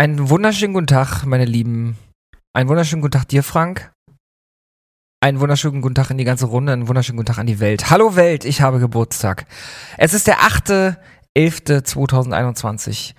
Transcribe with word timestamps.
Einen 0.00 0.30
wunderschönen 0.30 0.72
guten 0.72 0.86
Tag, 0.86 1.26
meine 1.26 1.44
Lieben. 1.44 1.98
Einen 2.54 2.70
wunderschönen 2.70 3.02
guten 3.02 3.18
Tag 3.18 3.28
dir, 3.28 3.42
Frank. 3.42 3.92
Einen 5.22 5.40
wunderschönen 5.40 5.82
guten 5.82 5.94
Tag 5.94 6.10
in 6.10 6.16
die 6.16 6.24
ganze 6.24 6.46
Runde, 6.46 6.72
einen 6.72 6.88
wunderschönen 6.88 7.18
guten 7.18 7.26
Tag 7.26 7.36
an 7.36 7.46
die 7.46 7.60
Welt. 7.60 7.90
Hallo 7.90 8.16
Welt, 8.16 8.46
ich 8.46 8.62
habe 8.62 8.78
Geburtstag. 8.78 9.44
Es 9.98 10.14
ist 10.14 10.26
der 10.26 10.38
8.11.2021. 10.38 13.12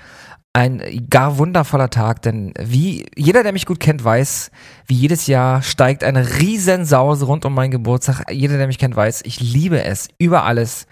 Ein 0.53 1.05
gar 1.08 1.38
wundervoller 1.38 1.91
Tag, 1.91 2.23
denn 2.23 2.52
wie 2.59 3.05
jeder, 3.16 3.44
der 3.44 3.53
mich 3.53 3.67
gut 3.67 3.80
kennt, 3.80 4.03
weiß, 4.03 4.50
wie 4.88 4.95
jedes 4.95 5.27
Jahr 5.27 5.61
steigt 5.61 6.03
eine 6.03 6.39
Riesensause 6.39 7.25
rund 7.25 7.45
um 7.45 7.53
meinen 7.53 7.70
Geburtstag. 7.70 8.31
Jeder, 8.31 8.58
der 8.58 8.66
mich 8.66 8.80
kennt, 8.80 8.95
weiß, 8.95 9.22
ich 9.25 9.39
liebe 9.39 9.84
es 9.84 10.08
über 10.17 10.45
alles, 10.45 10.88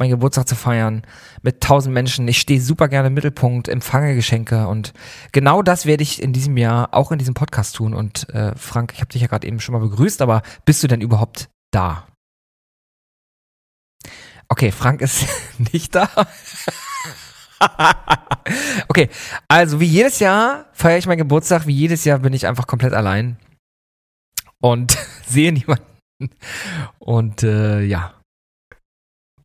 meinen 0.00 0.10
Geburtstag 0.10 0.48
zu 0.48 0.56
feiern 0.56 1.02
mit 1.42 1.60
tausend 1.60 1.94
Menschen. 1.94 2.26
Ich 2.26 2.40
stehe 2.40 2.60
super 2.60 2.88
gerne 2.88 3.08
im 3.08 3.14
Mittelpunkt, 3.14 3.68
empfange 3.68 4.16
Geschenke 4.16 4.66
und 4.66 4.92
genau 5.30 5.62
das 5.62 5.86
werde 5.86 6.02
ich 6.02 6.20
in 6.20 6.32
diesem 6.32 6.56
Jahr 6.56 6.92
auch 6.92 7.12
in 7.12 7.18
diesem 7.18 7.34
Podcast 7.34 7.76
tun. 7.76 7.94
Und 7.94 8.28
äh, 8.30 8.54
Frank, 8.56 8.92
ich 8.94 9.00
habe 9.00 9.12
dich 9.12 9.22
ja 9.22 9.28
gerade 9.28 9.46
eben 9.46 9.60
schon 9.60 9.74
mal 9.74 9.78
begrüßt, 9.78 10.22
aber 10.22 10.42
bist 10.64 10.82
du 10.82 10.88
denn 10.88 11.00
überhaupt 11.00 11.50
da? 11.70 12.08
Okay, 14.48 14.72
Frank 14.72 15.00
ist 15.02 15.26
nicht 15.72 15.94
da. 15.94 16.08
okay, 18.88 19.08
also 19.48 19.80
wie 19.80 19.86
jedes 19.86 20.18
Jahr 20.18 20.66
feiere 20.72 20.98
ich 20.98 21.06
meinen 21.06 21.18
Geburtstag, 21.18 21.66
wie 21.66 21.74
jedes 21.74 22.04
Jahr 22.04 22.18
bin 22.18 22.32
ich 22.32 22.46
einfach 22.46 22.66
komplett 22.66 22.94
allein 22.94 23.36
und 24.60 24.96
sehe 25.26 25.52
niemanden. 25.52 25.84
Und 26.98 27.42
äh, 27.42 27.82
ja, 27.82 28.19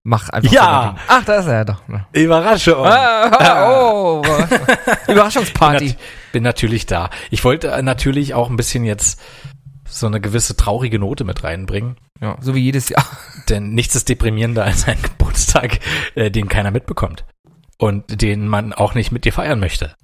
mach 0.05 0.29
einfach. 0.29 0.51
Ja. 0.51 0.95
Ach, 1.07 1.25
da 1.25 1.35
ist 1.35 1.47
er 1.47 1.65
doch. 1.65 1.81
Überraschung. 2.13 2.85
Ah, 2.85 3.69
oh, 3.69 4.23
Überraschungsparty. 5.07 5.85
Bin, 5.87 5.95
bin 6.31 6.43
natürlich 6.43 6.85
da. 6.85 7.09
Ich 7.31 7.43
wollte 7.43 7.71
äh, 7.71 7.81
natürlich 7.81 8.33
auch 8.33 8.49
ein 8.49 8.55
bisschen 8.55 8.85
jetzt 8.85 9.19
so 9.87 10.07
eine 10.07 10.21
gewisse 10.21 10.55
traurige 10.55 10.99
Note 10.99 11.23
mit 11.25 11.43
reinbringen. 11.43 11.97
Ja, 12.21 12.37
so 12.39 12.55
wie 12.55 12.59
jedes 12.61 12.87
Jahr. 12.89 13.05
Denn 13.49 13.71
nichts 13.73 13.95
ist 13.95 14.07
deprimierender 14.07 14.63
als 14.63 14.87
ein 14.87 15.01
Geburtstag, 15.01 15.79
äh, 16.15 16.31
den 16.31 16.47
keiner 16.47 16.71
mitbekommt 16.71 17.25
und 17.77 18.21
den 18.21 18.47
man 18.47 18.71
auch 18.73 18.93
nicht 18.93 19.11
mit 19.11 19.25
dir 19.25 19.33
feiern 19.33 19.59
möchte. 19.59 19.95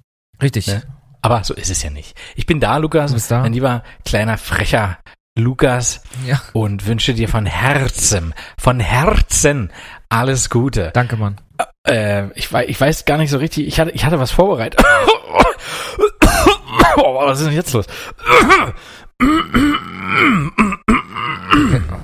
Richtig. 0.42 0.66
Ne? 0.66 0.82
Aber 1.22 1.44
so 1.44 1.54
ist 1.54 1.70
es 1.70 1.82
ja 1.82 1.90
nicht. 1.90 2.16
Ich 2.34 2.46
bin 2.46 2.58
da, 2.58 2.76
Lukas, 2.78 3.12
Du 3.12 3.14
bist 3.14 3.30
da. 3.30 3.40
mein 3.40 3.52
lieber 3.52 3.84
kleiner 4.04 4.36
frecher 4.36 4.98
Lukas 5.38 6.02
Ja. 6.26 6.40
und 6.52 6.86
wünsche 6.86 7.14
dir 7.14 7.28
von 7.28 7.46
Herzen, 7.46 8.34
von 8.58 8.80
Herzen 8.80 9.72
alles 10.08 10.50
Gute. 10.50 10.90
Danke, 10.92 11.16
Mann. 11.16 11.40
Äh, 11.86 12.28
ich, 12.34 12.52
weiß, 12.52 12.66
ich 12.68 12.80
weiß 12.80 13.04
gar 13.06 13.16
nicht 13.16 13.30
so 13.30 13.38
richtig, 13.38 13.66
ich 13.66 13.80
hatte, 13.80 13.90
ich 13.92 14.04
hatte 14.04 14.20
was 14.20 14.30
vorbereitet. 14.30 14.80
oh, 16.96 17.26
was 17.26 17.40
ist 17.40 17.46
denn 17.46 17.54
jetzt 17.54 17.72
los? 17.72 17.86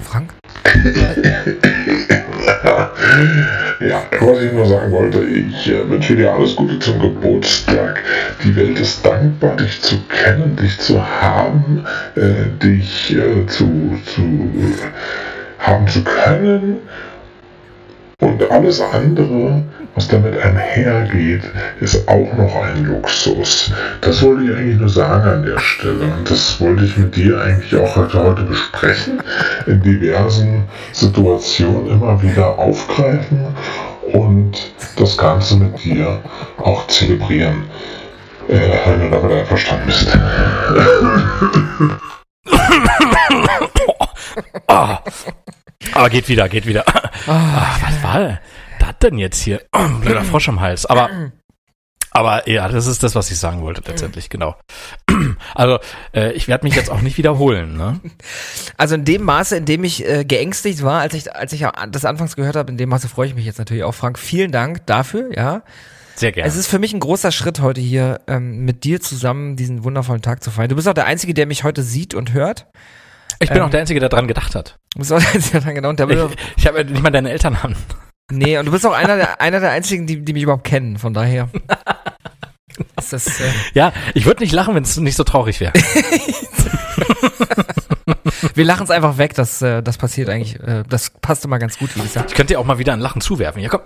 Frank? 0.02 0.34
Ja, 3.80 4.02
was 4.20 4.42
ich 4.42 4.52
nur 4.52 4.66
sagen 4.66 4.90
wollte, 4.90 5.24
ich 5.24 5.70
äh, 5.70 5.88
wünsche 5.88 6.16
dir 6.16 6.32
alles 6.32 6.56
Gute 6.56 6.78
zum 6.80 6.98
Geburtstag. 7.00 8.02
Die 8.42 8.54
Welt 8.56 8.78
ist 8.80 9.04
dankbar, 9.06 9.56
dich 9.56 9.80
zu 9.80 9.96
kennen, 10.08 10.56
dich 10.56 10.78
zu 10.78 11.00
haben, 11.00 11.84
äh, 12.16 12.64
dich 12.64 13.16
äh, 13.16 13.46
zu, 13.46 13.96
zu 14.04 14.50
haben 15.60 15.86
zu 15.86 16.02
können. 16.02 16.78
Und 18.20 18.50
alles 18.50 18.80
andere, 18.80 19.62
was 19.98 20.06
damit 20.06 20.40
einhergeht, 20.40 21.42
ist 21.80 22.06
auch 22.06 22.32
noch 22.34 22.54
ein 22.62 22.84
Luxus. 22.84 23.72
Das 24.00 24.22
wollte 24.22 24.44
ich 24.44 24.56
eigentlich 24.56 24.78
nur 24.78 24.88
sagen 24.88 25.28
an 25.28 25.42
der 25.42 25.58
Stelle. 25.58 26.04
Und 26.04 26.30
das 26.30 26.60
wollte 26.60 26.84
ich 26.84 26.96
mit 26.96 27.16
dir 27.16 27.40
eigentlich 27.40 27.74
auch 27.74 27.96
heute, 27.96 28.44
besprechen. 28.44 29.20
In 29.66 29.82
diversen 29.82 30.68
Situationen 30.92 31.90
immer 31.90 32.22
wieder 32.22 32.56
aufgreifen 32.60 33.46
und 34.12 34.52
das 34.94 35.18
Ganze 35.18 35.56
mit 35.56 35.82
dir 35.82 36.20
auch 36.58 36.86
zelebrieren. 36.86 37.64
Äh, 38.48 38.60
wenn 38.86 39.00
du 39.00 39.10
damit 39.10 39.32
einverstanden 39.32 39.86
bist. 39.86 40.16
Ah, 44.70 45.00
ah, 45.94 46.08
geht 46.08 46.28
wieder, 46.28 46.48
geht 46.48 46.66
wieder. 46.66 46.84
Ah, 47.26 47.74
was 47.80 48.02
war 48.02 48.20
das 48.20 48.38
denn 48.92 49.18
jetzt 49.18 49.40
hier? 49.40 49.62
Blöder 50.00 50.22
Frosch 50.22 50.48
am 50.48 50.60
Hals. 50.60 50.86
Aber, 50.86 51.10
aber 52.10 52.48
ja, 52.48 52.68
das 52.68 52.86
ist 52.86 53.02
das, 53.02 53.14
was 53.14 53.30
ich 53.30 53.38
sagen 53.38 53.62
wollte 53.62 53.82
letztendlich, 53.86 54.30
genau. 54.30 54.56
Also, 55.54 55.78
äh, 56.14 56.32
ich 56.32 56.46
werde 56.48 56.64
mich 56.64 56.74
jetzt 56.74 56.90
auch 56.90 57.00
nicht 57.00 57.18
wiederholen, 57.18 57.76
ne? 57.76 58.00
Also 58.76 58.94
in 58.94 59.04
dem 59.04 59.22
Maße, 59.22 59.56
in 59.56 59.64
dem 59.64 59.84
ich 59.84 60.06
äh, 60.06 60.24
geängstigt 60.24 60.82
war, 60.82 61.00
als 61.00 61.14
ich, 61.14 61.34
als 61.34 61.52
ich 61.52 61.66
das 61.90 62.04
anfangs 62.04 62.36
gehört 62.36 62.56
habe, 62.56 62.70
in 62.70 62.78
dem 62.78 62.88
Maße 62.88 63.08
freue 63.08 63.28
ich 63.28 63.34
mich 63.34 63.44
jetzt 63.44 63.58
natürlich 63.58 63.84
auch, 63.84 63.94
Frank. 63.94 64.18
Vielen 64.18 64.52
Dank 64.52 64.86
dafür, 64.86 65.30
ja. 65.34 65.62
Sehr 66.18 66.32
gerne. 66.32 66.48
Es 66.48 66.56
ist 66.56 66.66
für 66.66 66.78
mich 66.78 66.92
ein 66.92 67.00
großer 67.00 67.30
Schritt 67.30 67.60
heute 67.60 67.80
hier 67.80 68.20
ähm, 68.26 68.64
mit 68.64 68.84
dir 68.84 69.00
zusammen 69.00 69.56
diesen 69.56 69.84
wundervollen 69.84 70.22
Tag 70.22 70.42
zu 70.42 70.50
feiern. 70.50 70.68
Du 70.68 70.76
bist 70.76 70.88
auch 70.88 70.94
der 70.94 71.06
Einzige, 71.06 71.34
der 71.34 71.46
mich 71.46 71.62
heute 71.62 71.82
sieht 71.82 72.14
und 72.14 72.32
hört. 72.32 72.66
Ich 73.40 73.48
bin 73.48 73.58
ähm, 73.58 73.64
auch 73.64 73.70
der 73.70 73.80
Einzige, 73.80 74.00
der 74.00 74.08
dran 74.08 74.26
gedacht 74.26 74.54
hat. 74.54 74.78
Du 74.94 74.98
bist 74.98 75.12
auch 75.12 75.20
der 75.20 75.34
Einzige, 75.34 75.60
der 75.60 75.74
genau, 75.74 75.90
und 75.90 76.00
der 76.00 76.10
Ich, 76.10 76.36
ich 76.56 76.66
habe 76.66 76.78
ja 76.78 76.84
nicht 76.84 77.02
mal 77.02 77.10
deine 77.10 77.30
Eltern 77.30 77.56
an. 77.62 77.76
Nee, 78.30 78.58
und 78.58 78.66
du 78.66 78.72
bist 78.72 78.84
auch 78.86 78.92
einer 78.92 79.16
der, 79.16 79.40
einer 79.40 79.60
der 79.60 79.70
Einzigen, 79.70 80.06
die, 80.06 80.22
die 80.22 80.34
mich 80.34 80.42
überhaupt 80.42 80.64
kennen, 80.64 80.98
von 80.98 81.14
daher. 81.14 81.48
ist 82.98 83.12
das, 83.12 83.40
äh, 83.40 83.50
Ja, 83.74 83.92
ich 84.14 84.26
würde 84.26 84.42
nicht 84.42 84.52
lachen, 84.52 84.74
wenn 84.74 84.82
es 84.82 84.96
nicht 84.98 85.16
so 85.16 85.24
traurig 85.24 85.60
wäre. 85.60 85.72
wir 88.54 88.64
lachen 88.64 88.84
es 88.84 88.90
einfach 88.90 89.16
weg, 89.16 89.34
das, 89.34 89.62
äh, 89.62 89.82
das 89.82 89.96
passiert 89.96 90.28
eigentlich, 90.28 90.60
äh, 90.60 90.84
das 90.88 91.10
passt 91.10 91.44
immer 91.46 91.58
ganz 91.58 91.78
gut, 91.78 91.96
wie 91.96 92.02
gesagt. 92.02 92.30
Ich 92.30 92.36
könnte 92.36 92.52
dir 92.54 92.60
auch 92.60 92.64
mal 92.64 92.78
wieder 92.78 92.92
ein 92.92 93.00
Lachen 93.00 93.22
zuwerfen. 93.22 93.62
Ja, 93.62 93.70
komm. 93.70 93.80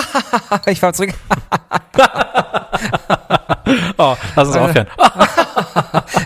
ich 0.66 0.78
fahr 0.78 0.92
zurück. 0.92 1.14
Oh, 3.98 4.16
lass 4.36 4.48
uns 4.48 4.56
aufhören. 4.56 4.86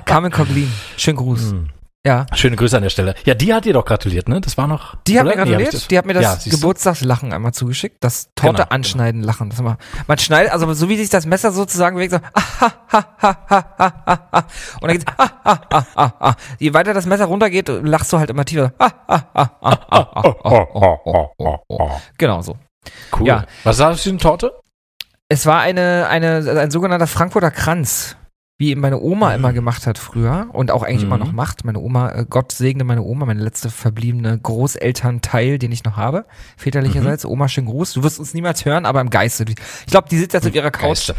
Carmen 0.05 0.31
Coglin, 0.31 0.71
schönen 0.97 1.17
Gruß. 1.17 1.51
Hm. 1.53 1.71
Ja. 2.07 2.27
Schöne 2.35 2.57
Grüße 2.57 2.77
an 2.77 2.83
der 2.83 2.91
Stelle. 2.91 3.15
Ja, 3.25 3.35
die 3.35 3.53
hat 3.53 3.65
dir 3.65 3.73
doch 3.73 3.85
gratuliert, 3.85 4.29
ne? 4.29 4.41
Das 4.41 4.57
war 4.57 4.69
noch. 4.69 4.95
Die 5.07 5.19
hat 5.19 5.27
mir 5.27 5.35
gratuliert. 5.35 5.73
Nee, 5.73 5.81
die 5.91 5.99
hat 5.99 6.07
mir 6.07 6.15
das 6.15 6.45
ja, 6.45 6.51
Geburtstagslachen 6.53 7.33
einmal 7.33 7.53
zugeschickt. 7.53 7.97
Das 8.01 8.31
Torte 8.37 8.63
genau, 8.63 8.69
anschneiden, 8.71 9.23
genau. 9.23 9.33
lachen. 9.33 9.51
Das 9.51 9.59
immer, 9.59 9.79
man 10.07 10.19
schneidet, 10.19 10.53
also 10.53 10.73
so 10.75 10.89
wie 10.89 10.97
sich 10.97 11.11
das 11.11 11.27
Messer 11.27 11.51
sozusagen 11.51 11.97
bewegt, 11.97 12.13
so. 12.13 12.19
Ah, 12.33 12.43
ha, 12.61 12.73
ha, 12.93 13.07
ha, 13.21 13.37
ha, 13.51 13.75
ha, 13.79 14.29
ha. 14.33 14.47
Und 14.81 14.89
dann 14.89 14.93
geht's. 14.93 15.05
Ah, 15.19 15.29
ha, 15.45 15.61
ha, 15.71 15.87
ha, 15.97 16.15
ha. 16.21 16.37
Je 16.59 16.73
weiter 16.73 16.95
das 16.95 17.07
Messer 17.07 17.27
runtergeht, 17.27 17.69
lachst 17.69 18.13
du 18.13 18.19
halt 18.19 18.31
immer 18.31 18.45
tiefer. 18.45 18.73
Ah, 18.79 18.91
ah, 19.09 19.23
ah, 19.35 19.51
ah, 19.61 19.77
ah, 19.91 20.37
ah, 20.45 20.99
ah, 21.41 21.59
ah, 21.69 22.01
Genau 22.17 22.43
so. 22.43 22.57
Cool. 23.19 23.27
Ja. 23.27 23.45
Was 23.65 23.79
war 23.81 23.91
das 23.91 24.03
für 24.03 24.11
eine 24.11 24.19
Torte? 24.19 24.53
Es 25.29 25.47
war 25.47 25.61
eine, 25.61 26.07
eine, 26.09 26.59
ein 26.59 26.71
sogenannter 26.71 27.07
Frankfurter 27.07 27.51
Kranz 27.51 28.17
wie 28.61 28.71
eben 28.71 28.81
meine 28.81 29.01
Oma 29.01 29.35
immer 29.35 29.53
gemacht 29.53 29.87
hat 29.87 29.99
früher 29.99 30.49
und 30.53 30.73
auch 30.73 30.83
eigentlich 30.83 31.03
Mhm. 31.03 31.07
immer 31.13 31.19
noch 31.19 31.31
macht. 31.31 31.65
Meine 31.65 31.79
Oma, 31.79 32.11
äh, 32.11 32.27
Gott 32.29 32.51
segne 32.51 32.83
meine 32.83 33.03
Oma, 33.03 33.25
meine 33.25 33.41
letzte 33.41 33.71
verbliebene 33.71 34.37
Großelternteil, 34.37 35.59
den 35.59 35.71
ich 35.71 35.85
noch 35.85 35.97
habe, 35.97 36.25
väterlicherseits. 36.57 37.25
Oma, 37.25 37.49
schönen 37.49 37.69
Gruß. 37.69 37.93
Du 37.93 38.03
wirst 38.03 38.19
uns 38.19 38.35
niemals 38.35 38.65
hören, 38.65 38.85
aber 38.85 39.01
im 39.01 39.11
Geiste. 39.11 39.45
Ich 39.49 39.87
glaube, 39.87 40.09
die 40.11 40.19
sitzt 40.19 40.35
jetzt 40.35 40.47
auf 40.47 40.55
ihrer 40.55 40.73
Couch 40.73 41.13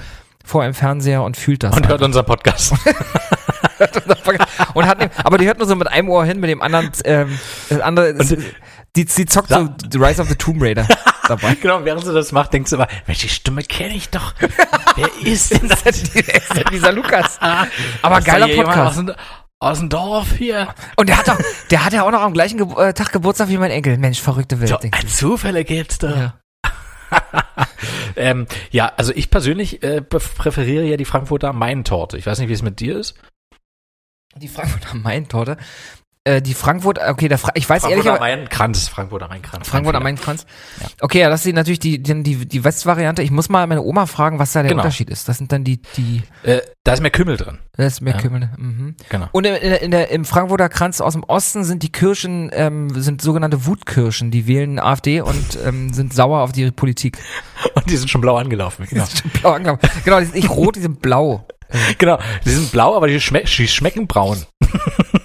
vor 0.43 0.63
einem 0.63 0.73
Fernseher 0.73 1.23
und 1.23 1.37
fühlt 1.37 1.63
das. 1.63 1.77
Und 1.77 1.87
hört 1.87 2.01
unser 2.01 2.23
Podcast. 2.23 2.73
und 4.73 4.85
hat, 4.85 5.09
aber 5.25 5.37
die 5.37 5.47
hört 5.47 5.59
nur 5.59 5.67
so 5.67 5.77
mit 5.77 5.87
einem 5.87 6.09
Ohr 6.09 6.25
hin, 6.25 6.41
mit 6.41 6.49
dem 6.49 6.61
anderen, 6.61 6.91
ähm, 7.05 7.39
das 7.69 7.79
andere, 7.79 8.15
die, 8.95 9.05
die 9.05 9.25
zockt 9.25 9.47
so 9.49 9.69
Rise 9.97 10.21
of 10.21 10.27
the 10.27 10.35
Tomb 10.35 10.61
Raider 10.61 10.85
dabei. 11.29 11.55
genau, 11.55 11.85
während 11.85 12.05
sie 12.05 12.13
das 12.13 12.31
macht, 12.31 12.53
denkst 12.53 12.69
du 12.71 12.77
immer, 12.77 12.87
die 13.07 13.29
Stimme 13.29 13.63
kenne 13.63 13.95
ich 13.95 14.09
doch. 14.09 14.33
Wer 14.95 15.09
ist 15.23 15.51
denn 15.51 15.69
das? 15.69 15.83
Ist 15.83 16.15
denn 16.15 16.63
dieser 16.71 16.91
Lukas? 16.93 17.39
Aber 17.39 18.19
Ist 18.19 18.27
da 18.27 18.31
geiler 18.31 18.47
Podcast. 18.47 18.79
Aus 18.79 18.95
dem, 18.95 19.15
aus 19.59 19.79
dem 19.79 19.89
Dorf 19.89 20.31
hier. 20.37 20.73
Und 20.95 21.09
der 21.09 21.17
hat 21.17 21.27
doch, 21.27 21.39
der 21.69 21.85
hat 21.85 21.93
ja 21.93 22.03
auch 22.03 22.11
noch 22.11 22.21
am 22.21 22.33
gleichen 22.33 22.57
Ge 22.57 22.89
äh, 22.89 22.93
Tag 22.93 23.11
Geburtstag 23.11 23.49
wie 23.49 23.57
mein 23.57 23.71
Enkel. 23.71 23.97
Mensch, 23.97 24.21
verrückte 24.21 24.59
Welt. 24.59 24.69
So, 24.69 24.77
ein. 24.79 25.07
Zufälle 25.07 25.63
gibt's 25.63 25.97
da. 25.97 26.09
ja. 26.15 26.39
Ähm, 28.15 28.47
ja, 28.71 28.91
also 28.97 29.13
ich 29.15 29.29
persönlich 29.29 29.81
äh, 29.81 30.01
präferiere 30.01 30.83
ja 30.83 30.97
die 30.97 31.05
Frankfurter 31.05 31.53
Main-Torte. 31.53 32.17
Ich 32.17 32.25
weiß 32.25 32.39
nicht, 32.39 32.49
wie 32.49 32.53
es 32.53 32.61
mit 32.61 32.79
dir 32.81 32.97
ist. 32.97 33.15
Die 34.35 34.47
Frankfurter 34.49 34.95
Main-Torte. 34.95 35.57
Äh, 36.29 36.41
die 36.43 36.53
Frankfurt, 36.53 36.99
okay, 36.99 37.27
der 37.27 37.39
Fra 37.39 37.51
ich 37.55 37.67
weiß 37.67 37.85
ehrlich, 37.85 38.07
aber 38.07 38.19
Main-Kranz. 38.19 38.87
Frankfurter 38.87 39.27
Main-Kranz. 39.27 39.67
Frankfurt 39.67 39.95
am 39.95 40.03
Main-Kranz. 40.03 40.45
Okay, 41.01 41.21
ja, 41.21 41.29
das 41.29 41.43
ist 41.43 41.55
natürlich 41.55 41.79
die, 41.79 42.03
die, 42.03 42.45
die, 42.45 42.63
Westvariante. 42.63 43.23
Ich 43.23 43.31
muss 43.31 43.49
mal 43.49 43.65
meine 43.65 43.81
Oma 43.81 44.05
fragen, 44.05 44.37
was 44.37 44.51
da 44.53 44.61
der 44.61 44.69
Genau. 44.69 44.83
Unterschied 44.83 45.09
ist. 45.09 45.27
Das 45.27 45.39
sind 45.39 45.51
dann 45.51 45.63
die, 45.63 45.81
die, 45.97 46.21
Äh, 46.43 46.61
da 46.83 46.93
ist 46.93 47.01
mehr 47.01 47.09
Kümmel 47.09 47.37
drin. 47.37 47.57
das 47.73 47.93
ist 47.93 48.01
mehr 48.01 48.13
Ja. 48.13 48.19
Kümmel. 48.19 48.49
Mhm. 48.57 48.95
Genau. 49.09 49.27
Und 49.31 49.47
in, 49.47 49.55
in, 49.55 49.73
in 49.73 49.91
der, 49.91 50.11
im 50.11 50.23
Frankfurter 50.23 50.69
Kranz 50.69 51.01
aus 51.01 51.13
dem 51.13 51.23
Osten 51.23 51.63
sind 51.63 51.81
die 51.81 51.91
Kirschen, 51.91 52.51
ähm, 52.53 52.89
sind 53.01 53.23
sogenannte 53.23 53.65
Wutkirschen. 53.65 54.29
Die 54.29 54.45
wählen 54.45 54.77
AfD 54.77 55.21
und 55.21 55.57
ähm, 55.65 55.91
sind 55.93 56.13
sauer 56.13 56.41
auf 56.41 56.51
die 56.51 56.69
Politik. 56.69 57.17
Und 57.73 57.89
die 57.89 57.97
sind 57.97 58.09
schon 58.09 58.21
blau 58.21 58.37
angelaufen. 58.37 58.85
Genau. 58.89 59.03
Die 59.05 59.17
sind 59.17 59.33
blau 59.33 59.51
angelaufen. 59.51 59.89
Genau, 60.05 60.19
die 60.19 60.25
sind 60.25 60.35
nicht 60.35 60.49
rot, 60.49 60.75
die 60.75 60.81
sind 60.81 61.01
blau. 61.01 61.47
Genau, 61.99 62.17
die 62.45 62.49
sind 62.49 62.71
blau, 62.71 62.95
aber 62.95 63.07
die, 63.07 63.19
schme 63.21 63.43
die 63.43 63.67
schmecken 63.67 64.07
braun. 64.07 64.43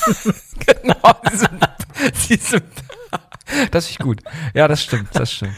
genau, 0.66 1.14
sie 1.30 1.36
sind, 1.36 1.68
sie 2.14 2.36
sind, 2.36 2.64
das 3.70 3.90
ist 3.90 3.98
gut. 3.98 4.22
Ja, 4.54 4.68
das 4.68 4.82
stimmt, 4.82 5.08
das 5.12 5.32
stimmt. 5.32 5.54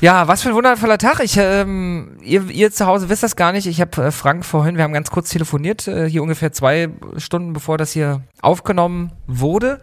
Ja, 0.00 0.28
was 0.28 0.42
für 0.42 0.50
ein 0.50 0.54
wundervoller 0.54 0.98
Tag. 0.98 1.20
Ich, 1.20 1.36
ähm, 1.38 2.18
ihr, 2.20 2.50
ihr 2.50 2.70
zu 2.70 2.86
Hause 2.86 3.08
wisst 3.08 3.22
das 3.22 3.36
gar 3.36 3.52
nicht. 3.52 3.66
Ich 3.66 3.80
habe 3.80 4.06
äh, 4.06 4.10
Frank 4.10 4.44
vorhin, 4.44 4.76
wir 4.76 4.84
haben 4.84 4.92
ganz 4.92 5.10
kurz 5.10 5.30
telefoniert, 5.30 5.88
äh, 5.88 6.08
hier 6.10 6.22
ungefähr 6.22 6.52
zwei 6.52 6.90
Stunden 7.16 7.52
bevor 7.52 7.78
das 7.78 7.92
hier 7.92 8.20
aufgenommen 8.42 9.12
wurde. 9.26 9.80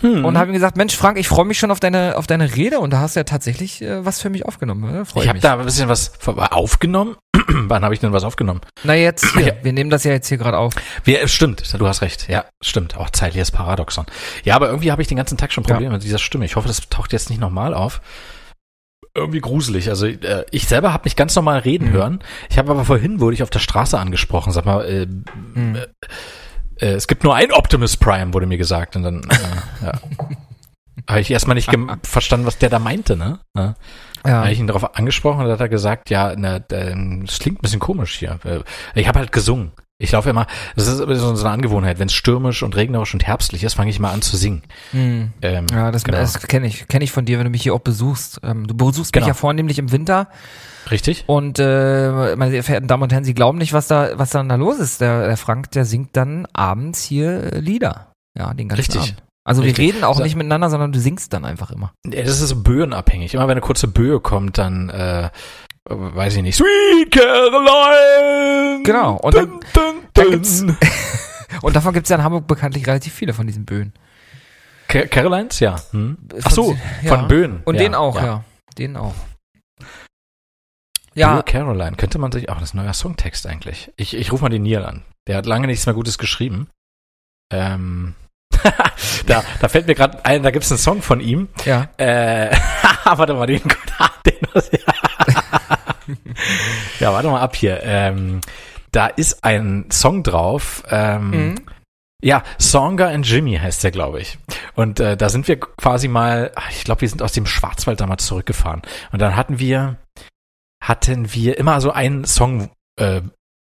Hm. 0.00 0.24
Und 0.24 0.38
habe 0.38 0.50
ihm 0.50 0.54
gesagt, 0.54 0.76
Mensch, 0.76 0.96
Frank, 0.96 1.18
ich 1.18 1.26
freue 1.28 1.44
mich 1.44 1.58
schon 1.58 1.70
auf 1.70 1.80
deine, 1.80 2.16
auf 2.16 2.26
deine 2.26 2.54
Rede 2.54 2.78
und 2.78 2.92
da 2.92 3.00
hast 3.00 3.16
du 3.16 3.20
ja 3.20 3.24
tatsächlich 3.24 3.82
äh, 3.82 4.04
was 4.04 4.20
für 4.22 4.30
mich 4.30 4.46
aufgenommen. 4.46 4.92
Ne? 4.92 5.04
Freu 5.04 5.22
Ich 5.22 5.28
habe 5.28 5.40
da 5.40 5.58
ein 5.58 5.64
bisschen 5.64 5.88
was 5.88 6.12
aufgenommen. 6.36 7.16
Wann 7.48 7.82
habe 7.82 7.94
ich 7.94 8.00
denn 8.00 8.12
was 8.12 8.24
aufgenommen? 8.24 8.60
Na 8.84 8.94
jetzt 8.94 9.32
hier, 9.34 9.46
Ja. 9.48 9.52
wir 9.62 9.72
nehmen 9.72 9.90
das 9.90 10.04
ja 10.04 10.12
jetzt 10.12 10.28
hier 10.28 10.38
gerade 10.38 10.56
auf. 10.58 10.74
Wir, 11.04 11.22
äh, 11.22 11.28
stimmt, 11.28 11.62
du 11.78 11.86
hast 11.86 12.02
recht. 12.02 12.28
Ja, 12.28 12.44
stimmt. 12.62 12.96
Auch 12.96 13.10
zeitliches 13.10 13.50
Paradoxon. 13.50 14.06
Ja, 14.44 14.54
aber 14.56 14.68
irgendwie 14.68 14.92
habe 14.92 15.02
ich 15.02 15.08
den 15.08 15.16
ganzen 15.16 15.36
Tag 15.38 15.52
schon 15.52 15.64
Probleme 15.64 15.94
mit 15.94 16.02
dieser 16.04 16.18
Stimme. 16.18 16.44
Ich 16.44 16.56
hoffe, 16.56 16.68
das 16.68 16.88
taucht 16.88 17.12
jetzt 17.12 17.30
nicht 17.30 17.40
nochmal 17.40 17.74
auf. 17.74 18.00
Irgendwie 19.14 19.40
gruselig. 19.40 19.88
Also 19.88 20.06
äh, 20.06 20.44
ich 20.52 20.68
selber 20.68 20.92
habe 20.92 21.04
mich 21.04 21.16
ganz 21.16 21.34
normal 21.34 21.58
reden 21.60 21.88
Mhm. 21.88 21.92
hören. 21.92 22.18
Ich 22.50 22.58
habe 22.58 22.70
aber 22.70 22.84
vorhin 22.84 23.18
wurde 23.20 23.34
ich 23.34 23.42
auf 23.42 23.50
der 23.50 23.58
Straße 23.58 23.98
angesprochen. 23.98 24.52
Sag 24.52 24.64
mal, 24.64 24.84
äh, 24.84 25.06
Hm. 25.54 25.74
äh, 25.76 25.86
es 26.86 27.06
gibt 27.08 27.24
nur 27.24 27.34
ein 27.34 27.52
Optimus 27.52 27.96
Prime, 27.96 28.32
wurde 28.34 28.46
mir 28.46 28.58
gesagt. 28.58 28.96
Und 28.96 29.02
dann 29.02 29.22
äh, 29.22 29.84
ja. 29.86 29.92
habe 31.08 31.20
ich 31.20 31.30
erstmal 31.30 31.54
nicht 31.54 31.70
verstanden, 32.02 32.46
was 32.46 32.58
der 32.58 32.70
da 32.70 32.78
meinte. 32.78 33.16
Ne? 33.16 33.38
Ja. 33.56 33.74
Ja. 34.26 34.32
habe 34.40 34.50
ich 34.50 34.58
ihn 34.58 34.66
darauf 34.66 34.96
angesprochen 34.96 35.44
und 35.44 35.50
hat 35.50 35.60
er 35.60 35.68
gesagt, 35.68 36.10
ja, 36.10 36.34
na, 36.36 36.58
das 36.58 37.38
klingt 37.38 37.58
ein 37.58 37.62
bisschen 37.62 37.78
komisch 37.80 38.18
hier. 38.18 38.38
Äh, 38.44 38.60
Ich 38.94 39.06
habe 39.08 39.20
halt 39.20 39.32
gesungen. 39.32 39.72
Ich 40.00 40.12
laufe 40.12 40.30
immer, 40.30 40.46
das 40.76 40.86
ist 40.86 40.98
so 40.98 41.04
eine 41.06 41.50
Angewohnheit, 41.50 41.98
wenn 41.98 42.06
es 42.06 42.14
stürmisch 42.14 42.62
und 42.62 42.76
regnerisch 42.76 43.14
und 43.14 43.26
herbstlich 43.26 43.64
ist, 43.64 43.74
fange 43.74 43.90
ich 43.90 43.98
mal 43.98 44.12
an 44.12 44.22
zu 44.22 44.36
singen. 44.36 44.62
Hm. 44.92 45.32
Ähm, 45.42 45.66
Ja, 45.72 45.90
das, 45.90 46.04
genau. 46.04 46.18
das 46.18 46.40
kenne 46.46 46.68
ich, 46.68 46.86
kenne 46.86 47.02
ich 47.04 47.10
von 47.10 47.24
dir, 47.24 47.38
wenn 47.38 47.44
du 47.46 47.50
mich 47.50 47.62
hier 47.64 47.74
auch 47.74 47.80
besuchst. 47.80 48.38
Ähm, 48.44 48.68
du 48.68 48.76
besuchst 48.76 49.12
Genau. 49.12 49.24
mich 49.24 49.28
ja 49.28 49.34
vornehmlich 49.34 49.78
im 49.80 49.90
Winter 49.90 50.28
Richtig? 50.90 51.24
und 51.26 51.58
äh, 51.58 52.34
meine 52.36 52.50
sehr 52.50 52.62
verehrten 52.62 52.88
Damen 52.88 53.02
und 53.02 53.12
Herren, 53.12 53.24
Sie 53.24 53.34
glauben 53.34 53.58
nicht, 53.58 53.72
was 53.72 53.88
da, 53.88 54.10
was 54.18 54.30
dann 54.30 54.48
da 54.48 54.54
los 54.54 54.78
ist. 54.78 55.00
Der, 55.00 55.26
der 55.26 55.36
Frank, 55.36 55.70
der 55.72 55.84
singt 55.84 56.16
dann 56.16 56.46
abends 56.52 57.02
hier 57.02 57.52
äh, 57.52 57.58
Lieder. 57.60 58.12
Ja, 58.36 58.54
den 58.54 58.68
ganzen 58.68 58.80
Richtig. 58.80 59.00
Abend. 59.00 59.22
Also 59.44 59.62
Richtig. 59.62 59.78
wir 59.78 59.94
reden 59.94 60.04
auch 60.04 60.16
So- 60.16 60.22
nicht 60.22 60.36
miteinander, 60.36 60.68
sondern 60.70 60.92
du 60.92 60.98
singst 61.00 61.32
dann 61.32 61.44
einfach 61.44 61.70
immer. 61.70 61.92
Ja, 62.06 62.22
das 62.22 62.40
ist 62.40 62.62
böenabhängig. 62.64 63.34
Immer 63.34 63.44
wenn 63.44 63.52
eine 63.52 63.60
kurze 63.60 63.88
Böe 63.88 64.20
kommt, 64.20 64.58
dann 64.58 64.88
äh, 64.90 65.30
weiß 65.88 66.36
ich 66.36 66.42
nicht. 66.42 66.56
Sweet 66.56 67.10
Caroline! 67.10 68.82
Genau, 68.84 69.16
und 69.16 69.34
dann- 69.34 69.46
Dun, 69.46 69.60
dun, 69.72 69.94
dann 70.14 70.24
dun. 70.24 70.32
gibt's- 70.32 70.64
Und 71.62 71.74
davon 71.74 71.92
gibt 71.94 72.04
es 72.04 72.10
ja 72.10 72.16
in 72.16 72.22
Hamburg 72.22 72.46
bekanntlich 72.46 72.86
relativ 72.86 73.12
viele 73.14 73.32
von 73.32 73.46
diesen 73.46 73.64
Böen. 73.64 73.92
Ca- 74.86 75.06
Carolines? 75.06 75.58
Ja. 75.60 75.76
Hm? 75.92 76.18
Von- 76.30 76.40
Ach 76.44 76.50
so, 76.50 76.76
ja. 77.02 77.16
von 77.16 77.26
Böen. 77.26 77.60
Und 77.64 77.74
ja, 77.76 77.80
den 77.82 77.94
auch, 77.94 78.16
ja. 78.16 78.44
Den 78.76 78.96
auch. 78.96 79.14
Ja, 81.18 81.34
Böe 81.34 81.42
Caroline. 81.42 81.96
Könnte 81.96 82.18
man 82.18 82.32
sich 82.32 82.48
auch, 82.48 82.54
das 82.54 82.70
ist 82.70 82.74
ein 82.74 82.78
neuer 82.84 82.94
Songtext 82.94 83.46
eigentlich. 83.46 83.90
Ich, 83.96 84.14
ich 84.14 84.32
rufe 84.32 84.42
mal 84.42 84.48
den 84.48 84.62
Neil 84.62 84.84
an. 84.84 85.02
Der 85.26 85.36
hat 85.36 85.46
lange 85.46 85.66
nichts 85.66 85.84
mehr 85.86 85.94
Gutes 85.94 86.18
geschrieben. 86.18 86.68
Ähm, 87.52 88.14
da, 89.26 89.44
da 89.60 89.68
fällt 89.68 89.86
mir 89.86 89.94
gerade 89.94 90.24
ein, 90.24 90.42
da 90.42 90.50
gibt 90.50 90.64
es 90.64 90.70
einen 90.72 90.78
Song 90.78 91.02
von 91.02 91.20
ihm. 91.20 91.48
ja. 91.64 91.88
Äh, 91.96 92.54
warte 93.04 93.34
mal, 93.34 93.46
den, 93.46 93.60
den 94.26 94.38
Ja, 97.00 97.12
warte 97.12 97.28
mal 97.28 97.40
ab 97.40 97.56
hier. 97.56 97.80
Ähm, 97.82 98.40
da 98.92 99.06
ist 99.06 99.44
ein 99.44 99.86
Song 99.90 100.22
drauf. 100.22 100.82
Ähm, 100.90 101.30
Mhm. 101.30 101.54
Ja, 102.20 102.42
Songer 102.58 103.10
and 103.10 103.24
Jimmy 103.28 103.56
heißt 103.56 103.84
der, 103.84 103.92
glaube 103.92 104.20
ich. 104.20 104.38
Und 104.74 104.98
äh, 104.98 105.16
da 105.16 105.28
sind 105.28 105.46
wir 105.46 105.60
quasi 105.60 106.08
mal, 106.08 106.50
ich 106.70 106.82
glaube, 106.82 107.02
wir 107.02 107.08
sind 107.08 107.22
aus 107.22 107.30
dem 107.30 107.46
Schwarzwald 107.46 108.00
damals 108.00 108.26
zurückgefahren. 108.26 108.82
Und 109.12 109.22
dann 109.22 109.36
hatten 109.36 109.60
wir, 109.60 109.98
hatten 110.88 111.32
wir 111.34 111.58
immer 111.58 111.80
so 111.80 111.90
einen 111.92 112.24
Songwunsch 112.24 112.70
äh, 112.98 113.20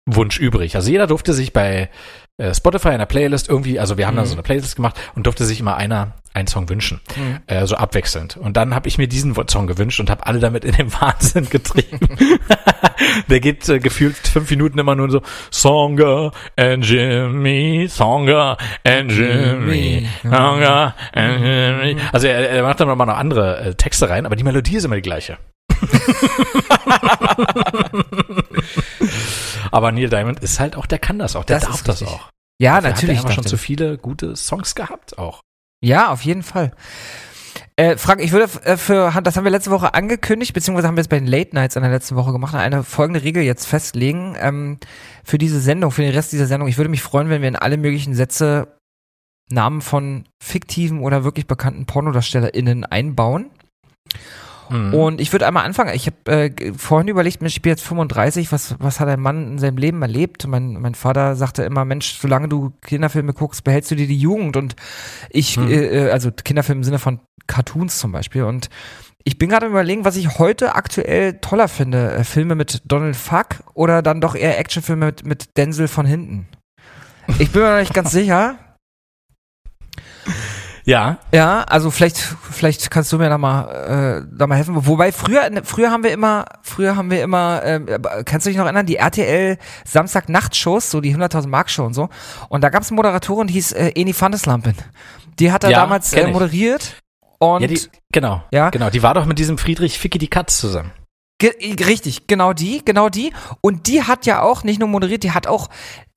Wunsch 0.10 0.40
übrig. 0.40 0.74
Also 0.78 0.90
jeder 0.90 1.06
durfte 1.06 1.34
sich 1.34 1.52
bei 1.52 1.90
äh, 2.38 2.54
Spotify 2.54 2.90
in 2.92 3.00
der 3.00 3.08
Playlist 3.08 3.50
irgendwie, 3.50 3.78
also 3.78 3.98
wir 3.98 4.08
haben 4.08 4.16
da 4.16 4.22
Mhm. 4.22 4.28
so 4.28 4.34
eine 4.36 4.44
Playlist 4.44 4.78
gemacht 4.78 4.96
und 5.16 5.25
durfte 5.25 5.44
sich 5.44 5.60
immer 5.60 5.75
einer 5.75 6.14
einen 6.34 6.48
Song 6.48 6.69
wünschen, 6.69 7.02
Mhm. 7.18 7.40
äh, 7.48 7.66
so 7.66 7.75
abwechselnd. 7.75 8.38
Und 8.38 8.56
dann 8.56 8.74
habe 8.74 8.88
ich 8.88 8.98
mir 8.98 9.08
diesen 9.10 9.36
Song 9.50 9.68
gewünscht 9.68 10.00
und 10.00 10.10
habe 10.10 10.25
alle 10.25 10.40
damit 10.40 10.64
in 10.64 10.72
den 10.75 10.94
Wahnsinn 11.02 11.50
getrieben. 11.50 12.00
Der 13.30 13.40
geht 13.42 13.68
äh, 13.68 13.80
gefühlt 13.80 14.16
fünf 14.16 14.50
Minuten 14.50 14.80
immer 14.80 14.96
nur 14.96 15.10
so 15.10 15.22
Songer 15.52 16.31
and 16.56 16.86
Jimmy, 16.86 17.88
Songer 17.90 18.58
and 18.86 19.12
Jimmy, 19.12 20.08
Songer 20.24 20.96
and 21.14 21.42
Jimmy. 21.44 21.98
Also 22.14 22.28
er, 22.28 22.50
er 22.50 22.64
macht 22.64 22.80
dann 22.80 22.88
nochmal 22.88 23.08
noch 23.08 23.18
andere 23.18 23.60
äh, 23.60 23.74
Texte 23.75 24.10
rein, 24.10 24.25
aber 24.25 24.36
die 24.38 24.44
Melodie 24.44 24.78
ist 24.78 24.86
immer 24.86 24.96
die 24.96 25.02
gleiche. 25.02 25.38
aber 29.72 29.92
Neil 29.92 30.10
Diamond 30.10 30.40
ist 30.40 30.60
halt 30.60 30.76
auch, 30.76 30.86
der 30.86 31.00
kann 31.00 31.20
das 31.20 31.36
auch, 31.36 31.44
der 31.44 31.60
Das 31.60 31.70
darf 31.70 31.84
das 31.84 32.04
auch. 32.04 32.30
Ja, 32.60 32.82
Der 32.82 32.92
natürlich. 32.92 33.20
Hat 33.20 33.26
er 33.26 33.32
schon 33.34 33.46
zu 33.46 33.58
viele 33.58 33.98
gute 33.98 34.36
Songs 34.36 34.76
gehabt 34.76 35.18
auch. 35.18 35.42
Ja, 35.82 36.12
auf 36.12 36.24
jeden 36.24 36.44
Fall. 36.44 36.72
Äh, 37.76 37.98
Frank, 37.98 38.22
ich 38.22 38.32
würde 38.32 38.50
äh, 38.64 38.78
für, 38.78 39.12
das 39.22 39.38
haben 39.38 39.44
wir 39.44 39.52
letzte 39.52 39.72
Woche 39.72 39.94
angekündigt, 39.94 40.54
beziehungsweise 40.54 40.88
haben 40.88 40.98
wir 40.98 41.02
es 41.02 41.08
bei 41.08 41.20
den 41.20 41.28
Late 41.28 41.54
Nights 41.54 41.76
in 41.76 41.84
der 41.84 41.92
letzten 41.92 42.16
Woche 42.16 42.32
gemacht, 42.32 42.56
eine 42.56 42.84
folgende 42.84 43.24
Regel 43.24 43.44
jetzt 43.44 43.68
festlegen 43.68 44.36
ähm, 44.40 44.80
für 45.24 45.38
diese 45.38 45.60
Sendung, 45.60 45.92
für 45.92 46.02
den 46.02 46.14
Rest 46.14 46.31
dieser 46.31 46.48
Sendung. 46.48 46.68
Ich 46.68 46.78
würde 46.78 46.90
mich 46.90 47.04
freuen, 47.04 47.30
wenn 47.30 47.42
wir 47.42 47.50
in 47.50 47.56
alle 47.56 47.78
möglichen 47.78 48.16
Sätze 48.16 48.76
Namen 49.50 49.81
von 49.81 50.28
fiktiven 50.44 51.02
oder 51.02 51.24
wirklich 51.24 51.48
bekannten 51.48 51.86
PornodarstellerInnen 51.86 52.84
einbauen. 52.84 53.50
Mhm. 54.69 54.94
Und 54.94 55.21
ich 55.21 55.31
würde 55.31 55.47
einmal 55.47 55.66
anfangen. 55.66 55.94
Ich 55.95 56.07
habe 56.07 56.31
äh, 56.50 56.74
vorhin 56.78 57.07
überlegt, 57.07 57.42
Mensch, 57.42 57.56
ich 57.56 57.62
bin 57.62 57.71
jetzt 57.71 57.83
35, 57.83 58.52
was, 58.52 58.76
was 58.80 59.00
hat 59.00 59.07
ein 59.07 59.19
Mann 59.21 59.52
in 59.54 59.59
seinem 59.59 59.78
Leben 59.78 60.02
erlebt? 60.02 60.47
Mein, 60.47 60.74
mein 60.74 60.95
Vater 60.95 61.36
sagte 61.36 61.64
immer, 61.64 61.86
Mensch, 61.86 62.18
solange 62.19 62.47
du 62.50 62.74
Kinderfilme 62.81 63.33
guckst, 63.33 63.64
behältst 63.64 63.92
du 63.92 63.95
dir 63.95 64.07
die 64.07 64.18
Jugend. 64.19 64.57
Und 64.57 64.76
ich, 65.30 65.56
Hm. 65.56 65.68
äh, 65.69 66.07
äh, 66.07 66.12
also 66.12 66.31
Kinderfilme 66.31 66.80
im 66.80 66.83
Sinne 66.83 67.00
von 67.00 67.19
Cartoons 67.47 68.00
zum 68.00 68.12
Beispiel. 68.12 68.44
Und 68.44 68.69
ich 69.24 69.38
bin 69.38 69.50
gerade 69.50 69.66
überlegen, 69.68 70.06
was 70.06 70.16
ich 70.16 70.40
heute 70.40 70.76
aktuell 70.76 71.40
toller 71.42 71.68
finde. 71.68 72.14
Äh, 72.14 72.24
Filme 72.24 72.56
mit 72.56 72.81
Donald 72.86 73.16
Fuck 73.16 73.64
oder 73.74 74.02
dann 74.02 74.21
doch 74.21 74.36
eher 74.36 74.57
Actionfilme 74.59 75.07
mit, 75.07 75.26
mit 75.26 75.57
Denzel 75.57 75.88
von 75.88 76.06
hinten. 76.06 76.47
Ich 77.40 77.52
bin 77.52 77.62
mir 77.62 77.71
noch 77.71 77.80
nicht 77.80 77.94
ganz 77.94 78.12
sicher. 78.14 78.57
Ja, 80.88 81.18
Ja, 81.34 81.64
also 81.64 81.92
vielleicht, 81.92 82.18
vielleicht 82.18 82.90
kannst 82.90 83.12
du 83.12 83.18
mir 83.18 83.28
da 83.28 83.38
mal, 83.38 84.24
äh, 84.24 84.28
da 84.38 84.48
mal 84.48 84.56
helfen. 84.56 84.74
Wobei 84.88 85.12
früher, 85.12 85.50
früher 85.66 85.92
haben 85.92 86.04
wir 86.04 86.14
immer, 86.14 86.46
früher 86.62 86.96
haben 86.96 87.12
wir 87.12 87.22
immer, 87.22 87.62
äh, 87.62 88.00
kannst 88.24 88.46
du 88.46 88.50
dich 88.50 88.58
noch 88.58 88.64
erinnern, 88.64 88.86
die 88.86 88.96
RTL 88.96 89.58
Samstag-Nacht-Shows, 89.86 90.90
so 90.90 91.02
die 91.02 91.14
100.000 91.14 91.48
Mark 91.48 91.70
Show 91.70 91.84
und 91.86 91.94
so. 91.94 92.08
Und 92.48 92.64
da 92.64 92.70
gab 92.70 92.84
es 92.84 92.90
eine 92.90 92.96
Moderatorin, 92.96 93.48
die 93.48 93.54
hieß 93.56 93.74
äh, 93.74 93.92
Eni 93.96 94.16
Vandeslampen. 94.18 94.76
Die 95.40 95.52
hat 95.52 95.66
er 95.66 95.72
Ja, 95.72 95.80
damals 95.82 96.14
äh, 96.14 96.26
moderiert. 96.28 96.96
Und 97.40 97.62
ja 97.64 97.68
die, 97.68 97.82
genau, 98.14 98.44
Ja. 98.52 98.70
genau. 98.70 98.90
Die 98.90 99.04
war 99.04 99.14
doch 99.14 99.26
mit 99.26 99.38
diesem 99.40 99.58
Friedrich 99.58 100.00
Ficky 100.00 100.18
die 100.20 100.30
Katz 100.30 100.58
zusammen. 100.58 100.92
Ge 101.40 101.52
richtig, 101.86 102.26
genau 102.28 102.54
die, 102.54 102.84
genau 102.84 103.10
die. 103.10 103.32
Und 103.62 103.88
die 103.88 104.02
hat 104.04 104.26
ja 104.26 104.42
auch 104.42 104.64
nicht 104.64 104.80
nur 104.80 104.88
moderiert, 104.90 105.22
die 105.24 105.34
hat 105.34 105.46
auch 105.46 105.70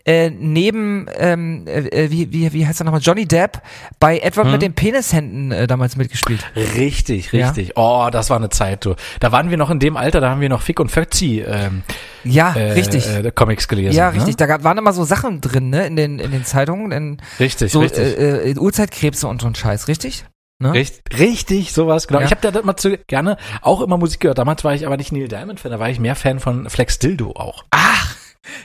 äh, 0.05 0.31
neben, 0.31 1.07
ähm, 1.19 1.67
äh, 1.67 2.11
wie, 2.11 2.33
wie, 2.33 2.53
wie 2.53 2.67
heißt 2.67 2.81
er 2.81 2.85
nochmal, 2.85 3.01
Johnny 3.03 3.27
Depp 3.27 3.61
bei 3.99 4.19
Edward 4.19 4.47
Hm. 4.47 4.53
mit 4.53 4.63
den 4.63 4.73
Penishänden 4.73 5.53
äh, 5.53 5.67
damals 5.67 5.97
mitgespielt. 5.97 6.45
Richtig, 6.77 7.33
Ja. 7.33 7.47
richtig. 7.47 7.73
Oh, 7.77 8.09
das 8.11 8.31
war 8.31 8.37
eine 8.39 8.49
Zeit, 8.49 8.85
du. 8.85 8.95
Da 9.21 9.31
waren 9.33 9.51
wir 9.51 9.57
noch 9.57 9.71
in 9.71 9.79
dem 9.79 9.97
Alter, 9.97 10.21
da 10.21 10.31
haben 10.31 10.41
wir 10.41 10.49
noch 10.49 10.63
Fick 10.63 10.81
und 10.81 10.91
Fötzi 10.91 11.45
ähm, 11.47 11.83
Ja, 12.25 12.55
äh, 12.55 12.73
richtig. 12.73 13.07
Äh, 13.07 13.31
Comics 13.35 13.69
gelesen. 13.69 13.95
ja, 13.97 14.11
ne? 14.11 14.17
richtig. 14.17 14.37
Da 14.37 14.47
gab, 14.47 14.65
waren 14.65 14.79
immer 14.79 14.93
so 14.93 15.05
Sachen 15.05 15.41
drin, 15.41 15.71
ne, 15.71 15.87
in 15.87 15.97
den, 15.97 16.19
in 16.19 16.31
den 16.31 16.45
Zeitungen, 16.45 16.93
in 16.93 17.23
Richtig, 17.39 17.71
so 17.73 17.81
richtig. 17.81 18.19
Äh, 18.19 18.51
äh, 18.53 18.59
Urzeitkrebse 18.59 19.29
und 19.29 19.41
so 19.43 19.47
ein 19.49 19.55
Scheiß, 19.55 19.89
richtig? 19.89 20.25
Ne? 20.63 20.75
Richtig, 20.75 21.19
richtig, 21.19 21.73
sowas, 21.73 22.07
genau. 22.07 22.21
Ja. 22.21 22.27
Ich 22.27 22.33
habe 22.33 22.51
da 22.53 22.59
immer 22.61 22.77
zu 22.77 22.99
gerne 23.07 23.39
auch 23.63 23.81
immer 23.81 23.97
Musik 23.97 24.21
gehört. 24.21 24.37
Damals 24.37 24.63
war 24.63 24.75
ich 24.75 24.87
aber 24.87 24.99
nicht 24.99 25.11
Neil 25.11 25.27
Diamond 25.29 25.59
Fan, 25.59 25.71
da 25.71 25.79
war 25.79 25.89
ich 25.89 25.99
mehr 25.99 26.15
Fan 26.17 26.39
von 26.39 26.69
Flex 26.69 26.99
Dildo 26.99 27.31
auch. 27.31 27.65
Ach, 27.71 28.15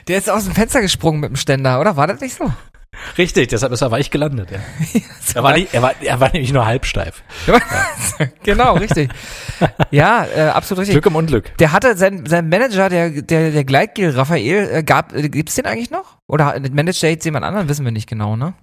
der 0.08 0.18
ist 0.18 0.30
aus 0.30 0.44
dem 0.44 0.54
Fenster 0.54 0.80
gesprungen 0.80 1.20
mit 1.20 1.30
dem 1.30 1.36
Ständer, 1.36 1.80
oder? 1.80 1.96
War 1.96 2.06
das 2.06 2.20
nicht 2.20 2.34
so? 2.34 2.52
Richtig, 3.18 3.48
deshalb 3.48 3.72
ist 3.72 3.82
er 3.82 3.90
weich 3.90 4.10
gelandet. 4.10 4.50
Ja. 4.50 4.58
er, 5.34 5.42
war 5.42 5.52
nicht, 5.52 5.74
er, 5.74 5.82
war, 5.82 5.92
er 6.00 6.20
war 6.20 6.32
nämlich 6.32 6.52
nur 6.52 6.66
halbsteif. 6.66 7.22
genau, 8.42 8.74
richtig. 8.74 9.10
ja, 9.90 10.26
äh, 10.34 10.48
absolut 10.48 10.80
richtig. 10.80 10.94
Glück 10.94 11.06
im 11.06 11.16
Unglück. 11.16 11.56
Der 11.58 11.72
hatte 11.72 11.96
sein, 11.96 12.24
sein 12.26 12.48
Manager, 12.48 12.88
der, 12.88 13.10
der, 13.22 13.50
der 13.50 13.64
Gleitgel 13.64 14.10
Raphael, 14.10 14.70
äh, 14.72 14.82
gab, 14.82 15.14
äh, 15.14 15.28
gibt's 15.28 15.54
den 15.54 15.66
eigentlich 15.66 15.90
noch? 15.90 16.16
Oder 16.26 16.58
managt 16.72 17.02
der 17.02 17.10
jetzt 17.10 17.24
jemand 17.24 17.44
anderen? 17.44 17.68
Wissen 17.68 17.84
wir 17.84 17.92
nicht 17.92 18.08
genau, 18.08 18.36
ne? 18.36 18.54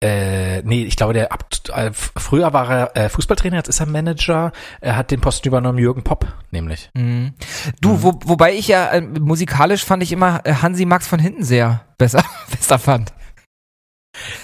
Äh, 0.00 0.62
nee, 0.62 0.84
ich 0.84 0.94
glaube, 0.96 1.12
der 1.12 1.32
ab, 1.32 1.46
äh, 1.74 1.90
früher 1.92 2.52
war 2.52 2.70
er 2.70 2.96
äh, 2.96 3.08
Fußballtrainer, 3.08 3.56
jetzt 3.56 3.68
ist 3.68 3.80
er 3.80 3.86
Manager. 3.86 4.52
Er 4.80 4.96
hat 4.96 5.10
den 5.10 5.20
Posten 5.20 5.48
übernommen, 5.48 5.78
Jürgen 5.78 6.04
Popp, 6.04 6.26
nämlich. 6.52 6.88
Mhm. 6.94 7.34
Du, 7.80 8.02
wo, 8.02 8.20
wobei 8.24 8.52
ich 8.54 8.68
ja 8.68 8.86
äh, 8.92 9.00
musikalisch 9.00 9.84
fand 9.84 10.04
ich 10.04 10.12
immer 10.12 10.40
äh, 10.44 10.54
Hansi 10.54 10.84
Max 10.84 11.08
von 11.08 11.18
hinten 11.18 11.42
sehr 11.42 11.84
besser, 11.98 12.24
besser 12.50 12.78
fand. 12.78 13.12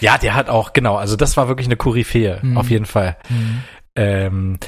Ja, 0.00 0.18
der 0.18 0.34
hat 0.34 0.48
auch, 0.48 0.72
genau, 0.72 0.96
also 0.96 1.14
das 1.16 1.36
war 1.36 1.46
wirklich 1.48 1.68
eine 1.68 1.76
Koryphäe, 1.76 2.40
Mhm. 2.42 2.56
auf 2.56 2.68
jeden 2.70 2.86
Fall. 2.86 3.16
Mhm. 3.28 3.62
Ähm, 3.96 4.58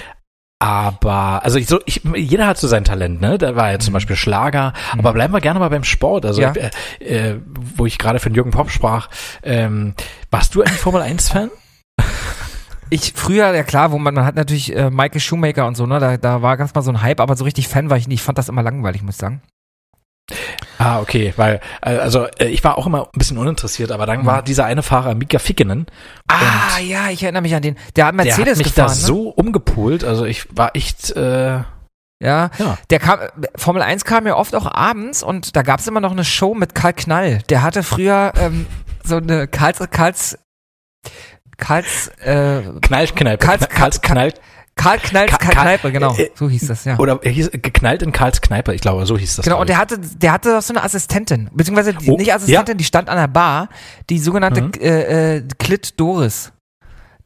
aber, 0.58 1.44
also 1.44 1.58
ich, 1.58 1.66
so, 1.66 1.80
ich, 1.84 2.00
jeder 2.14 2.46
hat 2.46 2.56
so 2.58 2.66
sein 2.68 2.84
Talent, 2.84 3.20
ne? 3.20 3.36
Da 3.38 3.56
war 3.56 3.70
ja 3.72 3.78
zum 3.78 3.92
Beispiel 3.92 4.16
Schlager, 4.16 4.72
aber 4.96 5.12
bleiben 5.12 5.34
wir 5.34 5.40
gerne 5.40 5.58
mal 5.60 5.68
beim 5.68 5.84
Sport. 5.84 6.24
Also, 6.24 6.40
Ja. 6.40 6.52
äh, 6.52 6.70
äh, 7.00 7.40
wo 7.76 7.84
ich 7.86 7.98
gerade 7.98 8.20
von 8.20 8.32
Jürgen 8.34 8.50
Popp 8.52 8.70
sprach, 8.70 9.08
ähm, 9.42 9.94
warst 10.30 10.54
du 10.54 10.62
ein 10.62 10.72
Formel 10.72 11.02
1-Fan? 11.02 11.50
Ich 12.88 13.14
früher, 13.16 13.52
ja 13.52 13.64
klar, 13.64 13.90
wo 13.90 13.98
man, 13.98 14.14
man 14.14 14.24
hat 14.24 14.36
natürlich 14.36 14.72
äh, 14.72 14.90
Michael 14.90 15.20
Shoemaker 15.20 15.66
und 15.66 15.76
so, 15.76 15.86
ne, 15.86 15.98
da, 15.98 16.16
da 16.18 16.40
war 16.42 16.56
ganz 16.56 16.72
mal 16.72 16.82
so 16.82 16.92
ein 16.92 17.02
Hype, 17.02 17.20
aber 17.20 17.34
so 17.34 17.42
richtig 17.42 17.66
Fan 17.66 17.90
war 17.90 17.96
ich 17.96 18.06
nicht. 18.06 18.20
Ich 18.20 18.22
fand 18.22 18.38
das 18.38 18.48
immer 18.48 18.62
langweilig, 18.62 19.02
muss 19.02 19.16
ich 19.16 19.20
sagen. 19.20 19.42
Ah, 20.78 21.00
okay, 21.00 21.32
weil, 21.36 21.60
also 21.80 22.26
äh, 22.38 22.46
ich 22.46 22.62
war 22.64 22.76
auch 22.78 22.86
immer 22.86 23.02
ein 23.04 23.18
bisschen 23.18 23.38
uninteressiert, 23.38 23.92
aber 23.92 24.06
dann 24.06 24.22
Mhm. 24.22 24.26
war 24.26 24.42
dieser 24.42 24.64
eine 24.64 24.82
Fahrer, 24.82 25.14
Mika 25.14 25.38
Fikkinen, 25.38 25.86
Ah, 26.28 26.78
ja, 26.80 27.10
ich 27.10 27.22
erinnere 27.22 27.42
mich 27.42 27.54
an 27.54 27.62
den. 27.62 27.76
Der 27.94 28.06
hat 28.06 28.14
der 28.18 28.24
Mercedes 28.24 28.58
hat 28.58 28.64
mich 28.64 28.74
gefahren, 28.74 28.88
da 28.88 28.94
ne? 28.94 29.00
so 29.00 29.28
umgepult, 29.30 30.02
also 30.04 30.24
ich 30.24 30.46
war 30.56 30.74
echt, 30.74 31.14
äh, 31.16 31.60
Ja, 32.20 32.50
ja. 32.58 32.78
der 32.90 32.98
kam, 32.98 33.20
Formel 33.56 33.82
1 33.82 34.04
kam 34.04 34.26
ja 34.26 34.36
oft 34.36 34.54
auch 34.54 34.66
abends 34.66 35.22
und 35.22 35.54
da 35.54 35.62
gab's 35.62 35.86
immer 35.86 36.00
noch 36.00 36.12
eine 36.12 36.24
Show 36.24 36.54
mit 36.54 36.74
Karl 36.74 36.92
Knall. 36.94 37.38
Der 37.48 37.62
hatte 37.62 37.82
früher 37.84 38.32
ähm, 38.36 38.66
so 39.04 39.16
eine 39.18 39.46
Karls, 39.46 39.78
Karls, 39.90 40.38
Karls, 41.56 42.08
äh, 42.22 42.62
Knallkneipe, 42.82 43.44
Karls- 43.46 43.60
Karls, 43.68 43.74
Karls 43.74 44.00
Knall, 44.02 44.34
Karl 44.76 44.98
Knalls 44.98 45.30
Ka- 45.32 45.38
Karl 45.38 45.54
Kneipe, 45.54 45.90
genau. 45.90 46.14
äh, 46.16 46.30
So 46.34 46.48
hieß 46.48 46.68
das, 46.68 46.84
ja. 46.84 46.98
oder 46.98 47.18
er 47.22 47.30
hieß 47.32 47.50
geknallt 47.50 48.02
in 48.02 48.12
Karls 48.12 48.40
Kneipe, 48.40 48.74
ich 48.74 48.80
glaube, 48.82 49.06
so 49.06 49.16
hieß 49.18 49.36
das. 49.36 49.44
Genau, 49.44 49.58
und 49.60 49.68
der 49.68 49.78
hatte, 49.78 49.98
der 49.98 50.32
hatte 50.32 50.52
doch 50.52 50.62
so 50.62 50.72
eine 50.74 50.82
Assistentin, 50.84 51.48
beziehungsweise 51.52 51.94
die, 51.94 52.10
Oh, 52.10 52.16
nicht 52.16 52.32
Assistentin, 52.32 52.76
die 52.76 52.84
stand 52.84 53.08
an 53.08 53.16
der 53.16 53.26
Bar, 53.28 53.68
die 54.10 54.18
sogenannte 54.18 54.62
Mhm. 54.62 54.72
äh, 54.80 55.36
äh, 55.38 55.42
Clit 55.58 55.98
Doris. 55.98 56.52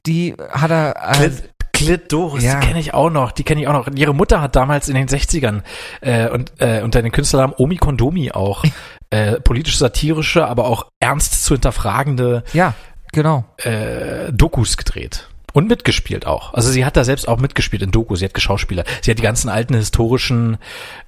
Die 0.07 0.35
hat 0.50 0.71
er, 0.71 0.95
äh, 0.97 1.12
Clit, 1.16 1.50
Clit 1.73 2.12
Doris, 2.12 2.45
Ja. 2.45 2.61
die 2.61 2.66
kenne 2.69 2.78
ich 2.80 2.95
auch 2.95 3.11
noch, 3.11 3.33
die 3.33 3.42
kenne 3.42 3.61
ich 3.62 3.69
auch 3.69 3.73
noch. 3.73 3.88
Ihre 3.95 4.14
Mutter 4.14 4.40
hat 4.40 4.54
damals 4.54 4.88
in 4.88 4.95
den 4.95 5.09
60ern 5.09 5.62
äh, 6.02 6.28
und 6.28 6.52
äh, 6.59 6.83
unter 6.83 7.02
den 7.02 7.11
Künstlernamen 7.12 7.54
Omi 7.57 7.76
Kondomi 7.78 8.30
auch 8.33 8.64
äh, 9.11 9.40
politisch-satirische, 9.40 10.47
aber 10.47 10.66
auch 10.66 10.87
ernst 11.00 11.45
zu 11.45 11.54
hinterfragende 11.54 12.45
ja, 12.52 12.75
genau. 13.12 13.45
äh, 13.59 14.33
Dokus 14.33 14.76
gedreht. 14.76 15.26
Und 15.52 15.69
mitgespielt 15.69 16.26
auch. 16.26 16.54
Also 16.54 16.71
sie 16.71 16.85
hat 16.85 16.97
da 16.97 17.04
selbst 17.04 17.28
auch 17.28 17.38
mitgespielt 17.38 17.83
in 17.83 17.90
Dokus. 17.90 18.21
Sie 18.21 18.25
hat 18.25 18.35
geschauspielert. 18.35 18.87
Sie 19.02 19.11
hat 19.11 19.19
die 19.19 19.23
ganzen 19.23 19.49
alten 19.49 19.75
historischen 19.75 20.59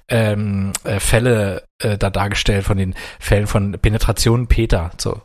ähm, 0.09 0.73
äh, 0.83 0.99
Fälle 0.99 1.63
äh, 1.79 1.97
da 1.97 2.09
dargestellt 2.09 2.65
von 2.65 2.77
den 2.77 2.95
Fällen 3.19 3.47
von 3.47 3.73
Penetration 3.79 4.47
Peter. 4.47 4.91
So, 4.97 5.21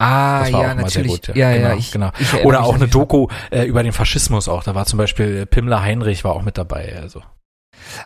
Ah, 0.00 0.40
das 0.44 0.52
war 0.52 0.62
ja, 0.62 0.70
auch 0.70 0.74
mal 0.76 0.88
sehr 0.88 1.02
natürlich. 1.02 1.26
gut. 1.26 1.36
ja, 1.36 1.52
genau, 1.52 1.68
ja, 1.68 1.74
ich, 1.74 1.90
genau. 1.90 2.12
ich 2.18 2.32
Oder 2.44 2.62
auch 2.62 2.74
eine. 2.74 2.86
Doku 2.86 3.26
äh, 3.50 3.64
über 3.64 3.82
den 3.82 3.92
Faschismus 3.92 4.48
auch. 4.48 4.62
Da 4.62 4.74
war 4.74 4.86
zum 4.86 4.96
Beispiel 4.96 5.44
Pimmler 5.44 5.82
Heinrich 5.82 6.22
war 6.22 6.34
auch 6.34 6.42
mit 6.42 6.56
dabei. 6.56 6.96
Also. 7.00 7.22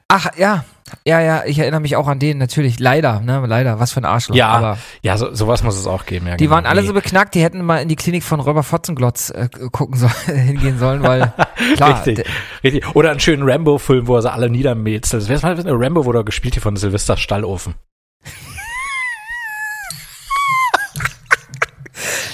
Ach, 0.09 0.37
ja. 0.37 0.65
Ja, 1.07 1.21
ja, 1.21 1.45
ich 1.47 1.59
erinnere 1.59 1.81
mich 1.81 1.97
auch 1.97 2.07
an 2.07 2.19
den, 2.19 2.39
natürlich. 2.39 2.79
Leider, 2.79 3.21
ne, 3.21 3.43
leider. 3.47 3.81
Was 3.81 3.93
für 3.93 4.01
ein 4.01 4.05
Arschloch. 4.05 4.37
Ja, 4.37 4.49
aber 4.49 4.79
Ja, 5.01 5.17
so, 5.17 5.35
sowas 5.35 5.63
muss 5.63 5.77
es 5.79 5.87
auch 5.87 6.05
geben. 6.05 6.27
Ja, 6.27 6.37
die 6.37 6.45
genau. 6.45 6.57
waren 6.57 6.67
alle 6.67 6.83
so 6.83 6.93
beknackt, 6.93 7.35
die 7.35 7.43
hätten 7.43 7.65
mal 7.65 7.79
in 7.79 7.89
die 7.89 7.97
Klinik 7.97 8.23
von 8.23 8.41
Räuber 8.41 8.63
Fotzenglotz 8.63 9.31
äh, 9.31 9.49
gucken 9.71 9.97
sollen, 9.97 10.13
hingehen 10.27 10.79
sollen, 10.79 11.03
weil, 11.03 11.33
klar. 11.77 12.05
Richtig, 12.05 12.27
richtig. 12.63 12.95
Oder 12.95 13.11
einen 13.11 13.21
schönen 13.21 13.49
Rambo-Film, 13.49 14.07
wo 14.07 14.17
er 14.17 14.23
sie 14.23 14.33
alle 14.33 14.51
niedermätzelt. 14.51 15.29
Wer 15.29 15.37
ist 15.37 15.43
mal 15.43 15.57
Rambo 15.67 16.05
wurde 16.05 16.25
gespielt 16.25 16.55
hier 16.55 16.63
von 16.63 16.77
Sylvester 16.77 17.17
Stallofen. 17.17 17.75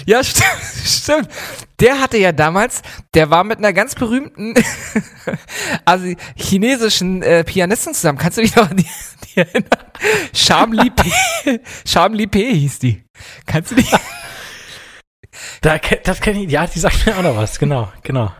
Ja, 0.08 0.24
stimmt, 0.24 0.62
stimmt. 0.86 1.28
Der 1.80 2.00
hatte 2.00 2.16
ja 2.16 2.32
damals, 2.32 2.80
der 3.12 3.28
war 3.28 3.44
mit 3.44 3.58
einer 3.58 3.74
ganz 3.74 3.94
berühmten, 3.94 4.54
also 5.84 6.14
chinesischen 6.34 7.22
äh, 7.22 7.44
Pianistin 7.44 7.92
zusammen. 7.92 8.16
Kannst 8.16 8.38
du 8.38 8.42
dich 8.42 8.56
noch 8.56 8.70
an 8.70 8.78
die, 8.78 8.86
die 9.26 9.40
erinnern? 9.40 9.68
Sham 10.32 10.72
Li 10.72 10.88
Pe, 10.88 11.60
Sham 11.86 12.14
Li 12.14 12.26
Pe 12.26 12.38
hieß 12.38 12.78
die. 12.78 13.04
Kannst 13.44 13.70
du 13.70 13.74
dich? 13.74 13.92
Da, 15.60 15.76
das 15.76 16.20
kenne 16.22 16.42
ich, 16.42 16.50
ja, 16.50 16.66
die 16.66 16.78
sagt 16.78 17.04
mir 17.04 17.14
auch 17.14 17.22
noch 17.22 17.36
was, 17.36 17.58
genau, 17.58 17.92
genau. 18.02 18.32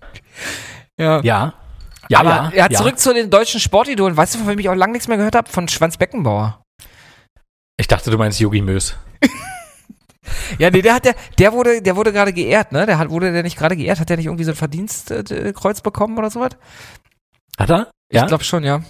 Ja. 0.99 1.21
Ja. 1.21 1.55
Ja, 2.09 2.21
Aber 2.21 2.31
ja. 2.31 2.51
ja, 2.55 2.69
ja. 2.71 2.79
zurück 2.79 2.99
zu 2.99 3.13
den 3.13 3.29
deutschen 3.29 3.61
Sportidolen. 3.61 4.17
Weißt 4.17 4.35
du, 4.35 4.39
von 4.39 4.49
wem 4.49 4.59
ich 4.59 4.71
auch 4.71 4.75
lange 4.75 4.95
nichts 4.95 5.07
mehr 5.07 5.19
gehört 5.19 5.35
habe? 5.35 5.51
Von 5.51 5.69
Schwanz 5.69 5.99
Beckenbauer. 5.99 6.63
Ich 7.77 7.89
dachte, 7.89 8.11
du 8.11 8.17
meinst 8.17 8.41
Yogi 8.41 8.63
Mös. 8.63 8.97
Ja, 10.59 10.71
nee, 10.71 10.83
der 10.83 10.95
hat 10.95 11.05
der, 11.05 11.15
der 11.39 11.53
wurde, 11.53 11.83
der 11.83 11.97
wurde 11.97 12.13
gerade 12.13 12.33
geehrt, 12.33 12.73
ne? 12.73 12.87
Der 12.87 12.99
hat, 12.99 13.11
wurde 13.11 13.33
der 13.33 13.43
nicht 13.43 13.59
gerade 13.59 13.77
geehrt? 13.77 14.01
Hat 14.01 14.09
der 14.09 14.17
nicht 14.17 14.27
irgendwie 14.27 14.45
so 14.45 14.53
ein 14.53 14.57
Verdienstkreuz 14.57 15.55
Kreuz 15.55 15.81
bekommen 15.81 16.19
oder 16.19 16.31
sowas? 16.31 16.51
Hat 17.59 17.71
er? 17.71 17.91
Ja. 18.11 18.23
Ich 18.23 18.29
glaube 18.29 18.45
schon, 18.45 18.65
ja. 18.65 18.83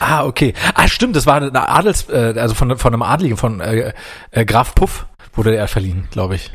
ah, 0.00 0.24
okay. 0.24 0.54
Ah, 0.74 0.88
stimmt, 0.88 1.16
das 1.16 1.26
war 1.26 1.36
eine 1.36 1.68
Adels, 1.68 2.08
äh, 2.08 2.34
also 2.36 2.54
von, 2.54 2.76
von 2.78 2.92
einem 2.92 3.02
Adligen, 3.02 3.36
von 3.36 3.60
äh, 3.60 3.92
äh, 4.30 4.44
Graf 4.44 4.74
Puff 4.74 5.06
wurde 5.32 5.56
er 5.56 5.68
verliehen, 5.68 6.08
glaube 6.10 6.36
ich. 6.36 6.52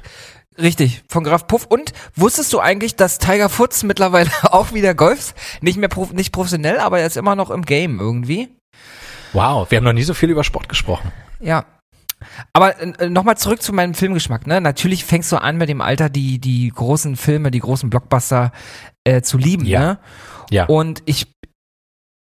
Richtig, 0.57 1.03
von 1.07 1.23
Graf 1.23 1.47
Puff. 1.47 1.65
Und 1.65 1.93
wusstest 2.15 2.51
du 2.51 2.59
eigentlich, 2.59 2.95
dass 2.95 3.17
Tiger 3.17 3.49
Woods 3.57 3.83
mittlerweile 3.83 4.29
auch 4.43 4.73
wieder 4.73 4.93
golft? 4.93 5.35
Nicht 5.61 5.77
mehr 5.77 5.89
prof 5.89 6.11
nicht 6.11 6.31
professionell, 6.31 6.79
aber 6.79 6.99
er 6.99 7.07
ist 7.07 7.17
immer 7.17 7.35
noch 7.35 7.49
im 7.49 7.63
Game 7.63 7.99
irgendwie. 7.99 8.49
Wow, 9.33 9.69
wir 9.69 9.77
haben 9.77 9.85
noch 9.85 9.93
nie 9.93 10.03
so 10.03 10.13
viel 10.13 10.29
über 10.29 10.43
Sport 10.43 10.69
gesprochen. 10.69 11.11
Ja. 11.39 11.65
Aber 12.53 12.79
äh, 12.79 13.09
nochmal 13.09 13.37
zurück 13.37 13.61
zu 13.61 13.73
meinem 13.73 13.93
Filmgeschmack. 13.93 14.47
Ne? 14.47 14.61
Natürlich 14.61 15.05
fängst 15.05 15.31
du 15.31 15.37
an 15.37 15.57
mit 15.57 15.69
dem 15.69 15.81
Alter, 15.81 16.09
die, 16.09 16.39
die 16.39 16.69
großen 16.69 17.15
Filme, 17.15 17.51
die 17.51 17.59
großen 17.59 17.89
Blockbuster 17.89 18.51
äh, 19.03 19.21
zu 19.21 19.37
lieben. 19.37 19.65
Ja. 19.65 19.79
Ne? 19.79 19.99
Ja. 20.51 20.65
Und 20.65 21.01
ich, 21.05 21.33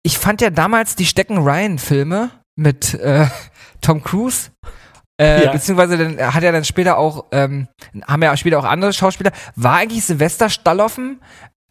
ich 0.02 0.18
fand 0.18 0.40
ja 0.40 0.50
damals 0.50 0.96
die 0.96 1.06
Stecken 1.06 1.38
Ryan-Filme 1.38 2.30
mit 2.56 2.94
äh, 2.94 3.26
Tom 3.80 4.02
Cruise. 4.02 4.50
Äh, 5.20 5.44
Ja. 5.44 5.52
Beziehungsweise 5.52 5.98
dann 5.98 6.34
hat 6.34 6.42
er 6.42 6.52
dann 6.52 6.64
später 6.64 6.96
auch, 6.96 7.26
ähm, 7.32 7.68
haben 8.06 8.22
ja 8.22 8.36
später 8.36 8.58
auch 8.58 8.64
andere 8.64 8.92
Schauspieler. 8.92 9.32
War 9.54 9.76
eigentlich 9.76 10.04
Sylvester 10.04 10.48
Stalloffen 10.48 11.20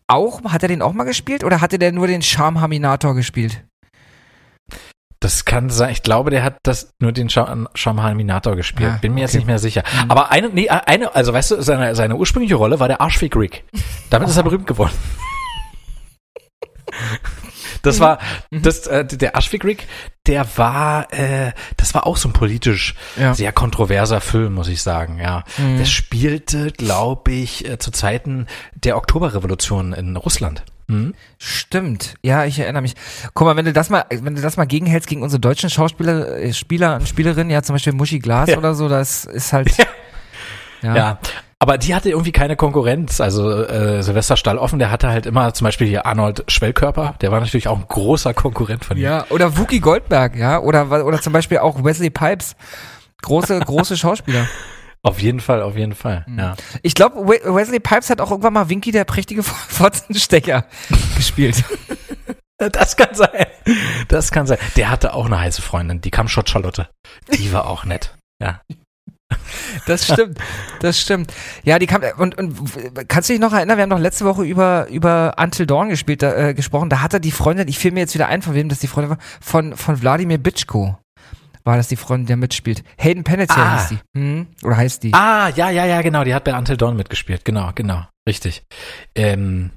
auch, 0.07 0.43
hat 0.43 0.63
er 0.63 0.69
den 0.69 0.81
auch 0.81 0.93
mal 0.93 1.03
gespielt 1.03 1.43
oder 1.43 1.61
hatte 1.61 1.79
der 1.79 1.91
nur 1.91 2.07
den 2.07 2.21
Charmhaminator 2.21 3.15
gespielt? 3.15 3.65
Das 5.21 5.43
kann 5.43 5.69
sein. 5.69 5.91
Ich 5.91 6.01
glaube, 6.03 6.29
der 6.29 6.43
hat 6.43 6.59
das 6.63 6.93
nur 6.99 7.11
den 7.11 7.27
Scha- 7.29 7.67
Schamhaminator 7.75 8.55
gespielt. 8.55 8.91
Ah, 8.95 8.99
Bin 9.01 9.13
mir 9.13 9.21
jetzt 9.21 9.31
okay. 9.31 9.37
nicht 9.39 9.47
mehr 9.47 9.59
sicher. 9.59 9.83
Mhm. 10.05 10.11
Aber 10.11 10.31
eine, 10.31 10.47
nee, 10.49 10.69
eine, 10.69 11.13
also 11.13 11.33
weißt 11.33 11.51
du, 11.51 11.61
seine, 11.61 11.93
seine 11.95 12.15
ursprüngliche 12.15 12.55
Rolle 12.55 12.79
war 12.79 12.87
der 12.87 13.01
Arschfick 13.01 13.35
Rick. 13.35 13.65
Damit 14.09 14.29
ist 14.29 14.37
er 14.37 14.43
berühmt 14.43 14.65
geworden. 14.65 14.93
Das 17.81 17.99
war, 17.99 18.19
Mhm. 18.51 18.61
das, 18.63 18.87
äh, 18.87 19.05
der 19.05 19.35
Arschfick 19.35 19.63
Rick, 19.63 19.87
der 20.27 20.45
war, 20.57 21.11
äh, 21.13 21.53
das 21.77 21.93
war 21.93 22.05
auch 22.07 22.17
so 22.17 22.27
ein 22.29 22.33
politisch 22.33 22.95
Ja. 23.17 23.33
sehr 23.33 23.51
kontroverser 23.53 24.19
Film, 24.21 24.53
muss 24.53 24.67
ich 24.67 24.81
sagen, 24.81 25.17
ja. 25.19 25.43
Mhm. 25.57 25.77
Der 25.77 25.85
spielte, 25.85 26.71
glaube 26.71 27.31
ich, 27.31 27.65
äh, 27.67 27.77
zu 27.77 27.91
Zeiten 27.91 28.47
der 28.73 28.97
Oktoberrevolution 28.97 29.93
in 29.93 30.15
Russland. 30.17 30.63
Mhm. 30.89 31.13
Stimmt, 31.37 32.15
ja, 32.23 32.45
ich 32.45 32.59
erinnere 32.59 32.81
mich. 32.81 32.95
Guck 33.33 33.45
mal, 33.47 33.55
wenn 33.55 33.65
du 33.65 33.73
das 33.73 33.89
mal, 33.89 34.05
wenn 34.09 34.35
du 34.35 34.41
das 34.41 34.57
mal 34.57 34.65
gegenhältst 34.65 35.07
gegen 35.07 35.21
unsere 35.21 35.39
deutschen 35.39 35.69
Schauspieler, 35.69 36.37
äh, 36.39 36.51
Spieler 36.53 36.95
und 36.95 37.07
Spielerinnen, 37.07 37.51
ja, 37.51 37.61
zum 37.61 37.75
Beispiel 37.75 37.93
Muschi 37.93 38.19
Glas 38.19 38.49
Ja. 38.49 38.57
oder 38.57 38.73
so, 38.73 38.89
das 38.89 39.25
ist 39.25 39.53
halt. 39.53 39.69
Ja. 40.81 40.95
Ja. 40.95 41.19
Aber 41.59 41.77
die 41.77 41.93
hatte 41.93 42.09
irgendwie 42.09 42.31
keine 42.31 42.55
Konkurrenz. 42.55 43.19
Also 43.19 43.51
äh, 43.63 44.01
Silvester 44.01 44.37
Stalloffen, 44.37 44.79
der 44.79 44.91
hatte 44.91 45.09
halt 45.09 45.25
immer 45.25 45.53
zum 45.53 45.65
Beispiel 45.65 45.87
hier 45.87 46.05
Arnold 46.05 46.45
Schwellkörper, 46.47 47.15
der 47.19 47.33
war 47.33 47.41
natürlich 47.41 47.67
auch 47.67 47.77
ein 47.77 47.83
großer 47.85 48.33
Konkurrent 48.33 48.85
von 48.85 48.95
ihm. 48.95 49.03
Ja, 49.03 49.25
oder 49.29 49.57
Wookie 49.57 49.81
Goldberg, 49.81 50.37
ja, 50.37 50.59
oder, 50.59 51.05
oder 51.05 51.19
zum 51.21 51.33
Beispiel 51.33 51.57
auch 51.57 51.83
Wesley 51.83 52.09
Pipes. 52.09 52.55
Große, 53.21 53.59
große 53.59 53.97
Schauspieler. 53.97 54.47
Auf 55.01 55.21
jeden 55.21 55.39
Fall, 55.39 55.61
auf 55.61 55.77
jeden 55.77 55.95
Fall. 55.95 56.25
Mhm. 56.27 56.39
Ja. 56.39 56.55
Ich 56.81 56.93
glaube, 56.93 57.27
Wesley 57.27 57.79
Pipes 57.79 58.09
hat 58.09 58.19
auch 58.21 58.31
irgendwann 58.31 58.53
mal 58.53 58.69
Winky 58.69 58.91
der 58.91 59.05
prächtige 59.05 59.43
Fotzenstecker 59.43 60.65
gespielt. 61.15 61.63
Das 62.73 62.97
kann 62.97 63.15
sein. 63.15 63.45
Das 64.09 64.31
kann 64.31 64.45
sein. 64.45 64.57
Der 64.75 64.89
hatte 64.89 65.13
auch 65.13 65.27
eine 65.27 65.39
heiße 65.39 65.61
Freundin, 65.61 66.01
die 66.01 66.11
kam 66.11 66.27
Schott 66.27 66.49
Charlotte. 66.49 66.89
Die 67.33 67.53
war 67.53 67.69
auch 67.69 67.85
nett. 67.85 68.17
Ja. 68.43 68.59
Das 69.85 70.05
stimmt, 70.05 70.39
das 70.81 70.99
stimmt. 70.99 71.33
Ja, 71.63 71.79
die 71.79 71.85
kam 71.85 72.01
und, 72.17 72.37
und 72.37 73.07
kannst 73.07 73.29
du 73.29 73.33
dich 73.33 73.39
noch 73.39 73.53
erinnern? 73.53 73.77
Wir 73.77 73.83
haben 73.83 73.89
noch 73.89 73.99
letzte 73.99 74.25
Woche 74.25 74.43
über 74.43 74.87
über 74.89 75.35
Until 75.37 75.67
Dawn 75.67 75.87
gespielt, 75.89 76.21
äh, 76.21 76.53
gesprochen. 76.53 76.89
Da 76.89 77.01
hatte 77.01 77.21
die 77.21 77.31
Freundin, 77.31 77.67
ich 77.67 77.79
fiel 77.79 77.91
mir 77.91 78.01
jetzt 78.01 78.13
wieder 78.13 78.27
ein, 78.27 78.41
von 78.41 78.55
wem 78.55 78.67
das 78.67 78.79
die 78.79 78.87
Freundin 78.87 79.11
war, 79.11 79.19
von 79.39 79.77
von 79.77 80.01
Wladimir 80.01 80.39
Bitschko. 80.39 80.97
War 81.69 81.77
das 81.77 81.87
die 81.87 81.95
Freundin, 81.95 82.25
die 82.27 82.33
da 82.33 82.37
mitspielt. 82.37 82.83
Hayden 82.97 83.23
Panettiere 83.23 83.61
Ah. 83.61 83.77
hieß 83.79 83.89
die. 83.89 84.19
Hm? 84.19 84.47
Oder 84.63 84.75
heißt 84.77 85.03
die. 85.03 85.13
Ah, 85.13 85.49
ja, 85.55 85.69
ja, 85.69 85.85
ja, 85.85 86.01
genau. 86.01 86.23
Die 86.25 86.33
hat 86.33 86.43
bei 86.43 86.53
Until 86.57 86.75
Dawn 86.77 86.95
mitgespielt. 86.97 87.45
Genau, 87.45 87.71
genau. 87.75 88.05
Richtig. 88.27 88.63
Ähm, 89.15 89.71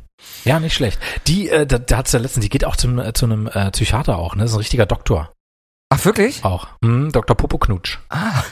ja, 0.44 0.58
nicht 0.60 0.74
schlecht. 0.74 0.98
Die, 1.26 1.48
äh, 1.48 1.66
da, 1.66 1.78
da 1.78 1.98
hat's 1.98 2.12
ja 2.12 2.18
letztens, 2.18 2.42
die 2.44 2.48
geht 2.48 2.64
auch 2.64 2.76
zum, 2.76 2.98
äh, 2.98 3.12
zu 3.12 3.26
einem 3.26 3.46
äh, 3.46 3.70
Psychiater 3.70 4.18
auch, 4.18 4.34
ne? 4.34 4.42
Das 4.42 4.50
ist 4.52 4.56
ein 4.56 4.60
richtiger 4.60 4.86
Doktor 4.86 5.32
Ach, 5.90 6.04
wirklich? 6.04 6.44
auch. 6.44 6.68
Hm, 6.84 7.12
Dr. 7.12 7.36
Popoknutsch. 7.36 7.98
Ah, 8.08 8.42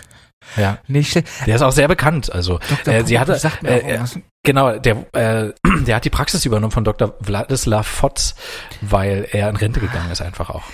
Ja. 0.57 0.79
nicht 0.89 1.13
schlecht. 1.13 1.29
Der 1.47 1.55
ist 1.57 1.63
auch 1.63 1.71
sehr 1.73 1.87
bekannt. 1.89 2.33
Also, 2.33 2.59
Dr. 2.69 2.95
äh, 2.95 3.05
sie 3.05 3.19
hatte, 3.21 3.37
sagt 3.39 3.63
mir 3.63 3.83
äh, 3.83 3.95
äh, 3.97 4.05
genau, 4.43 4.79
der, 4.79 4.97
äh, 5.15 5.53
der 5.87 5.97
hat 5.97 6.05
die 6.05 6.11
Praxis 6.11 6.45
übernommen 6.45 6.73
von 6.73 6.85
Dr. 6.85 7.15
Vladislav 7.23 7.87
Fotz, 7.87 8.35
weil 8.81 9.27
er 9.31 9.49
in 9.49 9.57
Rente 9.57 9.81
gegangen 9.81 10.11
ist 10.11 10.23
einfach 10.23 10.51
auch. 10.51 10.65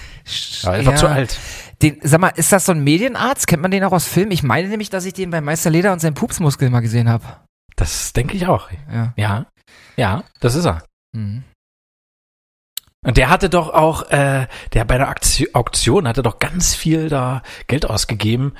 Ja, 0.62 0.74
er 0.74 0.86
war 0.86 0.92
Ja. 0.94 0.98
zu 0.98 1.08
alt. 1.08 1.38
Den, 1.82 1.98
sag 2.02 2.20
mal, 2.20 2.28
ist 2.28 2.52
das 2.52 2.64
so 2.66 2.72
ein 2.72 2.82
Medienarzt? 2.82 3.46
Kennt 3.46 3.62
man 3.62 3.70
den 3.70 3.84
auch 3.84 3.92
aus 3.92 4.06
Filmen? 4.06 4.30
Ich 4.32 4.42
meine 4.42 4.68
nämlich, 4.68 4.88
dass 4.90 5.04
ich 5.04 5.12
den 5.12 5.30
bei 5.30 5.40
Meister 5.40 5.70
Leder 5.70 5.92
und 5.92 6.00
seinen 6.00 6.14
Pupsmuskel 6.14 6.70
mal 6.70 6.80
gesehen 6.80 7.08
habe. 7.08 7.24
Das 7.76 8.12
denke 8.14 8.36
ich 8.36 8.46
auch. 8.46 8.70
Ja. 8.90 9.12
Ja. 9.16 9.46
Ja, 9.96 10.24
das 10.40 10.54
ist 10.54 10.64
er. 10.66 10.82
Mhm. 11.12 11.44
Und 13.04 13.16
der 13.18 13.28
hatte 13.30 13.48
doch 13.48 13.70
auch, 13.70 14.10
äh, 14.10 14.46
der 14.72 14.84
bei 14.84 14.98
der 14.98 15.14
Auktion 15.52 16.08
hatte 16.08 16.22
doch 16.22 16.38
ganz 16.38 16.74
viel 16.74 17.08
da 17.08 17.42
Geld 17.66 17.84
ausgegeben. 17.88 18.54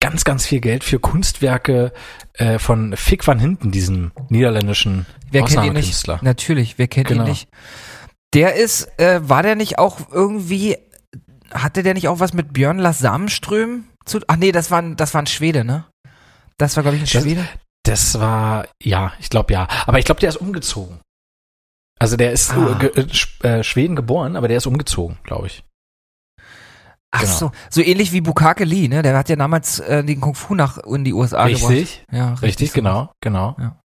Ganz, 0.00 0.24
ganz 0.24 0.44
viel 0.46 0.60
Geld 0.60 0.84
für 0.84 0.98
Kunstwerke 0.98 1.92
äh, 2.34 2.58
von 2.58 2.96
Fick 2.96 3.26
van 3.26 3.38
Hinten, 3.38 3.70
diesem 3.70 4.12
niederländischen 4.28 5.06
Wer 5.30 5.42
kennt 5.42 5.52
ihn 5.52 5.56
nicht? 5.56 5.58
Ausnahmekünstler. 5.68 6.18
Natürlich, 6.22 6.76
wer 6.78 6.88
kennt 6.88 7.08
Genau. 7.08 7.22
ihn 7.24 7.28
nicht? 7.30 7.48
Der 8.34 8.54
ist, 8.56 8.88
äh, 8.98 9.20
war 9.28 9.42
der 9.42 9.54
nicht 9.54 9.78
auch 9.78 10.00
irgendwie, 10.10 10.76
hatte 11.52 11.82
der 11.82 11.94
nicht 11.94 12.08
auch 12.08 12.20
was 12.20 12.32
mit 12.32 12.52
Björn 12.52 12.78
Lars 12.78 12.98
Samenström 13.00 13.84
zu, 14.04 14.20
ach 14.28 14.36
nee, 14.36 14.52
das 14.52 14.70
war 14.70 14.80
ein, 14.82 14.96
das 14.96 15.14
war 15.14 15.22
ein 15.22 15.26
Schwede, 15.26 15.64
ne? 15.64 15.84
Das 16.58 16.76
war, 16.76 16.82
glaube 16.82 16.96
ich, 16.96 17.02
ein 17.02 17.06
Schwede. 17.22 17.46
Das 17.84 18.18
war, 18.18 18.66
ja, 18.82 19.12
ich 19.18 19.28
glaube 19.30 19.52
ja. 19.52 19.66
Aber 19.86 19.98
ich 19.98 20.04
glaube, 20.04 20.20
der 20.20 20.30
ist 20.30 20.36
umgezogen. 20.36 21.00
Also 21.98 22.16
der 22.16 22.32
ist 22.32 22.52
Ah. 22.52 22.72
äh, 22.80 22.88
ge- 22.88 23.06
äh, 23.42 23.58
äh, 23.60 23.64
Schweden 23.64 23.94
geboren, 23.96 24.36
aber 24.36 24.48
der 24.48 24.56
ist 24.58 24.66
umgezogen, 24.66 25.18
glaube 25.24 25.46
ich. 25.48 25.64
Ach 27.12 27.20
genau. 27.20 27.32
so, 27.32 27.52
so 27.70 27.80
ähnlich 27.80 28.10
wie 28.12 28.20
Bukake 28.20 28.64
Lee, 28.64 28.88
ne? 28.88 29.02
Der 29.02 29.16
hat 29.16 29.28
ja 29.28 29.36
damals 29.36 29.78
äh, 29.78 30.02
den 30.02 30.20
Kung 30.20 30.34
Fu 30.34 30.54
nach 30.54 30.78
in 30.78 31.04
die 31.04 31.12
USA 31.12 31.46
gebracht. 31.46 31.70
Richtig, 31.70 32.04
Ja, 32.10 32.30
richtig, 32.30 32.42
richtig, 32.48 32.70
so. 32.70 32.74
genau, 32.74 33.12
genau. 33.22 33.56
Ja. 33.60 33.78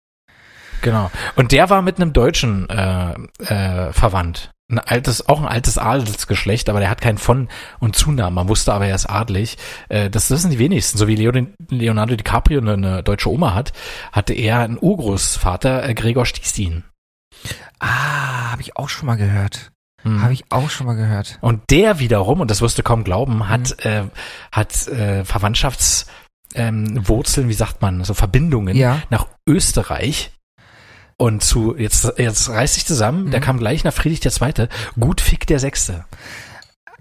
Genau. 0.82 1.12
Und 1.36 1.52
der 1.52 1.70
war 1.70 1.82
mit 1.82 2.00
einem 2.00 2.14
Deutschen 2.14 2.70
äh, 2.70 3.14
äh, 3.44 3.92
verwandt. 3.94 4.52
Ein 4.70 4.80
altes, 4.80 5.30
auch 5.30 5.40
ein 5.40 5.48
altes 5.48 5.78
Adelsgeschlecht, 5.78 6.68
aber 6.68 6.82
der 6.82 6.90
hat 6.90 7.00
keinen 7.00 7.18
Von- 7.18 7.48
und 7.80 7.96
Zunamen. 7.96 8.36
Man 8.36 8.50
wusste 8.50 8.74
aber, 8.74 8.86
er 8.88 8.96
ist 8.96 9.10
adlig. 9.10 9.58
Äh, 9.88 10.10
das, 10.10 10.28
das 10.28 10.42
sind 10.42 10.52
die 10.52 10.60
wenigsten. 10.60 10.98
So 10.98 11.08
wie 11.08 11.16
Leo, 11.16 11.32
Leonardo 11.70 12.16
DiCaprio 12.18 12.60
eine, 12.60 12.74
eine 12.74 13.04
deutsche 13.04 13.32
Oma 13.32 13.54
hat, 13.54 13.72
hatte 14.12 14.34
er 14.34 14.60
einen 14.60 14.78
Urgroßvater, 14.80 15.88
äh, 15.88 15.94
Gregor 15.94 16.26
Stiesin. 16.26 16.84
Ah, 17.80 18.52
habe 18.52 18.62
ich 18.62 18.76
auch 18.76 18.90
schon 18.90 19.06
mal 19.08 19.16
gehört. 19.16 19.72
Mhm. 20.04 20.22
Habe 20.22 20.34
ich 20.34 20.44
auch 20.50 20.70
schon 20.70 20.86
mal 20.88 20.96
gehört. 20.96 21.38
Und 21.40 21.62
der 21.70 22.00
wiederum, 22.00 22.42
und 22.42 22.52
das 22.52 22.62
wirst 22.62 22.78
du 22.78 22.84
kaum 22.84 23.06
glauben, 23.06 23.48
hat, 23.48 23.86
äh, 23.86 24.04
hat 24.52 24.88
äh, 24.90 25.24
Verwandtschaftswurzeln, 25.24 26.12
ähm, 26.56 27.08
Wurzeln, 27.08 27.48
wie 27.48 27.54
sagt 27.54 27.82
man, 27.82 28.04
so 28.04 28.14
Verbindungen 28.14 28.76
Ja. 28.76 29.02
nach 29.10 29.28
Österreich. 29.48 30.32
Und 31.20 31.44
zu, 31.44 31.76
jetzt, 31.76 32.14
jetzt 32.18 32.48
reißt 32.50 32.76
sich 32.76 32.86
zusammen, 32.86 33.32
der 33.32 33.40
Mhm. 33.40 33.44
kam 33.44 33.58
gleich 33.60 33.84
nach 33.84 33.94
Friedrich 33.94 34.24
II., 34.24 34.68
gut 35.00 35.20
Fick 35.22 35.48
der 35.48 35.60
Sechste. 35.60 36.06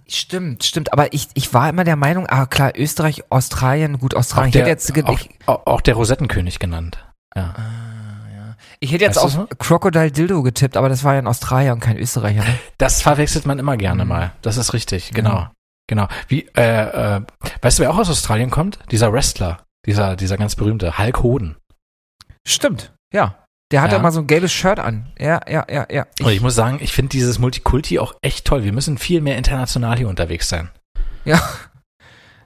Stimmt, 0.09 0.65
stimmt. 0.65 0.93
Aber 0.93 1.13
ich, 1.13 1.29
ich 1.35 1.53
war 1.53 1.69
immer 1.69 1.85
der 1.85 1.97
Meinung, 1.97 2.27
ah 2.29 2.47
klar, 2.47 2.73
Österreich, 2.77 3.25
Australien, 3.31 3.99
gut, 3.99 4.15
Australien. 4.15 4.45
Auch 4.45 4.49
ich 4.49 4.53
der, 4.53 4.63
hätte 4.63 4.71
jetzt, 4.71 5.09
auch, 5.09 5.21
ich, 5.21 5.31
auch, 5.47 5.67
auch 5.67 5.81
der 5.81 5.95
Rosettenkönig 5.95 6.59
genannt. 6.61 7.05
Ja. 7.35 7.55
ah, 7.57 8.31
ja. 8.35 8.57
ich 8.81 8.93
hätte 8.93 9.05
jetzt 9.05 9.23
Weißt 9.23 9.37
auf 9.39 9.49
Crocodile 9.59 10.13
Dildo 10.13 10.43
getippt, 10.43 10.77
aber 10.77 10.89
das 10.89 11.03
war 11.05 11.15
ja 11.15 11.19
ein 11.19 11.27
Australier 11.27 11.73
und 11.73 11.81
kein 11.81 11.99
Österreicher. 11.99 12.45
Ne? 12.45 12.59
Das 12.79 13.03
verwechselt 13.03 13.47
man 13.47 13.59
immer 13.59 13.77
gerne 13.77 14.05
Mhm. 14.05 14.09
mal. 14.09 14.33
Das 14.43 14.57
ist 14.57 14.73
richtig, 14.73 15.11
genau. 15.11 15.31
Ja. 15.31 15.53
Genau. 15.89 16.09
Wie, 16.29 16.49
äh, 16.57 17.17
äh, 17.17 17.21
weißt 17.63 17.79
du, 17.79 17.83
wer 17.83 17.91
auch 17.91 17.99
aus 17.99 18.09
Australien 18.11 18.51
kommt? 18.51 18.79
Dieser 18.91 19.13
Wrestler, 19.13 19.65
dieser, 19.87 20.17
dieser 20.17 20.37
ganz 20.37 20.55
berühmte 20.57 20.99
Hulk 20.99 21.23
Hoden. 21.23 21.57
Stimmt, 22.47 22.93
ja. 23.13 23.35
Der 23.73 23.83
hatte 23.83 23.97
Ja. 23.97 24.03
mal 24.03 24.13
so 24.13 24.21
ein 24.21 24.27
gelbes 24.29 24.53
Shirt 24.53 24.79
an. 24.79 25.13
Ja, 25.19 25.41
ja, 25.49 25.65
ja, 25.69 25.87
ja. 25.91 26.07
Und 26.21 26.31
ich 26.31 26.41
muss 26.41 26.55
sagen, 26.55 26.79
ich 26.81 26.93
finde 26.93 27.09
dieses 27.11 27.39
Multikulti 27.39 27.99
auch 27.99 28.15
echt 28.23 28.45
toll. 28.45 28.63
Wir 28.65 28.73
müssen 28.73 28.97
viel 28.99 29.21
mehr 29.21 29.37
international 29.37 29.97
hier 29.99 30.09
unterwegs 30.09 30.49
sein. 30.49 30.71
ja. 31.25 31.41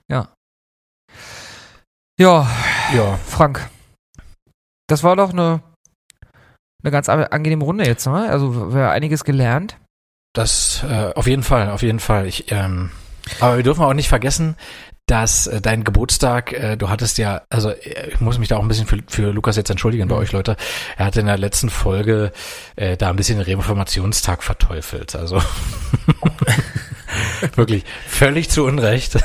Ja. 0.09 0.29
Ja, 2.19 2.49
Ja. 2.93 3.17
Frank. 3.27 3.69
Das 4.89 5.03
war 5.05 5.15
doch 5.15 5.31
eine, 5.31 5.63
eine 6.83 6.91
ganz 6.91 7.09
angenehme 7.09 7.65
Runde 7.65 7.87
jetzt, 7.87 8.07
ne? 8.07 8.29
Also 8.29 8.75
wir 8.75 8.83
haben 8.85 8.91
einiges 8.93 9.23
gelernt. 9.25 9.77
Das 10.35 10.83
äh, 10.83 11.13
auf 11.15 11.27
jeden 11.29 11.43
Fall, 11.45 11.71
auf 11.71 11.83
jeden 11.83 12.01
Fall. 12.01 12.27
Ich, 12.27 12.51
ähm, 12.51 12.91
aber 13.41 13.57
wir 13.57 13.63
dürfen 13.63 13.85
auch 13.85 13.95
nicht 13.95 14.09
vergessen, 14.09 14.57
dass 15.11 15.47
äh, 15.49 15.61
dein 15.61 15.85
Geburtstag, 15.85 16.53
äh, 16.53 16.77
du 16.77 16.89
hattest 16.89 17.19
ja, 17.19 17.43
also 17.51 17.71
äh, 17.71 18.11
ich 18.13 18.21
muss 18.21 18.39
mich 18.39 18.49
da 18.49 18.57
auch 18.57 18.63
ein 18.63 18.69
bisschen 18.69 18.87
für, 18.87 18.99
für 19.09 19.33
Lukas 19.33 19.57
jetzt 19.57 19.71
entschuldigen 19.71 20.07
bei 20.09 20.15
Mhm. 20.15 20.21
euch 20.21 20.33
Leute. 20.33 20.57
Er 20.97 21.07
hatte 21.07 21.21
in 21.21 21.27
der 21.27 21.39
letzten 21.39 21.69
Folge 21.71 22.33
äh, 22.77 22.97
da 22.97 23.11
ein 23.11 23.17
bisschen 23.17 23.39
den 23.39 23.47
Reformationstag 23.47 24.43
verteufelt. 24.43 25.17
Also 25.17 25.43
wirklich 27.57 27.85
völlig 28.07 28.51
zu 28.51 28.65
Unrecht. 28.65 29.19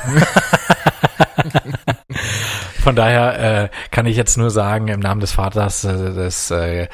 Von 2.82 2.96
daher 2.96 3.64
äh, 3.64 3.68
kann 3.90 4.06
ich 4.06 4.16
jetzt 4.16 4.36
nur 4.38 4.50
sagen, 4.50 4.88
im 4.88 5.00
Namen 5.00 5.20
des 5.20 5.32
Vaters, 5.32 5.84
äh, 5.84 5.92
des 6.14 6.50
äh, 6.50 6.88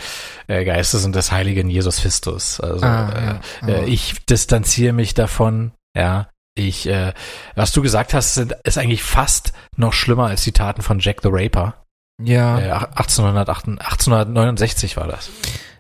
äh, 0.46 0.64
Geistes 0.64 1.04
und 1.04 1.14
des 1.14 1.32
Heiligen 1.32 1.68
Jesus 1.68 2.00
Christus. 2.00 2.60
Also 2.60 2.84
Ah, 2.86 3.40
ja. 3.62 3.68
äh, 3.68 3.82
äh, 3.82 3.84
ich 3.86 4.24
distanziere 4.26 4.92
mich 4.92 5.14
davon, 5.14 5.72
ja. 5.94 6.28
Ich, 6.54 6.86
äh, 6.86 7.12
was 7.54 7.72
du 7.72 7.80
gesagt 7.82 8.12
hast, 8.14 8.34
sind, 8.34 8.54
ist 8.64 8.78
eigentlich 8.78 9.02
fast 9.02 9.52
noch 9.76 9.92
schlimmer 9.92 10.26
als 10.26 10.42
die 10.44 10.52
Taten 10.52 10.82
von 10.82 10.98
Jack 10.98 11.20
the 11.22 11.28
Raper. 11.32 11.74
Ja. 12.22 12.58
Äh, 12.58 12.70
1808, 12.72 13.68
1869 13.80 14.96
war 14.96 15.06
das. 15.08 15.30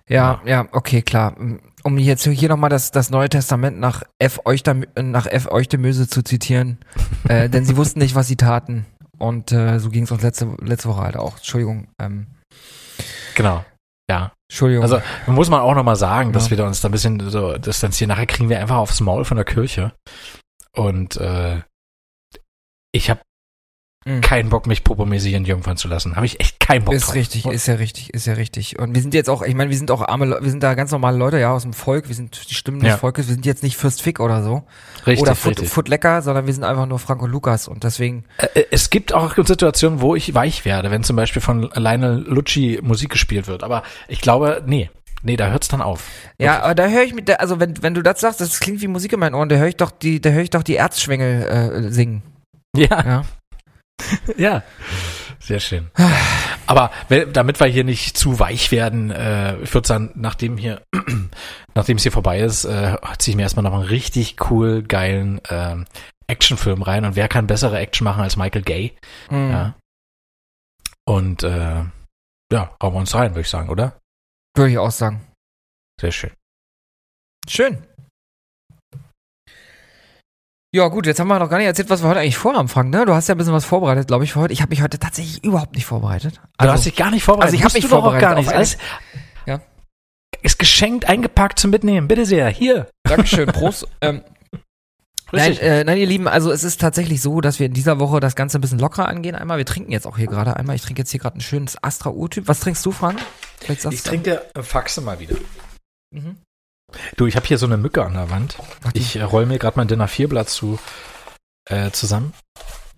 Ja, 0.08 0.40
ja, 0.44 0.66
okay, 0.72 1.02
klar. 1.02 1.36
Um 1.84 1.98
jetzt 1.98 2.24
hier 2.26 2.48
nochmal 2.48 2.70
das, 2.70 2.90
das 2.90 3.10
Neue 3.10 3.28
Testament 3.28 3.78
nach 3.78 4.02
F. 4.18 4.40
Euchter, 4.44 4.74
nach 4.96 5.26
F. 5.26 5.46
Euchtemöse 5.50 6.08
zu 6.08 6.22
zitieren, 6.22 6.78
äh, 7.28 7.48
denn 7.48 7.64
sie 7.64 7.76
wussten 7.76 7.98
nicht, 7.98 8.14
was 8.14 8.28
sie 8.28 8.36
taten. 8.36 8.86
Und 9.18 9.52
äh, 9.52 9.78
so 9.78 9.90
ging 9.90 10.04
es 10.04 10.10
uns 10.10 10.22
letzte, 10.22 10.56
letzte 10.60 10.88
Woche 10.88 11.02
halt 11.02 11.16
auch. 11.16 11.36
Entschuldigung. 11.36 11.88
Ähm, 12.00 12.26
Genau. 13.34 13.64
Ja. 14.10 14.32
Entschuldigung. 14.50 14.82
Also 14.82 15.00
muss 15.26 15.48
man 15.48 15.60
auch 15.60 15.74
nochmal 15.74 15.96
sagen, 15.96 16.32
dass 16.32 16.44
Ja. 16.46 16.50
wir 16.50 16.56
da 16.58 16.66
uns 16.66 16.80
da 16.80 16.88
ein 16.88 16.92
bisschen 16.92 17.30
so 17.30 17.56
distanzieren. 17.56 18.08
Nachher 18.08 18.26
kriegen 18.26 18.48
wir 18.50 18.60
einfach 18.60 18.76
aufs 18.76 19.00
Maul 19.00 19.24
von 19.24 19.36
der 19.36 19.46
Kirche. 19.46 19.92
Und 20.74 21.16
äh, 21.16 21.60
ich 22.92 23.10
habe 23.10 23.20
Mhm. 24.04 24.20
keinen 24.20 24.48
Bock, 24.48 24.66
mich 24.66 24.82
popomäßig 24.82 25.32
entjungfern 25.34 25.76
zu 25.76 25.86
lassen. 25.86 26.16
Habe 26.16 26.26
ich 26.26 26.40
echt 26.40 26.58
keinen 26.58 26.84
Bock 26.84 26.92
ist 26.92 27.06
drauf. 27.06 27.14
richtig, 27.14 27.46
ist 27.46 27.68
ja 27.68 27.74
richtig, 27.74 28.12
ist 28.12 28.26
ja 28.26 28.32
richtig. 28.32 28.76
Und 28.80 28.96
wir 28.96 29.00
sind 29.00 29.14
jetzt 29.14 29.30
auch, 29.30 29.42
ich 29.42 29.54
meine, 29.54 29.70
wir 29.70 29.76
sind 29.76 29.92
auch 29.92 30.02
arme, 30.02 30.38
wir 30.42 30.50
sind 30.50 30.60
da 30.60 30.74
ganz 30.74 30.90
normale 30.90 31.16
Leute, 31.16 31.38
ja, 31.38 31.52
aus 31.52 31.62
dem 31.62 31.72
Volk. 31.72 32.08
Wir 32.08 32.16
sind 32.16 32.50
die 32.50 32.54
Stimmen 32.54 32.80
des 32.80 32.88
Ja. 32.88 32.96
Volkes. 32.96 33.28
Wir 33.28 33.34
sind 33.34 33.46
jetzt 33.46 33.62
nicht 33.62 33.76
Fürst 33.76 34.02
Fick 34.02 34.18
oder 34.18 34.42
so. 34.42 34.64
Richtig, 35.06 35.22
oder 35.22 35.36
Foot. 35.36 35.60
Foot 35.60 35.86
Lecker, 35.88 36.20
sondern 36.20 36.46
wir 36.46 36.52
sind 36.52 36.64
einfach 36.64 36.86
nur 36.86 36.98
Frank 36.98 37.22
und 37.22 37.30
Lukas. 37.30 37.68
Und 37.68 37.84
deswegen, 37.84 38.24
Es 38.72 38.90
gibt 38.90 39.14
auch 39.14 39.36
Situationen, 39.36 40.00
wo 40.00 40.16
ich 40.16 40.34
weich 40.34 40.64
werde, 40.64 40.90
wenn 40.90 41.04
zum 41.04 41.14
Beispiel 41.14 41.40
von 41.40 41.70
Lionel 41.72 42.24
Lucci 42.26 42.80
Musik 42.82 43.10
gespielt 43.10 43.46
wird. 43.46 43.62
Aber 43.62 43.84
ich 44.08 44.20
glaube, 44.20 44.64
nee, 44.66 44.90
nee, 45.22 45.36
da 45.36 45.50
hört's 45.50 45.68
dann 45.68 45.82
auf. 45.82 46.08
ja, 46.38 46.62
aber 46.62 46.74
da 46.74 46.88
höre 46.88 47.02
ich 47.02 47.14
mit, 47.14 47.28
der, 47.28 47.40
also 47.40 47.60
wenn, 47.60 47.82
wenn 47.82 47.94
du 47.94 48.02
das 48.02 48.20
sagst, 48.20 48.40
das 48.40 48.60
klingt 48.60 48.80
wie 48.82 48.88
Musik 48.88 49.12
in 49.12 49.20
meinen 49.20 49.34
Ohren, 49.34 49.48
da 49.48 49.56
höre 49.56 49.68
ich 49.68 49.76
doch 49.76 49.90
die, 49.90 50.20
da 50.20 50.30
höre 50.30 50.42
ich 50.42 50.50
doch 50.50 50.62
die 50.62 50.76
Erzschwengel 50.76 51.42
äh, 51.42 51.92
singen. 51.92 52.22
Ja, 52.76 53.04
Ja. 53.04 53.24
ja. 54.36 54.62
Sehr 55.38 55.60
schön. 55.60 55.90
Aber 56.66 56.92
damit 57.32 57.58
wir 57.58 57.66
hier 57.66 57.82
nicht 57.82 58.16
zu 58.16 58.38
weich 58.38 58.70
werden, 58.70 59.10
äh, 59.10 59.56
ich 59.58 59.74
würde 59.74 59.88
sagen, 59.88 60.10
nachdem 60.14 60.56
hier, 60.56 60.82
nachdem 61.74 61.96
es 61.96 62.04
hier 62.04 62.12
vorbei 62.12 62.40
ist, 62.40 62.64
äh, 62.64 62.96
ziehe 63.18 63.32
ich 63.32 63.36
mir 63.36 63.42
erstmal 63.42 63.64
noch 63.64 63.74
einen 63.74 63.82
richtig 63.82 64.36
cool, 64.50 64.82
geilen 64.82 65.40
ähm, 65.50 65.86
Actionfilm 66.28 66.82
rein. 66.82 67.04
Und 67.04 67.16
wer 67.16 67.26
kann 67.26 67.48
bessere 67.48 67.78
Action 67.78 68.04
machen 68.04 68.22
als 68.22 68.36
Michael 68.36 68.62
Gay? 68.62 68.96
Mhm. 69.30 69.50
Ja. 69.50 69.74
Und 71.04 71.42
äh, 71.42 71.82
ja, 72.52 72.76
hauen 72.80 72.94
wir 72.94 73.00
uns 73.00 73.14
rein, 73.14 73.32
würde 73.32 73.40
ich 73.40 73.50
sagen, 73.50 73.68
oder? 73.68 73.98
Würde 74.56 74.70
ich 74.72 74.78
auch 74.78 74.90
sagen. 74.90 75.26
Sehr 76.00 76.12
schön. 76.12 76.30
Schön. 77.48 77.86
Ja, 80.74 80.88
gut, 80.88 81.06
jetzt 81.06 81.20
haben 81.20 81.28
wir 81.28 81.38
noch 81.38 81.50
gar 81.50 81.58
nicht 81.58 81.66
erzählt, 81.66 81.90
was 81.90 82.02
wir 82.02 82.08
heute 82.08 82.20
eigentlich 82.20 82.38
vorhaben, 82.38 82.68
Frank, 82.68 82.90
ne? 82.90 83.04
Du 83.04 83.12
hast 83.14 83.28
ja 83.28 83.34
ein 83.34 83.38
bisschen 83.38 83.52
was 83.52 83.66
vorbereitet, 83.66 84.06
glaube 84.08 84.24
ich, 84.24 84.32
für 84.32 84.40
heute. 84.40 84.54
Ich 84.54 84.62
habe 84.62 84.70
mich 84.70 84.80
heute 84.82 84.98
tatsächlich 84.98 85.44
überhaupt 85.44 85.74
nicht 85.74 85.84
vorbereitet. 85.84 86.40
du 86.58 86.66
hast 86.68 86.86
dich 86.86 86.96
gar 86.96 87.10
nicht 87.10 87.24
vorbereitet. 87.24 87.48
also 87.52 87.56
ich 87.56 87.60
hab 87.62 87.66
Musst 87.66 87.74
mich 87.82 87.84
doch 87.90 87.98
auch 87.98 88.02
vorbereitet 88.04 88.28
gar 88.28 88.34
nicht. 88.36 88.48
Alles 88.52 88.78
Ja. 89.44 89.60
Ist 90.40 90.58
geschenkt, 90.58 91.04
eingepackt 91.06 91.58
zum 91.58 91.70
Mitnehmen. 91.70 92.08
Bitte 92.08 92.24
sehr. 92.24 92.48
Hier. 92.48 92.88
Dankeschön, 93.04 93.46
Prost. 93.52 93.86
ähm, 94.00 94.22
Nein, 95.34 95.56
äh, 95.58 95.82
nein, 95.84 95.96
ihr 95.96 96.06
Lieben, 96.06 96.28
also 96.28 96.50
es 96.52 96.62
ist 96.62 96.78
tatsächlich 96.80 97.22
so, 97.22 97.40
dass 97.40 97.58
wir 97.58 97.64
in 97.64 97.72
dieser 97.72 97.98
Woche 97.98 98.20
das 98.20 98.34
Ganze 98.36 98.58
ein 98.58 98.60
bisschen 98.60 98.78
lockerer 98.78 99.08
angehen. 99.08 99.34
Einmal, 99.34 99.56
wir 99.56 99.64
trinken 99.64 99.90
jetzt 99.90 100.06
auch 100.06 100.18
hier 100.18 100.26
gerade 100.26 100.56
einmal. 100.56 100.76
Ich 100.76 100.82
trinke 100.82 101.00
jetzt 101.00 101.10
hier 101.10 101.20
gerade 101.20 101.38
ein 101.38 101.40
schönes 101.40 101.82
Astra 101.82 102.10
Urtyp. 102.10 102.48
Was 102.48 102.60
trinkst 102.60 102.84
du, 102.84 102.92
Frank? 102.92 103.18
Ich 103.68 104.02
trinke 104.02 104.50
äh, 104.54 104.62
Faxe 104.62 105.00
mal 105.00 105.18
wieder. 105.18 105.36
Mhm. 106.14 106.38
Du, 107.16 107.26
ich 107.26 107.36
habe 107.36 107.46
hier 107.46 107.58
so 107.58 107.66
eine 107.66 107.76
Mücke 107.78 108.04
an 108.04 108.14
der 108.14 108.30
Wand. 108.30 108.58
Die- 108.94 108.98
Ich 109.00 109.16
äh, 109.16 109.22
roll 109.22 109.46
mir 109.46 109.58
gerade 109.58 109.76
mein 109.78 109.88
Dinner 109.88 110.08
4 110.08 110.28
Blatt 110.28 110.48
zu 110.50 110.78
äh, 111.68 111.90
zusammen. 111.90 112.34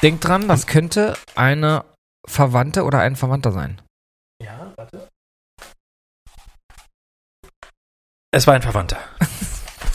Denk 0.03 0.21
dran, 0.21 0.49
das 0.49 0.67
könnte 0.67 1.17
eine 1.35 1.85
Verwandte 2.27 2.85
oder 2.85 3.01
ein 3.01 3.17
Verwandter 3.17 3.53
sein. 3.53 3.81
Ja, 4.43 4.73
warte. 4.77 5.09
Es 8.33 8.47
war 8.47 8.55
ein 8.55 8.63
Verwandter. 8.63 8.99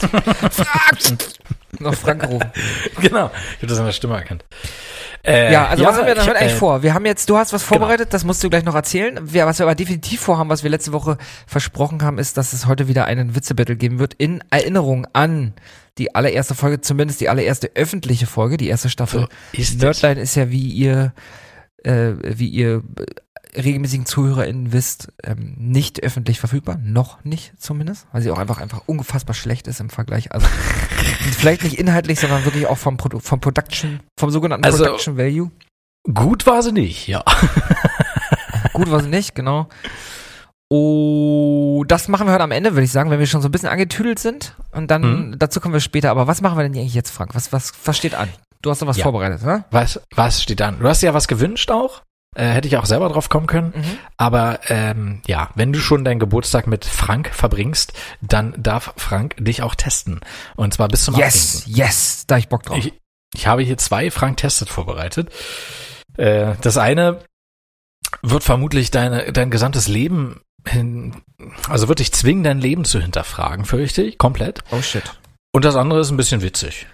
Noch 1.80 1.94
Frank 1.94 2.28
rufen. 2.28 2.50
genau. 3.00 3.30
Ich 3.56 3.62
habe 3.62 3.66
das 3.66 3.78
an 3.78 3.86
der 3.86 3.92
Stimme 3.92 4.14
erkannt. 4.16 4.44
Äh, 5.22 5.52
Ja, 5.52 5.66
also 5.66 5.84
was 5.84 5.96
haben 5.96 6.06
wir 6.06 6.14
heute 6.14 6.36
eigentlich 6.36 6.52
äh, 6.52 6.56
vor? 6.56 6.82
Wir 6.82 6.94
haben 6.94 7.06
jetzt, 7.06 7.28
du 7.28 7.36
hast 7.36 7.52
was 7.52 7.62
genau. 7.66 7.80
vorbereitet, 7.80 8.12
das 8.12 8.24
musst 8.24 8.42
du 8.44 8.50
gleich 8.50 8.64
noch 8.64 8.74
erzählen. 8.74 9.18
Wir, 9.22 9.46
was 9.46 9.58
wir 9.58 9.66
aber 9.66 9.74
definitiv 9.74 10.20
vorhaben, 10.20 10.50
was 10.50 10.62
wir 10.62 10.70
letzte 10.70 10.92
Woche 10.92 11.18
versprochen 11.46 12.02
haben, 12.02 12.18
ist, 12.18 12.36
dass 12.36 12.52
es 12.52 12.66
heute 12.66 12.88
wieder 12.88 13.06
einen 13.06 13.34
Witzebattle 13.34 13.76
geben 13.76 13.98
wird 13.98 14.14
in 14.14 14.42
Erinnerung 14.50 15.06
an 15.12 15.54
die 15.98 16.14
allererste 16.14 16.54
Folge, 16.54 16.80
zumindest 16.80 17.20
die 17.20 17.28
allererste 17.28 17.70
öffentliche 17.74 18.26
Folge, 18.26 18.56
die 18.56 18.68
erste 18.68 18.88
Staffel. 18.88 19.22
So 19.52 19.60
ist. 19.60 19.80
Nerdline 19.80 20.20
ist 20.20 20.34
ja, 20.34 20.50
wie 20.50 20.68
ihr, 20.68 21.12
äh, 21.82 22.12
wie 22.22 22.48
ihr 22.48 22.82
regelmäßigen 23.56 24.06
ZuhörerInnen 24.06 24.72
wisst, 24.72 25.12
ähm, 25.24 25.54
nicht 25.58 26.02
öffentlich 26.02 26.38
verfügbar. 26.40 26.78
Noch 26.82 27.24
nicht 27.24 27.52
zumindest, 27.60 28.06
weil 28.12 28.22
sie 28.22 28.30
auch 28.30 28.38
einfach, 28.38 28.58
einfach 28.60 28.82
unfassbar 28.86 29.34
schlecht 29.34 29.66
ist 29.66 29.80
im 29.80 29.90
Vergleich. 29.90 30.32
Also 30.32 30.46
vielleicht 31.38 31.64
nicht 31.64 31.78
inhaltlich, 31.78 32.20
sondern 32.20 32.44
wirklich 32.44 32.66
auch 32.66 32.78
vom, 32.78 32.96
Produ 32.96 33.18
vom 33.20 33.40
Production, 33.40 34.00
vom 34.18 34.30
sogenannten 34.30 34.64
Also- 34.64 34.84
Production 34.84 35.16
Value. 35.16 35.50
Gut 36.14 36.46
war 36.46 36.62
sie 36.62 36.72
nicht, 36.72 37.08
ja. 37.08 37.22
Gut 38.72 38.90
war 38.90 39.00
sie 39.02 39.08
nicht, 39.10 39.34
genau. 39.34 39.68
Oh, 40.72 41.84
das 41.88 42.06
machen 42.08 42.26
wir 42.28 42.32
heute 42.32 42.44
am 42.44 42.52
Ende, 42.52 42.72
würde 42.72 42.84
ich 42.84 42.92
sagen, 42.92 43.10
wenn 43.10 43.18
wir 43.18 43.26
schon 43.26 43.42
so 43.42 43.48
ein 43.48 43.52
bisschen 43.52 43.68
angetüdelt 43.68 44.18
sind. 44.20 44.54
Und 44.70 44.90
dann, 44.90 45.30
Mhm. 45.30 45.38
dazu 45.38 45.60
kommen 45.60 45.74
wir 45.74 45.80
später. 45.80 46.10
Aber 46.10 46.26
was 46.28 46.40
machen 46.42 46.56
wir 46.56 46.62
denn 46.62 46.74
eigentlich 46.76 46.94
jetzt, 46.94 47.10
Frank? 47.10 47.34
Was, 47.34 47.52
was, 47.52 47.72
was 47.84 47.96
steht 47.98 48.14
an? 48.14 48.28
Du 48.62 48.70
hast 48.70 48.80
doch 48.80 48.86
was 48.86 48.98
Ja. 48.98 49.02
vorbereitet, 49.02 49.42
ne? 49.42 49.64
Was, 49.72 50.00
was 50.14 50.42
steht 50.42 50.62
an? 50.62 50.78
Du 50.78 50.86
hast 50.88 51.02
dir 51.02 51.06
ja 51.06 51.14
was 51.14 51.26
gewünscht 51.28 51.70
auch. 51.70 52.02
Äh, 52.36 52.46
hätte 52.50 52.68
ich 52.68 52.76
auch 52.76 52.86
selber 52.86 53.08
drauf 53.08 53.28
kommen 53.28 53.48
können. 53.48 53.72
Mhm. 53.74 53.98
Aber 54.16 54.60
ähm, 54.68 55.20
ja, 55.26 55.50
wenn 55.56 55.72
du 55.72 55.80
schon 55.80 56.04
deinen 56.04 56.20
Geburtstag 56.20 56.68
mit 56.68 56.84
Frank 56.84 57.30
verbringst, 57.32 57.92
dann 58.20 58.54
darf 58.56 58.94
Frank 58.96 59.34
dich 59.38 59.62
auch 59.62 59.74
testen. 59.74 60.20
Und 60.54 60.72
zwar 60.72 60.86
bis 60.86 61.04
zum 61.04 61.16
Yes, 61.16 61.64
yes, 61.66 62.24
da 62.28 62.36
ich 62.38 62.48
Bock 62.48 62.62
drauf. 62.62 62.78
Ich, 62.78 62.92
ich 63.34 63.48
habe 63.48 63.62
hier 63.62 63.78
zwei 63.78 64.12
Frank 64.12 64.36
testet 64.36 64.68
vorbereitet. 64.68 65.28
Äh, 66.16 66.54
das 66.60 66.76
eine 66.76 67.24
wird 68.22 68.44
vermutlich 68.44 68.92
deine, 68.92 69.32
dein 69.32 69.50
gesamtes 69.50 69.88
Leben 69.88 70.40
hin, 70.66 71.22
also 71.68 71.88
wird 71.88 71.98
dich 71.98 72.12
zwingen, 72.12 72.44
dein 72.44 72.60
Leben 72.60 72.84
zu 72.84 73.00
hinterfragen, 73.00 73.64
fürchte 73.64 74.02
ich, 74.02 74.18
komplett. 74.18 74.62
oh 74.70 74.82
shit. 74.82 75.02
Und 75.52 75.64
das 75.64 75.74
andere 75.74 76.00
ist 76.00 76.10
ein 76.10 76.16
bisschen 76.16 76.42
witzig. 76.42 76.86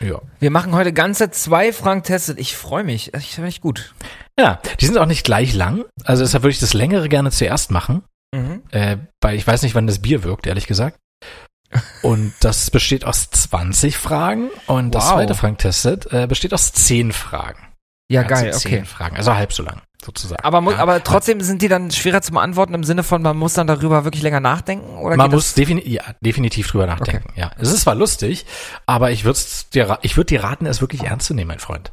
Ja. 0.00 0.20
Wir 0.40 0.50
machen 0.50 0.74
heute 0.74 0.92
ganze 0.92 1.30
zwei 1.30 1.72
Frank 1.72 2.04
testet. 2.04 2.38
Ich 2.38 2.56
freue 2.56 2.84
mich. 2.84 3.14
Ich 3.14 3.34
finde 3.34 3.48
ich 3.48 3.60
gut. 3.60 3.94
Ja, 4.38 4.60
die 4.80 4.86
sind 4.86 4.98
auch 4.98 5.06
nicht 5.06 5.24
gleich 5.24 5.54
lang. 5.54 5.84
Also 6.04 6.24
deshalb 6.24 6.42
würde 6.42 6.52
ich 6.52 6.60
das 6.60 6.74
längere 6.74 7.08
gerne 7.08 7.30
zuerst 7.30 7.70
machen. 7.70 8.02
Mhm. 8.34 8.62
Äh, 8.70 8.96
weil 9.20 9.36
ich 9.36 9.46
weiß 9.46 9.62
nicht, 9.62 9.74
wann 9.74 9.86
das 9.86 10.00
Bier 10.00 10.24
wirkt, 10.24 10.46
ehrlich 10.46 10.66
gesagt. 10.66 10.98
Und 12.02 12.32
das 12.40 12.70
besteht 12.70 13.04
aus 13.04 13.30
20 13.30 13.96
Fragen 13.96 14.48
und 14.66 14.94
das 14.94 15.04
Wow. 15.06 15.14
zweite 15.14 15.34
Frank 15.34 15.58
testet 15.58 16.06
äh, 16.12 16.26
besteht 16.28 16.54
aus 16.54 16.72
10 16.72 17.10
Fragen. 17.12 17.66
Ja, 18.08 18.22
Also 18.22 18.34
geil, 18.44 18.52
10 18.52 18.72
okay. 18.72 18.84
Fragen, 18.84 19.16
also 19.16 19.34
halb 19.34 19.52
so 19.52 19.62
lang, 19.64 19.80
sozusagen. 20.04 20.44
Aber, 20.44 20.70
ja. 20.70 20.78
aber 20.78 21.02
trotzdem 21.02 21.40
sind 21.40 21.62
die 21.62 21.68
dann 21.68 21.90
schwerer 21.90 22.20
zu 22.22 22.32
beantworten 22.32 22.74
im 22.74 22.84
Sinne 22.84 23.02
von, 23.02 23.22
man 23.22 23.36
muss 23.36 23.54
dann 23.54 23.66
darüber 23.66 24.04
wirklich 24.04 24.22
länger 24.22 24.38
nachdenken? 24.40 24.98
Oder 24.98 25.16
Man 25.16 25.30
muss 25.32 25.54
defini 25.54 25.82
ja, 25.88 26.02
definitiv 26.20 26.68
drüber 26.68 26.86
nachdenken. 26.86 27.32
Ja, 27.34 27.50
es 27.58 27.72
ist 27.72 27.80
zwar 27.80 27.94
lustig, 27.96 28.46
aber 28.86 29.10
ich 29.10 29.24
würde 29.24 29.40
dir, 29.72 29.98
ich 30.02 30.16
würde 30.16 30.26
dir 30.26 30.44
raten, 30.44 30.66
es 30.66 30.80
wirklich 30.80 31.02
ernst 31.04 31.26
zu 31.26 31.34
nehmen, 31.34 31.48
mein 31.48 31.58
Freund. 31.60 31.90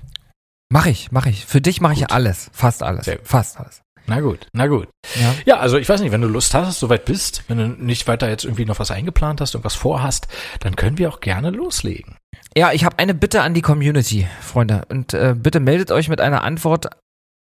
Das? 0.71 0.81
Mach 0.81 0.85
ich, 0.87 1.11
mach 1.11 1.25
ich. 1.25 1.45
Für 1.45 1.61
dich 1.61 1.81
mache 1.81 1.93
ich 1.93 2.11
alles. 2.11 2.49
Fast 2.53 2.83
alles. 2.83 3.09
Fast 3.23 3.59
alles. 3.59 3.81
Na 4.07 4.19
gut, 4.19 4.47
na 4.51 4.67
gut. 4.67 4.89
Ja. 5.19 5.33
Ja, 5.45 5.57
also 5.59 5.77
ich 5.77 5.87
weiß 5.87 6.01
nicht, 6.01 6.11
wenn 6.11 6.21
du 6.21 6.27
Lust 6.27 6.53
hast, 6.53 6.79
soweit 6.79 7.05
bist, 7.05 7.43
wenn 7.47 7.57
du 7.57 7.67
nicht 7.67 8.07
weiter 8.07 8.29
jetzt 8.29 8.43
irgendwie 8.43 8.65
noch 8.65 8.79
was 8.79 8.91
eingeplant 8.91 9.41
hast, 9.41 9.53
irgendwas 9.53 9.75
vorhast, 9.75 10.27
dann 10.59 10.75
können 10.75 10.97
wir 10.97 11.09
auch 11.09 11.19
gerne 11.19 11.51
loslegen. 11.51 12.17
Ja, 12.57 12.73
ich 12.73 12.83
habe 12.83 12.99
eine 12.99 13.13
Bitte 13.13 13.41
an 13.41 13.53
die 13.53 13.61
Community, 13.61 14.27
Freunde. 14.41 14.83
Und 14.89 15.13
äh, 15.13 15.35
bitte 15.37 15.59
meldet 15.59 15.91
euch 15.91 16.09
mit 16.09 16.19
einer 16.19 16.43
Antwort 16.43 16.89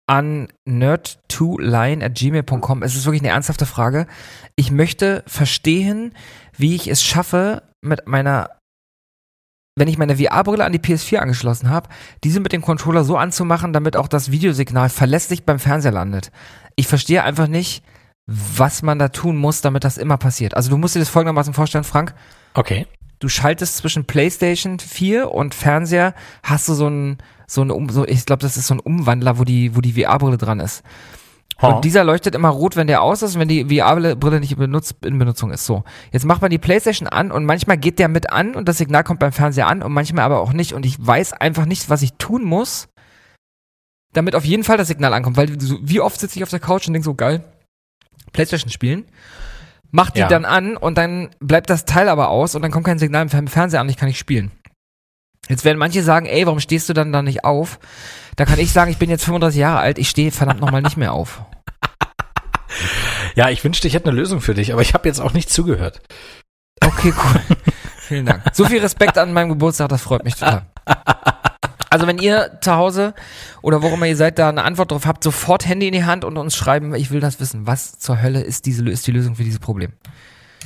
an 0.07 0.49
nerd2line 0.69 2.03
at 2.03 2.15
gmail.com. 2.15 2.83
Es 2.83 2.95
ist 2.95 3.05
wirklich 3.05 3.21
eine 3.21 3.31
ernsthafte 3.31 3.65
Frage. 3.65 4.05
Ich 4.55 4.69
möchte 4.69 5.23
verstehen, 5.25 6.13
wie 6.57 6.75
ich 6.75 6.87
es 6.87 7.03
schaffe, 7.03 7.63
mit 7.81 8.07
meiner, 8.07 8.49
wenn 9.75 9.87
ich 9.87 9.97
meine 9.97 10.17
VR-Brille 10.17 10.63
an 10.65 10.71
die 10.71 10.79
PS4 10.79 11.17
angeschlossen 11.17 11.69
habe, 11.69 11.89
diese 12.23 12.39
mit 12.39 12.51
dem 12.53 12.61
Controller 12.61 13.03
so 13.03 13.17
anzumachen, 13.17 13.73
damit 13.73 13.97
auch 13.97 14.07
das 14.07 14.31
Videosignal 14.31 14.89
verlässlich 14.89 15.45
beim 15.45 15.59
Fernseher 15.59 15.91
landet. 15.91 16.31
Ich 16.75 16.87
verstehe 16.87 17.23
einfach 17.23 17.47
nicht, 17.47 17.83
was 18.27 18.83
man 18.83 18.99
da 18.99 19.09
tun 19.09 19.35
muss, 19.37 19.61
damit 19.61 19.83
das 19.83 19.97
immer 19.97 20.17
passiert. 20.17 20.55
Also 20.55 20.69
du 20.69 20.77
musst 20.77 20.95
dir 20.95 20.99
das 20.99 21.09
folgendermaßen 21.09 21.53
vorstellen, 21.53 21.83
Frank 21.83 22.13
Okay. 22.53 22.85
du 23.19 23.27
schaltest 23.29 23.77
zwischen 23.77 24.05
PlayStation 24.05 24.79
4 24.79 25.31
und 25.31 25.55
Fernseher, 25.55 26.13
hast 26.43 26.69
du 26.69 26.73
so 26.73 26.87
ein, 26.87 27.17
so 27.47 27.61
ein, 27.63 27.71
Um- 27.71 27.89
so, 27.89 28.05
ich 28.07 28.25
glaube, 28.25 28.41
das 28.41 28.57
ist 28.57 28.67
so 28.67 28.75
ein 28.75 28.79
Umwandler, 28.79 29.39
wo 29.39 29.43
die, 29.43 29.75
wo 29.75 29.81
die 29.81 29.93
VR-Brille 30.01 30.37
dran 30.37 30.59
ist. 30.59 30.83
Und 31.69 31.85
dieser 31.85 32.03
leuchtet 32.03 32.35
immer 32.35 32.49
rot, 32.49 32.75
wenn 32.75 32.87
der 32.87 33.01
aus 33.01 33.21
ist, 33.21 33.35
und 33.35 33.41
wenn 33.41 33.47
die 33.47 33.63
VR-Brille 33.65 34.39
nicht 34.39 34.51
in, 34.51 34.57
Benutz, 34.57 34.93
in 35.03 35.17
Benutzung 35.17 35.51
ist. 35.51 35.65
So. 35.65 35.83
Jetzt 36.11 36.25
macht 36.25 36.41
man 36.41 36.51
die 36.51 36.57
PlayStation 36.57 37.07
an 37.07 37.31
und 37.31 37.45
manchmal 37.45 37.77
geht 37.77 37.99
der 37.99 38.07
mit 38.07 38.31
an 38.31 38.55
und 38.55 38.67
das 38.67 38.77
Signal 38.77 39.03
kommt 39.03 39.19
beim 39.19 39.31
Fernseher 39.31 39.67
an 39.67 39.81
und 39.83 39.91
manchmal 39.93 40.25
aber 40.25 40.39
auch 40.39 40.53
nicht. 40.53 40.73
Und 40.73 40.85
ich 40.85 40.95
weiß 40.99 41.33
einfach 41.33 41.65
nicht, 41.65 41.89
was 41.89 42.01
ich 42.01 42.13
tun 42.13 42.43
muss, 42.43 42.87
damit 44.13 44.35
auf 44.35 44.45
jeden 44.45 44.63
Fall 44.63 44.77
das 44.77 44.87
Signal 44.87 45.13
ankommt. 45.13 45.37
Weil 45.37 45.59
so, 45.59 45.77
wie 45.81 46.01
oft 46.01 46.19
sitze 46.19 46.37
ich 46.37 46.43
auf 46.43 46.49
der 46.49 46.59
Couch 46.59 46.87
und 46.87 46.93
denke 46.93 47.05
so, 47.05 47.13
geil, 47.15 47.43
PlayStation 48.31 48.69
spielen, 48.71 49.05
mach 49.91 50.09
die 50.11 50.19
Ja. 50.21 50.27
dann 50.27 50.45
an 50.45 50.77
und 50.77 50.97
dann 50.97 51.29
bleibt 51.39 51.69
das 51.69 51.85
Teil 51.85 52.09
aber 52.09 52.29
aus 52.29 52.55
und 52.55 52.61
dann 52.61 52.71
kommt 52.71 52.85
kein 52.85 52.99
Signal 52.99 53.23
im 53.23 53.29
Fer- 53.29 53.47
Fernseher 53.47 53.79
an, 53.81 53.89
ich 53.89 53.97
kann 53.97 54.07
nicht 54.07 54.19
spielen. 54.19 54.51
Jetzt 55.49 55.65
werden 55.65 55.77
manche 55.77 56.03
sagen, 56.03 56.25
ey, 56.25 56.45
warum 56.45 56.61
stehst 56.61 56.87
du 56.87 56.93
dann 56.93 57.11
da 57.11 57.21
nicht 57.21 57.43
auf? 57.43 57.79
Da 58.37 58.45
kann 58.45 58.59
ich 58.59 58.71
sagen, 58.71 58.89
ich 58.91 58.97
bin 58.97 59.09
jetzt 59.09 59.25
35 59.25 59.59
Jahre 59.59 59.79
alt, 59.79 59.97
ich 59.99 60.09
stehe 60.09 60.31
verdammt 60.31 60.61
nochmal 60.61 60.81
nicht 60.81 60.95
mehr 60.97 61.11
auf. 61.11 61.41
Ja, 63.35 63.49
ich 63.49 63.63
wünschte, 63.63 63.87
ich 63.87 63.93
hätte 63.93 64.09
eine 64.09 64.17
Lösung 64.17 64.41
für 64.41 64.53
dich, 64.53 64.73
aber 64.73 64.81
ich 64.81 64.93
habe 64.93 65.07
jetzt 65.07 65.19
auch 65.19 65.33
nicht 65.33 65.49
zugehört. 65.49 66.01
Okay, 66.83 67.13
cool. 67.23 67.41
Vielen 67.99 68.25
Dank. 68.25 68.43
So 68.53 68.65
viel 68.65 68.79
Respekt 68.79 69.17
an 69.17 69.33
meinem 69.33 69.49
Geburtstag, 69.49 69.89
das 69.89 70.01
freut 70.01 70.23
mich 70.23 70.35
total. 70.35 70.65
Also 71.89 72.07
wenn 72.07 72.17
ihr 72.17 72.57
zu 72.61 72.75
Hause 72.75 73.13
oder 73.61 73.83
wo 73.83 73.87
immer 73.89 74.07
ihr 74.07 74.17
seid, 74.17 74.39
da 74.39 74.49
eine 74.49 74.63
Antwort 74.63 74.91
drauf 74.91 75.05
habt, 75.05 75.23
sofort 75.23 75.67
Handy 75.67 75.87
in 75.87 75.93
die 75.93 76.05
Hand 76.05 76.25
und 76.25 76.37
uns 76.37 76.55
schreiben, 76.55 76.95
ich 76.95 77.11
will 77.11 77.19
das 77.19 77.39
wissen. 77.39 77.67
Was 77.67 77.99
zur 77.99 78.19
Hölle 78.21 78.41
ist 78.41 78.65
diese 78.65 78.89
ist 78.89 79.05
die 79.05 79.11
Lösung 79.11 79.35
für 79.35 79.43
dieses 79.43 79.59
Problem? 79.59 79.93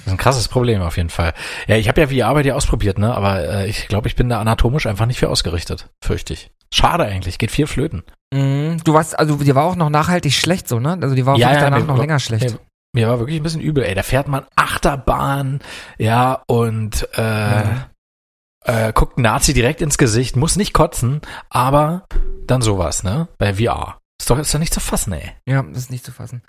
Das 0.08 0.13
ist 0.13 0.20
ein 0.20 0.24
krasses 0.24 0.48
Problem 0.48 0.82
auf 0.82 0.96
jeden 0.96 1.10
Fall. 1.10 1.34
Ja, 1.67 1.76
ich 1.76 1.89
habe 1.89 2.00
ja 2.02 2.08
VR 2.28 2.34
bei 2.34 2.41
dir 2.43 2.56
ausprobiert, 2.56 2.98
ne? 2.98 3.13
Aber 3.13 3.43
äh, 3.43 3.67
ich 3.67 3.88
glaube, 3.89 4.08
ich 4.08 4.15
bin 4.15 4.30
da 4.30 4.39
anatomisch 4.39 4.86
einfach 4.88 5.06
nicht 5.06 5.20
für 5.20 5.30
ausgerichtet, 5.30 5.89
fürchte 6.02 6.32
ich. 6.34 6.50
Schade 6.74 7.04
eigentlich, 7.04 7.38
geht 7.39 7.52
viel 7.52 7.67
flöten. 7.67 8.04
Mhm. 8.34 8.82
Du 8.86 8.93
warst, 8.93 9.20
also 9.20 9.36
die 9.36 9.54
war 9.54 9.65
auch 9.65 9.76
noch 9.76 9.89
nachhaltig 9.89 10.34
schlecht 10.34 10.67
so, 10.70 10.80
ne? 10.80 10.98
Also 11.02 11.13
die 11.13 11.26
war 11.26 11.36
Ja, 11.38 11.48
wirklich 11.50 11.62
ja, 11.62 11.70
danach 11.70 11.86
mir- 11.86 11.93
noch 11.93 11.98
länger 11.98 12.20
schlecht. 12.20 12.52
mir- 12.52 12.60
Mir 12.93 13.10
war 13.10 13.20
wirklich 13.20 13.38
ein 13.38 13.43
bisschen 13.43 13.60
übel, 13.62 13.84
ey. 13.84 13.96
Da 13.96 14.02
fährt 14.04 14.28
man 14.30 14.46
Achterbahn, 14.56 15.60
ja, 15.98 16.41
und 16.48 17.08
äh, 17.17 17.22
Ja. 17.22 17.89
äh, 18.63 18.93
guckt 18.93 19.17
Nazi 19.17 19.54
direkt 19.54 19.82
ins 19.82 19.98
Gesicht, 19.98 20.36
muss 20.38 20.56
nicht 20.56 20.74
kotzen, 20.74 21.20
aber 21.50 22.06
dann 22.48 22.62
sowas, 22.62 23.04
ne? 23.04 23.28
Bei 23.38 23.54
VR. 23.56 23.98
Ist 24.20 24.30
doch, 24.30 24.39
ist 24.39 24.54
doch 24.54 24.60
nicht 24.60 24.74
zu 24.74 24.80
fassen, 24.80 25.13
ey. 25.13 25.32
Ja, 25.46 25.62
das 25.63 25.78
ist 25.84 25.91
nicht 25.91 26.06
zu 26.06 26.12
fassen. 26.13 26.41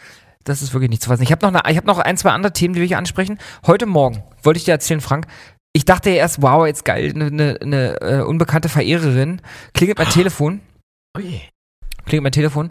Das 0.48 0.62
ist 0.62 0.72
wirklich 0.72 0.88
nicht 0.88 1.02
zu 1.02 1.10
fassen. 1.10 1.22
Ich 1.22 1.30
habe 1.30 1.44
noch, 1.44 1.52
eine, 1.52 1.70
ich 1.70 1.76
hab 1.76 1.84
noch 1.84 1.98
ein, 1.98 2.16
zwei 2.16 2.30
andere 2.30 2.54
Themen, 2.54 2.72
die 2.72 2.80
wir 2.80 2.86
hier 2.86 2.96
ansprechen. 2.96 3.38
Heute 3.66 3.84
Morgen 3.84 4.22
wollte 4.42 4.56
ich 4.56 4.64
dir 4.64 4.72
erzählen, 4.72 5.02
Frank. 5.02 5.26
Ich 5.74 5.84
dachte 5.84 6.08
ja 6.08 6.16
erst, 6.16 6.40
wow, 6.40 6.66
jetzt 6.66 6.86
geil, 6.86 7.12
eine, 7.14 7.26
eine, 7.26 7.58
eine 7.60 8.00
äh, 8.00 8.22
unbekannte 8.22 8.70
Verehrerin. 8.70 9.42
Klingelt 9.74 9.98
mein 9.98 10.08
Telefon, 10.08 10.60
Ui. 11.16 11.42
klingelt 12.06 12.22
mein 12.22 12.32
Telefon 12.32 12.70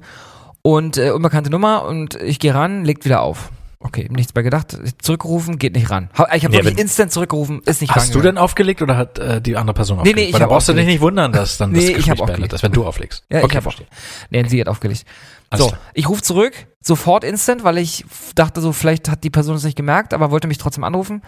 und 0.63 0.97
äh, 0.97 1.11
unbekannte 1.11 1.51
Nummer 1.51 1.85
und 1.85 2.15
ich 2.15 2.39
gehe 2.39 2.53
ran, 2.53 2.83
legt 2.83 3.05
wieder 3.05 3.21
auf. 3.21 3.51
Okay, 3.88 4.10
nichts 4.12 4.36
mehr 4.36 4.43
gedacht. 4.43 4.78
Zurückgerufen, 5.02 5.58
geht 5.60 5.73
nicht 5.73 5.89
ran. 5.89 6.10
Ich 6.34 6.43
habe 6.43 6.50
Nee, 6.50 6.63
wirklich 6.63 6.78
instant 6.78 7.10
zurückgerufen, 7.13 7.62
ist 7.65 7.80
nicht 7.80 7.95
Hast 7.95 8.13
du 8.13 8.19
denn 8.19 8.38
aufgelegt 8.38 8.82
oder 8.82 8.97
hat 8.97 9.17
äh, 9.17 9.41
die 9.41 9.56
andere 9.56 9.73
Person 9.73 9.95
Nee, 9.97 10.02
aufgelegt? 10.02 10.17
nee, 10.19 10.26
ich 10.28 10.34
Weil 10.34 10.39
da 10.41 10.47
brauchst 10.47 10.67
du 10.67 10.73
dich 10.73 10.86
nicht 10.86 11.00
wundern, 11.00 11.32
dass 11.32 11.58
dann 11.58 11.71
Nee, 11.71 11.80
das 11.80 11.89
ich 11.89 11.95
Gespräch 11.95 12.10
hab 12.12 12.17
beendet 12.17 12.32
aufgelegt. 12.34 12.54
ist, 12.54 12.63
wenn 12.63 12.71
du 12.73 12.86
auflegst. 12.86 13.23
Ja, 13.30 13.38
okay, 13.39 13.47
ich 13.50 13.56
habe 13.56 13.62
verstehe. 13.63 13.88
Nee, 14.30 14.43
sie 14.50 14.60
hat 14.60 14.67
aufgelegt. 14.67 15.06
Alles 15.50 15.63
so, 15.63 15.69
klar. 15.69 15.82
ich 15.93 16.10
rufe 16.10 16.21
zurück, 16.21 16.54
sofort 16.84 17.23
instant, 17.23 17.63
weil 17.63 17.78
ich 17.78 18.04
dachte 18.36 18.60
so, 18.60 18.73
vielleicht 18.73 19.08
hat 19.10 19.23
die 19.23 19.30
Person 19.30 19.56
es 19.56 19.63
nicht 19.63 19.78
gemerkt, 19.78 20.13
aber 20.13 20.30
wollte 20.32 20.47
mich 20.50 20.58
trotzdem 20.58 20.84
anrufen. 20.84 21.21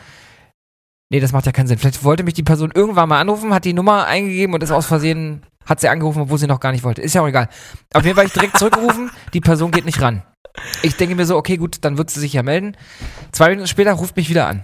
Nee, 1.09 1.21
das 1.21 1.31
macht 1.31 1.45
ja 1.45 1.51
keinen 1.51 1.67
Sinn. 1.67 1.77
Vielleicht 1.79 2.03
wollte 2.03 2.23
mich 2.23 2.33
die 2.33 2.43
Person 2.43 2.71
irgendwann 2.75 3.07
mal 3.09 3.19
anrufen, 3.21 3.53
hat 3.53 3.63
die 3.65 3.73
Nummer 3.73 4.05
eingegeben 4.05 4.53
und 4.53 4.61
ist 4.61 4.71
aus 4.71 4.85
Versehen, 4.85 5.43
hat 5.65 5.79
sie 5.79 5.87
angerufen, 5.89 6.21
obwohl 6.23 6.37
sie 6.37 6.47
noch 6.47 6.59
gar 6.59 6.71
nicht 6.71 6.83
wollte. 6.83 7.01
Ist 7.01 7.15
ja 7.15 7.21
auch 7.21 7.27
egal. 7.27 7.47
Auf 7.93 8.03
jeden 8.03 8.15
Fall 8.15 8.25
ich 8.25 8.33
direkt 8.33 8.57
zurückgerufen, 8.57 9.09
die 9.33 9.41
Person 9.41 9.71
geht 9.71 9.85
nicht 9.85 10.01
ran. 10.01 10.23
Ich 10.81 10.95
denke 10.95 11.15
mir 11.15 11.25
so, 11.25 11.37
okay, 11.37 11.57
gut, 11.57 11.77
dann 11.81 11.97
wird 11.97 12.09
sie 12.09 12.19
sich 12.19 12.33
ja 12.33 12.43
melden. 12.43 12.77
Zwei 13.31 13.49
Minuten 13.49 13.67
später 13.67 13.93
ruft 13.93 14.15
mich 14.15 14.29
wieder 14.29 14.47
an. 14.47 14.63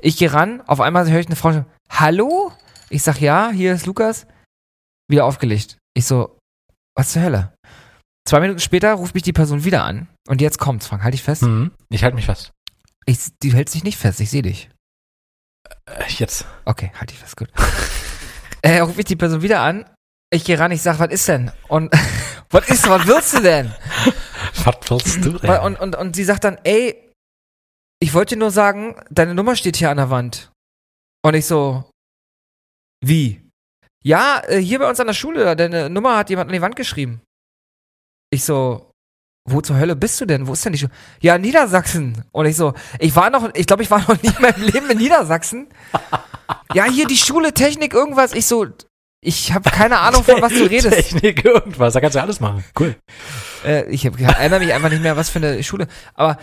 Ich 0.00 0.16
gehe 0.16 0.32
ran, 0.32 0.60
auf 0.66 0.80
einmal 0.80 1.10
höre 1.10 1.20
ich 1.20 1.26
eine 1.26 1.36
Frau 1.36 1.52
schon, 1.52 1.66
Hallo? 1.90 2.52
Ich 2.90 3.02
sag 3.02 3.20
ja, 3.20 3.50
hier 3.50 3.74
ist 3.74 3.86
Lukas. 3.86 4.26
Wieder 5.08 5.24
aufgelegt. 5.24 5.78
Ich 5.94 6.06
so, 6.06 6.38
was 6.94 7.12
zur 7.12 7.22
Hölle? 7.22 7.52
Zwei 8.26 8.40
Minuten 8.40 8.60
später 8.60 8.92
ruft 8.94 9.14
mich 9.14 9.22
die 9.22 9.32
Person 9.32 9.64
wieder 9.64 9.84
an. 9.84 10.08
Und 10.28 10.40
jetzt 10.40 10.58
kommt's, 10.58 10.86
Frank, 10.86 11.02
halt 11.02 11.14
dich 11.14 11.22
fest. 11.22 11.42
Mhm. 11.42 11.72
Ich 11.88 12.04
halte 12.04 12.14
mich 12.14 12.26
fest. 12.26 12.52
Ich, 13.06 13.18
die 13.42 13.52
hält 13.54 13.70
sich 13.70 13.84
nicht 13.84 13.96
fest, 13.96 14.20
ich 14.20 14.30
sehe 14.30 14.42
dich. 14.42 14.68
Äh, 15.86 16.04
jetzt. 16.08 16.44
Okay, 16.66 16.92
halt 16.98 17.10
dich 17.10 17.18
fest, 17.18 17.36
gut. 17.36 17.48
äh, 18.62 18.80
ruft 18.80 18.96
mich 18.96 19.06
die 19.06 19.16
Person 19.16 19.42
wieder 19.42 19.60
an. 19.60 19.86
Ich 20.30 20.44
gehe 20.44 20.58
ran, 20.58 20.70
ich 20.72 20.82
sag, 20.82 20.98
was 20.98 21.10
ist 21.10 21.26
denn? 21.26 21.50
Und 21.68 21.90
was 22.50 22.68
ist, 22.68 22.88
was 22.88 23.06
willst 23.06 23.34
du 23.34 23.40
denn? 23.40 23.74
Was 24.64 24.90
willst 24.90 25.24
du 25.24 25.38
denn? 25.38 25.60
Und, 25.60 25.80
und, 25.80 25.96
und 25.96 26.16
sie 26.16 26.24
sagt 26.24 26.44
dann, 26.44 26.58
ey, 26.64 27.12
ich 28.00 28.14
wollte 28.14 28.34
dir 28.34 28.40
nur 28.40 28.50
sagen, 28.50 28.96
deine 29.10 29.34
Nummer 29.34 29.56
steht 29.56 29.76
hier 29.76 29.90
an 29.90 29.96
der 29.96 30.10
Wand. 30.10 30.50
Und 31.22 31.34
ich 31.34 31.46
so, 31.46 31.90
wie? 33.04 33.42
Ja, 34.04 34.40
äh, 34.46 34.58
hier 34.58 34.78
bei 34.78 34.88
uns 34.88 35.00
an 35.00 35.08
der 35.08 35.14
Schule, 35.14 35.56
deine 35.56 35.90
Nummer 35.90 36.16
hat 36.16 36.30
jemand 36.30 36.48
an 36.48 36.54
die 36.54 36.62
Wand 36.62 36.76
geschrieben. 36.76 37.20
Ich 38.30 38.44
so, 38.44 38.90
wo 39.48 39.60
zur 39.60 39.76
Hölle 39.76 39.96
bist 39.96 40.20
du 40.20 40.26
denn? 40.26 40.46
Wo 40.46 40.52
ist 40.52 40.64
denn 40.64 40.72
die 40.72 40.78
Schule? 40.78 40.92
Ja, 41.20 41.36
in 41.36 41.42
Niedersachsen. 41.42 42.24
Und 42.32 42.46
ich 42.46 42.56
so, 42.56 42.74
ich 42.98 43.14
war 43.16 43.30
noch, 43.30 43.50
ich 43.54 43.66
glaube, 43.66 43.82
ich 43.82 43.90
war 43.90 44.00
noch 44.08 44.22
nie 44.22 44.28
in 44.28 44.42
meinem 44.42 44.62
Leben 44.62 44.90
in 44.90 44.98
Niedersachsen. 44.98 45.68
Ja, 46.74 46.84
hier 46.84 47.06
die 47.06 47.16
Schule, 47.16 47.52
Technik, 47.52 47.94
irgendwas. 47.94 48.32
Ich 48.32 48.46
so, 48.46 48.66
ich 49.20 49.52
habe 49.52 49.70
keine 49.70 49.98
Ahnung, 49.98 50.22
von 50.22 50.40
was 50.40 50.52
du 50.52 50.64
redest. 50.64 50.90
Technik, 51.12 51.44
irgendwas. 51.44 51.94
Da 51.94 52.00
kannst 52.00 52.16
du 52.16 52.20
alles 52.20 52.40
machen. 52.40 52.64
Cool. 52.78 52.96
Äh, 53.64 53.84
ich, 53.90 54.06
hab, 54.06 54.18
ich 54.18 54.24
erinnere 54.26 54.60
mich 54.60 54.72
einfach 54.72 54.90
nicht 54.90 55.02
mehr, 55.02 55.16
was 55.16 55.28
für 55.30 55.38
eine 55.38 55.62
Schule. 55.62 55.86
Aber 56.14 56.38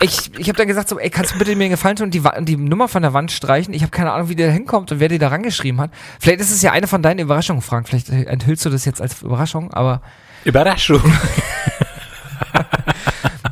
ich, 0.00 0.30
ich 0.38 0.48
habe 0.48 0.56
dann 0.56 0.66
gesagt 0.68 0.88
so, 0.88 0.98
ey, 0.98 1.10
kannst 1.10 1.34
du 1.34 1.38
bitte 1.38 1.54
mir 1.56 1.64
einen 1.64 1.72
Gefallen 1.72 1.96
tun 1.96 2.06
und 2.06 2.14
die, 2.14 2.22
die 2.44 2.56
Nummer 2.56 2.88
von 2.88 3.02
der 3.02 3.12
Wand 3.12 3.32
streichen? 3.32 3.74
Ich 3.74 3.82
habe 3.82 3.90
keine 3.90 4.12
Ahnung, 4.12 4.28
wie 4.28 4.36
der 4.36 4.48
da 4.48 4.52
hinkommt 4.52 4.92
und 4.92 5.00
wer 5.00 5.08
die 5.08 5.18
da 5.18 5.28
rangeschrieben 5.28 5.80
hat. 5.80 5.90
Vielleicht 6.20 6.40
ist 6.40 6.50
es 6.50 6.62
ja 6.62 6.72
eine 6.72 6.86
von 6.86 7.02
deinen 7.02 7.20
Überraschungen, 7.20 7.62
Frank. 7.62 7.88
Vielleicht 7.88 8.10
enthüllst 8.10 8.64
du 8.64 8.70
das 8.70 8.84
jetzt 8.84 9.00
als 9.00 9.22
Überraschung, 9.22 9.72
aber 9.72 10.02
Überraschung. 10.44 11.00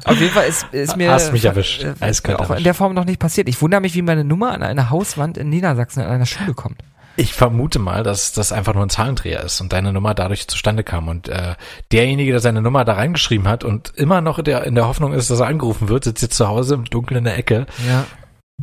auf 0.05 0.21
jeden 0.21 0.33
Fall 0.33 0.47
ist, 0.47 0.67
ist 0.73 0.97
mir 0.97 1.11
Hast 1.11 1.33
mich 1.33 1.45
erwischt. 1.45 1.83
äh, 1.85 1.95
Eiskalt 2.01 2.39
auch 2.39 2.51
in 2.51 2.65
der 2.65 2.75
Form 2.75 2.95
noch 2.95 3.05
nicht 3.05 3.19
passiert. 3.19 3.49
Ich 3.49 3.61
wundere 3.63 3.81
mich, 3.81 3.95
wie 3.95 4.03
meine 4.03 4.25
Nummer 4.25 4.53
an 4.53 4.63
einer 4.63 4.91
Hauswand 4.91 5.39
in 5.39 5.49
Niedersachsen 5.49 6.03
an 6.03 6.11
einer 6.11 6.27
Schule 6.27 6.55
kommt. 6.55 6.77
Ich 7.17 7.35
vermute 7.35 7.79
mal, 7.79 8.03
dass 8.03 8.33
das 8.33 8.53
einfach 8.53 8.73
nur 8.75 8.85
ein 8.85 8.89
Zahlendreher 8.91 9.43
ist 9.43 9.61
und 9.61 9.73
deine 9.73 9.93
Nummer 9.93 10.15
dadurch 10.15 10.49
zustande 10.49 10.83
kam. 10.83 11.09
Und 11.09 11.29
äh, 11.29 11.55
derjenige, 11.93 12.31
der 12.33 12.41
seine 12.41 12.63
Nummer 12.63 12.85
da 12.85 12.95
reingeschrieben 12.95 13.49
hat 13.49 13.65
und 13.65 13.93
immer 13.97 14.21
noch 14.23 14.39
in 14.39 14.45
der, 14.45 14.65
in 14.65 14.75
der 14.75 14.87
Hoffnung 14.89 15.13
ist, 15.13 15.31
dass 15.31 15.41
er 15.41 15.47
angerufen 15.47 15.89
wird, 15.89 16.05
sitzt 16.05 16.23
jetzt 16.23 16.37
zu 16.37 16.49
Hause 16.49 16.75
im 16.75 16.85
Dunkeln 16.87 17.19
in 17.19 17.25
der 17.25 17.37
Ecke 17.37 17.67
Ja. 17.87 18.07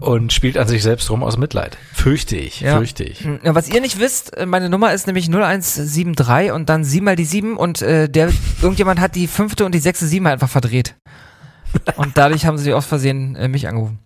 und 0.02 0.34
spielt 0.34 0.58
an 0.58 0.68
sich 0.68 0.82
selbst 0.82 1.10
rum 1.12 1.24
aus 1.24 1.38
Mitleid. 1.38 1.78
Fürchte 1.94 2.38
ich, 2.38 2.62
Ja. 2.62 2.78
fürchte 2.78 3.04
ich. 3.04 3.22
Hm, 3.24 3.40
Ja, 3.44 3.54
was 3.54 3.70
ihr 3.70 3.82
nicht 3.82 4.00
wisst, 4.00 4.36
äh, 4.36 4.46
meine 4.48 4.70
Nummer 4.70 4.94
ist 4.94 5.06
nämlich 5.06 5.28
0173 5.30 6.52
und 6.52 6.70
dann 6.70 6.84
7 6.84 7.06
mal 7.06 7.16
die 7.16 7.26
7 7.26 7.56
und 7.56 7.82
äh, 7.84 8.10
der 8.10 8.32
irgendjemand 8.64 9.00
hat 9.00 9.14
die 9.16 9.28
fünfte 9.28 9.64
und 9.66 9.76
die 9.76 9.80
sechste 9.80 10.08
7 10.08 10.26
einfach 10.26 10.50
verdreht. 10.50 10.96
Und 11.98 12.18
dadurch 12.18 12.48
haben 12.48 12.58
sie 12.58 12.74
aus 12.74 12.88
Versehen 12.88 13.36
äh, 13.36 13.48
mich 13.48 13.68
angerufen. 13.68 14.00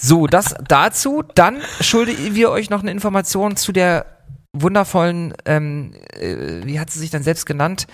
So, 0.00 0.26
das 0.26 0.54
dazu. 0.66 1.24
Dann 1.34 1.58
schulden 1.80 2.34
wir 2.34 2.50
euch 2.50 2.70
noch 2.70 2.82
eine 2.82 2.90
Information 2.90 3.56
zu 3.56 3.72
der 3.72 4.06
wundervollen, 4.52 5.34
ähm, 5.44 5.92
äh, 6.12 6.64
wie 6.64 6.80
hat 6.80 6.90
sie 6.90 6.98
sich 6.98 7.10
dann 7.10 7.22
selbst 7.22 7.46
genannt, 7.46 7.86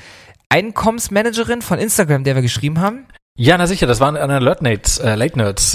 Einkommensmanagerin 0.49 1.63
von 1.63 1.79
Instagram, 1.79 2.25
der 2.25 2.35
wir 2.35 2.43
geschrieben 2.43 2.81
haben. 2.81 3.07
Ja, 3.37 3.59
na 3.59 3.67
sicher, 3.67 3.89
das 3.89 3.99
waren 3.99 4.17
an 4.17 4.31
Alert 4.31 4.63
Nates, 4.63 4.99
äh, 4.99 5.17
Late 5.17 5.37
Nerds. 5.37 5.73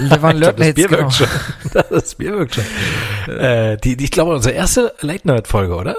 Der 0.00 0.22
war 0.22 0.30
ein 0.30 0.36
Ich 0.40 0.42
glaub, 0.42 0.56
das 0.56 0.74
Bier 0.74 0.88
genau. 0.88 1.00
wirkt 1.02 1.12
schon. 1.12 1.28
Das 1.90 2.14
Bier 2.14 2.32
wirkt 2.32 2.54
schon. 2.54 3.36
äh, 3.36 3.76
die, 3.76 3.98
die, 3.98 4.04
ich 4.04 4.10
glaube, 4.10 4.34
unsere 4.34 4.54
erste 4.54 4.94
Late 5.00 5.26
Nerd 5.26 5.46
Folge, 5.46 5.74
oder? 5.74 5.96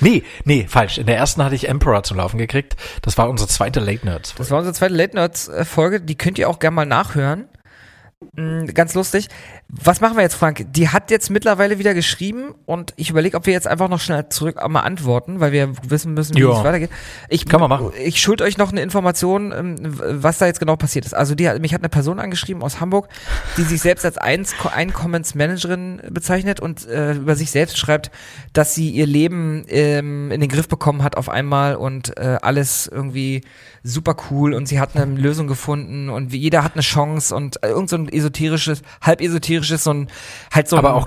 Nee, 0.00 0.22
nee, 0.44 0.66
falsch. 0.68 0.98
In 0.98 1.06
der 1.06 1.16
ersten 1.16 1.42
hatte 1.42 1.54
ich 1.54 1.68
Emperor 1.68 2.02
zum 2.02 2.18
Laufen 2.18 2.36
gekriegt. 2.36 2.76
Das 3.00 3.16
war 3.16 3.30
unsere 3.30 3.48
zweite 3.48 3.80
Late 3.80 4.04
Nerds. 4.04 4.34
Das 4.36 4.50
war 4.50 4.58
unsere 4.58 4.74
zweite 4.74 4.94
Late 4.94 5.14
Nerds 5.14 5.48
äh, 5.48 5.64
Folge, 5.64 6.02
die 6.02 6.18
könnt 6.18 6.38
ihr 6.38 6.50
auch 6.50 6.58
gerne 6.58 6.74
mal 6.74 6.86
nachhören. 6.86 7.48
Mm, 8.32 8.66
Ganz 8.66 8.94
lustig. 8.94 9.28
Was 9.82 10.00
machen 10.00 10.16
wir 10.16 10.22
jetzt, 10.22 10.34
Frank? 10.36 10.66
Die 10.72 10.88
hat 10.90 11.10
jetzt 11.10 11.30
mittlerweile 11.30 11.78
wieder 11.78 11.94
geschrieben 11.94 12.54
und 12.64 12.92
ich 12.96 13.10
überlege, 13.10 13.36
ob 13.36 13.46
wir 13.46 13.52
jetzt 13.52 13.66
einfach 13.66 13.88
noch 13.88 14.00
schnell 14.00 14.28
zurück 14.28 14.56
mal 14.68 14.80
antworten, 14.80 15.40
weil 15.40 15.52
wir 15.52 15.72
wissen 15.88 16.14
müssen, 16.14 16.36
wie 16.36 16.40
es 16.58 16.64
weitergeht. 16.64 16.90
Ich, 17.28 17.46
Kann 17.46 17.60
man 17.60 17.68
machen. 17.68 17.90
Ich 18.02 18.20
schuld 18.20 18.40
euch 18.40 18.56
noch 18.56 18.70
eine 18.72 18.82
Information, 18.82 19.52
ähm, 19.52 19.76
was 19.80 20.38
da 20.38 20.46
jetzt 20.46 20.60
genau 20.60 20.76
passiert 20.76 21.04
ist. 21.06 21.14
Also 21.14 21.34
die, 21.34 21.48
hat- 21.48 21.60
mich 21.60 21.74
hat 21.74 21.80
eine 21.80 21.88
Person 21.88 22.18
angeschrieben 22.20 22.62
aus 22.62 22.80
Hamburg, 22.80 23.08
die 23.56 23.62
sich 23.62 23.80
selbst 23.80 24.04
als 24.04 24.16
Einkommensmanagerin 24.18 26.02
bezeichnet 26.10 26.60
und 26.60 26.86
äh, 26.88 27.14
über 27.14 27.34
sich 27.36 27.50
selbst 27.50 27.76
schreibt, 27.78 28.10
dass 28.52 28.74
sie 28.74 28.90
ihr 28.90 29.06
Leben 29.06 29.64
ähm, 29.68 30.30
in 30.30 30.40
den 30.40 30.48
Griff 30.48 30.68
bekommen 30.68 31.02
hat 31.02 31.16
auf 31.16 31.28
einmal 31.28 31.76
und 31.76 32.16
äh, 32.16 32.38
alles 32.42 32.86
irgendwie 32.86 33.42
super 33.82 34.16
cool 34.30 34.54
und 34.54 34.66
sie 34.66 34.80
hat 34.80 34.96
eine 34.96 35.14
Lösung 35.20 35.46
gefunden 35.46 36.08
und 36.08 36.32
wie 36.32 36.38
jeder 36.38 36.64
hat 36.64 36.72
eine 36.74 36.82
Chance 36.82 37.34
und 37.34 37.62
äh, 37.62 37.68
irgend 37.68 37.90
so 37.90 37.96
ein 37.96 38.08
esoterisches, 38.08 38.82
halb 39.02 39.20
esoterisches, 39.20 39.63
so 39.68 39.92
ein 39.92 40.10
halt 40.52 40.68
so 40.68 40.76
Aber 40.76 40.90
ein, 40.90 40.94
auch 41.02 41.06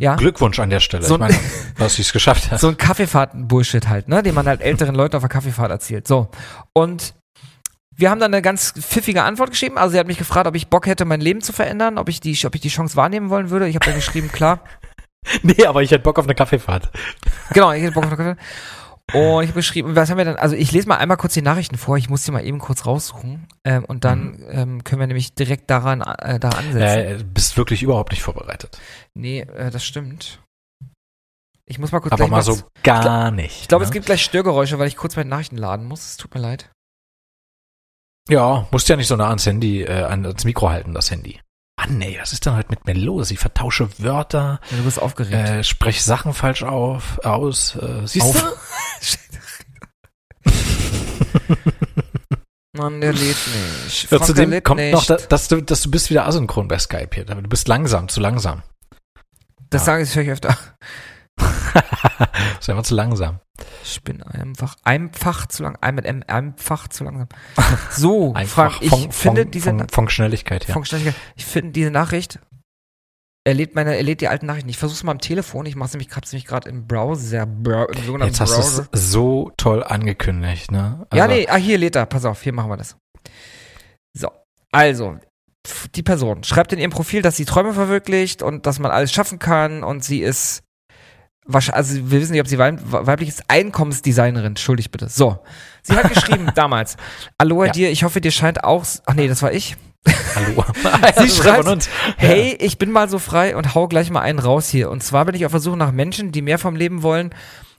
ja, 0.00 0.16
Glückwunsch 0.16 0.58
an 0.58 0.70
der 0.70 0.80
Stelle. 0.80 1.04
So 1.04 1.16
ich 1.16 1.20
ein- 1.22 1.28
meine, 1.32 1.40
dass 1.78 1.94
sie 1.94 2.02
es 2.02 2.12
geschafft 2.12 2.50
hat. 2.50 2.60
so 2.60 2.68
ein 2.68 2.76
Kaffeefahrt-Bullshit 2.76 3.88
halt, 3.88 4.08
ne, 4.08 4.22
den 4.22 4.34
man 4.34 4.46
halt 4.46 4.60
älteren 4.60 4.94
Leuten 4.94 5.16
auf 5.16 5.22
der 5.22 5.28
Kaffeefahrt 5.28 5.70
erzählt. 5.70 6.08
So. 6.08 6.28
Und 6.72 7.14
wir 7.96 8.10
haben 8.10 8.18
dann 8.18 8.34
eine 8.34 8.42
ganz 8.42 8.72
pfiffige 8.76 9.22
Antwort 9.22 9.50
geschrieben. 9.50 9.78
Also 9.78 9.92
sie 9.92 9.98
hat 10.00 10.08
mich 10.08 10.18
gefragt, 10.18 10.48
ob 10.48 10.56
ich 10.56 10.66
Bock 10.68 10.86
hätte, 10.86 11.04
mein 11.04 11.20
Leben 11.20 11.42
zu 11.42 11.52
verändern, 11.52 11.96
ob 11.98 12.08
ich 12.08 12.18
die, 12.20 12.36
ob 12.44 12.54
ich 12.56 12.60
die 12.60 12.68
Chance 12.68 12.96
wahrnehmen 12.96 13.30
wollen 13.30 13.50
würde. 13.50 13.68
Ich 13.68 13.76
habe 13.76 13.86
dann 13.86 13.94
geschrieben, 13.94 14.30
klar. 14.32 14.60
Nee, 15.42 15.64
aber 15.64 15.82
ich 15.82 15.90
hätte 15.90 16.02
Bock 16.02 16.18
auf 16.18 16.26
eine 16.26 16.34
Kaffeefahrt. 16.34 16.90
Genau, 17.54 17.72
ich 17.72 17.82
hätte 17.82 17.92
Bock 17.92 18.04
auf 18.04 18.12
eine 18.12 18.16
Kaffee. 18.34 18.40
Und 19.12 19.42
ich 19.42 19.50
habe 19.50 19.58
geschrieben, 19.58 19.94
was 19.94 20.10
haben 20.10 20.16
wir 20.16 20.24
dann, 20.24 20.36
also 20.36 20.56
ich 20.56 20.72
lese 20.72 20.88
mal 20.88 20.96
einmal 20.96 21.18
kurz 21.18 21.34
die 21.34 21.42
Nachrichten 21.42 21.76
vor, 21.76 21.98
ich 21.98 22.08
muss 22.08 22.24
die 22.24 22.30
mal 22.30 22.44
eben 22.44 22.58
kurz 22.58 22.86
raussuchen 22.86 23.46
ähm, 23.64 23.84
und 23.84 24.04
dann 24.04 24.42
ähm, 24.48 24.82
können 24.82 25.00
wir 25.00 25.06
nämlich 25.06 25.34
direkt 25.34 25.70
daran 25.70 26.00
äh, 26.00 26.40
da 26.40 26.48
ansetzen. 26.48 27.20
Äh, 27.20 27.24
bist 27.24 27.56
wirklich 27.58 27.82
überhaupt 27.82 28.12
nicht 28.12 28.22
vorbereitet. 28.22 28.78
Nee, 29.12 29.40
äh, 29.40 29.70
das 29.70 29.84
stimmt. 29.84 30.40
Ich 31.66 31.78
muss 31.78 31.92
mal 31.92 32.00
kurz 32.00 32.12
Aber 32.12 32.28
mal 32.28 32.42
so 32.42 32.58
gar 32.82 33.30
nicht. 33.30 33.62
Ich 33.62 33.68
glaube, 33.68 33.84
ne? 33.84 33.86
es 33.86 33.92
gibt 33.92 34.06
gleich 34.06 34.22
Störgeräusche, 34.22 34.78
weil 34.78 34.88
ich 34.88 34.96
kurz 34.96 35.16
meine 35.16 35.30
Nachrichten 35.30 35.56
laden 35.56 35.86
muss. 35.86 36.04
Es 36.04 36.16
tut 36.16 36.34
mir 36.34 36.40
leid. 36.40 36.70
Ja, 38.28 38.66
musst 38.70 38.88
ja 38.88 38.96
nicht 38.96 39.06
so 39.06 39.16
nah 39.16 39.28
ans 39.28 39.46
Handy, 39.46 39.82
äh, 39.82 40.02
ans 40.02 40.44
Mikro 40.44 40.70
halten, 40.70 40.94
das 40.94 41.10
Handy. 41.10 41.40
Mann, 41.88 42.02
ey, 42.02 42.18
was 42.20 42.32
ist 42.32 42.46
denn 42.46 42.56
heute 42.56 42.70
mit 42.70 42.86
mir 42.86 42.94
los? 42.94 43.30
Ich 43.30 43.38
vertausche 43.38 43.88
Wörter, 43.98 44.60
Ja, 44.70 44.76
du 44.78 44.84
bist 44.84 45.00
aufgeregt. 45.00 45.48
äh, 45.48 45.64
sprech 45.64 46.02
Sachen 46.02 46.32
falsch 46.34 46.62
auf, 46.62 47.18
aus. 47.24 47.76
Äh, 47.76 48.06
siehst 48.06 48.26
Auf. 48.26 48.42
du? 48.42 48.48
Mann, 52.76 53.00
der 53.00 53.12
lädt 53.12 53.36
nicht. 53.84 54.10
Ja, 54.10 54.20
zudem 54.20 54.62
kommt 54.62 54.80
nicht. 54.80 54.92
noch, 54.92 55.04
da, 55.06 55.16
dass 55.16 55.48
du, 55.48 55.60
dass 55.62 55.82
du 55.82 55.90
bist 55.90 56.10
wieder 56.10 56.26
asynchron 56.26 56.68
bei 56.68 56.78
Skype 56.78 57.10
hier. 57.14 57.24
Du 57.24 57.34
bist 57.42 57.68
langsam, 57.68 58.08
zu 58.08 58.20
langsam. 58.20 58.62
Das 59.70 59.82
Ja. 59.82 59.86
sage 59.86 60.02
ich 60.04 60.16
euch 60.18 60.28
öfter. 60.30 60.56
ist 62.60 62.68
einfach 62.70 62.82
zu 62.84 62.94
langsam. 62.94 63.40
Ich 63.84 64.02
bin 64.02 64.22
einfach, 64.22 64.76
einfach 64.84 65.46
zu 65.46 65.62
lang, 65.62 65.76
ein 65.80 65.94
mit 65.94 66.04
M, 66.04 66.22
einfach 66.26 66.88
zu 66.88 67.04
langsam. 67.04 67.28
So, 67.90 68.34
Einfach 68.34 68.72
Frank, 68.72 68.82
ich 68.82 68.90
von, 68.90 69.12
finde 69.12 69.42
von, 69.42 69.50
diese, 69.50 69.70
von, 69.70 69.88
von 69.88 70.08
Schnelligkeit 70.08 70.66
her. 70.68 70.72
von 70.72 70.82
Geschwindigkeit- 70.82 71.14
ich 71.36 71.44
finde 71.44 71.72
diese 71.72 71.90
Nachricht, 71.90 72.40
er 73.46 73.54
lädt 73.54 73.74
meine, 73.74 73.94
er 73.96 74.02
lädt 74.02 74.20
die 74.22 74.28
alten 74.28 74.46
Nachrichten. 74.46 74.70
Ich 74.70 74.78
versuche 74.78 74.96
es 74.96 75.02
mal 75.04 75.12
am 75.12 75.18
Telefon. 75.20 75.66
Ich 75.66 75.76
mache 75.76 75.88
es 75.88 75.92
nämlich, 75.92 76.14
hab's 76.16 76.32
nämlich 76.32 76.46
gerade 76.46 76.68
im 76.70 76.86
Browser, 76.86 77.44
Bro, 77.44 77.86
im 77.88 78.04
sogenannten 78.04 78.32
Jetzt 78.32 78.40
hast 78.40 78.52
du 78.52 78.60
Browser. 78.60 78.88
es 78.92 79.10
so 79.12 79.52
toll 79.58 79.84
angekündigt, 79.84 80.70
ne? 80.70 81.06
Ja, 81.12 81.24
Also, 81.24 81.34
nee, 81.36 81.46
ah, 81.48 81.56
hier 81.56 81.76
lädt 81.76 81.94
er. 81.96 82.06
Pass 82.06 82.24
auf, 82.24 82.42
hier 82.42 82.54
machen 82.54 82.70
wir 82.70 82.78
das. 82.78 82.96
So, 84.16 84.30
also, 84.72 85.18
die 85.94 86.02
Person 86.02 86.42
schreibt 86.42 86.72
in 86.72 86.78
ihrem 86.78 86.90
Profil, 86.90 87.20
dass 87.20 87.36
sie 87.36 87.44
Träume 87.44 87.74
verwirklicht 87.74 88.42
und 88.42 88.64
dass 88.64 88.78
man 88.78 88.90
alles 88.90 89.12
schaffen 89.12 89.38
kann 89.38 89.84
und 89.84 90.02
sie 90.02 90.20
ist, 90.22 90.62
also 91.52 91.94
wir 92.10 92.20
wissen 92.20 92.32
nicht, 92.32 92.40
ob 92.40 92.48
sie 92.48 92.58
weib 92.58 92.80
weiblich 92.84 93.28
ist, 93.28 93.44
Einkommensdesignerin, 93.48 94.46
entschuldigt 94.48 94.90
bitte. 94.90 95.08
So, 95.08 95.38
sie 95.82 95.94
hat 95.96 96.12
geschrieben 96.12 96.50
damals, 96.54 96.96
Aloha 97.38 97.66
Ja. 97.66 97.72
dir, 97.72 97.90
ich 97.90 98.04
hoffe, 98.04 98.20
dir 98.20 98.30
scheint 98.30 98.64
auch, 98.64 98.84
ach 99.06 99.14
nee, 99.14 99.28
das 99.28 99.42
war 99.42 99.52
ich. 99.52 99.76
Hallo. 100.34 100.64
Sie 101.18 101.30
schreibt, 101.30 101.66
uns. 101.68 101.88
Hey, 102.16 102.56
ich 102.60 102.76
bin 102.78 102.90
mal 102.90 103.08
so 103.08 103.18
frei 103.18 103.56
und 103.56 103.74
hau 103.74 103.88
gleich 103.88 104.10
mal 104.10 104.20
einen 104.20 104.38
raus 104.38 104.68
hier. 104.68 104.90
Und 104.90 105.02
zwar 105.02 105.24
bin 105.24 105.34
ich 105.34 105.46
auf 105.46 105.52
der 105.52 105.60
Suche 105.62 105.76
nach 105.78 105.92
Menschen, 105.92 106.30
die 106.32 106.42
mehr 106.42 106.58
vom 106.58 106.76
Leben 106.76 107.02
wollen. 107.02 107.30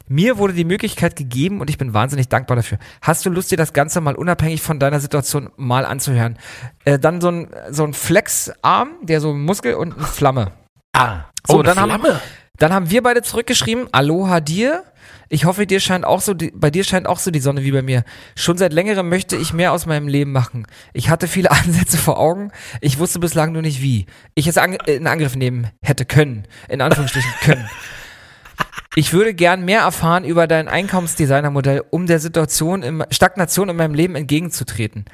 Mir 0.08 0.38
wurde 0.38 0.54
die 0.54 0.65
Möglichkeit 0.65 1.15
gegeben 1.15 1.62
und 1.62 1.69
ich 1.69 1.78
bin 1.80 1.93
wahnsinnig 1.93 2.30
dankbar 2.30 2.56
dafür. 2.58 2.78
Hast 3.01 3.25
du 3.25 3.30
Lust, 3.32 3.49
dir 3.51 3.58
das 3.58 3.73
Ganze 3.73 4.01
mal 4.01 4.15
unabhängig 4.15 4.62
von 4.62 4.80
deiner 4.80 4.99
Situation 4.99 5.49
mal 5.58 5.86
anzuhören? 5.86 6.38
Äh, 6.84 6.99
dann 6.99 7.21
so 7.21 7.30
ein, 7.30 7.47
so 7.71 7.84
ein 7.84 7.93
Flexarm, 7.93 8.89
der 9.01 9.19
so 9.21 9.32
ein 9.32 9.41
Muskel 9.41 9.73
und 9.75 9.95
eine 9.97 10.06
Flamme. 10.06 10.51
Ah, 10.93 11.21
So, 11.47 11.58
oh, 11.60 11.63
dann 11.63 11.78
eine 11.78 11.93
haben, 11.93 12.01
Flamme. 12.01 12.21
Dann 12.58 12.74
haben 12.74 12.89
wir 12.89 13.04
beide 13.04 13.22
zurückgeschrieben, 13.22 13.88
Aloha 13.91 14.39
dir. 14.39 14.84
Ich 15.28 15.46
hoffe, 15.46 15.65
dir 15.65 15.80
scheint 15.80 16.06
auch 16.06 16.22
so, 16.22 16.34
die, 16.34 16.52
bei 16.52 16.70
dir 16.70 16.84
scheint 16.84 17.08
auch 17.08 17.18
so 17.20 17.32
die 17.32 17.39
Sonne 17.39 17.63
wie 17.63 17.72
bei 17.72 17.82
mir. 17.82 18.04
Schon 18.36 18.58
seit 18.58 18.74
längerem 18.74 19.10
möchte 19.10 19.36
ich 19.36 19.54
mehr 19.54 19.74
aus 19.74 19.86
meinem 19.86 20.08
Leben 20.08 20.32
machen. 20.32 20.68
Ich 20.94 21.10
hatte 21.10 21.28
viele 21.28 21.52
Ansätze 21.52 21.98
vor 21.98 22.20
Augen. 22.20 22.52
Ich 22.82 23.00
wusste 23.00 23.20
bislang 23.20 23.52
nur 23.52 23.62
nicht 23.62 23.82
wie. 23.82 24.06
Ich 24.36 24.48
es 24.48 24.58
ang 24.58 24.74
in 24.86 25.08
Angriff 25.08 25.36
nehmen 25.36 25.70
hätte 25.82 26.06
können. 26.06 26.44
In 26.70 26.82
Anführungsstrichen 26.82 27.34
können. 27.41 27.70
Ich 28.98 29.12
würde 29.12 29.34
gern 29.34 29.65
mehr 29.65 29.82
erfahren 29.82 30.24
über 30.24 30.48
dein 30.48 30.70
Einkommensdesignermodell, 30.70 31.84
um 31.89 32.08
der 32.08 32.20
Situation, 32.20 32.82
im, 32.82 33.04
Stagnation 33.10 33.68
in 33.68 33.76
meinem 33.76 33.94
Leben 33.94 34.15
entgegenzutreten. 34.15 35.06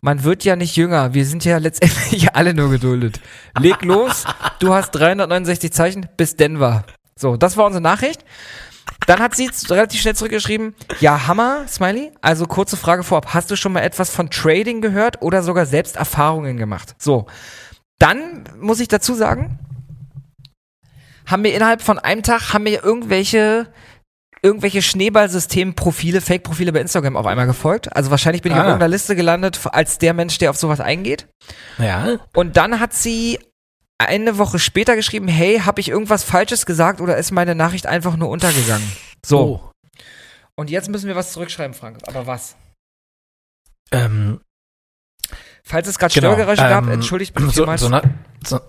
Man 0.00 0.24
wird 0.24 0.44
ja 0.44 0.56
nicht 0.56 0.76
jünger, 0.76 1.14
wir 1.14 1.26
sind 1.26 1.44
ja 1.44 1.58
letztendlich 1.58 2.34
alle 2.34 2.54
nur 2.54 2.70
geduldet. 2.70 3.20
Leg 3.58 3.82
los, 3.82 4.24
du 4.58 4.72
hast 4.72 4.90
369 4.92 5.72
Zeichen 5.72 6.08
bis 6.16 6.36
Denver. 6.36 6.84
So, 7.16 7.36
das 7.36 7.56
war 7.56 7.66
unsere 7.66 7.82
Nachricht. 7.82 8.24
Dann 9.06 9.20
hat 9.20 9.34
sie 9.34 9.50
relativ 9.68 10.00
schnell 10.00 10.14
zurückgeschrieben, 10.14 10.74
ja, 11.00 11.26
Hammer, 11.26 11.66
Smiley. 11.68 12.12
Also 12.22 12.46
kurze 12.46 12.76
Frage 12.76 13.02
vorab, 13.02 13.34
hast 13.34 13.50
du 13.50 13.56
schon 13.56 13.72
mal 13.72 13.80
etwas 13.80 14.10
von 14.10 14.30
Trading 14.30 14.80
gehört 14.80 15.22
oder 15.22 15.42
sogar 15.42 15.66
selbst 15.66 15.96
Erfahrungen 15.96 16.56
gemacht? 16.56 16.94
So, 16.98 17.26
dann 17.98 18.44
muss 18.60 18.80
ich 18.80 18.88
dazu 18.88 19.14
sagen, 19.14 19.58
haben 21.26 21.44
wir 21.44 21.54
innerhalb 21.54 21.82
von 21.82 21.98
einem 21.98 22.22
Tag, 22.22 22.52
haben 22.52 22.64
wir 22.64 22.84
irgendwelche 22.84 23.68
irgendwelche 24.46 24.80
Schneeballsystem-Profile, 24.80 26.20
Fake-Profile 26.20 26.72
bei 26.72 26.80
Instagram 26.80 27.16
auf 27.16 27.26
einmal 27.26 27.46
gefolgt. 27.46 27.94
Also 27.94 28.10
wahrscheinlich 28.10 28.42
bin 28.42 28.52
ich 28.52 28.58
auf 28.58 28.64
Ah. 28.64 28.68
irgendeiner 28.68 28.90
Liste 28.90 29.16
gelandet 29.16 29.60
als 29.72 29.98
der 29.98 30.14
Mensch, 30.14 30.38
der 30.38 30.50
auf 30.50 30.56
sowas 30.56 30.80
eingeht. 30.80 31.26
Ja. 31.78 32.18
Und 32.32 32.56
dann 32.56 32.78
hat 32.80 32.94
sie 32.94 33.38
eine 33.98 34.38
Woche 34.38 34.58
später 34.58 34.94
geschrieben, 34.94 35.26
hey, 35.28 35.60
habe 35.60 35.80
ich 35.80 35.88
irgendwas 35.88 36.22
Falsches 36.22 36.64
gesagt 36.66 37.00
oder 37.00 37.16
ist 37.16 37.32
meine 37.32 37.54
Nachricht 37.54 37.86
einfach 37.86 38.16
nur 38.16 38.28
untergegangen? 38.28 38.90
So. 39.24 39.38
Oh. 39.40 39.70
Und 40.54 40.70
jetzt 40.70 40.88
müssen 40.88 41.08
wir 41.08 41.16
was 41.16 41.32
zurückschreiben, 41.32 41.74
Frank. 41.74 41.98
Aber 42.06 42.26
was? 42.26 42.56
Ähm, 43.92 44.40
Falls 45.64 45.88
es 45.88 45.98
gerade 45.98 46.14
Genau, 46.14 46.28
Störgeräusche 46.32 46.62
gab, 46.62 46.84
ähm, 46.84 46.92
entschuldigt 46.92 47.34
bitte 47.34 47.50
so, 47.50 47.66
so, 47.76 47.86
eine, 47.86 48.14
so 48.44 48.60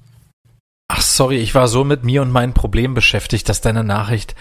Ach, 0.90 1.02
sorry, 1.02 1.38
ich 1.38 1.54
war 1.54 1.68
so 1.68 1.84
mit 1.84 2.04
mir 2.04 2.22
und 2.22 2.32
meinen 2.32 2.54
Problemen 2.54 2.94
beschäftigt, 2.94 3.48
dass 3.50 3.62
deine 3.62 3.84
Nachricht 3.84 4.36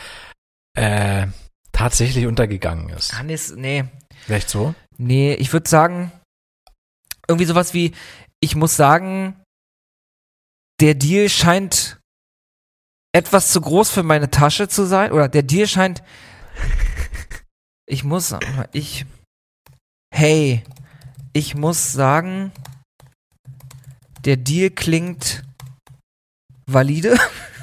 äh, 0.77 1.27
tatsächlich 1.73 2.27
untergegangen 2.27 2.89
ist. 2.91 3.13
Kann 3.13 3.29
es, 3.31 3.55
nee. 3.55 3.85
Vielleicht 4.25 4.49
so? 4.49 4.75
Nee, 4.97 5.35
ich 5.35 5.53
würde 5.53 5.69
sagen, 5.69 6.13
irgendwie 7.29 7.47
sowas 7.47 7.75
wie, 7.75 7.93
ich 8.41 8.57
muss 8.57 8.77
sagen, 8.77 9.43
der 10.81 10.95
Deal 10.95 11.29
scheint 11.29 11.99
etwas 13.13 13.51
zu 13.51 13.61
groß 13.61 13.91
für 13.91 14.03
meine 14.03 14.31
Tasche 14.31 14.69
zu 14.69 14.85
sein. 14.85 15.11
Oder 15.13 15.29
der 15.29 15.43
Deal 15.43 15.67
scheint. 15.67 16.03
Ich 17.89 18.03
muss. 18.03 18.35
Ich. 18.73 19.07
Hey, 20.13 20.65
ich 21.33 21.55
muss 21.55 21.93
sagen, 21.93 22.51
der 24.25 24.37
Deal 24.37 24.71
klingt 24.71 25.45
valide. 26.67 27.17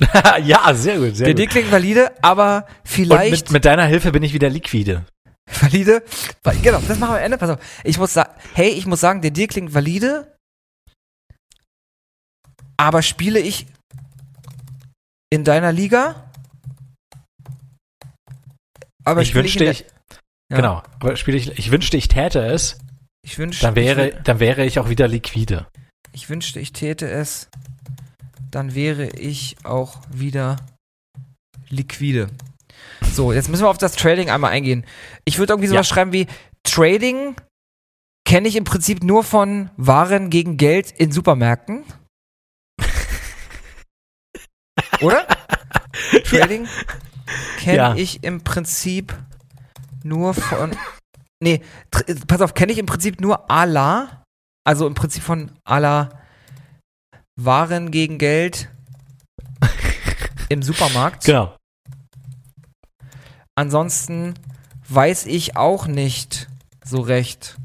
ja, 0.44 0.74
sehr 0.74 0.98
gut, 0.98 1.16
sehr 1.16 1.26
Der 1.26 1.34
Deal 1.34 1.48
klingt 1.48 1.70
valide, 1.72 2.12
aber 2.22 2.66
vielleicht. 2.84 3.30
mit, 3.30 3.50
mit 3.50 3.64
deiner 3.64 3.86
Hilfe 3.86 4.12
bin 4.12 4.22
ich 4.22 4.32
wieder 4.34 4.50
liquide. 4.50 5.04
valide. 5.60 6.02
Genau, 6.62 6.80
das 6.86 6.98
machen 6.98 7.12
wir 7.12 7.18
am 7.18 7.24
Ende. 7.24 7.38
Pass 7.38 7.50
auf. 7.50 7.58
Ich 7.84 7.98
muss 7.98 8.12
sagen, 8.12 8.30
hey, 8.54 8.68
ich 8.70 8.86
muss 8.86 9.00
sagen, 9.00 9.22
der 9.22 9.30
Deal 9.30 9.48
klingt 9.48 9.72
valide. 9.74 10.36
Aber 12.76 13.02
spiele 13.02 13.38
ich 13.40 13.66
in 15.30 15.44
deiner 15.44 15.72
Liga? 15.72 16.30
Aber 19.04 19.22
ich 19.22 19.34
wünschte, 19.34 19.64
ich, 19.64 19.86
Ja. 20.50 20.56
genau, 20.56 20.82
aber 20.98 21.16
spiele 21.16 21.38
ich, 21.38 21.58
ich 21.58 21.70
wünschte, 21.70 21.96
ich 21.96 22.08
täte 22.08 22.40
es, 22.44 22.78
Ich 23.24 23.38
wünschte, 23.38 23.64
dann 23.64 23.76
wäre, 23.76 24.20
dann 24.24 24.40
wäre 24.40 24.64
ich 24.66 24.78
auch 24.78 24.88
wieder 24.88 25.08
liquide. 25.08 25.66
ich 26.12 26.28
wünschte, 26.28 26.60
ich 26.60 26.72
täte 26.72 27.08
es. 27.08 27.48
Dann 28.50 28.74
wäre 28.74 29.08
ich 29.10 29.56
auch 29.64 30.00
wieder 30.10 30.56
liquide. 31.68 32.30
So, 33.12 33.32
jetzt 33.32 33.48
müssen 33.48 33.64
wir 33.64 33.70
auf 33.70 33.78
das 33.78 33.96
Trading 33.96 34.30
einmal 34.30 34.52
eingehen. 34.52 34.84
Ich 35.24 35.38
würde 35.38 35.52
irgendwie 35.52 35.68
sowas 35.68 35.88
Ja. 35.88 35.94
schreiben 35.94 36.12
wie 36.12 36.26
Trading 36.62 37.36
kenne 38.26 38.48
ich 38.48 38.56
im 38.56 38.64
Prinzip 38.64 39.02
nur 39.02 39.24
von 39.24 39.70
Waren 39.76 40.30
gegen 40.30 40.56
Geld 40.56 40.90
in 40.90 41.12
Supermärkten. 41.12 41.84
Oder? 45.00 45.26
Trading 46.24 46.68
kenne 47.58 47.76
Ja. 47.76 47.94
ich 47.94 48.22
im 48.24 48.42
Prinzip 48.42 49.16
nur 50.02 50.34
von. 50.34 50.76
Nee, 51.42 51.62
pass 52.26 52.40
auf, 52.40 52.54
kenne 52.54 52.72
ich 52.72 52.78
im 52.78 52.86
Prinzip 52.86 53.20
nur 53.20 53.44
la. 53.48 54.22
Also 54.64 54.86
im 54.86 54.94
Prinzip 54.94 55.22
von 55.22 55.52
la 55.68 56.10
Waren 57.36 57.90
gegen 57.90 58.18
Geld 58.18 58.68
im 60.48 60.62
Supermarkt. 60.62 61.24
Genau. 61.24 61.56
Ansonsten 63.54 64.34
weiß 64.88 65.26
ich 65.26 65.56
auch 65.56 65.86
nicht 65.86 66.48
so 66.84 67.00
recht. 67.00 67.56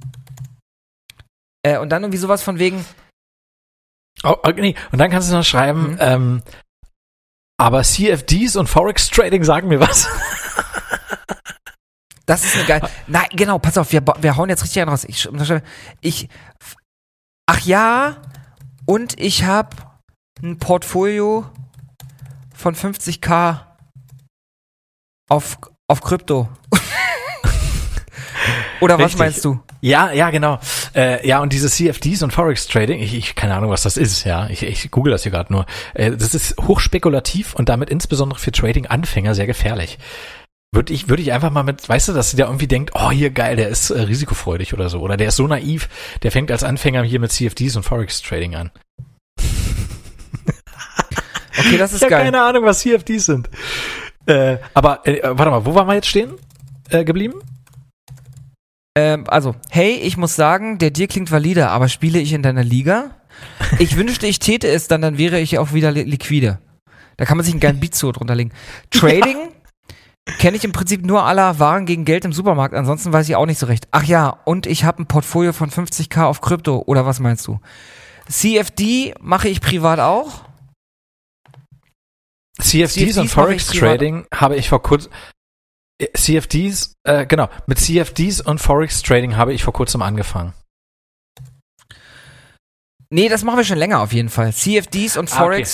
Äh, 1.64 1.78
und 1.78 1.90
dann 1.90 2.04
irgendwie 2.04 2.18
sowas 2.18 2.44
von 2.44 2.60
wegen, 2.60 2.86
Oh, 4.24 4.36
oh, 4.44 4.50
nee. 4.50 4.76
Und 4.92 5.00
dann 5.00 5.10
kannst 5.10 5.32
du 5.32 5.36
noch 5.36 5.44
schreiben, 5.44 5.94
Mhm. 5.94 5.98
ähm, 6.00 6.44
aber 7.58 7.84
CFDs 7.84 8.56
und 8.56 8.68
Forex 8.68 9.10
Trading 9.10 9.44
sagen 9.44 9.68
mir 9.68 9.80
was. 9.80 10.08
das 12.26 12.44
ist 12.44 12.56
eine 12.56 12.66
geile. 12.66 12.90
Nein, 13.08 13.28
genau, 13.32 13.58
pass 13.58 13.78
auf, 13.78 13.92
wir, 13.92 14.04
wir 14.20 14.38
hauen 14.38 14.50
jetzt 14.50 14.64
richtig 14.64 14.82
einen 14.82 14.90
raus. 14.90 15.06
Ich, 15.06 15.28
ich, 16.02 16.30
ach 17.48 17.60
ja, 17.62 18.22
und 18.92 19.18
ich 19.18 19.46
habe 19.46 19.70
ein 20.44 20.58
Portfolio 20.58 21.46
von 22.54 22.76
50k 22.76 23.62
auf, 25.30 25.60
auf 25.88 26.02
Krypto. 26.02 26.50
Oder 28.82 28.96
was 28.96 29.06
Richtig. 29.06 29.20
meinst 29.20 29.46
du? 29.46 29.62
Ja, 29.80 30.12
ja, 30.12 30.30
genau. 30.30 30.60
Äh, 30.94 31.26
ja, 31.26 31.40
und 31.40 31.54
diese 31.54 31.70
CFDs 31.70 32.22
und 32.22 32.34
Forex 32.34 32.68
Trading, 32.68 33.00
ich, 33.00 33.14
ich 33.14 33.36
keine 33.36 33.56
Ahnung, 33.56 33.72
was 33.72 33.84
das 33.84 33.96
ist, 33.96 34.26
ja. 34.26 34.50
Ich, 34.50 34.62
ich 34.62 34.92
google 34.92 35.12
das 35.12 35.24
hier 35.24 35.32
gerade 35.32 35.54
nur. 35.54 35.66
Äh, 35.94 36.12
das 36.12 36.36
ist 36.36 36.58
hochspekulativ 36.58 37.56
und 37.56 37.70
damit 37.70 37.90
insbesondere 37.90 38.40
für 38.40 38.52
Trading-Anfänger 38.52 39.36
sehr 39.36 39.48
gefährlich. 39.48 40.00
Würde 40.74 40.94
ich, 40.94 41.10
würde 41.10 41.22
ich 41.22 41.34
einfach 41.34 41.52
mal 41.52 41.64
mit, 41.64 41.88
weißt 41.90 42.08
du, 42.08 42.14
dass 42.14 42.32
der 42.32 42.46
irgendwie 42.46 42.68
denkt, 42.68 42.92
oh, 42.94 43.12
hier 43.12 43.30
geil, 43.30 43.58
der 43.58 43.68
ist 43.68 43.90
äh, 43.90 44.02
risikofreudig 44.04 44.74
oder 44.74 44.88
so. 44.88 45.00
Oder 45.02 45.18
der 45.18 45.28
ist 45.28 45.36
so 45.36 45.46
naiv, 45.46 45.90
der 46.24 46.32
fängt 46.32 46.50
als 46.50 46.64
Anfänger 46.64 47.04
hier 47.04 47.20
mit 47.20 47.32
CFDs 47.34 47.76
und 47.76 47.84
Forex 47.84 48.22
Trading 48.22 48.56
an. 48.56 48.72
Okay, 51.58 51.78
das 51.78 51.92
Ich 51.92 51.98
ist 51.98 52.02
habe 52.04 52.12
geil. 52.12 52.24
keine 52.24 52.42
Ahnung, 52.42 52.64
was 52.64 52.80
CFDs 52.80 53.26
sind. 53.26 53.50
Äh, 54.26 54.58
aber, 54.74 55.06
äh, 55.06 55.20
warte 55.22 55.52
mal, 55.52 55.66
wo 55.66 55.76
waren 55.76 55.86
wir 55.86 55.96
jetzt 55.96 56.08
stehen? 56.08 56.32
Äh, 56.90 57.04
geblieben? 57.04 57.36
Ähm, 58.98 59.26
also, 59.28 59.56
hey, 59.70 59.92
ich 59.96 60.16
muss 60.18 60.36
sagen, 60.36 60.78
der 60.80 60.92
Deal 60.92 61.08
klingt 61.10 61.30
valide, 61.30 61.68
aber 61.70 61.90
spiele 61.90 62.20
ich 62.20 62.32
in 62.34 62.42
deiner 62.42 62.64
Liga? 62.64 63.18
Ich 63.80 63.96
wünschte, 63.98 64.28
ich 64.28 64.40
täte 64.40 64.70
es, 64.70 64.88
dann, 64.88 65.02
dann 65.02 65.18
wäre 65.18 65.40
ich 65.40 65.60
auch 65.60 65.74
wieder 65.74 65.92
li 65.92 66.04
liquide. 66.04 66.60
Da 67.18 67.26
kann 67.26 67.38
man 67.38 67.44
sich 67.44 67.54
einen 67.54 67.60
geilen 67.62 67.80
Beat 67.82 67.96
zu 67.96 68.12
drunter 68.12 68.34
legen. 68.34 68.54
Trading 68.90 69.50
kenne 70.26 70.58
ich 70.58 70.64
im 70.64 70.72
Prinzip 70.72 71.06
nur 71.06 71.24
aller 71.24 71.60
Waren 71.60 71.86
gegen 71.86 72.06
Geld 72.06 72.26
im 72.26 72.34
Supermarkt, 72.34 72.76
ansonsten 72.76 73.12
weiß 73.12 73.28
ich 73.28 73.36
auch 73.36 73.46
nicht 73.46 73.60
so 73.60 73.66
recht. 73.66 73.88
Ach 73.92 74.04
ja, 74.04 74.30
und 74.46 74.66
ich 74.68 74.84
habe 74.84 75.02
ein 75.02 75.08
Portfolio 75.08 75.54
von 75.54 75.70
50k 75.70 76.24
auf 76.24 76.42
Krypto, 76.42 76.84
oder 76.86 77.06
was 77.06 77.20
meinst 77.20 77.48
du? 77.48 77.60
CFD 78.28 79.14
mache 79.20 79.50
ich 79.50 79.62
privat 79.62 80.00
auch. 80.00 80.46
CFDs, 82.60 82.94
CFDs 82.94 83.18
und 83.18 83.28
Forex. 83.30 83.68
Trading 83.68 84.26
habe 84.34 84.56
ich 84.56 84.70
vor 84.70 84.82
kurzem 84.84 85.12
CFDs, 86.16 86.96
äh, 87.04 87.26
genau, 87.26 87.50
mit 87.68 87.80
CFDs 87.80 88.42
und 88.42 88.60
Forex 88.60 89.02
Trading 89.02 89.36
habe 89.38 89.54
ich 89.54 89.64
vor 89.64 89.74
kurzem 89.74 90.02
angefangen. 90.02 90.54
Nee, 93.10 93.28
das 93.30 93.44
machen 93.44 93.58
wir 93.58 93.66
schon 93.66 93.78
länger 93.78 94.00
auf 94.00 94.14
jeden 94.14 94.30
Fall. 94.30 94.54
CFDs 94.54 95.18
und 95.18 95.32
Ah, 95.38 95.46
okay. 95.46 95.66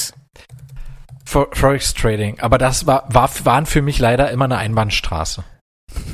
Forex. 1.27 1.31
For, 1.31 1.47
Forex 1.53 1.93
Trading, 1.93 2.39
aber 2.39 2.57
das 2.57 2.85
war, 2.87 3.05
war, 3.13 3.29
waren 3.43 3.65
für 3.65 3.81
mich 3.81 3.99
leider 3.99 4.31
immer 4.31 4.45
eine 4.45 4.57
Einbahnstraße. 4.57 5.43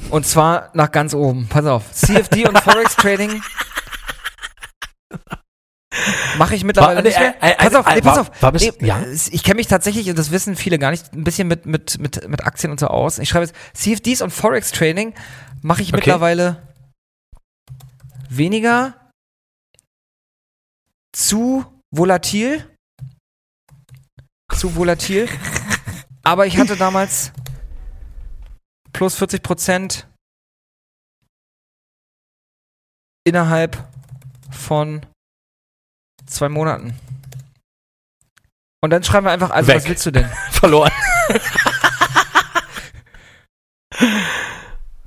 Und 0.09 0.25
zwar 0.25 0.69
nach 0.73 0.91
ganz 0.91 1.13
oben. 1.13 1.47
Pass 1.47 1.65
auf. 1.65 1.91
CFD 1.91 2.47
und 2.47 2.59
Forex 2.59 2.95
Trading 2.95 3.41
mache 6.37 6.55
ich 6.55 6.63
mittlerweile 6.63 6.97
War- 6.97 7.03
nicht 7.03 7.19
mehr. 7.19 7.35
äh, 7.43 7.51
äh, 7.51 7.55
Pass 7.55 7.75
auf, 7.75 7.87
äh, 7.87 7.95
nee, 7.95 8.01
pass 8.01 8.15
war- 8.15 8.21
auf. 8.21 8.41
war 8.41 8.51
bis- 8.51 8.63
nee, 8.79 8.87
ja? 8.87 9.03
Ich 9.31 9.43
kenne 9.43 9.55
mich 9.57 9.67
tatsächlich, 9.67 10.09
und 10.09 10.17
das 10.17 10.31
wissen 10.31 10.55
viele 10.55 10.79
gar 10.79 10.91
nicht, 10.91 11.13
ein 11.13 11.23
bisschen 11.23 11.47
mit, 11.47 11.65
mit, 11.65 11.99
mit, 11.99 12.27
mit 12.27 12.43
Aktien 12.45 12.71
und 12.71 12.79
so 12.79 12.87
aus. 12.87 13.19
Ich 13.19 13.29
schreibe 13.29 13.45
jetzt, 13.45 13.55
CFDs 13.73 14.21
und 14.21 14.31
Forex 14.31 14.71
Trading 14.71 15.13
mache 15.61 15.81
ich 15.83 15.89
Okay. 15.89 15.97
mittlerweile 15.97 16.67
weniger 18.29 18.95
zu 21.11 21.65
volatil 21.91 22.67
zu 24.51 24.75
volatil. 24.75 25.29
Aber 26.23 26.45
ich 26.45 26.57
hatte 26.57 26.75
damals 26.77 27.31
plus 28.93 29.15
40 29.15 29.43
Prozent 29.43 30.07
innerhalb 33.25 33.87
von 34.51 35.05
zwei 36.25 36.49
Monaten. 36.49 36.97
Und 38.81 38.89
dann 38.89 39.03
schreiben 39.03 39.25
wir 39.25 39.31
einfach, 39.31 39.49
also 39.49 39.67
Weg. 39.69 39.77
was 39.77 39.87
willst 39.87 40.05
du 40.05 40.11
denn? 40.11 40.25
Verloren. 40.51 40.91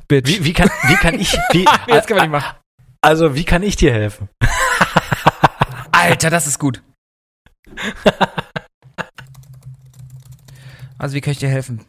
Bitch. 0.09 0.29
Wie, 0.29 0.45
wie, 0.45 0.53
kann, 0.53 0.71
wie 0.85 0.95
kann 0.95 1.15
ich, 1.19 1.33
wie, 1.53 1.67
Jetzt 1.89 2.07
kann 2.07 2.17
man 2.17 2.31
nicht 2.31 2.43
machen. 2.43 2.57
also 3.03 3.35
wie 3.35 3.45
kann 3.45 3.63
ich 3.63 3.77
dir 3.77 3.93
helfen? 3.93 4.29
Alter, 5.93 6.31
das 6.31 6.47
ist 6.47 6.59
gut. 6.59 6.83
Also, 10.99 11.15
wie 11.15 11.21
kann 11.21 11.33
ich 11.33 11.39
dir 11.39 11.49
helfen? 11.49 11.85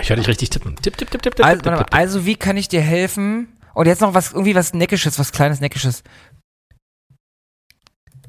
Ich 0.00 0.10
höre 0.10 0.16
dich 0.16 0.28
richtig 0.28 0.50
tippen. 0.50 0.76
Tipp, 0.76 0.96
tipp, 0.96 1.10
tipp, 1.10 1.22
tipp, 1.22 1.36
tipp, 1.36 1.44
Also, 1.46 1.60
tipp, 1.62 1.72
tipp, 1.76 1.86
tipp. 1.86 1.94
also, 1.94 2.26
wie 2.26 2.36
kann 2.36 2.56
ich 2.56 2.68
dir 2.68 2.80
helfen? 2.82 3.48
Und 3.74 3.86
jetzt 3.86 4.00
noch 4.00 4.14
was, 4.14 4.32
irgendwie 4.32 4.54
was 4.54 4.72
Neckisches, 4.74 5.18
was 5.18 5.32
kleines 5.32 5.60
Neckisches. 5.60 6.02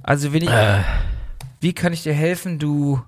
Also, 0.02 0.34
wenn 0.34 0.44
ich, 0.44 0.50
Äh, 0.50 0.84
wie 1.62 1.74
kann 1.74 1.94
ich 1.94 2.04
dir 2.04 2.14
helfen, 2.14 2.60
du, 2.60 3.02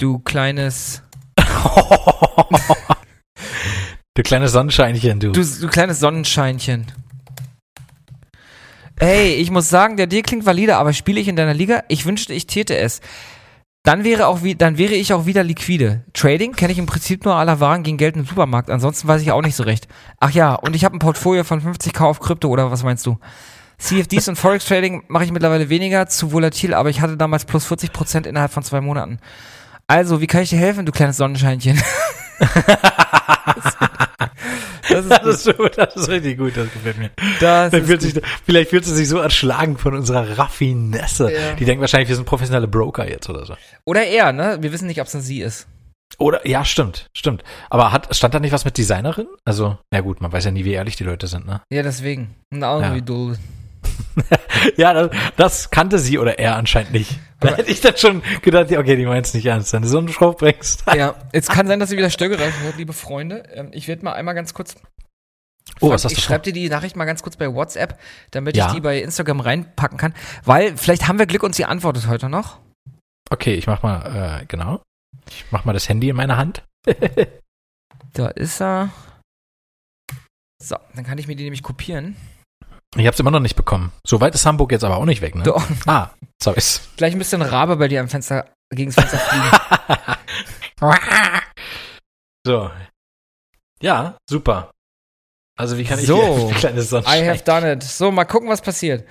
du 0.00 0.18
kleines, 0.20 1.02
du 4.14 4.22
kleines 4.22 4.52
Sonnenscheinchen, 4.52 5.20
du. 5.20 5.32
du, 5.32 5.44
du 5.44 5.68
kleines 5.68 6.00
Sonnenscheinchen. 6.00 6.86
Hey, 8.98 9.34
ich 9.34 9.50
muss 9.50 9.68
sagen, 9.70 9.96
der 9.96 10.06
Deal 10.06 10.22
klingt 10.22 10.44
valide, 10.44 10.76
aber 10.76 10.92
spiele 10.92 11.20
ich 11.20 11.28
in 11.28 11.36
deiner 11.36 11.54
Liga? 11.54 11.84
Ich 11.88 12.04
wünschte, 12.04 12.34
ich 12.34 12.46
täte 12.46 12.76
es. 12.76 13.00
Dann 13.82 14.04
wäre 14.04 14.26
auch 14.26 14.42
wie, 14.42 14.54
dann 14.54 14.76
wäre 14.76 14.94
ich 14.94 15.12
auch 15.14 15.24
wieder 15.24 15.42
liquide. 15.42 16.04
Trading 16.12 16.52
kenne 16.52 16.72
ich 16.72 16.78
im 16.78 16.86
Prinzip 16.86 17.24
nur 17.24 17.34
aller 17.34 17.60
Waren 17.60 17.82
gegen 17.82 17.96
Geld 17.96 18.14
im 18.16 18.26
Supermarkt. 18.26 18.68
Ansonsten 18.68 19.08
weiß 19.08 19.22
ich 19.22 19.32
auch 19.32 19.40
nicht 19.40 19.56
so 19.56 19.62
recht. 19.62 19.88
Ach 20.18 20.30
ja, 20.30 20.54
und 20.54 20.76
ich 20.76 20.84
habe 20.84 20.96
ein 20.96 20.98
Portfolio 20.98 21.44
von 21.44 21.62
50k 21.62 22.02
auf 22.02 22.20
Krypto 22.20 22.48
oder 22.48 22.70
was 22.70 22.82
meinst 22.82 23.06
du? 23.06 23.18
CFDs 23.78 24.28
und 24.28 24.36
Forex 24.36 24.66
Trading 24.66 25.04
mache 25.08 25.24
ich 25.24 25.32
mittlerweile 25.32 25.70
weniger, 25.70 26.06
zu 26.06 26.32
volatil, 26.32 26.74
aber 26.74 26.90
ich 26.90 27.00
hatte 27.00 27.16
damals 27.16 27.46
plus 27.46 27.66
40% 27.66 28.26
innerhalb 28.26 28.52
von 28.52 28.62
zwei 28.62 28.82
Monaten. 28.82 29.18
Also, 29.86 30.20
wie 30.20 30.26
kann 30.26 30.42
ich 30.42 30.50
dir 30.50 30.58
helfen, 30.58 30.84
du 30.84 30.92
kleines 30.92 31.16
Sonnenscheinchen? 31.16 31.82
das 34.90 35.04
ist, 35.04 35.10
Das 35.10 35.26
ist, 35.26 35.44
so, 35.44 35.52
das 35.52 35.96
ist 35.96 36.08
richtig 36.08 36.38
gut, 36.38 36.56
das 36.56 36.72
gefällt 36.72 36.98
mir. 36.98 37.10
das 37.40 37.70
fühlt 37.70 37.88
gut. 37.88 38.00
sich, 38.02 38.20
vielleicht 38.44 38.70
fühlt 38.70 38.84
sie 38.84 38.94
sich 38.94 39.08
so 39.08 39.18
erschlagen 39.18 39.78
von 39.78 39.94
unserer 39.94 40.38
Raffinesse. 40.38 41.32
Ja. 41.32 41.54
Die 41.54 41.64
denkt 41.64 41.80
wahrscheinlich, 41.80 42.08
wir 42.08 42.16
sind 42.16 42.24
professionelle 42.26 42.68
Broker 42.68 43.08
jetzt 43.08 43.28
oder 43.28 43.46
so. 43.46 43.54
Oder 43.84 44.04
er, 44.04 44.32
ne? 44.32 44.58
Wir 44.60 44.72
wissen 44.72 44.86
nicht, 44.86 45.00
ob 45.00 45.06
es 45.06 45.14
eine 45.14 45.22
sie 45.22 45.40
ist. 45.40 45.66
Oder, 46.18 46.46
ja, 46.46 46.64
stimmt, 46.64 47.06
stimmt. 47.16 47.44
Aber 47.70 47.92
hat, 47.92 48.14
stand 48.14 48.34
da 48.34 48.40
nicht 48.40 48.52
was 48.52 48.64
mit 48.64 48.76
Designerin? 48.76 49.28
Also, 49.44 49.78
na 49.92 50.00
gut, 50.00 50.20
man 50.20 50.32
weiß 50.32 50.44
ja 50.44 50.50
nie, 50.50 50.64
wie 50.64 50.72
ehrlich 50.72 50.96
die 50.96 51.04
Leute 51.04 51.28
sind, 51.28 51.46
ne? 51.46 51.62
Ja, 51.72 51.82
deswegen. 51.82 52.34
Na, 52.50 52.80
Ja. 52.80 52.94
wie 52.94 53.02
du. 53.02 53.34
Ja, 54.76 54.92
das, 54.92 55.10
das 55.36 55.70
kannte 55.70 55.98
sie 55.98 56.18
oder 56.18 56.38
er 56.38 56.56
anscheinend 56.56 56.92
nicht. 56.92 57.18
Da 57.40 57.56
hätte 57.56 57.70
ich 57.70 57.80
dann 57.80 57.96
schon 57.96 58.22
gedacht, 58.42 58.70
okay, 58.70 58.96
die 58.96 59.06
meint's 59.06 59.32
nicht 59.32 59.46
ernst, 59.46 59.72
wenn 59.72 59.82
du 59.82 59.88
so 59.88 59.98
einen 59.98 60.08
Spruch 60.08 60.36
bringst. 60.36 60.84
Ja, 60.94 61.14
es 61.32 61.48
kann 61.48 61.66
sein, 61.66 61.80
dass 61.80 61.88
sie 61.90 61.96
wieder 61.96 62.10
störgerecht 62.10 62.62
wird, 62.62 62.76
liebe 62.76 62.92
Freunde. 62.92 63.44
Ähm, 63.54 63.70
ich 63.72 63.88
werde 63.88 64.04
mal 64.04 64.12
einmal 64.12 64.34
ganz 64.34 64.52
kurz. 64.52 64.76
Oh, 65.80 65.90
was 65.90 66.04
hast 66.04 66.12
ich 66.12 66.18
du 66.18 66.24
schreibe 66.24 66.44
dir 66.44 66.52
die 66.52 66.68
Nachricht 66.68 66.96
mal 66.96 67.04
ganz 67.06 67.22
kurz 67.22 67.36
bei 67.36 67.52
WhatsApp, 67.52 67.98
damit 68.32 68.56
Ja. 68.56 68.66
ich 68.68 68.72
die 68.74 68.80
bei 68.80 69.00
Instagram 69.00 69.40
reinpacken 69.40 69.96
kann. 69.98 70.14
Weil 70.44 70.76
vielleicht 70.76 71.08
haben 71.08 71.18
wir 71.18 71.26
Glück 71.26 71.42
und 71.42 71.54
sie 71.54 71.64
antwortet 71.64 72.06
heute 72.08 72.28
noch. 72.28 72.58
Okay, 73.30 73.54
ich 73.54 73.66
mach 73.66 73.82
mal, 73.82 74.40
äh, 74.42 74.46
genau. 74.46 74.82
Ich 75.30 75.44
mach 75.50 75.64
mal 75.64 75.72
das 75.72 75.88
Handy 75.88 76.08
in 76.10 76.16
meine 76.16 76.36
Hand. 76.36 76.64
Da 78.12 78.26
ist 78.26 78.60
er. 78.60 78.90
So, 80.60 80.76
dann 80.96 81.04
kann 81.04 81.16
ich 81.18 81.28
mir 81.28 81.36
die 81.36 81.44
nämlich 81.44 81.62
kopieren. 81.62 82.16
Ich 82.96 83.06
hab's 83.06 83.20
immer 83.20 83.30
noch 83.30 83.40
nicht 83.40 83.56
bekommen. 83.56 83.92
So 84.04 84.20
weit 84.20 84.34
ist 84.34 84.44
Hamburg 84.46 84.72
jetzt 84.72 84.82
aber 84.84 84.96
auch 84.96 85.04
nicht 85.04 85.22
weg, 85.22 85.34
ne? 85.36 85.44
Doch. 85.44 85.62
Ah, 85.86 86.10
sorry. 86.42 86.60
Gleich 86.96 87.14
müsste 87.14 87.36
ein 87.36 87.42
Rabe 87.42 87.76
bei 87.76 87.86
dir 87.88 88.00
am 88.00 88.08
Fenster 88.08 88.46
gegen 88.70 88.90
das 88.92 88.96
Fenster 88.96 89.18
fliegen. 89.18 90.10
so. 92.46 92.70
Ja, 93.82 94.16
super. 94.28 94.70
Also 95.58 95.76
wie 95.78 95.84
kann 95.84 95.98
ich 95.98 96.06
So. 96.06 96.48
ein 96.48 96.54
kleines 96.54 96.86
I 96.86 96.88
Sonnenschein? 96.88 97.28
have 97.28 97.44
done 97.44 97.72
it. 97.72 97.82
So, 97.82 98.10
mal 98.10 98.24
gucken, 98.24 98.48
was 98.48 98.60
passiert. 98.62 99.06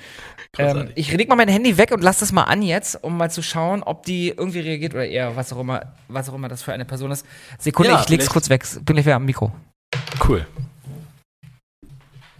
Ähm, 0.57 0.89
ich 0.95 1.11
leg 1.13 1.29
mal 1.29 1.35
mein 1.35 1.47
Handy 1.47 1.77
weg 1.77 1.91
und 1.91 2.01
lass 2.01 2.19
das 2.19 2.31
mal 2.31 2.43
an 2.45 2.63
jetzt, 2.63 3.03
um 3.03 3.15
mal 3.17 3.29
zu 3.29 3.43
schauen, 3.43 3.83
ob 3.83 4.03
die 4.03 4.29
irgendwie 4.29 4.59
reagiert 4.61 4.93
oder 4.95 5.05
eher, 5.05 5.35
was 5.35 5.53
auch 5.53 5.59
immer, 5.59 5.93
was 6.07 6.27
auch 6.27 6.33
immer 6.33 6.47
das 6.47 6.63
für 6.63 6.73
eine 6.73 6.85
Person 6.85 7.11
ist. 7.11 7.23
Sekunde, 7.59 7.91
Ja, 7.91 8.01
ich 8.01 8.09
leg's 8.09 8.29
kurz 8.29 8.49
weg. 8.49 8.65
Bin 8.83 8.95
gleich 8.95 9.05
wieder 9.05 9.15
am 9.15 9.25
Mikro. 9.25 9.51
Cool. 10.27 10.45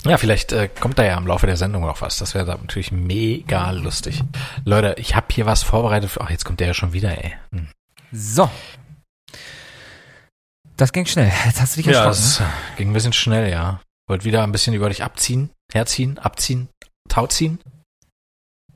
Ja, 0.05 0.17
vielleicht 0.17 0.53
äh, 0.53 0.69
kommt 0.69 0.97
da 0.97 1.03
ja 1.03 1.17
im 1.17 1.27
Laufe 1.27 1.45
der 1.45 1.57
Sendung 1.57 1.83
noch 1.85 2.01
was. 2.01 2.17
Das 2.19 2.33
wäre 2.33 2.45
da 2.45 2.55
natürlich 2.55 2.91
mega 2.91 3.69
lustig. 3.71 4.23
Leute, 4.63 4.95
ich 4.97 5.15
habe 5.15 5.27
hier 5.31 5.45
was 5.45 5.63
vorbereitet. 5.63 6.11
Ach, 6.21 6.29
jetzt 6.29 6.45
kommt 6.45 6.59
der 6.61 6.67
ja 6.67 6.73
schon 6.73 6.93
wieder, 6.93 7.11
ey. 7.21 7.33
Hm. 7.51 7.67
So. 8.11 8.49
Das 10.77 10.93
ging 10.93 11.05
schnell. 11.05 11.31
Jetzt 11.45 11.59
hast 11.59 11.75
du 11.75 11.81
dich 11.81 11.87
Ja, 11.91 12.05
erschrocken. 12.05 12.17
das 12.17 12.39
äh, 12.39 12.77
ging 12.77 12.89
ein 12.91 12.93
bisschen 12.93 13.13
schnell, 13.13 13.49
ja. 13.51 13.81
Wollt 14.07 14.23
wieder 14.23 14.43
ein 14.43 14.51
bisschen 14.53 14.73
über 14.73 14.87
dich 14.89 15.03
abziehen, 15.03 15.49
herziehen, 15.71 16.17
abziehen, 16.17 16.69
tauziehen. 17.09 17.59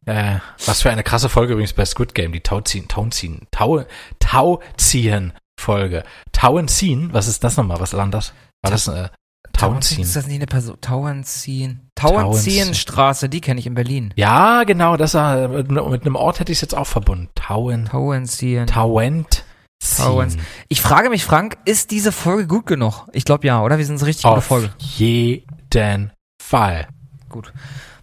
Äh, 0.05 0.39
was 0.65 0.81
für 0.81 0.91
eine 0.91 1.03
krasse 1.03 1.29
Folge 1.29 1.53
übrigens 1.53 1.71
bei 1.73 1.85
Squid 1.85 2.13
Game, 2.13 2.33
die 2.33 2.41
Tauziehen, 2.41 2.89
Tauziehen, 2.89 3.47
Tau, 3.51 3.85
Tauziehen 4.19 5.31
Folge. 5.57 6.03
Tauenziehen, 6.33 7.13
was 7.13 7.27
ist 7.29 7.43
das 7.45 7.55
nochmal? 7.55 7.79
Was 7.79 7.93
war 7.93 8.01
denn 8.01 8.11
das? 8.11 8.33
War 8.61 8.71
das 8.71 8.87
äh, 8.89 9.09
Tauenziehen? 9.53 10.01
Ist 10.03 10.15
das 10.15 10.27
nicht 10.27 10.37
eine 10.37 10.45
Person? 10.45 10.77
Tauernziehen. 10.81 11.89
Tauernziehen-Straße, 11.95 13.29
die 13.29 13.39
kenne 13.41 13.59
ich 13.59 13.67
in 13.67 13.75
Berlin. 13.75 14.13
Ja, 14.15 14.63
genau, 14.63 14.97
das 14.97 15.13
war, 15.13 15.47
mit, 15.47 15.69
mit 15.71 16.01
einem 16.05 16.15
Ort 16.15 16.39
hätte 16.39 16.51
ich 16.51 16.57
es 16.57 16.61
jetzt 16.61 16.75
auch 16.75 16.87
verbunden. 16.87 17.29
Tauen, 17.35 17.85
Tauernziehen. 17.85 18.67
Tauent, 18.67 19.45
Tauens- 19.81 20.37
Ich 20.69 20.81
frage 20.81 21.09
mich, 21.09 21.23
Frank, 21.23 21.57
ist 21.65 21.91
diese 21.91 22.11
Folge 22.11 22.47
gut 22.47 22.65
genug? 22.65 23.07
Ich 23.13 23.25
glaube 23.25 23.45
ja, 23.47 23.61
oder? 23.61 23.77
Wir 23.77 23.85
sind 23.85 23.97
eine 23.97 24.05
richtig 24.07 24.23
gute 24.23 24.37
Auf 24.37 24.45
Folge. 24.45 24.71
jeden 24.79 26.11
Fall. 26.41 26.87
Gut. 27.29 27.53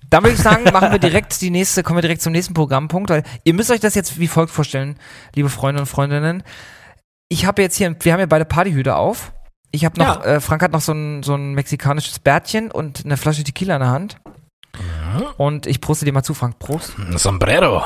Dann 0.09 0.24
würde 0.24 0.34
ich 0.34 0.42
sagen, 0.42 0.64
machen 0.72 0.90
wir 0.90 0.98
direkt 0.98 1.40
die 1.40 1.51
nächste, 1.51 1.82
kommen 1.82 1.98
wir 1.98 2.03
direkt 2.03 2.22
zum 2.22 2.32
nächsten 2.32 2.53
Programmpunkt, 2.55 3.11
weil 3.11 3.22
ihr 3.44 3.55
müsst 3.55 3.70
euch 3.70 3.80
das 3.80 3.94
jetzt 3.94 4.18
wie 4.18 4.26
folgt 4.28 4.51
vorstellen, 4.53 4.96
liebe 5.34 5.48
Freunde 5.48 5.80
und 5.80 5.86
Freundinnen. 5.86 6.42
Ich 7.28 7.46
habe 7.46 7.62
jetzt 7.62 7.76
hier, 7.76 7.94
wir 8.01 8.12
haben 8.12 8.20
ja 8.20 8.26
beide 8.26 8.44
Partyhüte 8.44 8.96
auf. 8.96 9.32
Ich 9.72 9.84
habe 9.84 9.98
noch, 9.98 10.24
Ja. 10.24 10.36
äh, 10.36 10.40
Frank 10.40 10.62
hat 10.62 10.72
noch 10.72 10.80
so 10.80 10.92
ein, 10.92 11.22
so 11.22 11.34
ein 11.34 11.54
mexikanisches 11.54 12.18
Bärtchen 12.18 12.70
und 12.70 13.04
eine 13.04 13.16
Flasche 13.16 13.44
Tequila 13.44 13.74
in 13.76 13.80
der 13.80 13.90
Hand. 13.90 14.16
Und 15.38 15.66
ich 15.66 15.80
proste 15.80 16.04
dir 16.04 16.12
mal 16.12 16.22
zu, 16.22 16.34
Frank. 16.34 16.58
Prost. 16.58 16.96
Ein 16.98 17.18
Sombrero. 17.18 17.84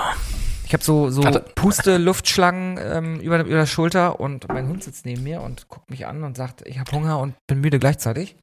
Ich 0.67 0.73
habe 0.73 0.83
so, 0.85 1.11
so 1.11 1.25
Warte. 1.25 1.41
Puste-Luftschlangen 1.55 2.79
ähm, 2.81 3.21
über, 3.21 3.41
über 3.41 3.57
der 3.57 3.67
Schulter 3.67 4.19
und 4.21 4.49
mein 4.49 4.67
Hund 4.69 4.83
sitzt 4.85 5.05
neben 5.07 5.23
mir 5.23 5.41
und 5.43 5.69
guckt 5.69 5.91
mich 5.91 6.07
an 6.07 6.23
und 6.25 6.37
sagt, 6.37 6.67
ich 6.67 6.79
habe 6.79 6.91
Hunger 6.93 7.19
und 7.19 7.35
bin 7.47 7.61
müde 7.61 7.79
gleichzeitig. 7.79 8.37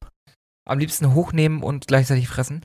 Am 0.68 0.78
liebsten 0.78 1.14
hochnehmen 1.14 1.62
und 1.62 1.88
gleichzeitig 1.88 2.28
fressen. 2.28 2.64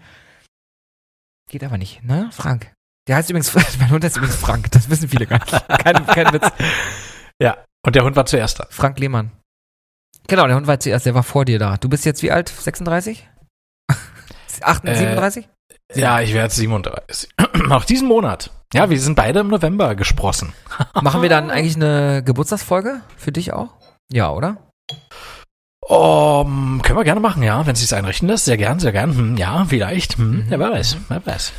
Geht 1.49 1.63
aber 1.63 1.77
nicht, 1.77 2.03
ne, 2.03 2.29
Frank? 2.31 2.71
Der 3.07 3.15
heißt 3.15 3.29
übrigens, 3.29 3.53
mein 3.79 3.89
Hund 3.89 4.03
heißt 4.03 4.17
übrigens 4.17 4.35
Frank, 4.37 4.69
das 4.71 4.89
wissen 4.89 5.09
viele 5.09 5.25
gar 5.25 5.39
nicht. 5.39 5.67
Kein, 5.83 6.05
kein 6.05 6.33
Witz. 6.33 6.47
Ja, 7.41 7.57
und 7.85 7.95
der 7.95 8.03
Hund 8.03 8.15
war 8.15 8.25
zuerst 8.25 8.59
da. 8.59 8.65
Frank 8.71 8.97
Lehmann. 8.99 9.31
Genau, 10.27 10.45
der 10.47 10.55
Hund 10.55 10.67
war 10.67 10.79
zuerst, 10.79 11.05
der 11.05 11.15
war 11.15 11.23
vor 11.23 11.45
dir 11.45 11.59
da. 11.59 11.77
Du 11.77 11.89
bist 11.89 12.05
jetzt 12.05 12.21
wie 12.23 12.31
alt? 12.31 12.49
36? 12.49 13.27
8, 14.61 14.85
Äh, 14.85 14.95
37? 14.95 15.47
Ja, 15.95 16.19
ich 16.19 16.33
werde 16.33 16.53
37. 16.53 17.29
Auch 17.69 17.85
diesen 17.85 18.07
Monat. 18.07 18.51
Ja, 18.73 18.89
wir 18.89 18.99
sind 18.99 19.15
beide 19.15 19.39
im 19.39 19.47
November 19.47 19.95
gesprossen. 19.95 20.53
Machen 21.01 21.21
wir 21.21 21.29
dann 21.29 21.49
eigentlich 21.49 21.77
eine 21.77 22.21
Geburtstagsfolge 22.23 23.01
für 23.15 23.31
dich 23.31 23.53
auch? 23.53 23.69
Ja, 24.11 24.31
oder? 24.31 24.57
Um, 25.81 26.81
können 26.83 26.97
wir 26.99 27.05
gerne 27.05 27.21
machen, 27.21 27.43
ja, 27.43 27.65
wenn 27.65 27.73
es 27.73 27.79
sich 27.79 27.95
einrichten 27.95 28.27
lässt. 28.27 28.43
Sehr 28.45 28.57
gern, 28.57 28.79
sehr 28.79 28.91
gern. 28.91 29.15
Hm, 29.15 29.37
ja, 29.37 29.65
vielleicht. 29.69 30.17
Hm, 30.17 30.31
Mhm. 30.31 30.45
Wer 30.49 30.59
weiß, 30.59 30.97
wer 31.07 31.25
weiß. 31.25 31.53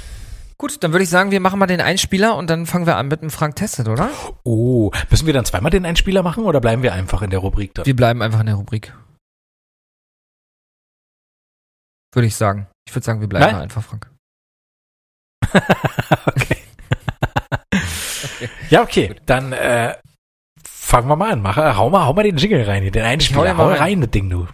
Gut, 0.60 0.82
dann 0.82 0.92
würde 0.92 1.04
ich 1.04 1.08
sagen, 1.10 1.30
wir 1.30 1.38
machen 1.38 1.60
mal 1.60 1.66
den 1.66 1.80
Einspieler 1.80 2.34
und 2.36 2.50
dann 2.50 2.66
fangen 2.66 2.84
wir 2.84 2.96
an 2.96 3.06
mit 3.06 3.22
dem 3.22 3.30
Frank 3.30 3.54
Testet, 3.54 3.86
oder? 3.86 4.10
Oh, 4.42 4.90
müssen 5.08 5.26
wir 5.26 5.32
dann 5.32 5.44
zweimal 5.44 5.70
den 5.70 5.86
Einspieler 5.86 6.24
machen 6.24 6.44
oder 6.44 6.60
bleiben 6.60 6.82
wir 6.82 6.92
einfach 6.92 7.22
in 7.22 7.30
der 7.30 7.38
Rubrik 7.38 7.74
da? 7.74 7.86
Wir 7.86 7.94
bleiben 7.94 8.20
einfach 8.22 8.40
in 8.40 8.46
der 8.46 8.56
Rubrik. 8.56 8.92
Würde 12.12 12.26
ich 12.26 12.34
sagen. 12.34 12.66
Ich 12.88 12.94
würde 12.94 13.04
sagen, 13.04 13.20
wir 13.20 13.28
bleiben 13.28 13.44
Nein? 13.46 13.54
da 13.54 13.60
einfach, 13.60 13.84
Frank. 13.84 14.10
okay. 16.26 16.56
Ja, 18.70 18.82
okay. 18.82 19.14
Dann 19.26 19.52
äh, 19.52 19.94
fangen 20.64 21.08
wir 21.08 21.16
mal 21.16 21.32
an. 21.32 21.40
Mach, 21.42 21.56
hau, 21.56 21.90
mal, 21.90 22.04
hau 22.06 22.12
mal 22.12 22.22
den 22.22 22.36
Jingle 22.36 22.64
rein, 22.64 22.82
hier, 22.82 22.90
den 22.90 23.04
hau 23.04 23.08
Einspieler. 23.08 23.44
den 23.44 23.56
Hau, 23.58 23.64
mal 23.64 23.72
rein. 23.72 23.78
rein. 23.80 24.00
das 24.00 24.10
Ding, 24.10 24.28
du. 24.30 24.46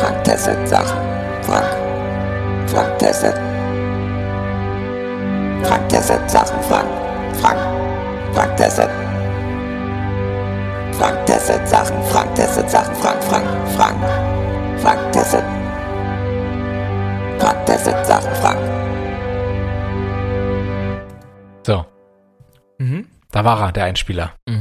Frank 0.00 0.24
testet 0.24 0.68
Sachen. 0.68 0.98
Frank. 1.42 1.70
Frank 2.68 2.98
testet. 2.98 3.34
Frank 5.64 5.88
testet 5.88 6.30
Sachen. 6.30 6.60
Frank. 6.68 6.88
Frank. 7.40 7.60
Frank 8.34 8.56
testet. 8.56 8.90
Frank 10.98 11.26
testet 11.26 11.68
Sachen. 11.68 12.02
Frank 12.12 12.34
testet 12.34 12.70
Sachen. 12.70 12.94
Frank. 12.96 13.22
Frank. 13.24 13.46
Frank. 13.76 13.98
Frank 14.82 15.12
testet. 15.12 15.44
Frank 17.40 17.66
testet 17.66 18.06
Sachen. 18.06 18.34
Frank. 18.42 18.58
So, 21.66 21.84
Mhm. 22.78 23.06
da 23.32 23.44
war 23.44 23.60
er, 23.60 23.72
der 23.72 23.84
Einspieler. 23.84 24.32
Mhm. 24.48 24.59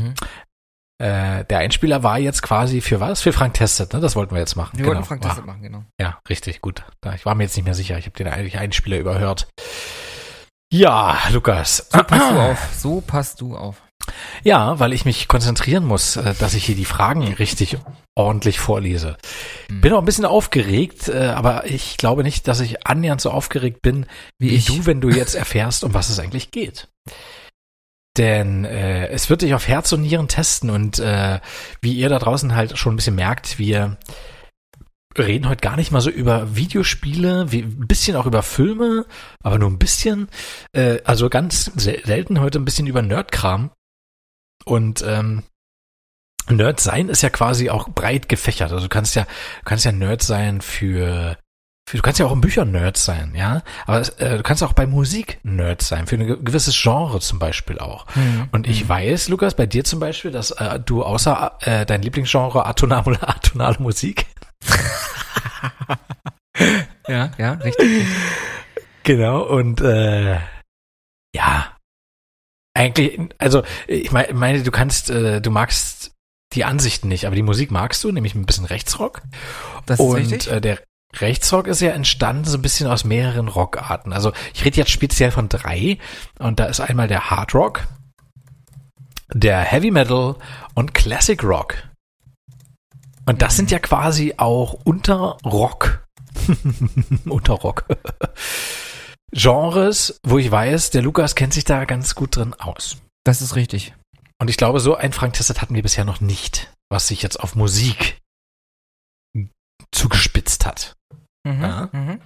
Äh, 1.02 1.46
der 1.46 1.60
Einspieler 1.60 2.04
war 2.04 2.20
jetzt 2.20 2.42
quasi 2.42 2.82
für 2.82 3.00
was? 3.00 3.22
Für 3.22 3.32
Frank 3.32 3.54
Testet, 3.54 3.94
ne? 3.94 4.02
Das 4.02 4.16
wollten 4.16 4.36
wir 4.36 4.40
jetzt 4.40 4.56
machen. 4.56 4.78
Wir 4.78 4.84
genau. 4.84 4.96
wollten 4.96 5.08
Frank 5.08 5.24
War- 5.24 5.30
Tesset 5.30 5.46
machen, 5.46 5.62
genau. 5.62 5.84
Ja, 6.00 6.20
richtig, 6.28 6.62
gut. 6.62 6.84
Ich 7.16 7.26
war 7.26 7.36
mir 7.36 7.44
jetzt 7.44 7.56
nicht 7.56 7.66
mehr 7.66 7.74
sicher. 7.74 7.98
Ich 7.98 8.06
habe 8.06 8.18
den 8.18 8.28
eigentlich 8.28 8.58
Einspieler 8.58 8.98
überhört. 8.98 9.48
Ja, 10.72 11.18
Lukas. 11.32 11.88
So 11.90 12.04
passt 12.04 12.32
du 12.32 12.40
auf. 12.40 12.70
So 12.78 13.02
passt 13.02 13.42
du 13.42 13.58
auf. 13.58 13.82
Ja, 14.44 14.80
weil 14.80 14.94
ich 14.94 15.06
mich 15.06 15.28
konzentrieren 15.28 15.86
muss, 15.86 16.16
äh, 16.16 16.34
dass 16.38 16.54
ich 16.54 16.66
hier 16.66 16.76
die 16.76 16.86
Fragen 16.86 17.34
richtig 17.34 17.78
ordentlich 18.16 18.60
vorlese. 18.60 19.18
Hm. 19.68 19.82
Bin 19.82 19.94
auch 19.94 20.00
ein 20.00 20.06
bisschen 20.06 20.26
aufgeregt, 20.26 21.08
äh, 21.08 21.28
aber 21.28 21.66
ich 21.66 21.98
glaube 21.98 22.24
nicht, 22.24 22.48
dass 22.48 22.60
ich 22.60 22.86
annähernd 22.88 23.22
so 23.22 23.32
aufgeregt 23.32 23.82
bin 23.82 24.06
Wie 24.38 24.52
wie 24.52 24.60
du, 24.60 24.86
wenn 24.86 25.02
du 25.02 25.10
jetzt 25.10 25.36
erfährst, 25.36 25.84
um 25.84 25.94
was 25.94 26.10
es 26.10 26.20
eigentlich 26.20 26.52
geht. 26.52 26.88
Denn 28.20 28.66
äh, 28.66 29.08
es 29.08 29.30
wird 29.30 29.44
dich 29.44 29.54
auf 29.54 29.70
Herz 29.70 29.94
und 29.94 30.02
Nieren 30.02 30.28
testen 30.28 30.70
und 30.70 31.00
äh, 31.00 31.40
wie 31.82 31.94
ihr 31.94 32.10
da 32.10 32.20
draußen 32.20 32.54
halt 32.54 32.78
schon 32.78 32.94
ein 32.94 32.96
bisschen 32.98 33.16
merkt, 33.16 33.58
wir 33.58 33.98
reden 35.18 35.48
heute 35.48 35.62
gar 35.62 35.78
nicht 35.78 35.92
mal 35.92 36.02
so 36.02 36.10
über 36.10 36.54
Videospiele, 36.54 37.54
wie, 37.54 37.62
ein 37.62 37.88
bisschen 37.88 38.18
auch 38.18 38.26
über 38.26 38.44
Filme, 38.44 39.06
aber 39.42 39.58
nur 39.58 39.70
ein 39.70 39.80
bisschen. 39.80 40.28
Äh, 40.74 41.00
also 41.06 41.30
ganz 41.30 41.72
sel 41.78 42.02
selten 42.06 42.42
heute 42.42 42.60
ein 42.60 42.66
bisschen 42.66 42.88
über 42.88 43.02
Nerdkram. 43.02 43.72
Und 44.66 45.02
ähm, 45.08 45.44
Nerd 46.50 46.82
sein 46.82 47.08
ist 47.08 47.22
ja 47.22 47.30
quasi 47.30 47.70
auch 47.70 47.88
breit 47.88 48.28
gefächert. 48.28 48.74
Also 48.74 48.84
du 48.84 48.90
kannst 48.90 49.16
ja, 49.16 49.24
du 49.24 49.64
kannst 49.64 49.86
ja 49.86 49.94
Nerd 49.94 50.24
sein 50.24 50.60
für 50.60 51.38
du 51.98 52.02
kannst 52.02 52.20
ja 52.20 52.26
auch 52.26 52.32
in 52.32 52.42
Büchern 52.42 52.72
Nerd 52.72 52.98
sein, 52.98 53.34
ja. 53.36 53.62
Aber 53.86 54.02
äh, 54.20 54.38
du 54.38 54.44
kannst 54.44 54.62
auch 54.64 54.74
bei 54.74 54.86
Musik 54.86 55.40
Nerd 55.44 55.82
sein, 55.82 56.06
für 56.08 56.16
ein 56.16 56.26
ge- 56.28 56.38
gewisses 56.42 56.80
Genre 56.80 57.20
zum 57.20 57.40
Beispiel 57.40 57.80
auch. 57.80 58.06
Mhm. 58.16 58.50
Und 58.52 58.68
ich 58.68 58.88
weiß, 58.88 59.30
Lukas, 59.30 59.56
bei 59.56 59.66
dir 59.66 59.84
zum 59.84 60.00
Beispiel, 60.00 60.32
dass 60.32 60.52
äh, 60.52 60.80
du 60.80 61.04
außer 61.04 61.58
äh, 61.62 61.86
dein 61.86 62.02
Lieblingsgenre 62.02 62.66
atonale, 62.66 63.18
atonale 63.28 63.78
Musik 63.80 64.26
Ja, 67.08 67.32
ja, 67.38 67.54
richtig. 67.54 68.06
Genau, 69.04 69.42
und 69.44 69.82
äh, 69.82 70.38
ja, 71.36 71.76
eigentlich, 72.76 73.20
also 73.38 73.64
ich 73.88 74.12
mein- 74.12 74.36
meine, 74.36 74.62
du 74.64 74.72
kannst, 74.72 75.10
äh, 75.10 75.42
du 75.42 75.50
magst 75.52 76.12
die 76.54 76.66
Ansichten 76.66 77.08
nicht, 77.08 77.26
aber 77.26 77.36
die 77.36 77.42
Musik 77.44 77.72
magst 77.72 78.04
du, 78.04 78.12
nämlich 78.12 78.36
ein 78.36 78.46
bisschen 78.46 78.66
Rechtsrock. 78.66 79.22
Das 79.86 80.00
ist 80.00 80.06
und 80.06 80.16
richtig. 80.16 80.52
Äh, 80.52 80.60
der 80.62 80.80
Rechtsrock 81.18 81.68
ist 81.68 81.82
ja 81.82 81.92
entstanden 81.92 82.46
so 82.46 82.58
ein 82.58 82.62
bisschen 82.62 82.88
aus 82.88 83.04
mehreren 83.04 83.48
Rockarten. 83.48 84.14
Also 84.14 84.32
ich 84.54 84.64
rede 84.64 84.78
jetzt 84.78 84.92
speziell 84.92 85.32
von 85.32 85.50
drei 85.50 85.98
und 86.38 86.60
da 86.60 86.66
ist 86.66 86.80
einmal 86.80 87.08
der 87.08 87.30
Hard 87.30 87.56
Rock, 87.56 87.88
der 89.34 89.60
Heavy 89.60 89.92
Metal 89.92 90.36
und 90.76 90.94
Classic 90.94 91.44
Rock. 91.44 91.76
Und 93.26 93.42
das 93.42 93.56
sind 93.56 93.72
ja 93.72 93.80
quasi 93.80 94.36
auch 94.38 94.74
Unterrock. 94.86 96.08
Unterrock. 97.26 97.86
Genres, 99.32 100.20
wo 100.24 100.38
ich 100.38 100.50
weiß, 100.50 100.90
der 100.92 101.04
Lukas 101.04 101.36
kennt 101.36 101.54
sich 101.54 101.64
da 101.64 101.86
ganz 101.86 102.16
gut 102.16 102.36
drin 102.36 102.56
aus. 102.56 102.98
Das 103.24 103.42
ist 103.42 103.56
richtig. 103.56 103.94
Und 104.40 104.50
ich 104.50 104.58
glaube, 104.58 104.80
so 104.80 104.96
ein 104.96 105.14
Frank 105.14 105.34
Testet 105.34 105.62
hatten 105.62 105.76
wir 105.76 105.84
bisher 105.84 106.06
noch 106.06 106.22
nicht, 106.22 106.72
was 106.90 107.08
sich 107.08 107.22
jetzt 107.22 107.40
auf 107.40 107.56
Musik 107.56 108.18
zugespitzt 109.92 110.66
hat. 110.66 110.96
Mhm. 111.56 111.62
Ja. 111.62 111.90
Mhm. 111.92 112.22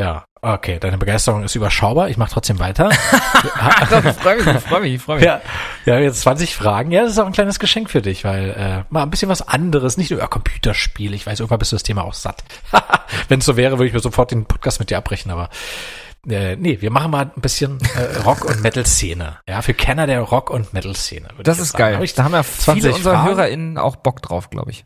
Ja, 0.00 0.24
okay, 0.42 0.78
deine 0.78 0.96
Begeisterung 0.96 1.42
ist 1.42 1.56
überschaubar. 1.56 2.08
Ich 2.08 2.16
mache 2.16 2.30
trotzdem 2.30 2.60
weiter. 2.60 2.88
ich 2.92 4.12
freue 4.14 4.36
mich, 4.36 4.46
ich 4.46 4.62
freue 4.62 4.80
mich, 4.80 4.94
ich 4.94 5.02
freue 5.02 5.16
mich. 5.16 5.24
ja, 5.24 5.40
ja, 5.86 5.98
jetzt 5.98 6.20
20 6.20 6.54
Fragen. 6.54 6.92
Ja, 6.92 7.02
das 7.02 7.12
ist 7.12 7.18
auch 7.18 7.26
ein 7.26 7.32
kleines 7.32 7.58
Geschenk 7.58 7.90
für 7.90 8.00
dich, 8.00 8.22
weil 8.22 8.50
äh, 8.50 8.84
mal 8.90 9.02
ein 9.02 9.10
bisschen 9.10 9.28
was 9.28 9.42
anderes, 9.48 9.96
nicht 9.96 10.10
nur 10.12 10.20
über 10.20 10.28
Computerspiel. 10.28 11.14
Ich 11.14 11.26
weiß, 11.26 11.40
irgendwann 11.40 11.58
bist 11.58 11.72
du 11.72 11.76
das 11.76 11.82
Thema 11.82 12.04
auch 12.04 12.14
satt. 12.14 12.44
Wenn 13.28 13.40
es 13.40 13.44
so 13.44 13.56
wäre, 13.56 13.78
würde 13.78 13.88
ich 13.88 13.92
mir 13.92 13.98
sofort 13.98 14.30
den 14.30 14.44
Podcast 14.44 14.78
mit 14.78 14.90
dir 14.90 14.98
abbrechen, 14.98 15.32
aber 15.32 15.48
äh, 16.28 16.54
nee, 16.54 16.80
wir 16.80 16.92
machen 16.92 17.10
mal 17.10 17.32
ein 17.34 17.40
bisschen 17.40 17.80
äh, 17.96 18.18
Rock- 18.20 18.44
und 18.44 18.62
Metal-Szene. 18.62 19.38
Ja, 19.48 19.62
für 19.62 19.74
Kenner 19.74 20.06
der 20.06 20.20
Rock- 20.20 20.50
und 20.50 20.72
Metal-Szene. 20.72 21.28
Das 21.42 21.58
ist 21.58 21.72
geil. 21.72 21.96
Hab 21.96 22.04
ich 22.04 22.14
da 22.14 22.22
haben 22.22 22.34
ja 22.34 22.44
20 22.44 22.82
viele 22.84 22.94
unserer 22.94 23.14
Fragen? 23.14 23.28
HörerInnen 23.30 23.78
auch 23.78 23.96
Bock 23.96 24.22
drauf, 24.22 24.50
glaube 24.50 24.70
ich. 24.70 24.84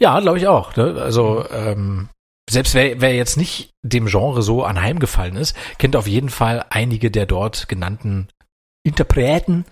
Ja, 0.00 0.18
glaube 0.18 0.38
ich 0.38 0.48
auch. 0.48 0.74
Ne? 0.74 0.96
Also 1.00 1.44
ähm, 1.52 2.08
selbst 2.50 2.74
wer, 2.74 3.00
wer 3.00 3.14
jetzt 3.14 3.36
nicht 3.36 3.70
dem 3.82 4.06
Genre 4.06 4.42
so 4.42 4.64
anheimgefallen 4.64 5.36
ist, 5.36 5.56
kennt 5.78 5.96
auf 5.96 6.06
jeden 6.06 6.30
Fall 6.30 6.64
einige 6.70 7.10
der 7.10 7.26
dort 7.26 7.68
genannten 7.68 8.28
Interpreten, 8.84 9.64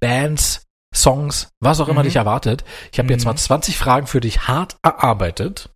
Bands, 0.00 0.64
Songs, 0.94 1.48
was 1.60 1.80
auch 1.80 1.88
immer 1.88 2.00
Mhm. 2.00 2.06
dich 2.06 2.16
erwartet. 2.16 2.64
Ich 2.92 2.98
habe 2.98 3.08
jetzt 3.12 3.24
Mhm. 3.24 3.30
mal 3.32 3.36
20 3.36 3.76
Fragen 3.78 4.06
für 4.06 4.20
dich 4.20 4.48
hart 4.48 4.76
erarbeitet 4.82 5.70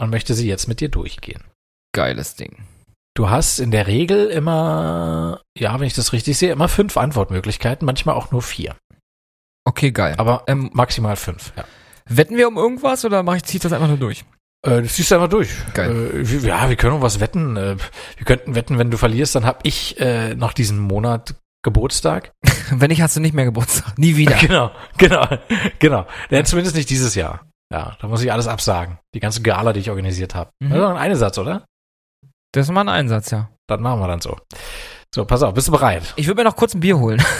und 0.00 0.10
möchte 0.10 0.34
sie 0.34 0.48
jetzt 0.48 0.68
mit 0.68 0.80
dir 0.80 0.88
durchgehen. 0.88 1.42
Geiles 1.94 2.34
Ding. 2.34 2.64
Du 3.16 3.30
hast 3.30 3.60
in 3.60 3.70
der 3.70 3.86
Regel 3.86 4.26
immer, 4.28 5.40
ja, 5.56 5.78
wenn 5.78 5.86
ich 5.86 5.94
das 5.94 6.12
richtig 6.12 6.36
sehe, 6.36 6.52
immer 6.52 6.68
fünf 6.68 6.96
Antwortmöglichkeiten, 6.96 7.86
manchmal 7.86 8.16
auch 8.16 8.32
nur 8.32 8.42
vier. 8.42 8.76
Okay, 9.66 9.92
geil. 9.92 10.14
Aber 10.18 10.44
Ähm, 10.48 10.70
maximal 10.74 11.16
fünf, 11.16 11.52
ja. 11.56 11.64
wetten 12.06 12.36
wir 12.36 12.48
um 12.48 12.56
irgendwas 12.56 13.04
oder 13.04 13.22
mach 13.22 13.36
ich, 13.36 13.44
zieh 13.44 13.58
ich 13.58 13.62
das 13.62 13.72
einfach 13.72 13.88
nur 13.88 13.96
durch? 13.98 14.24
Äh, 14.64 14.82
das 14.82 14.94
ziehst 14.94 15.10
du 15.10 15.16
einfach 15.16 15.28
durch. 15.28 15.50
Geil. 15.74 16.24
Äh, 16.24 16.46
ja, 16.46 16.68
wir 16.68 16.76
können 16.76 16.94
um 16.94 17.02
was 17.02 17.20
wetten. 17.20 17.56
Äh, 17.56 17.76
wir 18.16 18.24
könnten 18.24 18.54
wetten, 18.54 18.78
wenn 18.78 18.90
du 18.90 18.96
verlierst, 18.96 19.34
dann 19.34 19.44
hab 19.44 19.60
ich 19.64 20.00
äh, 20.00 20.34
noch 20.34 20.52
diesen 20.52 20.78
Monat 20.78 21.34
Geburtstag. 21.62 22.32
Wenn 22.70 22.88
nicht, 22.90 23.02
hast 23.02 23.16
du 23.16 23.20
nicht 23.20 23.34
mehr 23.34 23.46
Geburtstag. 23.46 23.98
Nie 23.98 24.16
wieder. 24.16 24.36
Genau, 24.40 24.70
genau, 24.98 25.26
genau. 25.78 26.06
Ja, 26.30 26.44
zumindest 26.44 26.76
nicht 26.76 26.90
dieses 26.90 27.14
Jahr. 27.14 27.46
Ja, 27.72 27.96
da 28.00 28.06
muss 28.06 28.22
ich 28.22 28.30
alles 28.30 28.46
absagen. 28.46 28.98
Die 29.14 29.20
ganze 29.20 29.40
Gala, 29.42 29.72
die 29.72 29.80
ich 29.80 29.90
organisiert 29.90 30.34
habe. 30.34 30.50
Mhm. 30.60 30.68
Das 30.68 30.78
ist 30.78 30.82
doch 30.82 30.90
ein 30.90 30.96
Einsatz, 30.96 31.38
oder? 31.38 31.64
Das 32.52 32.66
ist 32.66 32.72
mal 32.72 32.82
ein 32.82 32.88
Einsatz, 32.88 33.30
ja. 33.30 33.48
Dann 33.66 33.80
machen 33.80 34.00
wir 34.00 34.08
dann 34.08 34.20
so. 34.20 34.36
So, 35.14 35.24
pass 35.24 35.42
auf, 35.42 35.54
bist 35.54 35.68
du 35.68 35.72
bereit? 35.72 36.12
Ich 36.16 36.26
würde 36.26 36.42
mir 36.42 36.48
noch 36.48 36.56
kurz 36.56 36.74
ein 36.74 36.80
Bier 36.80 36.98
holen. 36.98 37.22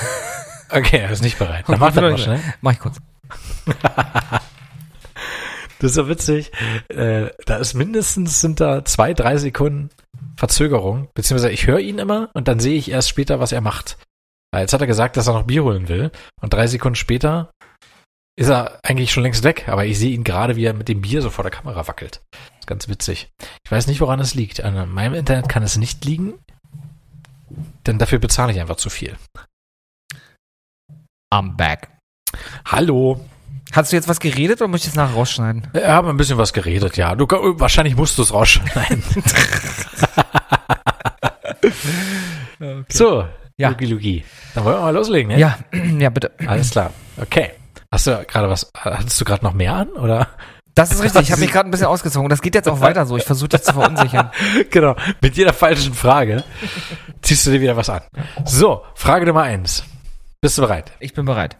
Okay, 0.70 0.96
er 0.96 1.10
ist 1.10 1.22
nicht 1.22 1.38
bereit. 1.38 1.64
Dann 1.68 1.76
Okay, 1.76 1.84
mach 1.84 1.92
das 1.92 2.02
mal 2.02 2.18
schnell. 2.18 2.40
Mach 2.62 2.72
ich 2.72 2.80
kurz. 2.80 2.96
Das 5.78 5.90
ist 5.90 5.94
so 5.94 6.08
witzig. 6.08 6.52
Äh, 6.88 7.30
da 7.46 7.56
ist 7.56 7.74
mindestens 7.74 8.40
sind 8.40 8.60
da 8.60 8.84
zwei, 8.84 9.14
drei 9.14 9.36
Sekunden 9.36 9.90
Verzögerung. 10.36 11.08
Beziehungsweise 11.14 11.52
ich 11.52 11.66
höre 11.66 11.80
ihn 11.80 11.98
immer 11.98 12.30
und 12.34 12.48
dann 12.48 12.60
sehe 12.60 12.76
ich 12.76 12.90
erst 12.90 13.08
später, 13.08 13.40
was 13.40 13.52
er 13.52 13.60
macht. 13.60 13.98
Jetzt 14.54 14.72
hat 14.72 14.80
er 14.80 14.86
gesagt, 14.86 15.16
dass 15.16 15.26
er 15.26 15.34
noch 15.34 15.46
Bier 15.46 15.64
holen 15.64 15.88
will. 15.88 16.12
Und 16.40 16.52
drei 16.52 16.66
Sekunden 16.68 16.94
später 16.94 17.50
ist 18.36 18.48
er 18.48 18.78
eigentlich 18.84 19.12
schon 19.12 19.24
längst 19.24 19.42
weg. 19.42 19.68
Aber 19.68 19.84
ich 19.84 19.98
sehe 19.98 20.12
ihn 20.12 20.24
gerade, 20.24 20.56
wie 20.56 20.64
er 20.64 20.74
mit 20.74 20.88
dem 20.88 21.02
Bier 21.02 21.22
so 21.22 21.30
vor 21.30 21.42
der 21.42 21.50
Kamera 21.50 21.88
wackelt. 21.88 22.22
Das 22.30 22.60
ist 22.60 22.66
ganz 22.66 22.88
witzig. 22.88 23.28
Ich 23.64 23.70
weiß 23.70 23.86
nicht, 23.88 24.00
woran 24.00 24.20
es 24.20 24.34
liegt. 24.34 24.62
An 24.62 24.88
meinem 24.90 25.14
Internet 25.14 25.48
kann 25.48 25.62
es 25.62 25.76
nicht 25.76 26.04
liegen. 26.04 26.34
Denn 27.86 27.98
dafür 27.98 28.18
bezahle 28.18 28.52
ich 28.52 28.60
einfach 28.60 28.76
zu 28.76 28.90
viel. 28.90 29.16
I'm 31.32 31.56
back. 31.56 31.88
Hallo. 32.64 33.20
Hast 33.72 33.92
du 33.92 33.96
jetzt 33.96 34.08
was 34.08 34.20
geredet 34.20 34.60
oder 34.60 34.68
muss 34.68 34.80
ich 34.80 34.86
das 34.86 34.94
nachher 34.94 35.14
rausschneiden? 35.14 35.66
Wir 35.72 35.88
haben 35.88 36.08
ein 36.08 36.16
bisschen 36.16 36.38
was 36.38 36.52
geredet, 36.52 36.96
ja. 36.96 37.14
Du, 37.16 37.26
wahrscheinlich 37.28 37.96
musst 37.96 38.16
du 38.18 38.22
es 38.22 38.32
rausschneiden. 38.32 39.02
So, 42.88 43.26
Ja. 43.56 43.68
Lugi 43.70 43.86
Lugi. 43.86 44.24
Dann 44.54 44.64
wollen 44.64 44.76
wir 44.76 44.80
mal 44.80 44.94
loslegen, 44.94 45.28
ne? 45.32 45.38
Ja, 45.38 45.58
ja, 45.98 46.10
bitte. 46.10 46.32
Alles 46.46 46.70
klar. 46.70 46.92
Okay. 47.20 47.50
Hast 47.90 48.06
du 48.06 48.24
gerade 48.26 48.48
was, 48.50 48.70
hattest 48.76 49.20
du 49.20 49.24
gerade 49.24 49.44
noch 49.44 49.52
mehr 49.54 49.74
an, 49.74 49.88
oder? 49.90 50.28
Das 50.74 50.90
ist 50.90 51.02
richtig. 51.02 51.22
Ich 51.22 51.30
habe 51.32 51.40
mich 51.40 51.52
gerade 51.52 51.68
ein 51.68 51.70
bisschen 51.70 51.86
ausgezogen. 51.86 52.28
Das 52.28 52.42
geht 52.42 52.54
jetzt 52.56 52.68
auch 52.68 52.80
weiter 52.80 53.06
so. 53.06 53.16
Ich 53.16 53.22
versuche 53.24 53.50
dich 53.50 53.62
zu 53.62 53.72
verunsichern. 53.72 54.30
genau. 54.70 54.96
Mit 55.20 55.36
jeder 55.36 55.52
falschen 55.52 55.94
Frage 55.94 56.42
ziehst 57.22 57.46
du 57.46 57.52
dir 57.52 57.60
wieder 57.60 57.76
was 57.76 57.88
an. 57.90 58.02
So, 58.44 58.82
Frage 58.96 59.24
Nummer 59.26 59.42
eins. 59.42 59.84
Bist 60.40 60.58
du 60.58 60.62
bereit? 60.62 60.92
Ich 60.98 61.14
bin 61.14 61.24
bereit. 61.26 61.56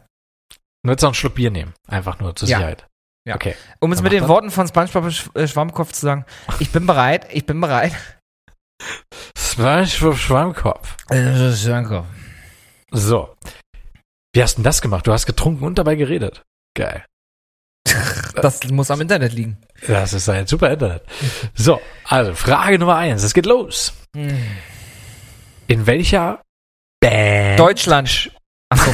Du 0.85 0.91
willst 0.91 1.03
noch 1.03 1.09
einen 1.09 1.15
Schluck 1.15 1.35
Bier 1.35 1.51
nehmen. 1.51 1.73
Einfach 1.89 2.19
nur 2.21 2.37
zur 2.37 2.47
Ja. 2.47 2.59
Sicherheit. 2.59 2.87
Ja. 3.27 3.35
Okay. 3.37 3.57
Um 3.81 3.91
es 3.91 4.03
mit 4.03 4.13
den 4.13 4.21
das. 4.21 4.29
Worten 4.29 4.51
von 4.51 4.69
SpongeBob 4.69 5.11
Sch 5.11 5.31
äh, 5.35 5.49
Schwammkopf 5.49 5.93
zu 5.93 6.03
sagen, 6.03 6.27
ich 6.59 6.71
bin 6.73 6.87
bereit, 6.87 7.27
ich 7.33 7.47
bin 7.47 7.59
bereit. 7.59 7.93
Für 9.47 9.87
Schwammkopf. 9.87 10.97
Äh, 11.09 11.55
Schwammkopf. 11.55 12.07
So. 12.91 13.35
Wie 14.35 14.43
hast 14.43 14.55
du 14.55 14.57
denn 14.59 14.65
das 14.65 14.83
gemacht? 14.83 15.07
Du 15.07 15.13
hast 15.13 15.25
getrunken 15.25 15.65
und 15.65 15.79
dabei 15.79 15.95
geredet. 15.95 16.43
Geil. 16.77 17.05
das 18.35 18.65
muss 18.65 18.91
am 18.91 19.01
Internet 19.01 19.33
liegen. 19.33 19.57
Das 19.87 20.13
ist 20.13 20.29
ein 20.29 20.47
super 20.47 20.71
Internet. 20.71 21.03
So, 21.55 21.81
also 22.05 22.35
Frage 22.35 22.79
Nummer 22.79 22.97
eins. 22.97 23.23
Es 23.23 23.33
geht 23.33 23.47
los. 23.47 23.95
In 25.67 25.87
welcher 25.87 26.43
Band? 27.01 27.59
Deutschland. 27.59 28.33
Achso. 28.69 28.91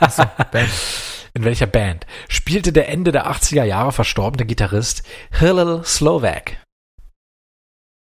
Achso, 0.00 0.24
Band. 0.50 0.70
In 1.34 1.44
welcher 1.44 1.66
Band 1.66 2.06
spielte 2.28 2.72
der 2.72 2.88
Ende 2.88 3.12
der 3.12 3.30
80er 3.30 3.64
Jahre 3.64 3.92
verstorbene 3.92 4.46
Gitarrist 4.46 5.02
Hillel 5.30 5.84
Slovak? 5.84 6.56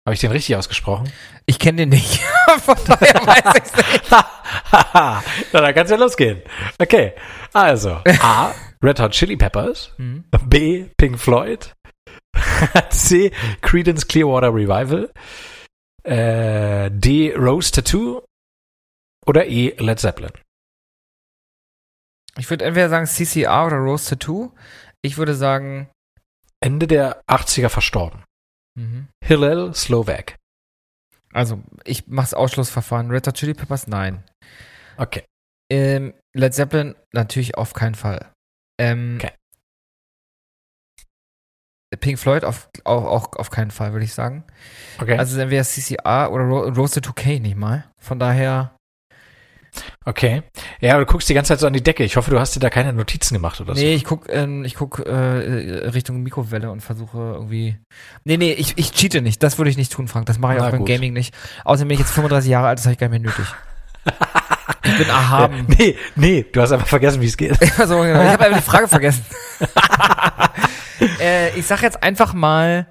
Habe 0.07 0.15
ich 0.15 0.21
den 0.21 0.33
richtig 0.33 0.57
ausgesprochen? 0.57 1.11
Ich 1.47 1.59
kenne 1.59 1.79
den 1.79 1.89
nicht. 1.91 2.21
Von 2.59 2.77
daher 2.87 3.27
weiß 3.27 3.55
ich's 3.57 3.77
nicht. 3.77 4.11
Na, 4.13 5.23
dann 5.53 5.75
kann's 5.75 5.91
ja 5.91 5.97
losgehen. 5.97 6.43
Okay, 6.79 7.15
also 7.55 8.01
A. 8.21 8.53
Red 8.83 9.01
Hot 9.01 9.13
Chili 9.13 9.37
Peppers. 9.37 9.93
Mhm. 9.97 10.25
B. 10.47 10.87
Pink 10.99 11.19
Floyd. 11.19 11.73
C. 12.91 13.31
Creedence 13.63 14.07
Clearwater 14.07 14.53
Revival. 14.53 15.11
Äh, 16.03 16.91
D. 16.91 17.35
Rose 17.35 17.73
Tattoo. 17.73 18.21
Oder 19.27 19.47
E. 19.47 19.75
Led 19.79 20.01
Zeppelin. 20.01 20.33
Ich 22.39 22.51
würde 22.51 22.65
entweder 22.65 22.89
sagen 22.89 23.07
CCR 23.07 23.67
oder 23.67 23.77
Rose 23.77 24.11
Tattoo. 24.11 24.53
Ich 25.03 25.17
würde 25.17 25.35
sagen. 25.35 25.89
Ende 26.61 26.87
der 26.87 27.21
80er 27.27 27.69
verstorben. 27.69 28.25
Mhm. 28.79 29.09
Hillel 29.23 29.75
Slovak. 29.75 30.37
Also, 31.33 31.63
ich 31.85 32.07
mach's 32.07 32.33
Ausschlussverfahren. 32.33 33.11
Red 33.11 33.27
Hot 33.27 33.35
Chili 33.35 33.53
Peppers? 33.53 33.87
Nein. 33.87 34.25
Okay. 34.97 35.25
Ähm, 35.71 36.15
Led 36.35 36.55
Zeppelin? 36.55 36.95
Natürlich 37.13 37.57
auf 37.57 37.75
keinen 37.75 37.95
Fall. 37.95 38.33
Ähm, 38.81 39.19
Okay. 39.21 39.33
Pink 42.01 42.19
Floyd 42.19 42.45
auf, 42.45 42.69
auch, 42.85 43.05
auch 43.05 43.33
auf 43.37 43.51
keinen 43.51 43.71
Fall, 43.71 43.93
würde 43.93 44.05
ich 44.05 44.15
sagen. 44.15 44.45
Okay. 44.99 45.17
Also 45.17 45.39
entweder 45.39 45.63
CCR 45.63 46.33
oder 46.33 46.45
Ro 46.45 46.69
Rose 46.71 46.99
2K 47.01 47.41
nicht 47.41 47.57
mal. 47.57 47.89
Von 48.01 48.19
daher, 48.19 48.74
okay. 50.05 50.43
Ja, 50.81 50.95
aber 50.95 51.05
du 51.05 51.13
guckst 51.13 51.29
die 51.29 51.35
ganze 51.35 51.49
Zeit 51.49 51.61
so 51.61 51.67
an 51.67 51.73
die 51.73 51.83
Decke. 51.83 52.05
Ich 52.05 52.17
hoffe, 52.17 52.31
du 52.31 52.39
hast 52.39 52.55
dir 52.55 52.61
da 52.61 52.71
keine 52.71 52.93
Notizen 52.93 53.35
gemacht 53.35 53.61
oder 53.61 53.75
nee, 53.75 53.95
ich 53.95 54.05
guck, 54.05 54.29
ähm, 54.29 54.65
ich 54.65 54.75
guck 54.75 55.01
äh, 55.01 55.11
Richtung 55.13 56.23
Mikrowelle 56.23 56.71
und 56.71 56.81
versuche 56.81 57.19
irgendwie. 57.19 57.77
Nee, 58.25 58.37
nee, 58.37 58.53
ich, 58.53 58.75
ich 58.77 58.93
cheate 58.93 59.23
nicht. 59.23 59.43
Das 59.43 59.59
würde 59.59 59.71
ich 59.71 59.77
nicht 59.77 59.93
tun, 59.93 60.09
Frank. 60.09 60.27
Das 60.27 60.39
mache 60.39 60.55
ich 60.55 60.59
Na 60.61 60.67
auch 60.67 60.71
beim 60.71 60.81
gut. 60.81 60.89
Gaming 60.89 61.13
nicht. 61.13 61.35
Außerdem 61.65 61.89
bin 61.89 61.95
ich 61.95 62.01
jetzt 62.01 62.13
35 62.13 62.51
Jahre 62.51 62.69
alt, 62.69 62.79
das 62.79 62.87
habe 62.87 62.93
ich 62.93 62.99
gar 62.99 63.09
nicht 63.09 63.23
mehr 63.23 63.31
nötig. 63.31 63.47
ich 64.85 64.99
bin 64.99 65.07
so. 65.07 65.13
erhaben. 65.13 65.67
Nee, 65.79 65.97
nee, 66.17 66.47
du 66.51 66.61
hast 66.61 66.73
einfach 66.73 66.87
vergessen, 66.87 67.21
wie 67.21 67.27
es 67.27 67.37
geht. 67.37 67.59
Also, 67.79 68.01
genau, 68.01 68.23
ich 68.23 68.29
habe 68.29 68.45
einfach 68.45 68.59
die 68.59 68.63
Frage 68.63 68.89
vergessen. 68.89 69.25
äh, 71.21 71.59
ich 71.59 71.67
sag 71.67 71.83
jetzt 71.83 72.03
einfach 72.03 72.35
mal 72.35 72.87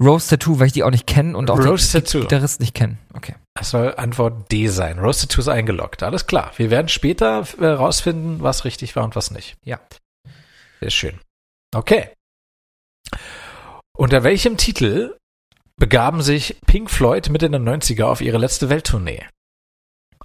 Rose 0.00 0.28
Tattoo, 0.28 0.58
weil 0.58 0.66
ich 0.66 0.72
die 0.72 0.82
auch 0.82 0.90
nicht 0.90 1.06
kenne 1.06 1.36
und 1.36 1.50
auch 1.50 1.58
Rose 1.58 1.86
die, 1.86 2.04
die 2.04 2.04
Tattoo. 2.04 2.20
Gitarristen 2.20 2.62
nicht 2.62 2.74
kennen. 2.74 2.98
Okay. 3.14 3.34
Das 3.56 3.70
soll 3.70 3.94
Antwort 3.96 4.52
D 4.52 4.68
sein. 4.68 4.98
Roasted 4.98 5.30
to 5.32 5.40
ist 5.40 5.48
eingeloggt. 5.48 6.02
Alles 6.02 6.26
klar. 6.26 6.52
Wir 6.56 6.70
werden 6.70 6.88
später 6.88 7.46
äh, 7.58 7.66
rausfinden, 7.66 8.42
was 8.42 8.64
richtig 8.64 8.94
war 8.96 9.04
und 9.04 9.16
was 9.16 9.30
nicht. 9.30 9.56
Ja. 9.64 9.80
Sehr 10.80 10.90
schön. 10.90 11.18
Okay. 11.74 12.10
Unter 13.96 14.24
welchem 14.24 14.58
Titel 14.58 15.16
begaben 15.76 16.20
sich 16.22 16.56
Pink 16.66 16.90
Floyd 16.90 17.30
Mitte 17.30 17.48
der 17.48 17.60
90er 17.60 18.04
auf 18.04 18.20
ihre 18.20 18.36
letzte 18.38 18.68
Welttournee? 18.68 19.24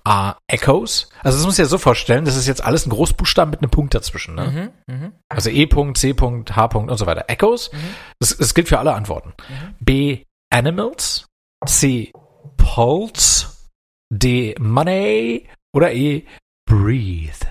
A. 0.03 0.35
Echoes. 0.47 1.09
Also 1.21 1.37
das 1.37 1.45
muss 1.45 1.55
ich 1.55 1.59
ja 1.59 1.65
so 1.65 1.77
vorstellen, 1.77 2.25
das 2.25 2.35
ist 2.35 2.47
jetzt 2.47 2.63
alles 2.63 2.85
ein 2.85 2.89
Großbuchstaben 2.89 3.51
mit 3.51 3.61
einem 3.61 3.69
Punkt 3.69 3.93
dazwischen. 3.93 4.35
Ne? 4.35 4.73
Mhm, 4.87 4.93
mhm, 4.93 5.13
Also 5.29 5.49
E. 5.49 5.69
C. 5.93 6.13
H. 6.15 6.65
und 6.75 6.97
so 6.97 7.05
weiter. 7.05 7.25
Echoes. 7.29 7.71
Mhm. 7.71 7.77
Das, 8.19 8.35
das 8.35 8.53
gilt 8.53 8.67
für 8.67 8.79
alle 8.79 8.93
Antworten. 8.93 9.33
B. 9.79 10.25
Animals. 10.49 11.27
C. 11.65 12.11
Pulse. 12.63 13.47
D. 14.13 14.55
Money. 14.59 15.47
Oder 15.73 15.93
E. 15.93 16.25
Breathe. 16.69 17.45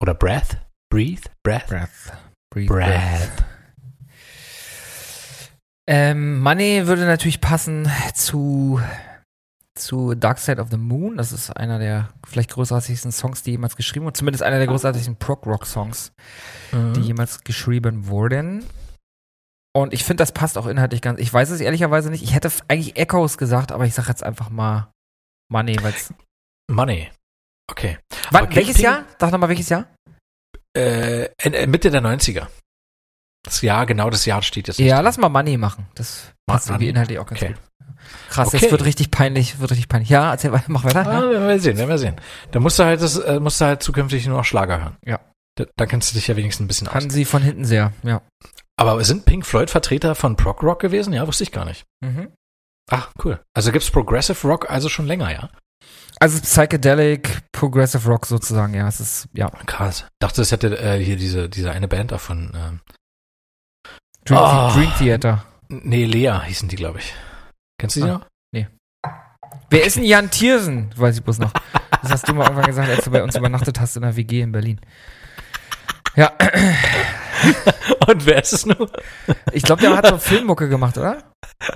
Oder 0.00 0.14
Breath. 0.14 0.58
Breathe. 0.92 1.22
Breath. 1.42 1.66
Breath. 1.68 2.12
Breathe. 2.52 2.68
Breath. 2.68 3.44
Ähm, 5.88 6.40
Money 6.40 6.86
würde 6.86 7.06
natürlich 7.06 7.40
passen 7.40 7.88
zu, 8.14 8.80
zu 9.74 10.14
Dark 10.14 10.38
Side 10.38 10.60
of 10.60 10.70
the 10.70 10.76
Moon. 10.76 11.16
Das 11.16 11.32
ist 11.32 11.50
einer 11.56 11.78
der 11.78 12.08
vielleicht 12.26 12.50
großartigsten 12.50 13.12
Songs, 13.12 13.42
die 13.42 13.52
jemals 13.52 13.76
geschrieben 13.76 14.04
wurden. 14.04 14.14
Zumindest 14.16 14.42
einer 14.42 14.58
der 14.58 14.66
großartigsten 14.66 15.16
Prog-Rock-Songs, 15.16 16.12
die 16.72 16.76
Mhm. 16.76 17.02
jemals 17.02 17.44
geschrieben 17.44 18.08
wurden. 18.08 18.64
Und 19.76 19.92
ich 19.92 20.04
finde, 20.04 20.22
das 20.22 20.32
passt 20.32 20.56
auch 20.56 20.66
inhaltlich 20.66 21.02
ganz. 21.02 21.20
Ich 21.20 21.30
weiß 21.30 21.50
es 21.50 21.60
ehrlicherweise 21.60 22.10
nicht. 22.10 22.22
Ich 22.24 22.32
hätte 22.34 22.50
eigentlich 22.68 22.96
Echoes 22.96 23.36
gesagt, 23.36 23.72
aber 23.72 23.84
ich 23.84 23.92
sage 23.92 24.08
jetzt 24.08 24.22
einfach 24.22 24.48
mal 24.48 24.90
Money, 25.52 25.76
weil's. 25.82 26.14
Money. 26.70 27.10
Okay. 27.70 27.98
Wann, 28.30 28.54
welches 28.54 28.78
Jahr? 28.78 29.04
Sag 29.20 29.32
nochmal, 29.32 29.50
welches 29.50 29.68
Jahr? 29.68 29.84
Äh, 30.74 31.24
äh, 31.42 31.66
Mitte 31.66 31.90
der 31.90 32.00
90er. 32.00 32.46
Das 33.44 33.60
Jahr, 33.60 33.84
genau 33.84 34.08
das 34.08 34.24
Jahr 34.24 34.40
steht 34.42 34.68
jetzt. 34.68 34.78
Ja, 34.78 35.00
lass 35.00 35.18
mal 35.18 35.28
Money 35.28 35.58
machen. 35.58 35.86
Das 35.94 36.32
passt 36.46 36.66
Money. 36.68 36.76
irgendwie 36.76 36.88
inhaltlich 36.90 37.18
auch 37.18 37.26
ganz 37.26 37.42
Okay. 37.42 37.52
gut. 37.52 37.62
Krass, 38.30 38.48
Okay. 38.48 38.58
jetzt 38.62 38.70
wird 38.70 38.84
richtig 38.84 39.10
peinlich, 39.10 39.58
wird 39.60 39.70
richtig 39.72 39.88
peinlich. 39.88 40.08
Ja, 40.08 40.30
erzähl 40.30 40.52
weiter, 40.52 40.64
mach 40.68 40.84
weiter. 40.84 41.06
Ah, 41.06 41.20
Ja. 41.24 41.30
werden 41.30 41.48
wir 41.48 41.60
sehen, 41.60 41.76
werden 41.76 41.88
wir 41.90 41.98
sehen. 41.98 42.16
Da 42.50 42.60
musst 42.60 42.78
du 42.78 42.84
halt, 42.84 43.02
das, 43.02 43.18
äh, 43.18 43.40
musst 43.40 43.60
du 43.60 43.66
halt 43.66 43.82
zukünftig 43.82 44.26
nur 44.26 44.38
noch 44.38 44.44
Schlager 44.44 44.80
hören. 44.80 44.96
Ja. 45.04 45.20
Da, 45.56 45.64
da 45.76 45.86
kennst 45.86 46.10
du 46.10 46.14
dich 46.14 46.26
ja 46.28 46.36
wenigstens 46.36 46.64
ein 46.64 46.68
bisschen 46.68 46.88
aus. 46.88 46.94
Kann 46.94 47.10
sie 47.10 47.24
von 47.24 47.42
hinten 47.42 47.64
sehr, 47.64 47.92
ja. 48.02 48.22
Aber 48.78 49.02
sind 49.04 49.24
Pink 49.24 49.46
Floyd 49.46 49.70
Vertreter 49.70 50.14
von 50.14 50.36
Prog 50.36 50.62
Rock 50.62 50.80
gewesen? 50.80 51.12
Ja, 51.12 51.26
wusste 51.26 51.44
ich 51.44 51.52
gar 51.52 51.64
nicht. 51.64 51.84
Mhm. 52.04 52.32
Ach, 52.90 53.10
cool. 53.24 53.40
Also 53.54 53.72
gibt's 53.72 53.90
Progressive 53.90 54.46
Rock 54.46 54.70
also 54.70 54.88
schon 54.88 55.06
länger, 55.06 55.32
ja? 55.32 55.48
Also 56.20 56.40
Psychedelic, 56.40 57.42
Progressive 57.52 58.08
Rock 58.08 58.26
sozusagen, 58.26 58.74
ja. 58.74 58.86
Es 58.88 59.00
ist, 59.00 59.28
ja. 59.34 59.48
Krass. 59.66 60.06
Dachte, 60.20 60.42
es 60.42 60.52
hätte 60.52 60.78
äh, 60.78 60.98
hier 61.02 61.16
diese, 61.16 61.48
diese 61.48 61.70
eine 61.70 61.88
Band 61.88 62.12
davon. 62.12 62.52
Ähm, 62.54 62.80
Dream, 64.24 64.38
Ah. 64.38 64.72
Dream 64.74 64.92
Theater. 64.98 65.44
nee, 65.68 66.04
Lea 66.04 66.40
hießen 66.46 66.68
die, 66.68 66.76
glaube 66.76 66.98
ich. 66.98 67.14
Kennst 67.78 67.96
du 67.96 68.00
die 68.00 68.10
Ah. 68.10 68.12
noch? 68.18 68.26
Wer 69.70 69.84
ist 69.84 69.96
denn 69.96 70.04
Jan 70.04 70.30
Thiersen? 70.30 70.92
Weiß 70.96 71.16
ich 71.18 71.24
bloß 71.24 71.38
noch. 71.40 71.52
Das 72.02 72.10
hast 72.12 72.28
du 72.28 72.34
mal 72.34 72.44
irgendwann 72.44 72.66
gesagt, 72.66 72.88
als 72.88 73.04
du 73.04 73.10
bei 73.10 73.22
uns 73.22 73.34
übernachtet 73.36 73.80
hast 73.80 73.96
in 73.96 74.02
der 74.02 74.14
WG 74.14 74.42
in 74.42 74.52
Berlin. 74.52 74.80
Ja, 76.16 76.32
Und 78.06 78.26
wer 78.26 78.42
ist 78.42 78.52
es 78.52 78.66
nur? 78.66 78.90
ich 79.52 79.62
glaube, 79.62 79.82
der 79.82 79.96
hat 79.96 80.06
so 80.06 80.18
Filmmucke 80.18 80.68
gemacht, 80.68 80.96
oder? 80.98 81.18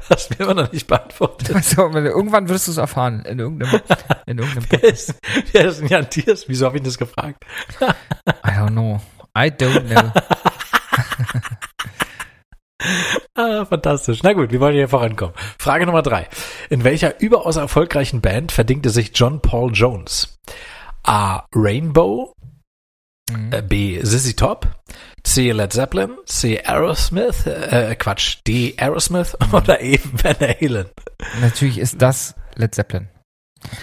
Das 0.08 0.30
mir 0.30 0.40
immer 0.40 0.54
noch 0.54 0.72
nicht 0.72 0.86
beantwortet. 0.86 1.54
Also, 1.54 1.88
irgendwann 1.88 2.48
wirst 2.48 2.66
du 2.66 2.72
es 2.72 2.76
erfahren. 2.76 3.24
In 3.24 3.38
irgendeinem, 3.38 3.80
in 4.26 4.38
irgendeinem 4.38 4.66
Wer 4.70 4.84
ist, 4.84 5.14
wer 5.52 5.66
ist 5.66 5.80
denn 5.80 5.88
Jan 5.88 6.08
Tiers? 6.10 6.48
Wieso 6.48 6.66
habe 6.66 6.78
ich 6.78 6.82
das 6.82 6.98
gefragt? 6.98 7.44
I 7.80 8.50
don't 8.50 8.70
know. 8.70 9.00
I 9.36 9.50
don't 9.50 9.86
know. 9.88 10.12
Ah, 13.34 13.66
fantastisch. 13.66 14.22
Na 14.22 14.32
gut, 14.32 14.52
wir 14.52 14.60
wollen 14.60 14.74
hier 14.74 14.88
vorankommen. 14.88 15.34
Frage 15.58 15.84
Nummer 15.84 16.00
drei. 16.00 16.28
In 16.70 16.82
welcher 16.82 17.20
überaus 17.20 17.56
erfolgreichen 17.56 18.22
Band 18.22 18.52
verdingte 18.52 18.88
sich 18.88 19.12
John 19.14 19.42
Paul 19.42 19.70
Jones? 19.74 20.38
A. 21.02 21.44
Rainbow, 21.54 22.34
Mhm. 23.30 23.52
äh, 23.52 23.62
B. 23.62 24.00
Sissy 24.02 24.34
Top, 24.34 24.68
C. 25.24 25.52
Led 25.52 25.72
Zeppelin, 25.72 26.10
C. 26.26 26.60
Aerosmith, 26.64 27.46
äh, 27.46 27.94
Quatsch, 27.98 28.38
D. 28.46 28.74
Aerosmith 28.78 29.36
oder 29.52 29.80
E. 29.82 29.98
Van 30.12 30.36
Halen. 30.40 30.86
Natürlich 31.40 31.78
ist 31.78 32.00
das 32.02 32.34
Led 32.56 32.74
Zeppelin. 32.74 33.08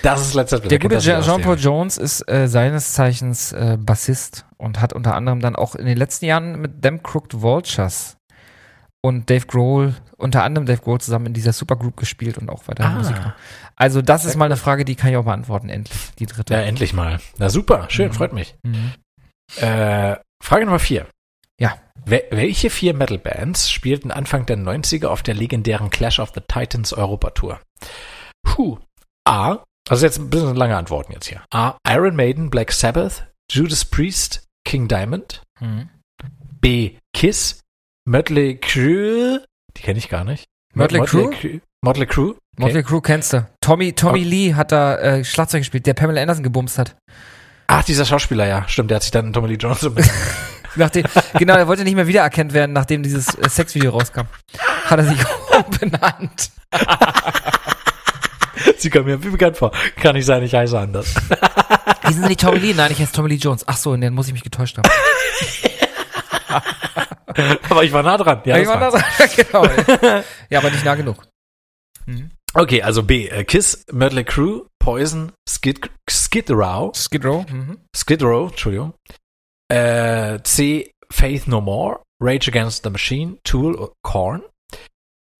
Das 0.01 0.21
ist 0.21 0.33
Led 0.33 0.49
Zeppelin. 0.49 0.69
Der 0.69 0.79
gute 0.79 0.97
Jean-Paul 0.97 1.57
Jones 1.59 1.97
ist 1.97 2.27
äh, 2.27 2.47
seines 2.47 2.93
Zeichens 2.93 3.51
äh, 3.51 3.77
Bassist 3.79 4.45
und 4.57 4.81
hat 4.81 4.93
unter 4.93 5.13
anderem 5.13 5.39
dann 5.39 5.55
auch 5.55 5.75
in 5.75 5.85
den 5.85 5.97
letzten 5.97 6.25
Jahren 6.25 6.59
mit 6.59 6.81
Them 6.81 7.03
Crooked 7.03 7.41
Vultures 7.41 8.17
und 9.01 9.29
Dave 9.29 9.45
Grohl, 9.45 9.93
unter 10.17 10.43
anderem 10.43 10.65
Dave 10.65 10.81
Grohl 10.81 10.99
zusammen 10.99 11.27
in 11.27 11.33
dieser 11.33 11.53
Supergroup 11.53 11.95
gespielt 11.95 12.39
und 12.39 12.49
auch 12.49 12.67
weiter 12.67 12.85
Ah. 12.85 12.89
Musik 12.89 13.15
gemacht. 13.15 13.35
Also 13.75 14.01
das 14.01 14.25
ist 14.25 14.35
mal 14.35 14.45
eine 14.45 14.57
Frage, 14.57 14.83
die 14.83 14.95
kann 14.95 15.11
ich 15.11 15.17
auch 15.17 15.25
beantworten, 15.25 15.69
endlich, 15.69 15.97
die 16.17 16.25
dritte. 16.25 16.55
Ja, 16.55 16.61
endlich 16.61 16.93
mal. 16.93 17.19
Na 17.37 17.49
super, 17.49 17.85
schön, 17.89 18.07
Mhm. 18.07 18.13
freut 18.13 18.33
mich. 18.33 18.55
Mhm. 18.63 18.93
Äh, 19.55 20.17
Frage 20.43 20.65
Nummer 20.65 20.79
vier. 20.79 21.07
Ja. 21.59 21.77
Wel 22.05 22.23
welche 22.31 22.69
vier 22.69 22.93
Metal-Bands 22.93 23.69
spielten 23.71 24.11
Anfang 24.11 24.45
der 24.45 24.57
90er 24.57 25.07
auf 25.07 25.23
der 25.23 25.33
legendären 25.33 25.89
Clash 25.89 26.19
of 26.19 26.31
the 26.35 26.41
Titans 26.47 26.93
Europa-Tour? 26.93 27.59
Puh. 28.43 28.77
A. 29.25 29.63
Also 29.89 30.05
jetzt 30.05 30.19
ein 30.19 30.29
bisschen 30.29 30.55
lange 30.55 30.77
Antworten 30.77 31.13
jetzt 31.13 31.27
hier. 31.27 31.43
A. 31.51 31.77
Iron 31.87 32.15
Maiden, 32.15 32.49
Black 32.49 32.71
Sabbath, 32.71 33.27
Judas 33.51 33.85
Priest, 33.85 34.45
King 34.65 34.87
Diamond. 34.87 35.41
Mhm. 35.59 35.89
B. 36.61 36.97
Kiss, 37.13 37.61
Mötley 38.05 38.57
Crüe. 38.57 39.43
Die 39.75 39.81
kenne 39.81 39.99
ich 39.99 40.09
gar 40.09 40.23
nicht. 40.23 40.45
Mötley 40.73 41.01
Crüe? 41.01 41.29
Crüe? 41.31 41.61
Mötley 41.81 42.05
Crüe. 42.05 42.29
Okay. 42.31 42.41
Motley 42.57 42.83
Crue 42.83 43.01
kennst 43.01 43.33
du. 43.33 43.47
Tommy, 43.61 43.93
Tommy 43.93 44.23
Lee 44.23 44.55
hat 44.55 44.71
da 44.71 44.97
äh, 44.97 45.23
Schlagzeug 45.23 45.61
gespielt, 45.61 45.85
der 45.85 45.93
Pamela 45.93 46.21
Anderson 46.21 46.43
gebumst 46.43 46.79
hat. 46.79 46.95
Ach, 47.67 47.83
dieser 47.83 48.05
Schauspieler, 48.05 48.47
ja. 48.47 48.67
Stimmt, 48.67 48.91
der 48.91 48.95
hat 48.95 49.03
sich 49.03 49.11
dann 49.11 49.33
Tommy 49.33 49.49
Lee 49.49 49.55
Jones 49.55 49.83
umbenannt. 49.83 50.11
Nachdem, 50.75 51.05
genau, 51.37 51.55
er 51.55 51.67
wollte 51.67 51.83
nicht 51.83 51.95
mehr 51.95 52.07
wiedererkannt 52.07 52.53
werden, 52.53 52.71
nachdem 52.71 53.01
dieses 53.01 53.33
äh, 53.35 53.49
Sexvideo 53.49 53.91
rauskam. 53.91 54.25
Hat 54.85 54.99
er 54.99 55.05
sich 55.05 55.17
umbenannt. 55.65 56.51
Sie 58.77 58.89
kommen 58.89 59.05
mir 59.05 59.23
wie 59.23 59.29
bekannt 59.29 59.57
vor. 59.57 59.71
Kann 59.95 60.15
nicht 60.15 60.25
sein, 60.25 60.43
ich 60.43 60.53
heiße 60.53 60.77
anders. 60.77 61.15
Wie 62.03 62.13
sind 62.13 62.23
Sie 62.23 62.29
nicht 62.29 62.41
Tommy 62.41 62.59
Lee? 62.59 62.73
Nein, 62.75 62.91
ich 62.91 62.99
heiße 62.99 63.11
Tommy 63.11 63.29
Lee 63.29 63.35
Jones. 63.35 63.63
Ach 63.67 63.77
so, 63.77 63.93
in 63.93 64.01
den 64.01 64.13
muss 64.13 64.27
ich 64.27 64.33
mich 64.33 64.43
getäuscht 64.43 64.77
haben. 64.77 64.89
Aber 67.69 67.83
ich 67.83 67.91
war 67.91 68.03
nah 68.03 68.17
dran. 68.17 68.41
Ja, 68.45 68.57
ich 68.57 68.67
war 68.67 68.79
da 68.79 68.91
dran. 68.91 69.03
genau. 69.35 69.65
Ja, 70.49 70.59
aber 70.59 70.69
nicht 70.69 70.85
nah 70.85 70.95
genug. 70.95 71.23
Okay, 72.53 72.81
also 72.81 73.03
B. 73.03 73.27
Äh, 73.27 73.43
Kiss, 73.43 73.85
Mötley 73.91 74.23
Crue, 74.23 74.67
Poison, 74.87 75.33
Skid, 75.49 75.89
Skid 76.09 76.49
Row, 76.49 76.93
Skid 76.95 77.25
Row. 77.25 77.43
Mhm. 77.49 77.77
Skid 77.93 78.21
Row, 78.23 78.47
Entschuldigung. 78.47 78.93
Äh, 79.69 80.39
C. 80.43 80.91
Faith 81.11 81.45
No 81.45 81.59
More, 81.59 82.03
Rage 82.21 82.47
Against 82.47 82.83
the 82.85 82.89
Machine, 82.89 83.37
Tool, 83.43 83.91
Korn. 84.01 84.43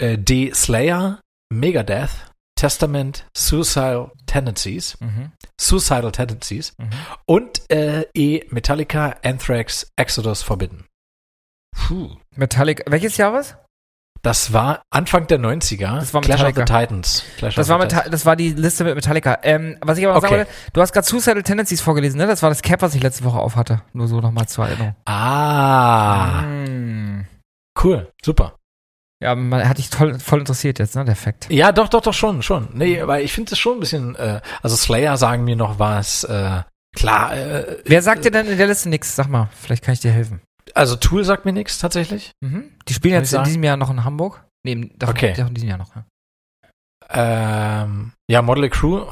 Äh, 0.02 0.18
D. 0.18 0.52
Slayer, 0.54 1.22
Megadeth, 1.50 2.30
Testament, 2.60 3.26
Suicidal 3.34 4.12
Tendencies, 4.26 4.98
Mhm. 5.00 5.32
Suicidal 5.58 6.12
Tendencies. 6.12 6.74
Mhm. 6.78 6.90
Und 7.26 7.62
äh, 7.72 8.06
E. 8.14 8.44
Metallica, 8.50 9.16
Anthrax, 9.24 9.88
Exodus 9.96 10.44
Forbidden. 10.44 10.86
Puh. 11.74 12.18
Metallic. 12.36 12.84
Welches 12.86 13.16
Jahr 13.16 13.32
was? 13.32 13.56
Das 14.24 14.52
war 14.52 14.82
Anfang 14.90 15.28
der 15.28 15.40
90er. 15.40 16.00
Das 16.00 16.14
war 16.14 16.22
Clash 16.22 16.42
of 16.44 16.56
the. 16.56 16.64
Titans. 16.66 17.24
Clash 17.38 17.56
Das 17.56 17.68
of 17.68 17.72
war, 17.72 17.78
Meta 17.80 18.10
das 18.10 18.26
war 18.26 18.36
die 18.36 18.50
Liste 18.54 18.84
mit 18.84 18.96
Metallica. 18.96 19.38
Ähm, 19.44 19.78
was 19.82 19.98
ich 19.98 20.06
aber 20.06 20.14
noch 20.16 20.24
Okay. 20.24 20.28
sagen 20.30 20.40
wollte, 20.48 20.52
du 20.74 20.82
hast 20.82 20.92
gerade 20.94 21.08
Suicidal 21.08 21.44
Tendencies 21.44 21.82
vorgelesen, 21.82 22.18
ne? 22.18 22.28
Das 22.28 22.42
war 22.44 22.50
das 22.50 22.62
Cap, 22.62 22.82
was 22.82 22.96
ich 22.96 23.04
letzte 23.04 23.24
Woche 23.24 23.38
auf 23.40 23.56
hatte. 23.56 23.82
Nur 23.94 24.08
so 24.08 24.20
nochmal 24.20 24.48
zur 24.48 24.66
Erinnerung. 24.66 24.96
Ah, 25.06 26.42
Mm. 26.42 27.26
cool, 27.84 28.12
super. 28.24 28.56
Ja, 29.22 29.34
man 29.34 29.68
hat 29.68 29.78
dich 29.80 29.90
toll, 29.90 30.20
voll 30.20 30.40
interessiert 30.40 30.78
jetzt, 30.80 30.96
ne? 30.96 31.04
Der 31.06 31.16
Fakt. 31.16 31.48
Ja, 31.50 31.72
doch, 31.72 31.90
doch, 31.90 32.02
doch, 32.02 32.14
schon, 32.14 32.44
schon. 32.44 32.70
Nee, 32.74 33.02
weil 33.06 33.24
ich 33.24 33.34
finde 33.34 33.54
es 33.54 33.60
schon 33.60 33.78
ein 33.78 33.80
bisschen, 33.80 34.16
äh, 34.16 34.42
also 34.62 34.76
Slayer 34.76 35.18
sagen 35.18 35.44
mir 35.44 35.56
noch 35.56 35.80
was, 35.80 36.24
äh, 36.26 36.62
klar, 36.96 37.36
äh, 37.36 37.78
Wer 37.86 38.02
sagt 38.04 38.26
dir 38.26 38.32
denn 38.32 38.48
in 38.48 38.58
der 38.60 38.68
Liste 38.68 38.90
nichts? 38.90 39.16
Sag 39.16 39.28
mal, 39.30 39.50
vielleicht 39.60 39.84
kann 39.84 39.94
ich 39.94 40.02
dir 40.02 40.12
helfen. 40.12 40.42
Also 40.76 40.96
Tool 40.96 41.24
sagt 41.24 41.46
mir 41.46 41.54
nichts 41.54 41.80
tatsächlich. 41.80 42.32
Mhm. 42.42 42.72
Die 42.88 42.94
spielen 42.94 43.14
Kann 43.16 43.24
jetzt 43.24 43.34
in 43.34 43.44
diesem 43.44 43.64
Jahr 43.64 43.78
noch 43.78 43.90
in 43.90 44.04
Hamburg. 44.04 44.44
Nee, 44.64 44.92
doch, 44.98 45.10
Okay. 45.10 45.34
doch 45.38 45.48
in 45.48 45.54
diesem 45.54 45.70
Jahr 45.70 45.78
noch. 45.78 45.96
Ja. 45.96 46.04
Ähm, 47.10 48.14
ja, 48.30 48.42
Model 48.42 48.70
Crew, 48.70 49.06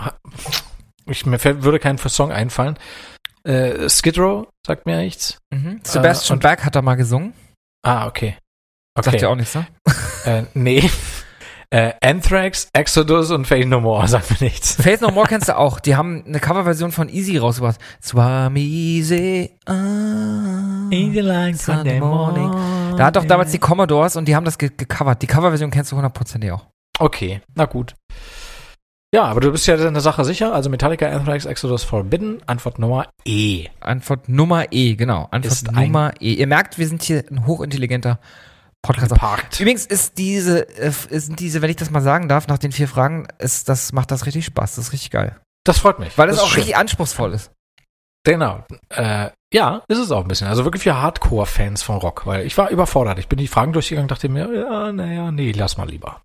ich, 1.05 1.25
mir 1.25 1.39
fällt, 1.39 1.63
würde 1.63 1.79
kein 1.79 1.97
Song 1.97 2.31
einfallen. 2.31 2.77
Äh, 3.43 3.87
Skid 3.89 4.17
Row 4.17 4.47
sagt 4.65 4.85
mir 4.85 4.97
nichts. 4.97 5.37
Mhm. 5.53 5.79
Sebastian 5.83 6.37
und- 6.37 6.41
Berg 6.41 6.65
hat 6.65 6.75
da 6.75 6.81
mal 6.81 6.95
gesungen. 6.95 7.33
Ah, 7.83 8.07
okay. 8.07 8.37
Sagt 8.97 9.07
Okay. 9.09 9.17
dir 9.17 9.29
auch 9.29 9.35
nichts, 9.35 9.55
ne? 9.55 9.67
Äh, 10.25 10.43
nee. 10.53 10.89
Äh, 11.75 11.93
Anthrax, 12.01 12.69
Exodus 12.71 13.31
und 13.31 13.47
Faith 13.47 13.67
No 13.67 13.81
More 13.81 14.07
sagt 14.07 14.31
mir 14.31 14.47
nichts. 14.47 14.81
Faith 14.81 15.01
No 15.01 15.11
More 15.11 15.27
kennst 15.27 15.49
du 15.49 15.57
auch. 15.57 15.81
Die 15.81 15.97
haben 15.97 16.23
eine 16.25 16.39
Coverversion 16.39 16.93
von 16.93 17.09
Easy 17.09 17.37
rausgebracht. 17.37 17.81
Swami 18.01 18.61
easy. 18.61 19.51
Ah, 19.65 20.87
Sunday 21.53 21.99
morning. 21.99 22.49
Da 22.95 23.07
hat 23.07 23.17
doch 23.17 23.25
damals 23.25 23.51
die 23.51 23.59
Commodores 23.59 24.15
und 24.15 24.25
die 24.25 24.37
haben 24.37 24.45
das 24.45 24.57
ge 24.57 24.71
gecovert. 24.77 25.21
Die 25.21 25.27
Coverversion 25.27 25.69
kennst 25.69 25.91
du 25.91 25.97
hundertprozentig 25.97 26.49
auch. 26.53 26.65
Okay, 26.97 27.41
na 27.55 27.65
gut. 27.65 27.93
Ja, 29.13 29.25
aber 29.25 29.41
du 29.41 29.51
bist 29.51 29.67
ja 29.67 29.75
in 29.75 29.93
der 29.93 30.01
Sache 30.01 30.23
sicher. 30.23 30.53
Also 30.53 30.69
Metallica, 30.69 31.09
Anthrax, 31.09 31.43
Exodus 31.43 31.83
Forbidden. 31.83 32.41
Antwort 32.45 32.79
Nummer 32.79 33.09
E. 33.25 33.67
Antwort 33.81 34.29
Nummer 34.29 34.71
E, 34.71 34.95
genau. 34.95 35.27
Antwort 35.31 35.53
Ist 35.53 35.71
Nummer 35.73 36.13
E. 36.21 36.35
Ihr 36.35 36.47
merkt, 36.47 36.77
wir 36.77 36.87
sind 36.87 37.03
hier 37.03 37.25
ein 37.29 37.45
hochintelligenter 37.45 38.19
Podcast. 38.87 39.13
Geparkt. 39.13 39.59
Übrigens 39.59 39.85
ist 39.85 40.17
diese, 40.17 40.67
äh, 40.77 40.91
sind 40.91 41.39
diese, 41.39 41.61
wenn 41.61 41.69
ich 41.69 41.75
das 41.75 41.91
mal 41.91 42.01
sagen 42.01 42.27
darf, 42.27 42.47
nach 42.47 42.57
den 42.57 42.71
vier 42.71 42.87
Fragen, 42.87 43.27
ist, 43.39 43.69
das 43.69 43.91
macht 43.93 44.11
das 44.11 44.25
richtig 44.25 44.45
Spaß. 44.45 44.75
Das 44.75 44.85
ist 44.87 44.93
richtig 44.93 45.11
geil. 45.11 45.39
Das 45.65 45.79
freut 45.79 45.99
mich. 45.99 46.17
Weil 46.17 46.27
das, 46.27 46.39
auch 46.39 46.47
schön. 46.47 46.61
richtig 46.61 46.77
anspruchsvoll 46.77 47.33
ist. 47.33 47.51
Genau. 48.25 48.63
Äh, 48.89 49.29
ja, 49.53 49.83
ist 49.87 49.99
es 49.99 50.11
auch 50.11 50.21
ein 50.21 50.27
bisschen. 50.27 50.47
Also 50.47 50.63
wirklich 50.63 50.83
für 50.83 50.99
Hardcore-Fans 51.01 51.83
von 51.83 51.97
Rock, 51.97 52.25
weil 52.25 52.45
ich 52.45 52.57
war 52.57 52.69
überfordert. 52.69 53.19
Ich 53.19 53.27
bin 53.27 53.37
die 53.37 53.47
Fragen 53.47 53.71
durchgegangen, 53.73 54.07
dachte 54.07 54.29
mir, 54.29 54.51
ja, 54.53 54.91
naja, 54.91 55.31
nee, 55.31 55.51
lass 55.51 55.77
mal 55.77 55.87
lieber. 55.87 56.21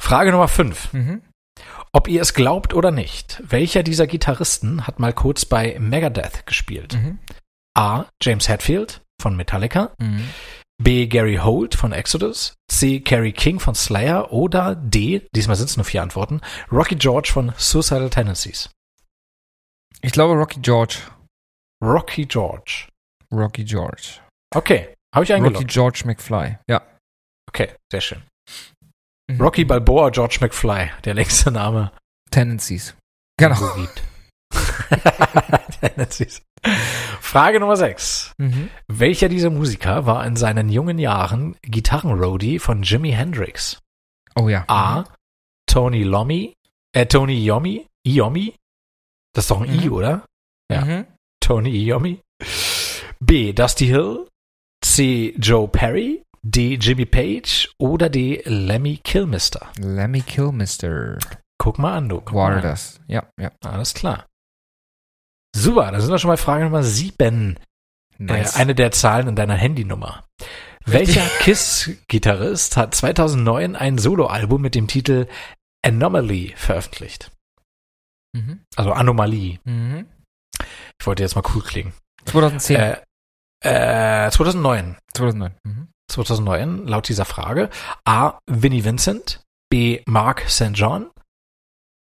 Frage 0.00 0.30
Nummer 0.30 0.48
5. 0.48 0.92
Mhm. 0.92 1.22
Ob 1.92 2.08
ihr 2.08 2.20
es 2.20 2.34
glaubt 2.34 2.74
oder 2.74 2.90
nicht, 2.90 3.42
welcher 3.46 3.82
dieser 3.82 4.06
Gitarristen 4.06 4.86
hat 4.86 4.98
mal 4.98 5.14
kurz 5.14 5.46
bei 5.46 5.76
Megadeth 5.80 6.46
gespielt? 6.46 6.94
Mhm. 6.94 7.18
A. 7.74 8.04
James 8.22 8.48
Hetfield 8.48 9.00
von 9.20 9.36
Metallica, 9.36 9.90
Mhm. 9.98 10.28
B. 10.82 11.06
Gary 11.06 11.36
Holt 11.36 11.74
von 11.74 11.92
Exodus, 11.92 12.54
C. 12.70 13.00
Kerry 13.00 13.32
King 13.32 13.58
von 13.60 13.74
Slayer 13.74 14.32
oder 14.32 14.74
D. 14.74 15.26
Diesmal 15.34 15.56
sind 15.56 15.70
es 15.70 15.76
nur 15.76 15.84
vier 15.84 16.02
Antworten. 16.02 16.40
Rocky 16.70 16.96
George 16.96 17.30
von 17.32 17.52
Suicidal 17.56 18.10
Tendencies. 18.10 18.70
Ich 20.02 20.12
glaube 20.12 20.34
Rocky 20.34 20.60
George. 20.60 20.98
Rocky 21.82 22.26
George. 22.26 22.88
Rocky 23.32 23.64
George. 23.64 24.20
Okay, 24.54 24.94
habe 25.14 25.24
ich 25.24 25.32
Rocky 25.32 25.32
eingeloggt. 25.32 25.68
George 25.68 26.02
McFly. 26.04 26.58
Ja. 26.68 26.82
Okay, 27.48 27.74
sehr 27.90 28.00
schön. 28.00 28.22
Mhm. 29.30 29.40
Rocky 29.40 29.64
Balboa 29.64 30.10
George 30.10 30.38
McFly, 30.40 30.90
der 31.04 31.14
längste 31.14 31.50
Name. 31.50 31.90
Tendencies. 32.30 32.94
den 33.40 33.52
Genau. 33.52 33.86
Tendencies. 35.80 36.42
Frage 37.20 37.60
Nummer 37.60 37.76
6. 37.76 38.32
Mhm. 38.38 38.70
Welcher 38.88 39.28
dieser 39.28 39.50
Musiker 39.50 40.06
war 40.06 40.26
in 40.26 40.36
seinen 40.36 40.68
jungen 40.68 40.98
Jahren 40.98 41.56
Gitarrenroadie 41.62 42.58
von 42.58 42.82
Jimi 42.82 43.12
Hendrix? 43.12 43.80
Oh 44.34 44.48
ja. 44.48 44.64
A. 44.68 45.04
Tony 45.68 46.02
Lomi, 46.04 46.54
äh, 46.94 47.06
Tony 47.06 47.44
Yomi, 47.44 47.86
Iommi. 48.06 48.54
Das 49.34 49.44
ist 49.44 49.50
doch 49.50 49.60
ein 49.60 49.68
I, 49.72 49.86
Mhm. 49.86 49.92
oder? 49.92 50.24
ja. 50.72 50.84
Mhm. 50.84 51.06
Tony 51.40 51.70
Iommi. 51.70 52.20
B. 53.20 53.52
Dusty 53.52 53.86
Hill. 53.86 54.28
C. 54.84 55.34
Joe 55.38 55.68
Perry. 55.68 56.22
D. 56.42 56.74
Jimmy 56.74 57.06
Page. 57.06 57.70
Oder 57.78 58.08
D. 58.08 58.42
Lemmy 58.44 58.98
Kilmister. 59.02 59.68
Lemmy 59.78 60.20
Kilmister 60.22 61.18
Guck 61.58 61.78
mal 61.78 61.96
an, 61.96 62.08
du. 62.08 62.20
Guck 62.20 62.34
war 62.34 62.60
das. 62.60 63.00
Ja, 63.08 63.24
ja. 63.40 63.50
Alles 63.64 63.94
klar. 63.94 64.26
Super, 65.56 65.90
dann 65.90 66.00
sind 66.00 66.10
wir 66.10 66.18
schon 66.18 66.28
bei 66.30 66.36
Frage 66.36 66.64
Nummer 66.64 66.82
7. 66.82 67.58
Nice. 68.18 68.56
Äh, 68.56 68.60
eine 68.60 68.74
der 68.74 68.92
Zahlen 68.92 69.28
in 69.28 69.36
deiner 69.36 69.54
Handynummer. 69.54 70.24
Welcher 70.84 71.26
KISS-Gitarrist 71.40 72.76
hat 72.76 72.94
2009 72.94 73.74
ein 73.74 73.98
Soloalbum 73.98 74.60
mit 74.62 74.74
dem 74.74 74.86
Titel 74.86 75.26
Anomaly 75.84 76.54
veröffentlicht? 76.56 77.30
mhm. 78.34 78.60
Also 78.76 78.92
Anomalie. 78.92 79.58
Mhm. 79.64 80.06
Ich 81.00 81.06
wollte 81.06 81.22
jetzt 81.22 81.34
mal 81.34 81.44
cool 81.54 81.62
klingen. 81.62 81.92
2010. 82.26 82.76
Äh, 82.76 84.26
äh, 84.26 84.30
2009. 84.30 84.96
2009. 85.14 85.54
Mhm. 85.64 85.88
2009, 86.08 86.86
laut 86.86 87.08
dieser 87.08 87.24
Frage. 87.24 87.70
A. 88.04 88.38
Vinnie 88.46 88.84
Vincent. 88.84 89.42
B. 89.70 90.02
Mark 90.06 90.48
St. 90.48 90.70
John. 90.74 91.10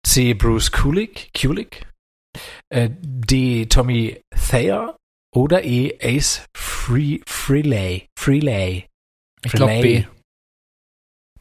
C. 0.05 0.35
Bruce 0.35 0.71
Kulick. 0.71 1.31
Kulick. 1.35 1.87
Äh, 2.69 2.91
D. 2.93 3.67
Tommy 3.67 4.21
Thayer. 4.51 4.97
Oder 5.35 5.65
E. 5.65 5.99
Ace 6.01 6.45
Free, 6.57 7.21
Freelay. 7.27 8.07
Freelay. 8.19 8.87
Ich 9.45 9.53
glaube 9.53 9.81
B. 9.83 10.05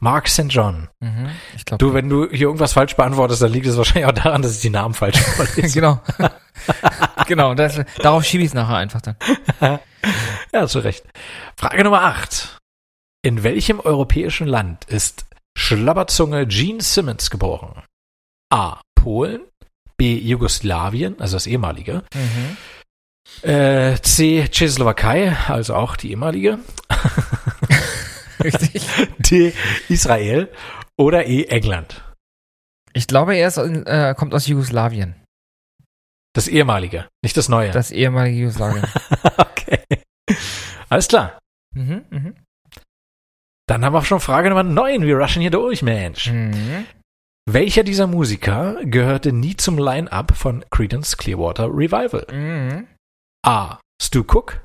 Mark 0.00 0.28
St. 0.28 0.46
John. 0.48 0.88
Mhm. 1.00 1.30
Ich 1.56 1.64
glaube 1.64 1.84
Du, 1.84 1.94
wenn 1.94 2.08
du 2.08 2.28
hier 2.28 2.48
irgendwas 2.48 2.74
falsch 2.74 2.94
beantwortest, 2.96 3.40
dann 3.40 3.52
liegt 3.52 3.66
es 3.66 3.76
wahrscheinlich 3.76 4.06
auch 4.06 4.12
daran, 4.12 4.42
dass 4.42 4.56
ich 4.56 4.60
die 4.60 4.70
Namen 4.70 4.94
falsch 4.94 5.18
vorlese. 5.18 5.62
genau. 5.74 6.00
genau. 7.26 7.54
Das, 7.54 7.80
darauf 7.98 8.24
schiebe 8.24 8.42
ich 8.42 8.48
es 8.48 8.54
nachher 8.54 8.76
einfach 8.76 9.00
dann. 9.00 9.16
Ja, 10.52 10.68
zu 10.68 10.78
Recht. 10.78 11.04
Frage 11.56 11.82
Nummer 11.82 12.02
8. 12.02 12.58
In 13.22 13.42
welchem 13.42 13.80
europäischen 13.80 14.46
Land 14.46 14.84
ist 14.84 15.26
Schlabberzunge 15.58 16.46
Gene 16.46 16.80
Simmons 16.80 17.28
geboren? 17.30 17.82
A. 18.52 18.80
Polen. 18.94 19.40
B. 19.96 20.18
Jugoslawien, 20.18 21.18
also 21.20 21.36
das 21.36 21.46
ehemalige. 21.46 22.04
Mhm. 22.14 22.56
Äh, 23.48 23.96
C. 24.02 24.48
Tschechoslowakei, 24.48 25.36
also 25.48 25.74
auch 25.74 25.96
die 25.96 26.10
ehemalige. 26.10 26.58
Richtig. 28.42 28.86
D. 29.18 29.52
Israel. 29.88 30.48
Oder 30.98 31.26
E. 31.26 31.44
England. 31.44 32.02
Ich 32.92 33.06
glaube, 33.06 33.36
er 33.36 33.54
in, 33.58 33.84
äh, 33.86 34.14
kommt 34.16 34.34
aus 34.34 34.46
Jugoslawien. 34.46 35.14
Das 36.34 36.48
ehemalige, 36.48 37.08
nicht 37.22 37.36
das 37.36 37.48
neue. 37.48 37.70
Das 37.70 37.90
ehemalige 37.90 38.38
Jugoslawien. 38.38 38.84
okay. 39.38 39.82
Alles 40.88 41.08
klar. 41.08 41.38
mhm. 41.74 42.04
Mhm. 42.10 42.36
Dann 43.68 43.84
haben 43.84 43.94
wir 43.94 44.04
schon 44.04 44.20
Frage 44.20 44.48
Nummer 44.48 44.62
9. 44.62 45.02
Wir 45.02 45.18
rushen 45.18 45.42
hier 45.42 45.50
durch, 45.50 45.82
Mensch. 45.82 46.30
Mhm. 46.30 46.86
Welcher 47.48 47.84
dieser 47.84 48.06
Musiker 48.06 48.84
gehörte 48.84 49.32
nie 49.32 49.56
zum 49.56 49.78
Line-Up 49.78 50.36
von 50.36 50.64
Creedence 50.70 51.16
Clearwater 51.16 51.66
Revival? 51.68 52.26
Mhm. 52.32 52.88
A. 53.44 53.78
Stu 54.02 54.20
Cook. 54.22 54.64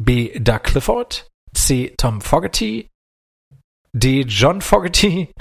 B. 0.00 0.38
Doug 0.38 0.62
Clifford, 0.62 1.26
C. 1.54 1.92
Tom 1.96 2.20
Fogerty, 2.20 2.88
D. 3.92 4.20
John 4.22 4.60
Fogerty 4.60 5.32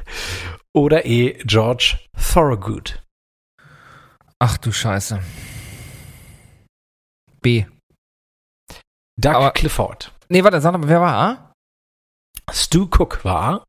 oder 0.76 1.04
E. 1.04 1.32
George 1.44 1.98
Thorogood. 2.16 3.02
Ach 4.40 4.56
du 4.58 4.70
Scheiße. 4.70 5.20
B. 7.40 7.64
Doug 9.18 9.34
Aber- 9.34 9.50
Clifford. 9.52 10.12
Nee, 10.28 10.44
warte, 10.44 10.60
sag 10.60 10.72
mal, 10.78 10.86
wer 10.88 11.00
war 11.00 11.14
A? 11.14 11.52
Stu 12.52 12.84
Cook 12.84 13.24
war 13.24 13.42
A. 13.42 13.64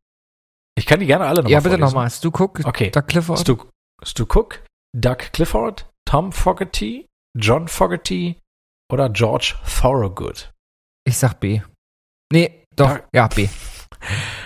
Ich 0.80 0.86
kann 0.86 1.00
die 1.02 1.06
gerne 1.06 1.26
alle 1.26 1.40
nochmal 1.42 1.52
ja, 1.52 1.60
bitte 1.60 1.72
vorlesen. 1.72 1.94
nochmal. 1.94 2.10
Stu 2.10 2.30
Cook, 2.30 2.62
Okay. 2.64 2.90
Doug 2.90 3.06
Clifford. 3.08 3.40
Stu, 3.40 3.58
Stu 4.04 4.24
Cook, 4.24 4.64
Doug 4.96 5.18
Clifford, 5.34 5.90
Tom 6.06 6.32
Fogerty, 6.32 7.06
John 7.38 7.68
Fogerty 7.68 8.40
oder 8.92 9.10
George 9.10 9.56
Thorogood. 9.82 10.52
Ich 11.06 11.18
sag 11.18 11.40
B. 11.42 11.62
Nee, 12.32 12.64
doch, 12.76 12.94
Doug- 12.96 13.04
ja, 13.14 13.28
B. 13.28 13.48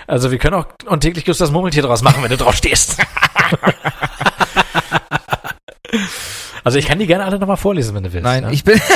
Also 0.07 0.31
wir 0.31 0.39
können 0.39 0.55
auch 0.55 0.65
und 0.87 1.01
täglich 1.01 1.25
grüßt 1.25 1.39
das 1.39 1.51
Murmeltier 1.51 1.83
draus 1.83 2.01
machen, 2.01 2.23
wenn 2.23 2.31
du 2.31 2.37
drauf 2.37 2.55
stehst. 2.55 2.97
also 6.63 6.79
ich 6.79 6.87
kann 6.87 6.97
die 6.97 7.05
gerne 7.05 7.23
alle 7.23 7.37
nochmal 7.37 7.57
vorlesen, 7.57 7.93
wenn 7.93 8.01
du 8.03 8.11
willst. 8.11 8.23
Nein, 8.23 8.43
ja? 8.43 8.49
ich 8.49 8.63
bin. 8.63 8.81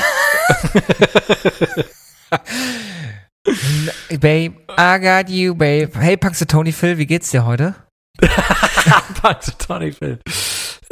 Babe, 4.19 4.55
I 4.77 4.99
got 4.99 5.29
you, 5.29 5.55
babe. 5.55 5.95
Hey, 5.95 6.17
Tony 6.17 6.71
Phil, 6.71 6.97
wie 6.97 7.05
geht's 7.05 7.31
dir 7.31 7.45
heute? 7.45 7.75
Bugs 9.21 9.53
Tony 9.57 9.91
Phil. 9.91 10.19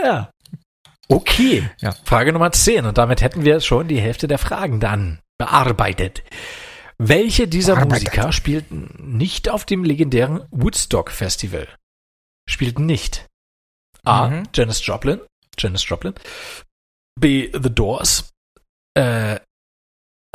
Ja. 0.01 0.29
Okay. 1.07 1.69
Ja. 1.79 1.93
Frage 2.03 2.33
Nummer 2.33 2.51
10. 2.51 2.85
Und 2.85 2.97
damit 2.97 3.21
hätten 3.21 3.43
wir 3.43 3.59
schon 3.61 3.87
die 3.87 3.99
Hälfte 3.99 4.27
der 4.27 4.37
Fragen 4.37 4.79
dann 4.79 5.19
bearbeitet. 5.37 6.23
Welche 6.97 7.47
dieser 7.47 7.75
Bearbeitet. 7.75 8.07
Musiker 8.07 8.31
spielten 8.31 9.17
nicht 9.17 9.49
auf 9.49 9.65
dem 9.65 9.83
legendären 9.83 10.41
Woodstock 10.51 11.11
Festival? 11.11 11.67
Spielten 12.49 12.85
nicht. 12.85 13.27
A. 14.05 14.29
Mhm. 14.29 14.43
Janis 14.53 14.85
Joplin. 14.85 15.19
Janis 15.57 15.87
Joplin. 15.87 16.13
B. 17.19 17.49
The 17.51 17.73
Doors. 17.73 18.31
Äh, 18.93 19.39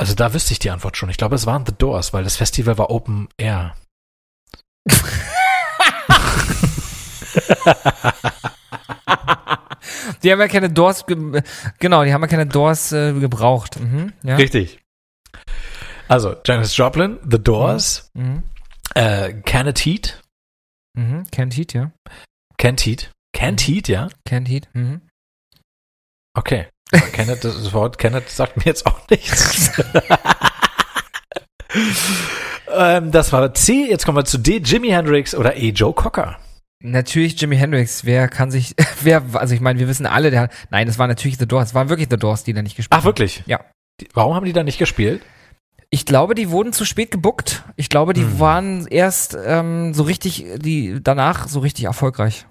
also 0.01 0.15
da 0.15 0.33
wüsste 0.33 0.51
ich 0.51 0.57
die 0.57 0.71
Antwort 0.71 0.97
schon. 0.97 1.09
Ich 1.11 1.17
glaube, 1.17 1.35
es 1.35 1.45
waren 1.45 1.63
The 1.63 1.73
Doors, 1.77 2.11
weil 2.11 2.23
das 2.23 2.35
Festival 2.35 2.75
war 2.79 2.89
Open 2.89 3.29
Air. 3.37 3.75
Die 10.23 10.31
haben 10.31 10.39
ja 10.39 10.47
keine 10.47 10.69
Doors, 10.69 11.05
ge 11.05 11.41
genau, 11.79 12.03
die 12.03 12.13
haben 12.13 12.21
ja 12.21 12.27
keine 12.27 12.45
Doors 12.45 12.91
äh, 12.91 13.13
gebraucht. 13.13 13.79
Mhm, 13.79 14.13
ja. 14.23 14.35
Richtig. 14.35 14.79
Also, 16.07 16.35
Janis 16.45 16.75
Joplin, 16.77 17.19
The 17.29 17.41
Doors, 17.41 18.09
Mhm. 18.13 18.43
äh, 18.95 19.33
Kenneth 19.33 19.79
Heat, 19.79 20.21
Mhm. 20.97 21.25
Kent 21.31 21.55
Heat, 21.55 21.73
ja. 21.73 21.91
Kent 22.57 22.81
Heat, 22.85 23.11
Kent 23.33 23.61
Heat, 23.61 23.87
ja, 23.87 24.09
Kent 24.25 24.47
Heat. 24.49 24.67
Mhm. 24.73 25.01
okay. 26.37 26.67
Kenneth, 27.13 27.43
das 27.43 27.73
Wort 27.73 27.97
Kenneth 27.97 28.29
sagt 28.29 28.57
mir 28.57 28.63
jetzt 28.65 28.85
auch 28.85 29.09
nichts. 29.09 29.71
ähm, 32.73 33.11
das 33.11 33.31
war 33.31 33.53
C, 33.53 33.87
jetzt 33.89 34.05
kommen 34.05 34.17
wir 34.17 34.25
zu 34.25 34.37
D, 34.37 34.57
Jimi 34.57 34.89
Hendrix 34.89 35.33
oder 35.35 35.55
E, 35.55 35.69
Joe 35.69 35.93
Cocker. 35.93 36.37
Natürlich 36.83 37.39
Jimi 37.39 37.57
Hendrix. 37.57 38.05
Wer 38.05 38.27
kann 38.27 38.51
sich, 38.51 38.75
wer, 39.01 39.23
also 39.33 39.53
ich 39.53 39.61
meine, 39.61 39.79
wir 39.79 39.87
wissen 39.87 40.05
alle, 40.05 40.31
der, 40.31 40.49
nein, 40.69 40.87
es 40.87 40.97
war 40.99 41.07
natürlich 41.07 41.37
The 41.37 41.47
Doors. 41.47 41.69
Es 41.69 41.75
waren 41.75 41.89
wirklich 41.89 42.07
The 42.09 42.17
Doors, 42.17 42.43
die 42.43 42.53
da 42.53 42.61
nicht 42.61 42.75
gespielt 42.75 42.99
Ach, 42.99 43.05
wirklich? 43.05 43.43
Ja. 43.45 43.61
Die, 43.99 44.07
warum 44.13 44.33
haben 44.33 44.45
die 44.45 44.53
da 44.53 44.63
nicht 44.63 44.79
gespielt? 44.79 45.21
Ich 45.91 46.05
glaube, 46.05 46.35
die 46.35 46.49
wurden 46.49 46.71
zu 46.73 46.85
spät 46.85 47.11
gebuckt. 47.11 47.63
Ich 47.75 47.89
glaube, 47.89 48.13
die 48.13 48.21
Hm. 48.23 48.39
waren 48.39 48.87
erst 48.87 49.37
ähm, 49.45 49.93
so 49.93 50.03
richtig, 50.03 50.45
die 50.57 50.99
danach 51.03 51.47
so 51.47 51.59
richtig 51.59 51.85
erfolgreich. 51.85 52.45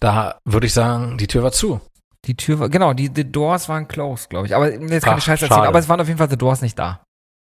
Da 0.00 0.38
würde 0.44 0.66
ich 0.68 0.72
sagen, 0.72 1.18
die 1.18 1.26
Tür 1.26 1.42
war 1.42 1.52
zu. 1.52 1.80
Die 2.28 2.36
Tür 2.36 2.60
war, 2.60 2.68
genau, 2.68 2.92
die 2.92 3.10
The 3.12 3.32
Doors 3.32 3.70
waren 3.70 3.88
closed, 3.88 4.28
glaube 4.28 4.46
ich. 4.46 4.54
Aber 4.54 4.70
jetzt 4.70 5.06
ich 5.06 5.24
Scheiße 5.24 5.46
erzählen. 5.46 5.66
Aber 5.66 5.78
es 5.78 5.88
waren 5.88 5.98
auf 5.98 6.08
jeden 6.08 6.18
Fall 6.18 6.28
The 6.28 6.36
Doors 6.36 6.60
nicht 6.60 6.78
da. 6.78 7.02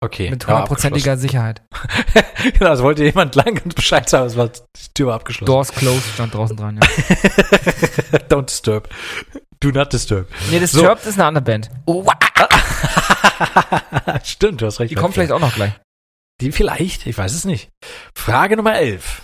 Okay. 0.04 0.28
Mit 0.28 0.42
ja, 0.42 0.50
hundertprozentiger 0.50 1.16
Sicherheit. 1.16 1.62
genau, 2.58 2.72
es 2.72 2.82
wollte 2.82 3.02
jemand 3.02 3.34
lang 3.34 3.58
und 3.64 3.74
Bescheid 3.74 4.06
sagen, 4.06 4.26
es 4.26 4.36
war, 4.36 4.48
die 4.48 4.92
Tür 4.92 5.06
war 5.06 5.14
abgeschlossen. 5.14 5.46
Doors 5.46 5.72
closed 5.72 6.12
stand 6.12 6.34
draußen 6.34 6.58
dran, 6.58 6.76
ja. 6.76 6.82
Don't 8.28 8.44
disturb. 8.44 8.90
Do 9.60 9.70
not 9.70 9.94
disturb. 9.94 10.28
Nee, 10.50 10.60
das 10.60 10.72
So. 10.72 10.80
Disturbed 10.80 11.06
ist 11.06 11.18
eine 11.18 11.24
andere 11.24 11.42
Band. 11.42 11.70
Stimmt, 14.24 14.60
du 14.60 14.66
hast 14.66 14.78
recht. 14.78 14.90
Die 14.90 14.94
kommt 14.94 15.14
vielleicht 15.14 15.32
auch 15.32 15.40
noch 15.40 15.54
gleich. 15.54 15.72
Die 16.42 16.52
vielleicht, 16.52 17.06
ich 17.06 17.16
weiß 17.16 17.32
es 17.32 17.46
nicht. 17.46 17.70
Frage 18.14 18.58
Nummer 18.58 18.76
11. 18.76 19.22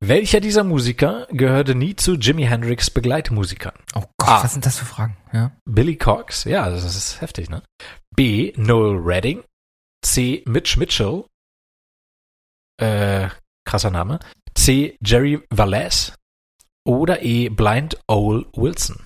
Welcher 0.00 0.40
dieser 0.40 0.62
Musiker 0.62 1.26
gehörte 1.30 1.74
nie 1.74 1.96
zu 1.96 2.14
Jimi 2.14 2.44
Hendrix 2.44 2.90
Begleitmusikern? 2.90 3.74
Oh 3.94 4.04
Gott, 4.18 4.28
Ah. 4.28 4.44
was 4.44 4.52
sind 4.52 4.66
das 4.66 4.78
für 4.78 4.84
Fragen? 4.84 5.16
Ja. 5.32 5.52
Billy 5.64 5.96
Cox, 5.96 6.44
ja, 6.44 6.68
das 6.68 6.84
ist 6.84 7.20
heftig, 7.20 7.48
ne? 7.48 7.62
B. 8.14 8.52
Noel 8.56 8.98
Redding. 8.98 9.42
C. 10.04 10.42
Mitch 10.46 10.76
Mitchell. 10.78 11.24
Äh, 12.80 13.30
krasser 13.66 13.90
Name. 13.90 14.18
C. 14.54 14.96
Jerry 15.02 15.40
Valles. 15.50 16.12
Oder 16.86 17.22
E. 17.22 17.48
Blind 17.48 17.98
Ole 18.06 18.46
Wilson. 18.54 19.02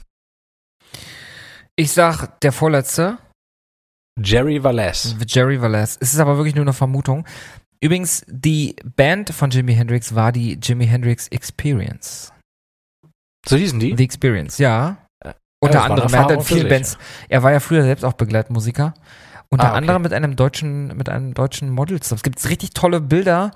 Ich 1.76 1.92
sag, 1.92 2.38
der 2.40 2.52
vorletzte, 2.52 3.18
Jerry 4.22 4.62
Valles. 4.62 5.16
Jerry 5.26 5.62
Valles. 5.62 5.96
Es 6.00 6.12
ist 6.12 6.20
aber 6.20 6.36
wirklich 6.36 6.54
nur 6.54 6.64
eine 6.64 6.74
Vermutung. 6.74 7.26
Übrigens, 7.82 8.24
die 8.28 8.76
Band 8.96 9.30
von 9.30 9.50
Jimi 9.50 9.74
Hendrix 9.74 10.14
war 10.14 10.32
die 10.32 10.58
Jimi 10.62 10.86
Hendrix 10.86 11.28
Experience. 11.28 12.32
So 13.46 13.56
hießen 13.56 13.80
die? 13.80 13.96
The 13.96 14.04
Experience, 14.04 14.58
ja. 14.58 14.98
Äh, 15.24 15.32
Unter 15.62 15.78
war 15.78 15.84
eine 15.86 15.94
anderem, 15.94 16.12
er 16.14 16.20
hat 16.24 16.30
in 16.30 16.40
vielen. 16.42 16.68
Bands, 16.68 16.98
er 17.28 17.42
war 17.42 17.52
ja 17.52 17.60
früher 17.60 17.82
selbst 17.82 18.04
auch 18.04 18.12
Begleitmusiker. 18.12 18.92
Unter 19.48 19.64
Ah, 19.64 19.68
okay. 19.70 19.78
anderem 19.78 20.02
mit 20.02 20.12
einem 20.12 20.36
deutschen, 20.36 20.96
mit 20.96 21.08
einem 21.08 21.34
deutschen 21.34 21.70
Model. 21.70 21.98
Es 21.98 22.22
gibt 22.22 22.48
richtig 22.48 22.70
tolle 22.70 23.00
Bilder 23.00 23.50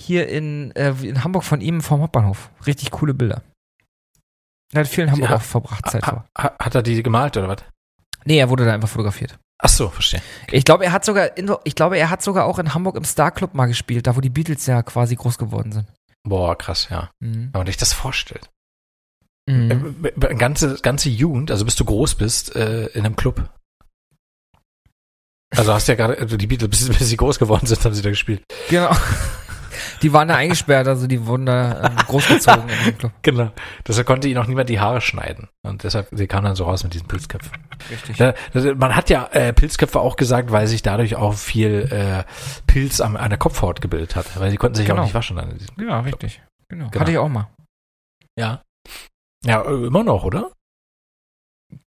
hier 0.00 0.28
in, 0.28 0.72
äh, 0.74 0.94
in 1.02 1.22
Hamburg 1.22 1.44
von 1.44 1.60
ihm 1.60 1.80
vom 1.82 2.00
Hauptbahnhof. 2.00 2.50
Richtig 2.66 2.90
coole 2.90 3.14
Bilder. 3.14 3.42
Er 4.72 4.80
hat 4.80 4.88
viel 4.88 5.04
in 5.04 5.10
Hamburg 5.12 5.30
Ja. 5.30 5.36
auch 5.36 5.42
verbracht, 5.42 5.88
Zeit. 5.90 6.06
Ha, 6.06 6.24
ha, 6.36 6.56
hat 6.58 6.74
er 6.74 6.82
die 6.82 7.02
gemalt 7.02 7.36
oder 7.36 7.48
was? 7.48 7.58
Nee, 8.24 8.38
er 8.38 8.48
wurde 8.48 8.64
da 8.64 8.72
einfach 8.72 8.88
fotografiert. 8.88 9.38
Ach 9.60 9.68
so, 9.68 9.88
verstehe. 9.88 10.22
Ich 10.52 10.64
glaube, 10.64 10.84
er 10.84 10.92
hat 10.92 11.04
sogar, 11.04 11.36
in, 11.36 11.52
ich 11.64 11.74
glaube, 11.74 11.98
er 11.98 12.10
hat 12.10 12.22
sogar 12.22 12.44
auch 12.44 12.58
in 12.58 12.74
Hamburg 12.74 12.96
im 12.96 13.04
Star 13.04 13.32
Club 13.32 13.54
mal 13.54 13.66
gespielt, 13.66 14.06
da 14.06 14.16
wo 14.16 14.20
die 14.20 14.30
Beatles 14.30 14.66
ja 14.66 14.82
quasi 14.82 15.16
groß 15.16 15.36
geworden 15.36 15.72
sind. 15.72 15.86
Boah, 16.22 16.56
krass, 16.56 16.88
ja. 16.90 17.10
Mhm. 17.20 17.50
Wenn 17.52 17.60
man 17.60 17.66
sich 17.66 17.76
das 17.76 17.92
vorstellt. 17.92 18.48
Mhm. 19.48 20.04
Äh, 20.04 20.34
ganze, 20.36 20.76
ganze 20.80 21.08
Jugend, 21.08 21.50
also 21.50 21.64
bis 21.64 21.74
du 21.74 21.84
groß 21.84 22.14
bist, 22.14 22.54
äh, 22.54 22.86
in 22.88 23.04
einem 23.04 23.16
Club. 23.16 23.50
Also 25.56 25.72
hast 25.72 25.88
ja 25.88 25.94
gerade, 25.94 26.18
also 26.18 26.36
die 26.36 26.46
Beatles, 26.46 26.70
bis, 26.70 26.88
bis 26.88 27.08
sie 27.08 27.16
groß 27.16 27.38
geworden 27.38 27.66
sind, 27.66 27.84
haben 27.84 27.94
sie 27.94 28.02
da 28.02 28.10
gespielt. 28.10 28.42
Genau. 28.68 28.94
Die 30.02 30.12
waren 30.12 30.28
da 30.28 30.36
eingesperrt, 30.36 30.86
also 30.88 31.06
die 31.06 31.26
wurden 31.26 31.46
da 31.46 31.84
ähm, 31.86 31.96
großgezogen. 32.06 32.64
Genau. 33.22 33.50
Deshalb 33.86 34.06
konnte 34.06 34.28
ihnen 34.28 34.38
auch 34.38 34.46
niemand 34.46 34.68
die 34.68 34.80
Haare 34.80 35.00
schneiden. 35.00 35.48
Und 35.62 35.84
deshalb, 35.84 36.08
sie 36.12 36.26
kamen 36.26 36.44
dann 36.44 36.56
so 36.56 36.64
raus 36.64 36.84
mit 36.84 36.94
diesen 36.94 37.08
Pilzköpfen. 37.08 37.52
Richtig. 37.90 38.16
Das- 38.16 38.34
man 38.76 38.94
hat 38.96 39.10
ja 39.10 39.26
äh, 39.32 39.52
Pilzköpfe 39.52 40.00
auch 40.00 40.16
gesagt, 40.16 40.50
weil 40.52 40.66
sich 40.66 40.82
dadurch 40.82 41.16
auch 41.16 41.34
viel 41.34 41.88
äh, 41.92 42.24
Pilz 42.66 43.00
am, 43.00 43.16
an 43.16 43.30
der 43.30 43.38
Kopfhaut 43.38 43.80
gebildet 43.80 44.16
hat. 44.16 44.38
Weil 44.40 44.50
sie 44.50 44.56
konnten 44.56 44.76
sich 44.76 44.86
Genau. 44.86 45.00
auch 45.00 45.04
nicht 45.04 45.14
waschen. 45.14 45.36
Dann 45.36 45.58
Ja, 45.78 46.00
richtig. 46.00 46.42
Genau. 46.68 46.88
Genau. 46.88 47.00
Hatte 47.00 47.10
ich 47.12 47.18
auch 47.18 47.28
mal. 47.28 47.48
Ja. 48.38 48.62
Ja, 49.44 49.62
äh, 49.62 49.86
immer 49.86 50.04
noch, 50.04 50.24
oder? 50.24 50.50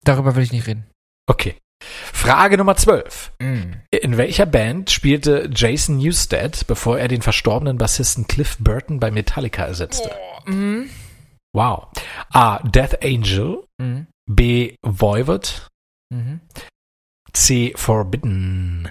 Darüber 0.03 0.35
will 0.35 0.43
ich 0.43 0.51
nicht 0.51 0.67
reden. 0.67 0.89
Okay. 1.27 1.57
Frage 1.81 2.57
Nummer 2.57 2.75
12. 2.75 3.31
Mhm. 3.39 3.81
In 3.91 4.17
welcher 4.17 4.45
Band 4.45 4.91
spielte 4.91 5.49
Jason 5.53 5.97
Newsted, 5.97 6.67
bevor 6.67 6.99
er 6.99 7.07
den 7.07 7.21
verstorbenen 7.21 7.77
Bassisten 7.77 8.27
Cliff 8.27 8.57
Burton 8.59 8.99
bei 8.99 9.11
Metallica 9.11 9.65
ersetzte? 9.65 10.11
Mhm. 10.45 10.89
Wow. 11.53 11.87
A. 12.31 12.59
Death 12.59 13.03
Angel. 13.03 13.63
Mhm. 13.77 14.07
B. 14.29 14.75
Voivod. 14.81 15.67
Mhm. 16.13 16.41
C. 17.33 17.73
Forbidden. 17.75 18.89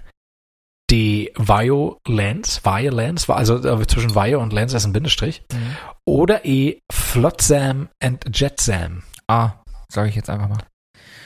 D. 0.90 1.32
Violence. 1.36 2.64
Violence. 2.64 3.28
war 3.28 3.36
Also 3.36 3.56
äh, 3.56 3.86
zwischen 3.86 4.14
Vio 4.14 4.40
und 4.40 4.52
Lance 4.52 4.76
ist 4.76 4.84
ein 4.84 4.92
Bindestrich. 4.92 5.42
Mhm. 5.52 5.76
Oder 6.04 6.44
E. 6.44 6.80
Flotsam 6.90 7.88
and 8.02 8.24
Jetsam. 8.32 9.04
Ah, 9.28 9.62
sage 9.88 10.08
ich 10.08 10.16
jetzt 10.16 10.28
einfach 10.28 10.48
mal. 10.48 10.64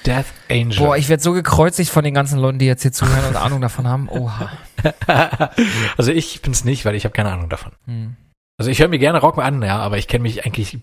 Death 0.06 0.26
Angel. 0.50 0.78
Boah, 0.78 0.96
ich 0.96 1.08
werde 1.08 1.22
so 1.22 1.32
gekreuzigt 1.32 1.90
von 1.90 2.04
den 2.04 2.14
ganzen 2.14 2.38
Leuten, 2.38 2.58
die 2.58 2.66
jetzt 2.66 2.82
hier 2.82 2.92
zuhören 2.92 3.26
und 3.26 3.36
Ahnung 3.36 3.60
davon 3.60 3.88
haben. 3.88 4.08
Oha. 4.08 4.50
also 5.96 6.12
ich 6.12 6.42
bin's 6.42 6.64
nicht, 6.64 6.84
weil 6.84 6.94
ich 6.94 7.04
habe 7.04 7.12
keine 7.14 7.32
Ahnung 7.32 7.48
davon. 7.48 7.72
Mhm. 7.86 8.16
Also 8.58 8.70
ich 8.70 8.78
höre 8.78 8.88
mir 8.88 8.98
gerne 8.98 9.20
Rock 9.20 9.38
an, 9.38 9.62
ja, 9.62 9.78
aber 9.78 9.98
ich 9.98 10.06
kenne 10.06 10.22
mich 10.22 10.44
eigentlich 10.44 10.78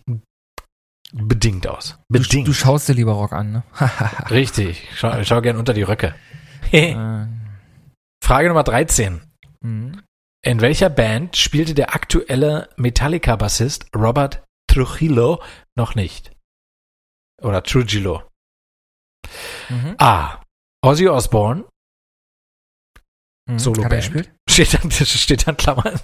bedingt 1.13 1.67
aus. 1.67 1.99
Du, 2.09 2.19
Bedingt. 2.19 2.47
du 2.47 2.53
schaust 2.53 2.89
dir 2.89 2.93
lieber 2.93 3.13
Rock 3.13 3.34
an, 3.34 3.51
ne? 3.51 3.63
Richtig. 4.30 4.88
Ich 4.91 4.99
schau, 4.99 5.24
schau 5.24 5.41
gerne 5.41 5.59
unter 5.59 5.74
die 5.74 5.84
Röcke. 5.84 6.15
Äh, 6.72 6.95
Frage 8.24 8.47
Nummer 8.47 8.63
13. 8.63 9.22
Mhm. 9.61 10.01
In 10.43 10.61
welcher 10.61 10.89
Band 10.89 11.38
spielte 11.38 11.74
der 11.74 11.93
aktuelle 11.93 12.69
Metallica-Bassist 12.76 13.86
Robert 13.95 14.43
Trujillo 14.67 15.41
noch 15.76 15.95
nicht? 15.95 16.32
Oder 17.41 17.61
Trujillo. 17.63 18.24
Mhm. 19.69 19.95
A. 19.97 20.41
Ozzy 20.84 21.07
Osbourne, 21.07 21.63
Mhm. 23.49 23.59
Solo 23.59 23.88
Band. 23.89 24.30
steht 24.49 24.74
dann, 24.74 24.91
steht 24.91 25.47
dann 25.47 25.57
Klammern. 25.57 25.99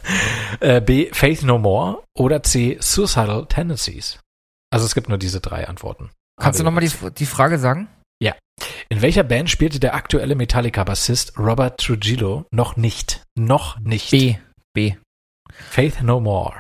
Äh, 0.60 0.82
B. 0.82 1.10
Faith 1.14 1.44
No 1.44 1.58
More. 1.60 2.04
Oder 2.18 2.42
C. 2.44 2.78
Suicidal 2.82 3.46
Tendencies. 3.48 4.20
Also 4.72 4.86
es 4.86 4.96
gibt 4.96 5.08
nur 5.08 5.18
diese 5.20 5.40
drei 5.40 5.68
Antworten. 5.68 6.10
Kannst 6.42 6.60
du 6.60 6.64
Aber- 6.64 6.72
nochmal 6.72 6.88
die, 6.88 7.14
die 7.16 7.26
Frage 7.26 7.60
sagen? 7.60 7.88
In 8.90 9.02
welcher 9.04 9.24
Band 9.24 9.50
spielte 9.52 9.80
der 9.80 9.94
aktuelle 9.94 10.34
Metallica-Bassist 10.36 11.38
Robert 11.38 11.80
Trujillo 11.80 12.46
noch 12.52 12.76
nicht? 12.76 13.22
Noch 13.38 13.78
nicht. 13.80 14.10
B. 14.10 14.38
B. 14.74 14.96
Faith 15.54 16.02
No 16.02 16.20
More. 16.20 16.56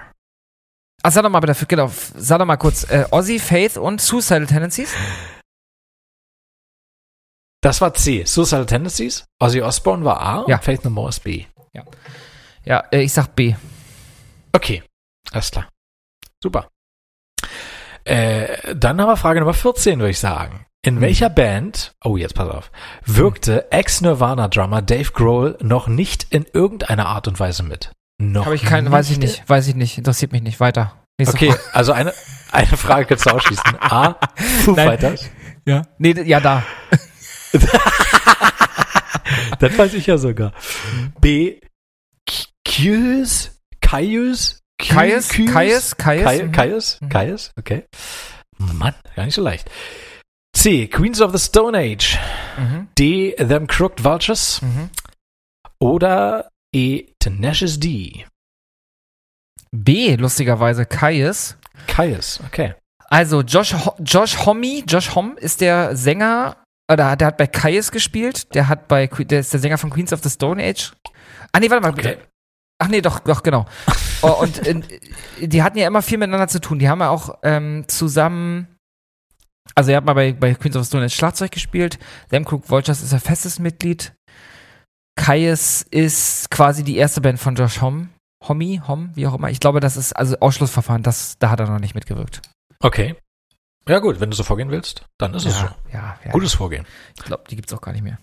Ach, 1.01 1.11
sag 1.11 1.23
doch 1.23 1.29
mal 1.31 1.39
bitte, 1.39 1.65
genau, 1.65 1.89
sag 2.15 2.37
doch 2.37 2.45
mal 2.45 2.57
kurz, 2.57 2.83
äh, 2.91 3.05
Ozzy, 3.11 3.39
Faith 3.39 3.77
und 3.77 3.99
Suicidal 4.01 4.45
Tendencies? 4.45 4.93
Das 7.67 7.81
war 7.81 7.93
C. 7.93 8.23
Suicidal 8.23 8.65
Tendencies. 8.65 9.25
Ozzy 9.41 9.61
Osbourne 9.61 10.05
war 10.05 10.21
A 10.21 10.45
Ja. 10.47 10.55
und 10.55 10.63
Faith 10.63 10.85
No 10.85 10.89
More 10.89 11.09
ist 11.09 11.21
B. 11.21 11.43
Ja, 12.63 12.79
äh, 12.93 13.01
ich 13.01 13.11
sag 13.11 13.35
B. 13.35 13.55
Okay, 14.53 14.83
alles 15.33 15.51
klar. 15.51 15.67
Super. 16.41 16.69
Äh, 18.05 18.73
dann 18.73 19.01
haben 19.01 19.09
wir 19.09 19.17
Frage 19.17 19.41
Nummer 19.41 19.53
14, 19.53 19.99
würde 19.99 20.11
ich 20.11 20.19
sagen. 20.19 20.65
In 20.81 20.95
Mhm. 20.95 21.01
welcher 21.01 21.29
Band, 21.29 21.91
oh 22.05 22.15
jetzt 22.15 22.35
pass 22.35 22.47
auf, 22.49 22.71
wirkte 23.05 23.69
Ex-Nirvana-Drummer 23.69 24.81
Dave 24.81 25.11
Grohl 25.11 25.57
noch 25.61 25.87
nicht 25.89 26.23
in 26.29 26.45
irgendeiner 26.53 27.07
Art 27.07 27.27
und 27.27 27.37
Weise 27.41 27.63
mit? 27.63 27.91
Noch 28.17 28.45
Habe 28.45 28.55
ich 28.55 28.63
keinen, 28.63 28.89
weiß 28.93 29.09
ich 29.09 29.17
nicht, 29.17 29.43
weiß 29.49 29.67
ich 29.67 29.75
nicht, 29.75 29.97
interessiert 29.97 30.31
mich 30.31 30.41
nicht. 30.41 30.61
Weiter. 30.61 30.93
Nächste 31.19 31.35
Okay, 31.35 31.51
Frage. 31.51 31.63
also 31.75 31.91
eine, 31.91 32.13
eine 32.53 32.77
Frage 32.77 33.07
kannst 33.07 33.25
du 33.25 33.31
ausschließen. 33.31 33.75
A, 33.81 34.15
Foo. 34.63 34.73
Fighters. 34.73 35.29
Ja. 35.65 35.81
Nee, 35.97 36.11
ja, 36.21 36.39
da. 36.39 36.63
Das 39.59 39.77
weiß 39.77 39.93
ich 39.95 40.05
ja 40.07 40.17
sogar. 40.17 40.53
B, 41.19 41.59
Kyus, 42.63 43.51
Kaius, 43.81 44.59
Kaius? 44.77 45.29
Kaius, 45.29 45.97
Kaius. 45.97 46.25
Kai- 46.25 46.43
mhm. 46.43 46.51
Mhm. 47.01 47.09
Kaius, 47.09 47.51
okay. 47.57 47.83
Mann, 48.57 48.93
gar 49.15 49.25
nicht 49.25 49.35
so 49.35 49.41
leicht. 49.41 49.69
C, 50.55 50.87
Queens 50.87 51.21
of 51.21 51.31
the 51.31 51.39
Stone 51.39 51.77
Age. 51.77 52.17
Mhm. 52.57 52.87
D, 52.97 53.31
Them 53.37 53.67
Crooked 53.67 54.03
Vultures. 54.03 54.61
Mhm. 54.61 54.89
Oder 55.79 56.49
E, 56.73 57.05
Tenacious 57.19 57.79
D. 57.79 58.25
B, 59.71 60.15
lustigerweise, 60.15 60.85
Kaius. 60.85 61.57
Kaius, 61.87 62.39
okay. 62.45 62.73
Also, 63.09 63.41
Josh, 63.41 63.73
Ho 63.73 63.95
Josh 64.03 64.45
Homme, 64.45 64.83
Josh 64.87 65.15
Homme 65.15 65.35
ist 65.37 65.61
der 65.61 65.95
Sänger, 65.95 66.57
oder 66.91 67.15
der 67.15 67.27
hat 67.27 67.37
bei 67.37 67.47
Kaius 67.47 67.91
gespielt, 67.91 68.53
der 68.55 68.67
hat 68.67 68.87
bei, 68.87 69.07
der 69.07 69.39
ist 69.39 69.53
der 69.53 69.59
Sänger 69.59 69.77
von 69.77 69.89
Queens 69.89 70.13
of 70.13 70.23
the 70.23 70.29
Stone 70.29 70.63
Age. 70.63 70.93
Ah, 71.51 71.59
nee, 71.59 71.69
warte 71.69 71.83
mal. 71.83 71.93
Okay. 71.93 72.17
Ach 72.79 72.87
nee, 72.87 73.01
doch, 73.01 73.19
doch, 73.19 73.43
genau. 73.43 73.65
Oh, 74.21 74.35
und 74.41 74.65
äh, 74.65 74.81
die 75.39 75.63
hatten 75.63 75.77
ja 75.77 75.87
immer 75.87 76.01
viel 76.01 76.17
miteinander 76.17 76.47
zu 76.47 76.61
tun. 76.61 76.79
Die 76.79 76.87
haben 76.87 76.99
ja 76.99 77.09
auch 77.09 77.39
ähm, 77.43 77.85
zusammen, 77.87 78.67
also 79.75 79.91
er 79.91 79.97
hat 79.97 80.05
mal 80.05 80.13
bei, 80.13 80.33
bei 80.33 80.53
Queens 80.53 80.75
of 80.75 80.83
the 80.83 80.87
Stone 80.87 81.05
Age 81.05 81.15
Schlagzeug 81.15 81.51
gespielt. 81.51 81.99
Sam 82.29 82.45
Crook 82.45 82.69
Vultures 82.69 83.01
ist 83.01 83.13
er 83.13 83.19
festes 83.19 83.59
Mitglied. 83.59 84.13
Kaius 85.15 85.81
ist 85.81 86.51
quasi 86.51 86.83
die 86.83 86.97
erste 86.97 87.21
Band 87.21 87.39
von 87.39 87.55
Josh 87.55 87.81
Homme. 87.81 88.09
Homie, 88.47 88.81
Hom, 88.87 89.09
wie 89.15 89.25
auch 89.27 89.33
immer. 89.33 89.49
Ich 89.49 89.59
glaube, 89.59 89.79
das 89.79 89.97
ist 89.97 90.13
also 90.13 90.37
Ausschlussverfahren, 90.39 91.03
das, 91.03 91.37
da 91.39 91.49
hat 91.49 91.59
er 91.59 91.67
noch 91.67 91.79
nicht 91.79 91.95
mitgewirkt. 91.95 92.41
Okay. 92.79 93.15
Ja 93.89 93.99
gut, 93.99 94.19
wenn 94.19 94.29
du 94.29 94.35
so 94.35 94.43
vorgehen 94.43 94.69
willst, 94.71 95.05
dann 95.17 95.33
ist 95.33 95.45
es 95.45 95.57
so. 95.57 95.65
ja, 95.65 95.75
ja, 95.93 96.19
ja. 96.25 96.31
Gutes 96.31 96.53
Vorgehen. 96.53 96.85
Ich 97.17 97.23
glaube, 97.23 97.43
die 97.49 97.55
gibt's 97.55 97.73
auch 97.73 97.81
gar 97.81 97.91
nicht 97.93 98.03
mehr. 98.03 98.17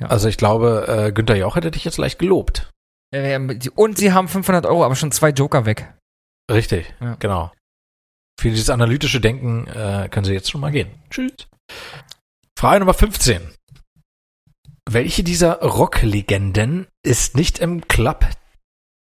Also 0.00 0.28
ich 0.28 0.36
glaube, 0.38 0.86
äh, 0.88 1.12
Günther 1.12 1.36
Jauch 1.36 1.56
hätte 1.56 1.70
dich 1.70 1.84
jetzt 1.84 1.98
leicht 1.98 2.18
gelobt. 2.18 2.70
Und 3.74 3.98
sie 3.98 4.12
haben 4.12 4.28
500 4.28 4.66
Euro, 4.66 4.84
aber 4.84 4.96
schon 4.96 5.12
zwei 5.12 5.30
Joker 5.30 5.66
weg. 5.66 5.92
Richtig, 6.50 6.92
Ja. 7.00 7.16
genau. 7.18 7.52
Für 8.40 8.50
dieses 8.50 8.70
analytische 8.70 9.20
Denken 9.20 9.66
äh, 9.68 10.08
können 10.10 10.24
Sie 10.24 10.32
jetzt 10.32 10.50
schon 10.50 10.60
mal 10.60 10.72
gehen. 10.72 10.90
Tschüss. 11.10 11.32
Frage 12.58 12.80
Nummer 12.80 12.94
15. 12.94 13.40
Welche 14.90 15.22
dieser 15.22 15.60
Rocklegenden 15.60 16.86
ist 17.04 17.36
nicht 17.36 17.58
im 17.60 17.86
Club 17.88 18.26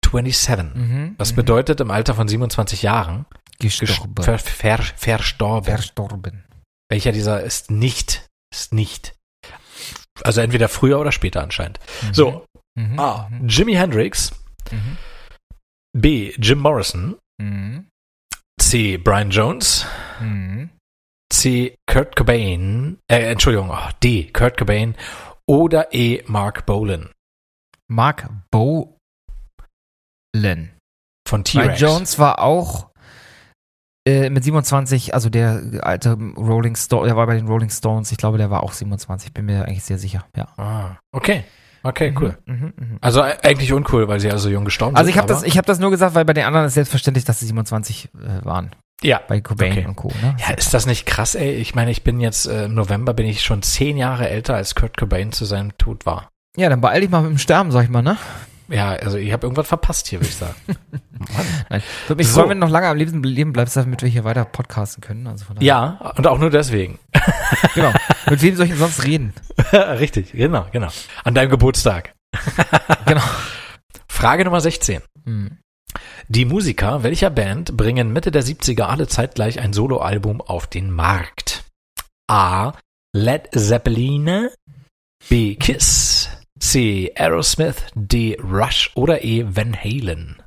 27? 0.05 0.73
Mhm. 0.75 1.15
Das 1.17 1.31
mhm. 1.33 1.35
bedeutet 1.35 1.79
im 1.79 1.91
Alter 1.91 2.15
von 2.15 2.27
27 2.27 2.81
Jahren 2.81 3.25
gestorben. 3.69 4.23
ver 4.23 4.39
ver 4.39 4.77
verstorben. 4.79 5.65
Verstorben. 5.65 6.43
Welcher 6.89 7.11
dieser 7.11 7.41
ist 7.41 7.71
nicht, 7.71 8.27
ist 8.53 8.73
nicht. 8.73 9.15
Also 10.23 10.41
entweder 10.41 10.67
früher 10.69 10.99
oder 10.99 11.11
später 11.11 11.41
anscheinend. 11.41 11.79
Mhm. 12.03 12.13
So, 12.13 12.45
Mhm. 12.77 12.99
A. 12.99 13.29
Jimi 13.47 13.73
Hendrix. 13.73 14.31
Mhm. 14.71 14.97
B. 15.93 16.33
Jim 16.37 16.59
Morrison. 16.59 17.17
Mhm. 17.37 17.89
C. 18.61 18.95
Brian 18.97 19.29
Jones. 19.29 19.85
Mhm. 20.21 20.69
C. 21.33 21.75
Kurt 21.89 22.15
Cobain. 22.15 22.97
Äh, 23.09 23.29
Entschuldigung. 23.31 23.71
oh, 23.71 23.89
D. 24.01 24.31
Kurt 24.31 24.57
Cobain. 24.57 24.95
Oder 25.49 25.93
E. 25.93 26.23
Mark 26.27 26.65
Bolan. 26.65 27.09
Mark 27.89 28.29
Bolan. 28.51 28.85
Von 31.27 31.43
Brian 31.43 31.43
T-Rex. 31.43 31.79
Jones 31.81 32.19
war 32.19 32.39
auch 32.39 32.90
äh, 34.07 34.29
mit 34.29 34.43
27, 34.43 35.13
also 35.13 35.29
der 35.29 35.61
alte 35.81 36.17
Rolling 36.37 36.75
Stone, 36.75 37.05
der 37.07 37.15
war 37.15 37.27
bei 37.27 37.35
den 37.35 37.47
Rolling 37.47 37.69
Stones, 37.69 38.11
ich 38.11 38.17
glaube, 38.17 38.37
der 38.37 38.49
war 38.49 38.63
auch 38.63 38.73
27, 38.73 39.33
bin 39.33 39.45
mir 39.45 39.65
eigentlich 39.65 39.83
sehr 39.83 39.97
sicher, 39.97 40.25
ja. 40.35 40.47
Ah, 40.57 40.97
okay. 41.11 41.43
Okay, 41.83 42.13
cool. 42.19 42.37
Mhm, 42.45 42.55
mhm, 42.55 42.73
mhm. 42.77 42.97
Also 43.01 43.21
e- 43.21 43.33
eigentlich 43.41 43.73
uncool, 43.73 44.07
weil 44.07 44.19
sie 44.19 44.27
ja 44.27 44.37
so 44.37 44.49
jung 44.49 44.65
gestorben 44.65 44.95
Also 44.95 45.07
sind. 45.07 45.13
ich 45.15 45.17
habe 45.17 45.27
das, 45.27 45.41
ich 45.43 45.57
habe 45.57 45.65
das 45.65 45.79
nur 45.79 45.89
gesagt, 45.89 46.13
weil 46.13 46.25
bei 46.25 46.33
den 46.33 46.45
anderen 46.45 46.67
ist 46.67 46.75
selbstverständlich, 46.75 47.25
dass 47.25 47.39
sie 47.39 47.47
27 47.47 48.09
äh, 48.13 48.45
waren. 48.45 48.69
Ja. 49.01 49.19
Bei 49.27 49.41
Cobain 49.41 49.71
Okay. 49.71 49.85
und 49.87 49.95
Co. 49.95 50.09
Ne? 50.21 50.35
Ja, 50.37 50.53
ist 50.53 50.75
das 50.75 50.85
nicht 50.85 51.07
krass, 51.07 51.33
ey? 51.33 51.53
Ich 51.53 51.73
meine, 51.73 51.89
ich 51.89 52.03
bin 52.03 52.19
jetzt, 52.19 52.45
äh, 52.45 52.65
im 52.65 52.75
November 52.75 53.15
bin 53.15 53.25
ich 53.25 53.41
schon 53.41 53.63
zehn 53.63 53.97
Jahre 53.97 54.29
älter, 54.29 54.53
als 54.53 54.75
Kurt 54.75 54.95
Cobain 54.95 55.31
zu 55.31 55.45
seinem 55.45 55.75
Tod 55.79 56.05
war. 56.05 56.29
ja, 56.55 56.69
dann 56.69 56.81
beeil 56.81 57.01
dich 57.01 57.09
mal 57.09 57.23
mit 57.23 57.31
dem 57.31 57.37
Sterben, 57.39 57.71
sag 57.71 57.85
ich 57.85 57.89
mal, 57.89 58.03
ne? 58.03 58.15
Ja, 58.71 58.89
also 58.91 59.17
ich 59.17 59.31
habe 59.33 59.45
irgendwas 59.45 59.67
verpasst 59.67 60.07
hier, 60.07 60.19
würde 60.19 60.29
ich 60.29 60.35
sagen. 60.35 60.55
Nein. 61.69 61.81
Würde 62.07 62.17
mich 62.19 62.27
So. 62.27 62.35
freuen, 62.39 62.49
wenn 62.51 62.61
du 62.61 62.65
noch 62.67 62.71
lange 62.71 62.87
am 62.87 62.97
Leben, 62.97 63.23
Leben 63.23 63.53
bleibst, 63.53 63.75
damit 63.77 64.01
wir 64.01 64.09
hier 64.09 64.23
weiter 64.23 64.45
podcasten 64.45 65.01
können. 65.01 65.27
Also 65.27 65.45
von 65.45 65.55
daher- 65.55 65.65
ja, 65.67 66.13
und 66.17 66.25
auch 66.27 66.37
nur 66.37 66.49
deswegen. 66.49 66.99
Genau. 67.75 67.91
Mit 68.29 68.41
wem 68.41 68.55
soll 68.55 68.65
ich 68.65 68.71
denn 68.71 68.79
sonst 68.79 69.03
reden? 69.03 69.33
Richtig, 69.73 70.31
genau, 70.31 70.65
genau. 70.71 70.87
An 71.23 71.35
deinem 71.35 71.49
Geburtstag. 71.49 72.13
Genau. 73.05 73.21
Frage 74.07 74.43
Nummer 74.45 74.61
16. 74.61 75.01
Hm. 75.25 75.57
Die 76.27 76.45
Musiker 76.45 77.03
welcher 77.03 77.29
Band 77.29 77.75
bringen 77.77 78.11
Mitte 78.13 78.31
der 78.31 78.43
70er 78.43 78.83
alle 78.83 79.07
zeitgleich 79.07 79.59
ein 79.59 79.73
Soloalbum 79.73 80.41
auf 80.41 80.67
den 80.67 80.91
Markt? 80.91 81.63
A. 82.29 82.73
Led 83.13 83.49
Zeppelin, 83.53 84.47
B. 85.29 85.55
Kiss, 85.55 86.29
C. 86.61 87.11
Aerosmith, 87.15 87.87
D. 87.95 88.37
Rush 88.39 88.91
oder 88.95 89.23
E. 89.23 89.43
Van 89.47 89.75
Halen. 89.75 90.43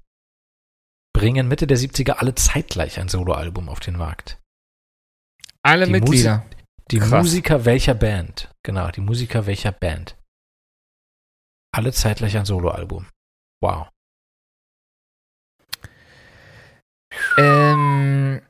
Bringen 1.12 1.48
Mitte 1.48 1.66
der 1.66 1.76
70er 1.76 2.12
alle 2.12 2.34
zeitgleich 2.34 3.00
ein 3.00 3.08
Soloalbum 3.08 3.68
auf 3.68 3.80
den 3.80 3.96
Markt. 3.96 4.40
Alle 5.62 5.86
Die 5.86 5.92
Mitglieder. 5.92 6.46
Die 6.90 6.98
Krass. 6.98 7.24
Musiker 7.24 7.64
welcher 7.64 7.94
Band? 7.94 8.50
Genau, 8.62 8.90
die 8.90 9.00
Musiker 9.00 9.46
welcher 9.46 9.72
Band? 9.72 10.16
Alle 11.72 11.92
zeitgleich 11.92 12.36
ein 12.36 12.44
Soloalbum. 12.44 13.08
Wow. 13.60 13.88
Ähm, 17.38 18.40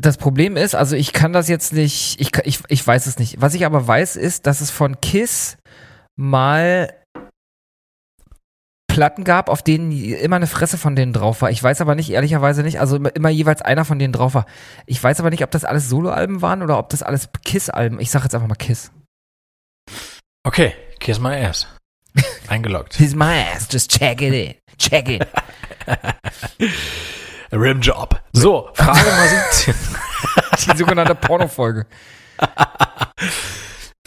das 0.00 0.16
Problem 0.16 0.56
ist, 0.56 0.74
also 0.74 0.96
ich 0.96 1.12
kann 1.12 1.32
das 1.32 1.48
jetzt 1.48 1.72
nicht, 1.72 2.20
ich, 2.20 2.30
ich, 2.44 2.60
ich 2.68 2.86
weiß 2.86 3.06
es 3.06 3.18
nicht. 3.18 3.40
Was 3.40 3.54
ich 3.54 3.66
aber 3.66 3.86
weiß, 3.86 4.16
ist, 4.16 4.46
dass 4.46 4.60
es 4.62 4.70
von 4.70 5.00
Kiss 5.00 5.57
mal 6.18 6.92
Platten 8.88 9.22
gab, 9.22 9.48
auf 9.48 9.62
denen 9.62 9.92
immer 9.92 10.36
eine 10.36 10.48
Fresse 10.48 10.76
von 10.76 10.96
denen 10.96 11.12
drauf 11.12 11.40
war. 11.40 11.50
Ich 11.50 11.62
weiß 11.62 11.80
aber 11.80 11.94
nicht, 11.94 12.10
ehrlicherweise 12.10 12.62
nicht, 12.62 12.80
also 12.80 12.96
immer, 12.96 13.14
immer 13.14 13.28
jeweils 13.28 13.62
einer 13.62 13.84
von 13.84 13.98
denen 13.98 14.12
drauf 14.12 14.34
war. 14.34 14.44
Ich 14.86 15.02
weiß 15.02 15.20
aber 15.20 15.30
nicht, 15.30 15.44
ob 15.44 15.52
das 15.52 15.64
alles 15.64 15.88
Soloalben 15.88 16.42
waren 16.42 16.62
oder 16.62 16.78
ob 16.78 16.88
das 16.88 17.04
alles 17.04 17.28
Kiss-Alben. 17.44 18.00
Ich 18.00 18.10
sag 18.10 18.24
jetzt 18.24 18.34
einfach 18.34 18.48
mal 18.48 18.56
Kiss. 18.56 18.90
Okay, 20.42 20.74
kiss 20.98 21.20
my 21.20 21.36
ass. 21.36 21.68
Eingeloggt. 22.48 22.94
Kiss 22.94 23.14
my 23.14 23.44
ass, 23.54 23.68
just 23.70 23.90
check 23.96 24.20
it 24.20 24.34
in. 24.34 24.54
Check 24.78 25.08
it. 25.08 25.26
Rimjob. 27.52 28.20
So, 28.32 28.70
Frage 28.74 28.98
Nummer 28.98 29.28
17. 29.52 29.74
Die 30.72 30.76
sogenannte 30.76 31.14
Pornofolge. 31.14 31.86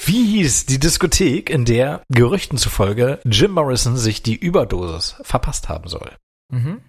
Wie 0.03 0.25
hieß 0.25 0.65
die 0.65 0.79
Diskothek, 0.79 1.49
in 1.49 1.65
der 1.65 2.03
Gerüchten 2.09 2.57
zufolge 2.57 3.19
Jim 3.25 3.51
Morrison 3.51 3.97
sich 3.97 4.23
die 4.23 4.35
Überdosis 4.35 5.15
verpasst 5.21 5.69
haben 5.69 5.87
soll? 5.87 6.11
Mhm. 6.51 6.81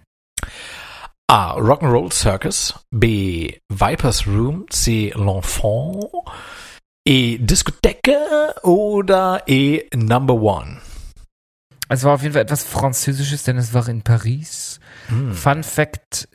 A. 1.27 1.55
Rock'n'Roll 1.55 2.11
Circus. 2.11 2.73
B. 2.91 3.57
Viper's 3.69 4.27
Room. 4.27 4.65
C. 4.69 5.11
L'Enfant. 5.15 6.09
E. 7.07 7.37
Diskotheke 7.37 8.55
oder 8.63 9.43
E. 9.47 9.83
Number 9.95 10.35
One. 10.35 10.81
Es 11.89 12.03
war 12.03 12.15
auf 12.15 12.21
jeden 12.23 12.33
Fall 12.33 12.41
etwas 12.43 12.63
Französisches, 12.63 13.43
denn 13.43 13.57
es 13.57 13.73
war 13.73 13.87
in 13.89 14.01
Paris. 14.01 14.79
Hm. 15.07 15.33
Fun 15.33 15.63
Fact: 15.63 16.27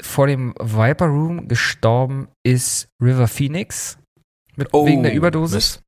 Vor 0.00 0.26
dem 0.26 0.54
Viper 0.60 1.06
Room 1.06 1.48
gestorben 1.48 2.28
ist 2.44 2.88
River 3.02 3.26
Phoenix. 3.28 3.98
Mit, 4.56 4.68
Oh, 4.72 4.86
wegen 4.86 5.02
der 5.02 5.14
Überdosis. 5.14 5.54
Mist. 5.54 5.82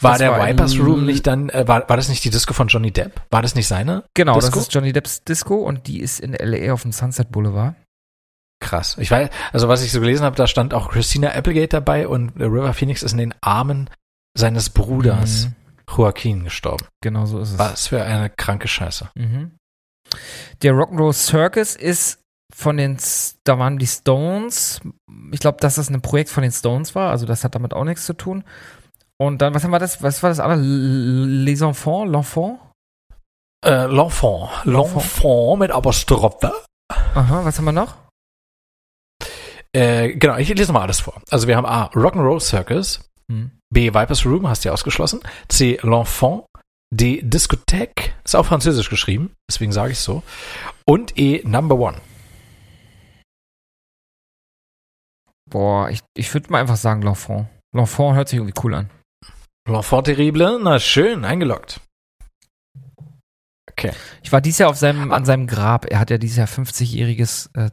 War 0.00 0.12
Das 0.12 0.18
der 0.18 0.30
war 0.30 0.40
ein 0.40 0.56
Vipers 0.56 0.78
Room 0.78 1.04
nicht 1.06 1.26
dann, 1.26 1.48
äh, 1.48 1.66
war, 1.66 1.88
war 1.88 1.96
das 1.96 2.08
nicht 2.08 2.24
die 2.24 2.30
Disco 2.30 2.52
von 2.54 2.68
Johnny 2.68 2.90
Depp? 2.90 3.20
War 3.30 3.42
das 3.42 3.54
nicht 3.54 3.66
seine? 3.66 4.04
Genau, 4.14 4.34
Disco? 4.34 4.50
das 4.56 4.62
ist 4.64 4.74
Johnny 4.74 4.92
Depps 4.92 5.24
Disco 5.24 5.56
und 5.56 5.86
die 5.86 6.00
ist 6.00 6.20
in 6.20 6.32
LA 6.34 6.72
auf 6.72 6.82
dem 6.82 6.92
Sunset 6.92 7.30
Boulevard. 7.30 7.74
Krass. 8.60 8.96
Ich 8.98 9.10
weiß, 9.10 9.28
also 9.52 9.68
was 9.68 9.82
ich 9.82 9.92
so 9.92 10.00
gelesen 10.00 10.24
habe, 10.24 10.36
da 10.36 10.46
stand 10.46 10.72
auch 10.74 10.90
Christina 10.90 11.30
Applegate 11.30 11.68
dabei 11.68 12.08
und 12.08 12.32
River 12.38 12.72
Phoenix 12.72 13.02
ist 13.02 13.12
in 13.12 13.18
den 13.18 13.34
Armen 13.40 13.90
seines 14.36 14.70
Bruders 14.70 15.46
Mhm. 15.46 15.54
Joaquin 15.96 16.44
gestorben. 16.44 16.86
Genau 17.02 17.26
so 17.26 17.40
ist 17.40 17.52
es. 17.52 17.58
Was 17.58 17.88
für 17.88 18.02
eine 18.02 18.30
kranke 18.30 18.68
Scheiße. 18.68 19.10
Mhm. 19.14 19.52
Der 20.62 20.72
Rock'n'Roll 20.72 21.12
Circus 21.12 21.76
ist 21.76 22.20
von 22.54 22.76
den, 22.76 22.96
da 23.44 23.58
waren 23.58 23.78
die 23.78 23.86
Stones. 23.86 24.80
Ich 25.32 25.40
glaube, 25.40 25.58
dass 25.60 25.74
das 25.74 25.90
ein 25.90 26.00
Projekt 26.00 26.30
von 26.30 26.42
den 26.42 26.52
Stones 26.52 26.94
war, 26.94 27.10
also 27.10 27.26
das 27.26 27.44
hat 27.44 27.54
damit 27.54 27.74
auch 27.74 27.84
nichts 27.84 28.06
zu 28.06 28.14
tun. 28.14 28.44
Und 29.24 29.40
dann, 29.40 29.54
was 29.54 29.64
haben 29.64 29.70
wir 29.70 29.78
das, 29.78 30.02
was 30.02 30.22
war 30.22 30.28
das 30.28 30.38
andere? 30.38 30.60
Les 30.60 31.62
Enfants, 31.62 32.10
L'Enfant? 32.10 32.58
Äh, 33.64 33.86
L'Enfant. 33.86 34.50
L'Enfant 34.64 35.56
mit 35.56 35.70
Apostrophe. 35.70 36.52
Aha, 36.92 37.42
was 37.42 37.56
haben 37.56 37.64
wir 37.64 37.72
noch? 37.72 37.96
Äh, 39.74 40.14
genau, 40.16 40.36
ich 40.36 40.50
lese 40.50 40.74
mal 40.74 40.82
alles 40.82 41.00
vor. 41.00 41.22
Also 41.30 41.48
wir 41.48 41.56
haben 41.56 41.64
A. 41.64 41.86
Rock'n'Roll 41.94 42.38
Circus. 42.38 43.08
Hm. 43.32 43.52
B. 43.72 43.94
Vipers 43.94 44.26
Room, 44.26 44.46
hast 44.46 44.62
du 44.62 44.68
ja 44.68 44.74
ausgeschlossen. 44.74 45.20
C. 45.48 45.78
L'Enfant. 45.80 46.44
D. 46.92 47.22
Discothèque. 47.22 48.12
Ist 48.24 48.36
auf 48.36 48.46
Französisch 48.48 48.90
geschrieben, 48.90 49.32
deswegen 49.50 49.72
sage 49.72 49.92
ich 49.92 50.00
so. 50.00 50.22
Und 50.86 51.18
E. 51.18 51.40
Number 51.44 51.76
One. 51.76 51.98
Boah, 55.50 55.88
ich, 55.88 56.00
ich 56.14 56.32
würde 56.34 56.52
mal 56.52 56.60
einfach 56.60 56.76
sagen 56.76 57.02
L'Enfant. 57.02 57.46
L'Enfant 57.74 58.16
hört 58.16 58.28
sich 58.28 58.36
irgendwie 58.38 58.60
cool 58.62 58.74
an. 58.74 58.90
L'Enfant 59.66 60.02
terrible, 60.02 60.58
na 60.62 60.78
schön, 60.78 61.24
eingeloggt. 61.24 61.80
Ich 64.22 64.32
war 64.32 64.40
dieses 64.40 64.58
Jahr 64.58 64.70
auf 64.70 64.76
seinem, 64.76 65.12
an 65.12 65.24
seinem 65.24 65.46
Grab. 65.46 65.86
Er 65.86 65.98
hat 65.98 66.10
ja 66.10 66.18
dieses 66.18 66.36
Jahr 66.36 66.46
50-jähriges, 66.46 67.50
äh, 67.54 67.70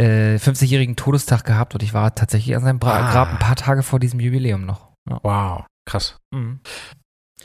äh, 0.00 0.36
50-jährigen 0.36 0.96
Todestag 0.96 1.44
gehabt 1.44 1.74
und 1.74 1.82
ich 1.82 1.94
war 1.94 2.14
tatsächlich 2.14 2.54
an 2.56 2.62
seinem 2.62 2.78
Bra 2.78 2.98
Ah. 2.98 3.12
Grab 3.12 3.28
ein 3.30 3.38
paar 3.38 3.56
Tage 3.56 3.82
vor 3.82 3.98
diesem 3.98 4.20
Jubiläum 4.20 4.66
noch. 4.66 4.92
Ja. 5.08 5.20
Wow, 5.22 5.64
krass. 5.88 6.18
Mhm. 6.32 6.60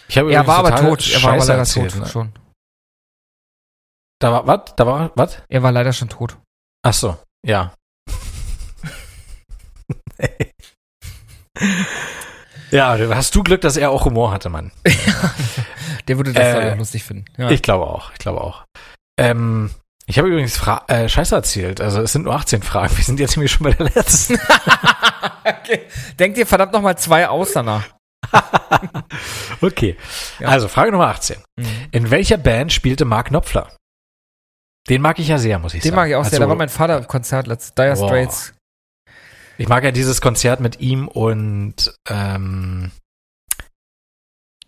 Er 0.10 0.48
war 0.48 0.58
aber 0.58 0.76
tot. 0.76 1.10
Er 1.10 1.24
war 1.24 1.34
aber 1.34 1.46
leider 1.46 1.60
erzählt, 1.60 1.92
tot 1.94 2.02
ne? 2.02 2.08
schon. 2.08 2.34
Da 4.20 4.32
war, 4.32 4.46
was? 4.48 4.76
Da 4.76 4.86
war, 4.86 5.12
was? 5.16 5.42
Er 5.48 5.64
war 5.64 5.72
leider 5.72 5.94
schon 5.94 6.10
tot. 6.10 6.38
Ach 6.84 6.94
so, 6.94 7.18
ja. 7.46 7.74
ja, 12.72 12.98
hast 13.16 13.36
du 13.36 13.44
Glück, 13.44 13.62
dass 13.62 13.78
er 13.78 13.92
auch 13.92 14.06
Humor 14.06 14.32
hatte, 14.32 14.50
Mann. 14.50 14.72
Der 16.08 16.18
würde 16.18 16.34
das 16.34 16.44
Äh, 16.44 16.72
auch 16.74 16.78
lustig 16.78 17.04
finden. 17.04 17.26
Ja. 17.38 17.50
Ich 17.52 17.62
glaube 17.62 17.86
auch, 17.88 18.12
ich 18.14 18.18
glaube 18.20 18.42
auch. 18.42 18.64
Ähm, 19.20 19.70
ich 20.08 20.18
habe 20.18 20.28
übrigens 20.30 20.58
Fra 20.58 20.84
äh, 20.88 21.08
Scheiße 21.08 21.36
erzählt. 21.36 21.80
Also 21.80 22.02
es 22.02 22.12
sind 22.14 22.24
nur 22.24 22.34
18 22.36 22.64
Fragen. 22.64 22.96
Wir 22.98 23.04
sind 23.04 23.20
jetzt 23.20 23.36
nämlich 23.38 23.52
schon 23.52 23.66
bei 23.66 23.72
der 23.74 23.90
letzten. 23.90 24.36
okay. 25.46 25.82
Denkt 26.20 26.38
ihr 26.38 26.48
verdammt 26.48 26.74
nochmal 26.74 26.98
zwei 26.98 27.28
aus 27.30 27.54
danach. 27.54 27.86
okay. 29.62 29.98
Ja. 30.40 30.48
Also 30.50 30.68
Frage 30.68 30.92
Nummer 30.92 31.08
18. 31.08 31.38
Mhm. 31.58 31.66
In 31.92 32.12
welcher 32.12 32.38
Band 32.38 32.74
spielte 32.74 33.06
Mark 33.06 33.28
Knopfler? 33.28 33.70
Den 34.90 35.02
mag 35.02 35.20
ich 35.20 35.28
ja 35.28 35.38
sehr, 35.38 35.60
muss 35.60 35.74
ich 35.74 35.82
Den 35.84 35.92
sagen. 35.92 36.02
mag 36.02 36.10
ich 36.10 36.16
auch 36.16 36.24
sehr. 36.24 36.34
Also, 36.34 36.44
Da 36.44 36.50
war 36.50 36.56
mein 36.56 36.70
Vater 36.70 36.98
im 36.98 37.08
Konzert 37.08 37.48
letztes 37.48 37.76
Dire. 37.76 37.96
Straits. 37.96 38.54
Ich 39.62 39.68
mag 39.70 39.84
ja 39.84 39.92
dieses 39.92 40.22
Konzert 40.22 40.60
mit 40.60 40.80
ihm 40.80 41.08
und 41.08 41.94
ähm, 42.10 42.92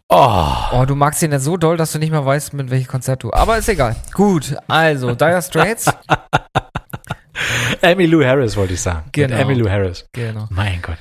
Oh, 0.10 0.54
Oh, 0.72 0.86
du 0.86 0.96
magst 0.96 1.24
ihn 1.24 1.32
ja 1.32 1.40
so 1.40 1.58
doll, 1.58 1.78
dass 1.78 1.92
du 1.94 2.00
nicht 2.00 2.12
mehr 2.12 2.26
weißt, 2.26 2.54
mit 2.54 2.70
welchem 2.70 2.88
Konzert 2.88 3.24
du. 3.24 3.34
Aber 3.34 3.58
ist 3.58 3.70
egal. 3.70 3.96
Gut, 4.14 4.56
also 4.68 5.16
Dire 5.16 5.42
Straits. 5.42 5.88
Amy 7.82 8.06
Lou 8.06 8.24
Harris 8.24 8.56
wollte 8.56 8.74
ich 8.74 8.82
sagen. 8.82 9.10
Genau. 9.12 9.36
Mit 9.36 9.46
Amy 9.46 9.54
Lou 9.56 9.70
Harris. 9.70 10.06
genau. 10.14 10.48
Mein 10.52 10.82
Gott. 10.82 10.98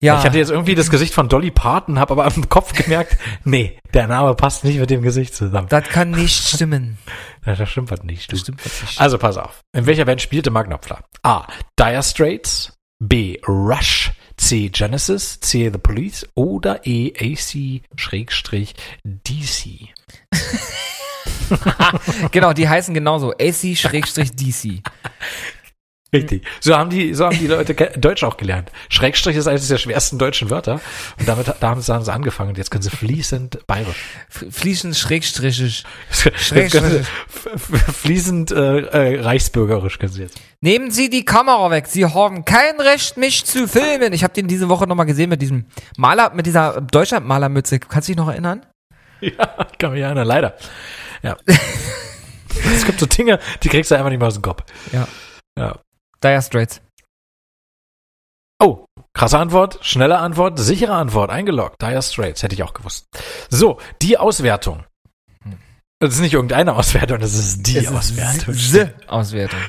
Ja, 0.00 0.18
Ich 0.18 0.24
hatte 0.24 0.38
jetzt 0.38 0.50
irgendwie 0.50 0.74
das 0.74 0.90
Gesicht 0.90 1.14
von 1.14 1.28
Dolly 1.28 1.50
Parton, 1.50 1.98
habe 1.98 2.12
aber 2.12 2.26
am 2.26 2.48
Kopf 2.48 2.72
gemerkt, 2.74 3.16
nee, 3.44 3.78
der 3.94 4.06
Name 4.06 4.34
passt 4.34 4.62
nicht 4.62 4.78
mit 4.78 4.90
dem 4.90 5.02
Gesicht 5.02 5.34
zusammen. 5.34 5.68
das 5.68 5.84
kann 5.88 6.10
nicht 6.10 6.48
stimmen. 6.54 6.98
Das 7.46 7.68
stimmt 7.68 7.90
was 7.90 8.02
nicht. 8.04 8.30
Du. 8.30 8.36
Das 8.36 8.40
stimmt 8.40 8.64
was 8.64 8.80
nicht. 8.82 8.98
Also 9.00 9.18
pass 9.18 9.36
auf. 9.36 9.60
In 9.76 9.84
welcher 9.84 10.06
Band 10.06 10.22
spielte 10.22 10.50
Mark 10.50 10.66
Knopfler? 10.68 11.00
A. 11.22 11.46
Dire 11.78 12.02
Straits. 12.02 12.72
B. 13.08 13.38
Rush. 13.46 14.12
C. 14.36 14.70
Genesis. 14.70 15.38
C. 15.40 15.70
The 15.70 15.78
Police. 15.78 16.26
Oder 16.34 16.86
E. 16.86 17.12
AC 17.18 17.82
Schrägstrich 17.96 18.74
DC. 19.04 19.88
genau, 22.32 22.52
die 22.52 22.68
heißen 22.68 22.94
genauso. 22.94 23.32
AC-DC. 23.32 24.82
Richtig. 26.14 26.46
So 26.60 26.76
haben 26.76 26.90
die, 26.90 27.12
so 27.12 27.26
haben 27.26 27.38
die 27.38 27.46
Leute 27.48 27.74
Deutsch 27.98 28.22
auch 28.22 28.36
gelernt. 28.36 28.70
Schrägstrich 28.88 29.36
ist 29.36 29.46
eines 29.48 29.68
der 29.68 29.78
schwersten 29.78 30.18
deutschen 30.18 30.48
Wörter. 30.48 30.80
Und 31.18 31.28
damit 31.28 31.48
da 31.48 31.68
haben 31.68 31.80
sie, 31.82 31.92
angefangen. 32.12 32.50
Und 32.50 32.58
jetzt 32.58 32.70
können 32.70 32.82
sie 32.82 32.90
fließend 32.90 33.66
bayerisch. 33.66 34.04
Fließend 34.28 34.94
f- 36.10 37.46
f- 37.52 37.96
fließend 37.96 38.52
äh, 38.52 38.78
äh, 39.14 39.20
reichsbürgerisch 39.20 39.98
können 39.98 40.12
sie 40.12 40.22
jetzt. 40.22 40.40
Nehmen 40.60 40.90
Sie 40.90 41.10
die 41.10 41.24
Kamera 41.24 41.70
weg. 41.70 41.86
Sie 41.88 42.06
haben 42.06 42.44
kein 42.44 42.80
Recht, 42.80 43.16
mich 43.18 43.44
zu 43.44 43.68
filmen. 43.68 44.12
Ich 44.14 44.22
habe 44.24 44.32
den 44.32 44.48
diese 44.48 44.68
Woche 44.70 44.86
nochmal 44.86 45.04
gesehen 45.06 45.28
mit 45.28 45.42
diesem 45.42 45.66
Maler, 45.98 46.32
mit 46.32 46.46
dieser 46.46 46.80
Deutschland-Malermütze. 46.80 47.80
Kannst 47.80 48.08
du 48.08 48.12
dich 48.12 48.16
noch 48.18 48.28
erinnern? 48.28 48.64
Ja, 49.20 49.66
ich 49.72 49.78
kann 49.78 49.92
mich 49.92 50.02
erinnern, 50.02 50.26
leider. 50.26 50.54
Ja. 51.22 51.36
es 52.74 52.84
gibt 52.84 53.00
so 53.00 53.06
Dinge, 53.06 53.38
die 53.62 53.68
kriegst 53.68 53.90
du 53.90 53.94
einfach 53.94 54.10
nicht 54.10 54.18
mehr 54.18 54.28
aus 54.28 54.34
dem 54.34 54.42
Kopf. 54.42 54.62
Ja. 54.92 55.08
Ja. 55.58 55.78
Dire 56.24 56.40
Straits. 56.42 56.80
Oh, 58.62 58.86
krasse 59.12 59.38
Antwort, 59.38 59.78
schnelle 59.82 60.18
Antwort, 60.18 60.58
sichere 60.58 60.94
Antwort, 60.94 61.30
eingeloggt. 61.30 61.82
Dire 61.82 62.00
Straits, 62.02 62.42
hätte 62.42 62.54
ich 62.54 62.62
auch 62.62 62.72
gewusst. 62.72 63.04
So, 63.50 63.78
die 64.00 64.16
Auswertung. 64.16 64.84
Das 66.00 66.14
ist 66.14 66.20
nicht 66.20 66.32
irgendeine 66.34 66.74
Auswertung, 66.74 67.18
das 67.18 67.34
ist 67.34 67.62
die 67.66 67.78
Es 67.78 67.84
ist 67.84 67.92
Auswertung. 67.92 68.54
The 68.54 68.86
Auswertung. 69.06 69.60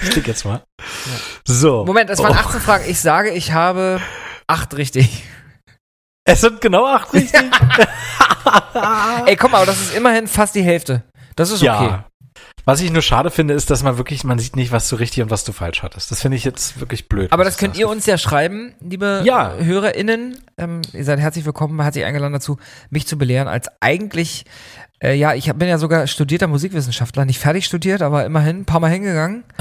Ich 0.00 0.10
klick 0.10 0.26
jetzt 0.26 0.44
mal. 0.44 0.62
So. 1.44 1.84
Moment, 1.84 2.08
es 2.08 2.18
waren 2.20 2.32
Oh, 2.32 2.34
18 2.34 2.60
Fragen. 2.60 2.84
Ich 2.88 3.00
sage, 3.00 3.30
ich 3.30 3.52
habe 3.52 4.00
acht 4.46 4.74
richtig. 4.76 5.24
Es 6.24 6.40
sind 6.40 6.62
genau 6.62 6.86
acht 6.86 7.12
richtig. 7.12 7.42
Ey, 9.26 9.36
komm 9.36 9.50
mal, 9.50 9.58
aber 9.58 9.66
das 9.66 9.80
ist 9.80 9.94
immerhin 9.94 10.28
fast 10.28 10.54
die 10.54 10.62
Hälfte. 10.62 11.02
Das 11.36 11.50
ist 11.50 11.62
okay. 11.62 11.66
Ja. 11.66 12.06
Was 12.66 12.80
ich 12.80 12.90
nur 12.90 13.02
schade 13.02 13.30
finde, 13.30 13.52
ist, 13.52 13.70
dass 13.70 13.82
man 13.82 13.98
wirklich, 13.98 14.24
man 14.24 14.38
sieht 14.38 14.56
nicht, 14.56 14.72
was 14.72 14.88
du 14.88 14.96
richtig 14.96 15.22
und 15.22 15.30
was 15.30 15.44
du 15.44 15.52
falsch 15.52 15.82
hattest. 15.82 16.10
Das 16.10 16.22
finde 16.22 16.38
ich 16.38 16.44
jetzt 16.44 16.80
wirklich 16.80 17.08
blöd. 17.08 17.30
Aber 17.30 17.44
das 17.44 17.58
könnt 17.58 17.76
ihr 17.76 17.88
uns 17.90 18.06
ja 18.06 18.16
schreiben, 18.16 18.74
liebe 18.80 19.20
Ja. 19.24 19.54
HörerInnen. 19.58 20.38
Ähm, 20.56 20.80
ihr 20.94 21.04
seid 21.04 21.18
herzlich 21.18 21.44
willkommen, 21.44 21.80
herzlich 21.82 22.06
eingeladen 22.06 22.32
dazu, 22.32 22.56
mich 22.88 23.06
zu 23.06 23.18
belehren 23.18 23.48
als 23.48 23.68
eigentlich, 23.80 24.46
äh, 25.02 25.12
ja, 25.14 25.34
ich 25.34 25.52
bin 25.52 25.68
ja 25.68 25.76
sogar 25.76 26.06
studierter 26.06 26.46
Musikwissenschaftler, 26.46 27.26
nicht 27.26 27.38
fertig 27.38 27.66
studiert, 27.66 28.00
aber 28.00 28.24
immerhin 28.24 28.60
ein 28.60 28.64
paar 28.64 28.80
Mal 28.80 28.90
hingegangen. 28.90 29.44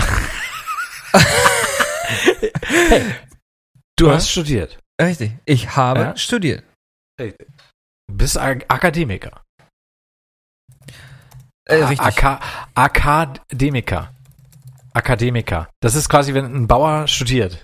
Du 3.96 4.08
Ja? 4.08 4.14
hast 4.16 4.30
studiert. 4.30 4.80
Richtig, 5.00 5.34
ich 5.46 5.76
habe 5.76 6.00
Ja? 6.00 6.18
studiert. 6.18 6.64
Du 7.20 7.32
bist 8.12 8.38
Ak- 8.40 8.66
Akademiker. 8.68 9.43
Äh, 11.66 11.82
A- 11.82 11.88
richtig. 11.88 12.06
Aka 12.08 12.40
Akademiker. 12.76 14.12
Akademiker. 14.94 15.70
Das 15.82 15.96
ist 15.96 16.10
quasi, 16.10 16.34
wenn 16.34 16.46
ein 16.46 16.68
Bauer 16.68 17.08
studiert. 17.08 17.60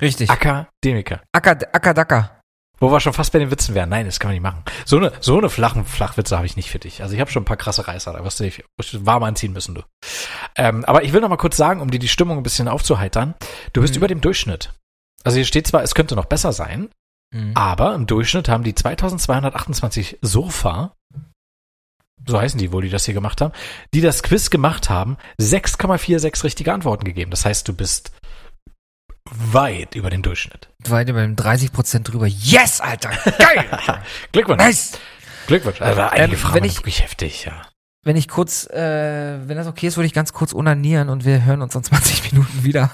richtig. 0.00 0.28
Akademiker. 0.30 1.20
Ackerdacka. 1.32 2.38
Wo 2.80 2.90
wir 2.90 2.98
schon 2.98 3.12
fast 3.12 3.32
bei 3.32 3.38
den 3.38 3.52
Witzen 3.52 3.76
wären. 3.76 3.88
Nein, 3.90 4.06
das 4.06 4.18
kann 4.18 4.28
man 4.30 4.34
nicht 4.34 4.42
machen. 4.42 4.64
So 4.84 4.96
eine, 4.96 5.12
so 5.20 5.38
eine 5.38 5.48
flachen 5.48 5.84
Flachwitze 5.84 6.36
habe 6.36 6.46
ich 6.46 6.56
nicht 6.56 6.68
für 6.68 6.80
dich. 6.80 7.00
Also 7.00 7.14
ich 7.14 7.20
habe 7.20 7.30
schon 7.30 7.42
ein 7.42 7.46
paar 7.46 7.56
krasse 7.56 7.86
Reißer, 7.86 8.12
da 8.12 8.24
wirst 8.24 8.40
du 8.40 8.44
dich 8.44 8.64
warm 9.06 9.22
anziehen 9.22 9.52
müssen, 9.52 9.76
du. 9.76 9.82
Ähm, 10.56 10.84
aber 10.86 11.04
ich 11.04 11.12
will 11.12 11.20
noch 11.20 11.28
mal 11.28 11.36
kurz 11.36 11.56
sagen, 11.56 11.80
um 11.80 11.90
dir 11.92 12.00
die 12.00 12.08
Stimmung 12.08 12.38
ein 12.38 12.42
bisschen 12.42 12.66
aufzuheitern. 12.66 13.34
Du 13.72 13.80
bist 13.82 13.94
Mhm. 13.94 13.98
über 13.98 14.08
dem 14.08 14.20
Durchschnitt. 14.20 14.72
Also 15.22 15.36
hier 15.36 15.44
steht 15.44 15.68
zwar, 15.68 15.84
es 15.84 15.94
könnte 15.94 16.16
noch 16.16 16.24
besser 16.24 16.52
sein, 16.52 16.88
Mhm. 17.32 17.52
aber 17.54 17.94
im 17.94 18.08
Durchschnitt 18.08 18.48
haben 18.48 18.64
die 18.64 18.74
2228 18.74 20.18
Surfer, 20.22 20.92
so 22.26 22.40
heißen 22.40 22.58
die 22.58 22.72
wohl, 22.72 22.82
die 22.82 22.90
das 22.90 23.04
hier 23.04 23.14
gemacht 23.14 23.40
haben, 23.40 23.52
die 23.94 24.00
das 24.00 24.22
Quiz 24.22 24.50
gemacht 24.50 24.90
haben, 24.90 25.16
6,46 25.40 26.44
richtige 26.44 26.72
Antworten 26.72 27.04
gegeben. 27.04 27.30
Das 27.30 27.44
heißt, 27.44 27.66
du 27.66 27.72
bist 27.74 28.12
weit 29.30 29.94
über 29.94 30.10
dem 30.10 30.22
Durchschnitt. 30.22 30.68
Weit 30.88 31.08
über 31.08 31.22
dem 31.22 31.36
30% 31.36 32.00
drüber. 32.04 32.26
Yes, 32.26 32.80
Alter! 32.80 33.10
Geil! 33.38 33.64
Glückwunsch. 34.32 34.62
nice! 34.62 34.92
Glückwunsch. 35.46 35.80
Also 35.80 36.02
einige 36.02 36.34
Ähm, 36.34 36.38
Fragen 36.38 36.54
wenn 36.54 36.62
waren 36.62 36.68
ich- 36.70 36.76
wirklich 36.78 37.02
heftig, 37.02 37.44
ja. 37.44 37.62
Wenn 38.04 38.16
ich 38.16 38.26
kurz, 38.28 38.66
äh, 38.66 39.48
wenn 39.48 39.56
das 39.56 39.68
okay 39.68 39.86
ist, 39.86 39.96
würde 39.96 40.06
ich 40.08 40.12
ganz 40.12 40.32
kurz 40.32 40.52
onanieren 40.54 41.08
und 41.08 41.24
wir 41.24 41.44
hören 41.44 41.62
uns 41.62 41.74
in 41.76 41.84
20 41.84 42.32
Minuten 42.32 42.64
wieder. 42.64 42.90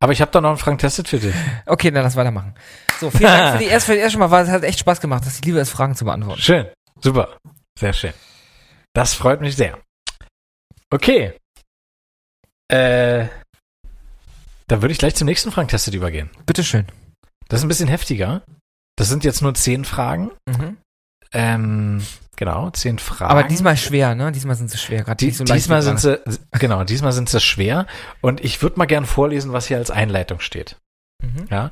Aber 0.00 0.12
ich 0.12 0.20
habe 0.20 0.30
da 0.30 0.42
noch 0.42 0.50
einen 0.50 0.58
Frank 0.58 0.80
Testet 0.80 1.08
für 1.08 1.18
dich. 1.18 1.34
Okay, 1.64 1.90
dann 1.90 2.02
lass 2.02 2.14
weitermachen. 2.14 2.54
So, 3.00 3.10
vielen 3.10 3.22
Dank 3.30 3.52
für 3.56 3.64
die 3.64 3.64
erst, 3.70 3.86
für 3.86 3.92
die 3.94 4.00
erst 4.00 4.12
schon 4.12 4.20
mal, 4.20 4.30
weil 4.30 4.44
es 4.44 4.50
hat 4.50 4.64
echt 4.64 4.80
Spaß 4.80 5.00
gemacht, 5.00 5.24
dass 5.24 5.36
ich 5.38 5.44
liebe 5.46 5.58
es, 5.58 5.70
Fragen 5.70 5.94
zu 5.94 6.04
beantworten. 6.04 6.42
Schön. 6.42 6.66
Super. 7.00 7.38
Sehr 7.78 7.92
schön. 7.92 8.12
Das 8.94 9.14
freut 9.14 9.40
mich 9.40 9.56
sehr. 9.56 9.78
Okay. 10.90 11.34
Äh, 12.68 13.26
dann 14.68 14.82
würde 14.82 14.92
ich 14.92 14.98
gleich 14.98 15.14
zum 15.14 15.26
nächsten 15.26 15.52
Frank 15.52 15.68
Testet 15.68 15.94
übergehen. 15.94 16.30
Bitteschön. 16.46 16.86
Das 17.48 17.60
ist 17.60 17.64
ein 17.64 17.68
bisschen 17.68 17.88
heftiger. 17.88 18.42
Das 18.96 19.08
sind 19.08 19.24
jetzt 19.24 19.42
nur 19.42 19.54
zehn 19.54 19.84
Fragen. 19.84 20.30
Mhm. 20.48 20.76
Ähm, 21.32 22.02
genau, 22.36 22.70
zehn 22.70 22.98
Fragen. 22.98 23.30
Aber 23.30 23.44
diesmal 23.44 23.76
schwer, 23.76 24.14
ne? 24.14 24.32
Diesmal 24.32 24.56
sind 24.56 24.70
sie 24.70 24.78
schwer. 24.78 25.04
Gerade 25.04 25.18
Die, 25.18 25.30
so 25.30 25.44
diesmal 25.44 25.82
sind 25.82 26.00
sie, 26.00 26.20
genau, 26.52 26.82
diesmal 26.84 27.12
sind 27.12 27.28
sie 27.28 27.40
schwer. 27.40 27.86
Und 28.22 28.42
ich 28.42 28.62
würde 28.62 28.78
mal 28.78 28.86
gern 28.86 29.04
vorlesen, 29.04 29.52
was 29.52 29.66
hier 29.66 29.76
als 29.76 29.90
Einleitung 29.90 30.40
steht. 30.40 30.76
Mhm. 31.22 31.46
Ja. 31.50 31.70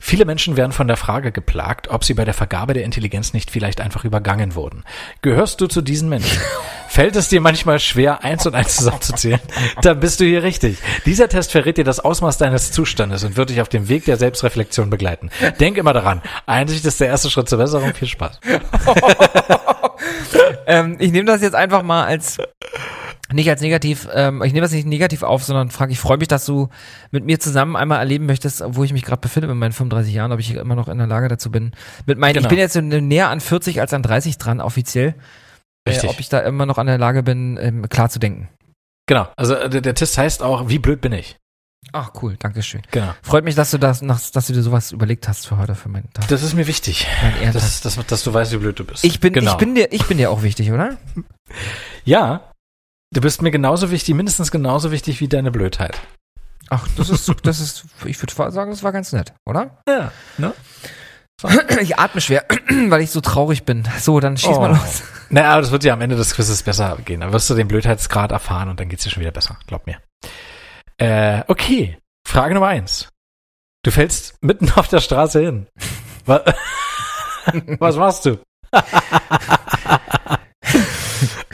Viele 0.00 0.24
Menschen 0.24 0.56
werden 0.56 0.72
von 0.72 0.86
der 0.86 0.96
Frage 0.96 1.32
geplagt, 1.32 1.88
ob 1.88 2.04
sie 2.04 2.14
bei 2.14 2.24
der 2.24 2.34
Vergabe 2.34 2.74
der 2.74 2.84
Intelligenz 2.84 3.32
nicht 3.32 3.50
vielleicht 3.50 3.80
einfach 3.80 4.04
übergangen 4.04 4.54
wurden. 4.54 4.84
Gehörst 5.22 5.60
du 5.60 5.66
zu 5.66 5.80
diesen 5.80 6.08
Menschen? 6.08 6.40
Fällt 6.88 7.16
es 7.16 7.28
dir 7.28 7.40
manchmal 7.40 7.80
schwer, 7.80 8.22
eins 8.22 8.44
und 8.46 8.54
eins 8.54 8.76
zusammenzuzählen? 8.76 9.40
Dann 9.80 10.00
bist 10.00 10.20
du 10.20 10.24
hier 10.24 10.42
richtig. 10.42 10.76
Dieser 11.06 11.28
Test 11.28 11.52
verrät 11.52 11.78
dir 11.78 11.84
das 11.84 12.00
Ausmaß 12.00 12.36
deines 12.36 12.70
Zustandes 12.70 13.24
und 13.24 13.36
wird 13.36 13.48
dich 13.48 13.62
auf 13.62 13.70
dem 13.70 13.88
Weg 13.88 14.04
der 14.04 14.18
Selbstreflexion 14.18 14.90
begleiten. 14.90 15.30
Denk 15.58 15.78
immer 15.78 15.94
daran. 15.94 16.20
Einsicht 16.44 16.84
ist 16.84 17.00
der 17.00 17.08
erste 17.08 17.30
Schritt 17.30 17.48
zur 17.48 17.58
Besserung. 17.58 17.94
Viel 17.94 18.08
Spaß. 18.08 18.40
Ähm, 20.66 20.96
ich 20.98 21.12
nehme 21.12 21.24
das 21.26 21.42
jetzt 21.42 21.54
einfach 21.54 21.82
mal 21.82 22.04
als 22.04 22.38
nicht 23.32 23.48
als 23.48 23.62
negativ, 23.62 24.08
ähm, 24.12 24.42
ich 24.42 24.52
nehme 24.52 24.64
das 24.64 24.72
nicht 24.72 24.86
negativ 24.86 25.22
auf, 25.22 25.42
sondern 25.42 25.70
Frank, 25.70 25.90
ich 25.90 25.98
freue 25.98 26.18
mich, 26.18 26.28
dass 26.28 26.44
du 26.44 26.68
mit 27.10 27.24
mir 27.24 27.40
zusammen 27.40 27.76
einmal 27.76 27.98
erleben 27.98 28.26
möchtest, 28.26 28.62
wo 28.66 28.84
ich 28.84 28.92
mich 28.92 29.02
gerade 29.04 29.20
befinde 29.20 29.48
mit 29.48 29.56
meinen 29.56 29.72
35 29.72 30.12
Jahren, 30.12 30.32
ob 30.32 30.40
ich 30.40 30.54
immer 30.54 30.74
noch 30.74 30.88
in 30.88 30.98
der 30.98 31.06
Lage 31.06 31.28
dazu 31.28 31.50
bin. 31.50 31.72
Mit 32.06 32.18
meinen, 32.18 32.34
Genau. 32.34 32.44
ich 32.46 32.48
bin 32.48 32.58
jetzt 32.58 32.76
näher 32.76 33.30
an 33.30 33.40
40 33.40 33.80
als 33.80 33.94
an 33.94 34.02
30 34.02 34.38
dran, 34.38 34.60
offiziell. 34.60 35.14
Richtig. 35.88 36.10
Äh, 36.10 36.12
ob 36.12 36.20
ich 36.20 36.28
da 36.28 36.40
immer 36.40 36.66
noch 36.66 36.78
an 36.78 36.86
der 36.86 36.98
Lage 36.98 37.22
bin, 37.22 37.58
ähm, 37.60 37.88
klar 37.88 38.08
zu 38.08 38.18
denken. 38.18 38.48
Genau. 39.06 39.28
Also 39.36 39.54
äh, 39.54 39.68
der, 39.68 39.80
der 39.80 39.94
Test 39.94 40.16
heißt 40.18 40.42
auch, 40.42 40.68
wie 40.68 40.78
blöd 40.78 41.00
bin 41.00 41.12
ich? 41.12 41.36
Ach 41.90 42.12
cool, 42.22 42.36
danke 42.38 42.62
schön. 42.62 42.82
Genau. 42.90 43.12
Freut 43.22 43.44
mich, 43.44 43.54
dass 43.54 43.70
du 43.72 43.78
das, 43.78 44.00
dass 44.00 44.46
du 44.46 44.52
dir 44.52 44.62
sowas 44.62 44.92
überlegt 44.92 45.26
hast 45.28 45.46
für 45.46 45.56
heute, 45.58 45.74
für 45.74 45.88
meinen 45.88 46.10
Tag. 46.12 46.28
Das 46.28 46.42
ist 46.42 46.54
mir 46.54 46.66
wichtig. 46.66 47.06
Mein. 47.40 47.52
Das, 47.52 47.80
das, 47.80 47.98
dass 48.06 48.22
du 48.22 48.32
weißt, 48.32 48.52
wie 48.52 48.56
blöd 48.58 48.78
du 48.78 48.84
bist. 48.84 49.04
ich 49.04 49.20
bin, 49.20 49.32
genau. 49.32 49.52
ich 49.52 49.58
bin 49.58 49.74
dir, 49.74 49.92
ich 49.92 50.06
bin 50.06 50.16
dir 50.16 50.30
auch 50.30 50.42
wichtig, 50.42 50.70
oder? 50.72 50.96
Ja. 52.04 52.52
Du 53.12 53.20
bist 53.20 53.42
mir 53.42 53.50
genauso 53.50 53.90
wichtig, 53.90 54.14
mindestens 54.14 54.50
genauso 54.50 54.90
wichtig 54.90 55.20
wie 55.20 55.28
deine 55.28 55.50
Blödheit. 55.50 56.00
Ach, 56.70 56.88
das 56.96 57.10
ist, 57.10 57.30
das 57.42 57.60
ist, 57.60 57.84
ich 58.06 58.20
würde 58.22 58.52
sagen, 58.52 58.70
das 58.70 58.82
war 58.82 58.92
ganz 58.92 59.12
nett, 59.12 59.34
oder? 59.44 59.78
Ja. 59.88 60.12
Ne? 60.38 60.54
Ich 61.82 61.98
atme 61.98 62.20
schwer, 62.20 62.46
weil 62.88 63.00
ich 63.02 63.10
so 63.10 63.20
traurig 63.20 63.64
bin. 63.64 63.82
So, 63.98 64.20
dann 64.20 64.36
schieß 64.36 64.56
Oh. 64.56 64.60
mal 64.60 64.70
los. 64.70 65.02
Naja, 65.28 65.50
aber 65.52 65.62
das 65.62 65.72
wird 65.72 65.82
ja 65.82 65.92
am 65.92 66.00
Ende 66.00 66.14
des 66.14 66.34
Quizzes 66.36 66.62
besser 66.62 66.96
gehen. 67.04 67.20
Da 67.20 67.32
wirst 67.32 67.50
du 67.50 67.54
den 67.54 67.66
Blödheitsgrad 67.66 68.30
erfahren 68.30 68.68
und 68.68 68.78
dann 68.78 68.88
geht's 68.88 69.02
dir 69.02 69.10
schon 69.10 69.22
wieder 69.22 69.32
besser. 69.32 69.58
Glaub 69.66 69.86
mir. 69.86 69.96
Äh, 71.02 71.44
okay. 71.48 71.98
Frage 72.26 72.54
Nummer 72.54 72.68
eins. 72.68 73.08
Du 73.82 73.90
fällst 73.90 74.36
mitten 74.42 74.70
auf 74.76 74.88
der 74.88 75.00
Straße 75.00 75.40
hin. 75.40 75.66
Was, 76.26 76.42
was 77.80 77.96
machst 77.96 78.26
du? 78.26 78.38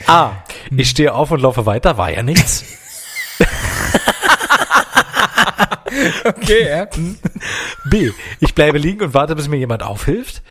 A. 0.07 0.33
Ich 0.77 0.91
stehe 0.91 1.15
auf 1.15 1.31
und 1.31 1.41
laufe 1.41 1.65
weiter. 1.65 1.97
War 1.97 2.11
ja 2.11 2.21
nichts. 2.21 2.63
Okay, 6.23 6.67
ja. 6.69 6.87
B. 7.89 8.11
Ich 8.39 8.53
bleibe 8.53 8.77
liegen 8.77 9.01
und 9.01 9.13
warte, 9.15 9.35
bis 9.35 9.47
mir 9.47 9.57
jemand 9.57 9.81
aufhilft. 9.81 10.43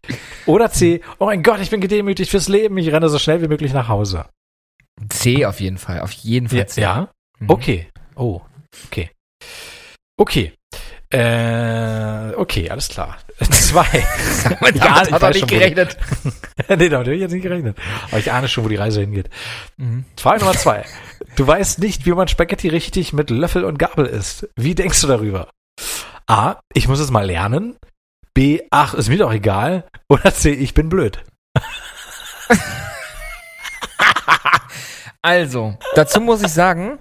Oder 0.47 0.71
C. 0.71 1.01
Oh 1.21 1.27
mein 1.27 1.45
Gott, 1.45 1.61
ich 1.61 1.71
bin 1.71 1.81
gedemütigt 1.81 2.31
fürs 2.33 2.49
Leben. 2.49 2.77
Ich 2.79 2.91
renne 2.91 3.09
so 3.09 3.19
schnell 3.21 3.41
wie 3.43 3.49
möglich 3.49 3.73
nach 3.73 3.87
Hause. 3.89 4.25
C 5.09 5.47
auf 5.47 5.61
jeden 5.61 5.79
Fall, 5.79 6.01
auf 6.01 6.11
jeden 6.11 6.49
Fall 6.49 6.59
Ja, 6.59 6.67
C. 6.67 6.81
ja? 6.81 7.09
Mhm. 7.39 7.51
Okay. 7.51 7.89
Oh, 8.17 8.41
okay. 8.87 9.11
Okay. 10.17 10.53
Äh, 11.11 12.35
okay, 12.35 12.69
alles 12.69 12.89
klar. 12.89 13.17
Zwei. 13.51 13.87
Damit 14.45 14.77
Ja, 14.77 14.97
hat 14.97 15.09
ich 15.09 15.23
er 15.23 15.31
nicht 15.31 15.49
gerechnet. 15.49 15.97
nee, 16.69 16.89
damit 16.89 17.07
habe 17.07 17.15
ich 17.15 17.21
jetzt 17.21 17.33
nicht 17.33 17.43
gerechnet. 17.43 17.79
Aber 18.09 18.19
ich 18.19 18.31
ahne 18.31 18.49
schon, 18.49 18.65
wo 18.65 18.69
die 18.69 18.77
Reise 18.77 19.01
hingeht. 19.01 19.31
Mhm. 19.77 20.05
Frage 20.21 20.41
Nummer 20.41 20.53
zwei. 20.53 20.85
Du 21.37 21.47
weißt 21.47 21.79
nicht, 21.79 22.05
wie 22.05 22.13
man 22.13 22.29
Spaghetti 22.29 22.69
richtig 22.69 23.13
mit 23.13 23.31
Löffel 23.31 23.65
und 23.65 23.79
Gabel 23.79 24.07
isst. 24.07 24.49
Wie 24.57 24.75
denkst 24.75 25.01
du 25.01 25.07
darüber? 25.07 25.51
A. 26.27 26.57
Ich 26.75 26.89
muss 26.89 27.01
es 27.01 27.11
mal 27.11 27.25
lernen. 27.25 27.77
B. 28.35 28.61
Ach, 28.71 28.93
ist 28.93 29.09
mir 29.09 29.19
doch 29.19 29.33
egal. 29.33 29.89
Oder 30.09 30.35
C. 30.35 30.51
Ich 30.51 30.75
bin 30.75 30.89
blöd. 30.89 31.25
Also, 35.21 35.77
dazu 35.95 36.21
muss 36.21 36.43
ich 36.43 36.49
sagen, 36.53 36.99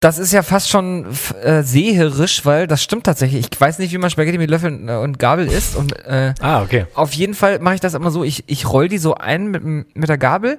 das 0.00 0.18
ist 0.18 0.32
ja 0.32 0.42
fast 0.42 0.68
schon 0.68 1.06
äh, 1.42 1.62
seherisch, 1.62 2.44
weil 2.44 2.66
das 2.66 2.82
stimmt 2.82 3.04
tatsächlich. 3.04 3.48
Ich 3.52 3.60
weiß 3.60 3.78
nicht, 3.80 3.92
wie 3.92 3.98
man 3.98 4.10
Spaghetti 4.10 4.38
mit 4.38 4.48
Löffeln 4.50 4.88
äh, 4.88 4.92
und 4.96 5.18
Gabel 5.18 5.46
isst 5.48 5.74
und 5.76 5.92
äh, 6.06 6.34
Ah, 6.40 6.62
okay. 6.62 6.86
auf 6.94 7.12
jeden 7.14 7.34
Fall 7.34 7.58
mache 7.58 7.74
ich 7.76 7.80
das 7.80 7.94
immer 7.94 8.10
so, 8.10 8.22
ich, 8.22 8.44
ich 8.46 8.68
roll 8.68 8.88
die 8.88 8.98
so 8.98 9.14
ein 9.14 9.48
mit, 9.48 9.64
mit 9.64 10.08
der 10.08 10.18
Gabel 10.18 10.58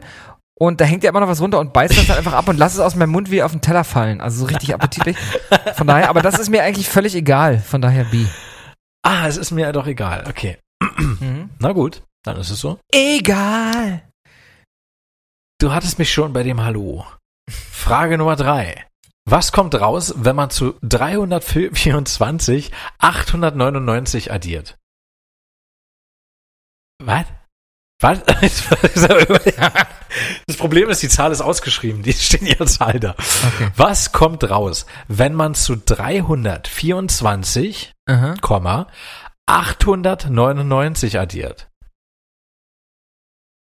und 0.60 0.82
da 0.82 0.86
hängt 0.86 1.03
ja 1.06 1.10
immer 1.10 1.22
noch 1.22 1.30
was 1.30 1.40
runter 1.41 1.60
und 1.60 1.72
beiß 1.72 1.95
das 1.95 2.07
dann 2.07 2.18
einfach 2.18 2.34
ab 2.34 2.49
und 2.49 2.57
lass 2.57 2.74
es 2.74 2.82
aus 2.82 2.95
meinem 2.95 3.11
Mund 3.11 3.32
wie 3.32 3.41
auf 3.41 3.52
den 3.53 3.61
Teller 3.61 3.86
fallen. 3.86 4.20
Also 4.20 4.40
so 4.40 4.45
richtig 4.45 4.74
appetitlich. 4.74 5.16
Von 5.76 5.88
daher, 5.88 6.10
aber 6.10 6.22
das 6.22 6.38
ist 6.38 6.49
mir 6.49 6.64
eigentlich 6.64 6.90
völlig 6.90 7.16
egal. 7.16 7.60
Von 7.60 7.82
daher 7.82 8.03
B. 8.03 8.26
Ah, 9.03 9.26
es 9.26 9.38
ist 9.38 9.52
mir 9.52 9.72
doch 9.72 9.88
egal. 9.88 10.26
Okay. 10.28 10.57
Mhm. 10.98 11.49
Na 11.60 11.72
gut, 11.72 12.03
dann 12.26 12.36
ist 12.36 12.49
es 12.49 12.60
so. 12.60 12.78
Egal. 12.94 14.02
Du 15.61 15.72
hattest 15.72 15.98
mich 15.98 16.11
schon 16.11 16.34
bei 16.34 16.44
dem 16.44 16.61
Hallo. 16.61 17.06
Frage 17.49 18.18
Nummer 18.18 18.36
drei. 18.36 18.86
Was 19.25 19.51
kommt 19.51 19.75
raus, 19.75 20.15
wenn 20.17 20.35
man 20.35 20.49
zu 20.49 20.73
324 20.81 22.71
899 22.97 24.31
addiert? 24.31 24.79
Was? 27.03 27.25
Was? 28.01 28.23
Das 30.47 30.55
Problem 30.57 30.89
ist, 30.89 31.03
die 31.03 31.09
Zahl 31.09 31.31
ist 31.31 31.41
ausgeschrieben. 31.41 32.01
Die 32.01 32.13
steht 32.13 32.41
in 32.41 32.47
ihrer 32.47 32.65
Zahl 32.65 32.99
da. 32.99 33.11
Okay. 33.11 33.69
Was 33.75 34.11
kommt 34.11 34.49
raus, 34.49 34.87
wenn 35.07 35.35
man 35.35 35.53
zu 35.53 35.77
324, 35.77 37.93
Aha. 38.07 38.33
Komma, 38.41 38.87
899 39.45 41.19
addiert? 41.19 41.69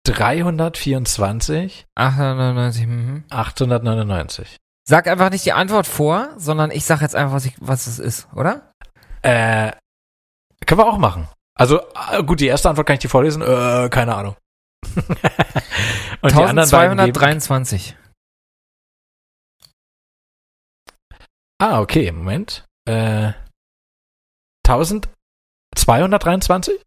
324, 0.08 1.86
899. 1.96 2.88
Mhm. 2.88 3.24
899. 3.30 4.58
Sag 4.92 5.08
einfach 5.08 5.30
nicht 5.30 5.46
die 5.46 5.54
Antwort 5.54 5.88
vor, 5.88 6.34
sondern 6.38 6.70
ich 6.70 6.84
sag 6.84 7.00
jetzt 7.00 7.16
einfach, 7.16 7.34
was, 7.34 7.46
ich, 7.46 7.56
was 7.62 7.88
es 7.88 7.98
ist, 7.98 8.28
oder? 8.36 8.74
Äh, 9.22 9.72
können 10.66 10.82
wir 10.82 10.86
auch 10.86 10.98
machen. 10.98 11.30
Also, 11.58 11.80
äh, 12.12 12.22
gut, 12.26 12.42
die 12.42 12.48
erste 12.48 12.68
Antwort 12.70 12.88
kann 12.88 12.96
ich 12.96 13.00
dir 13.00 13.08
vorlesen. 13.08 13.42
Äh, 13.42 13.88
keine 13.90 14.14
Ahnung. 14.14 14.36
Und 16.22 16.34
die 16.34 16.44
anderen 16.44 16.70
beiden 16.70 16.98
geben- 16.98 17.18
1223. 17.18 17.96
Ah, 21.58 21.80
okay, 21.80 22.12
Moment. 22.12 22.66
Äh, 22.86 23.32
1223? 24.68 26.84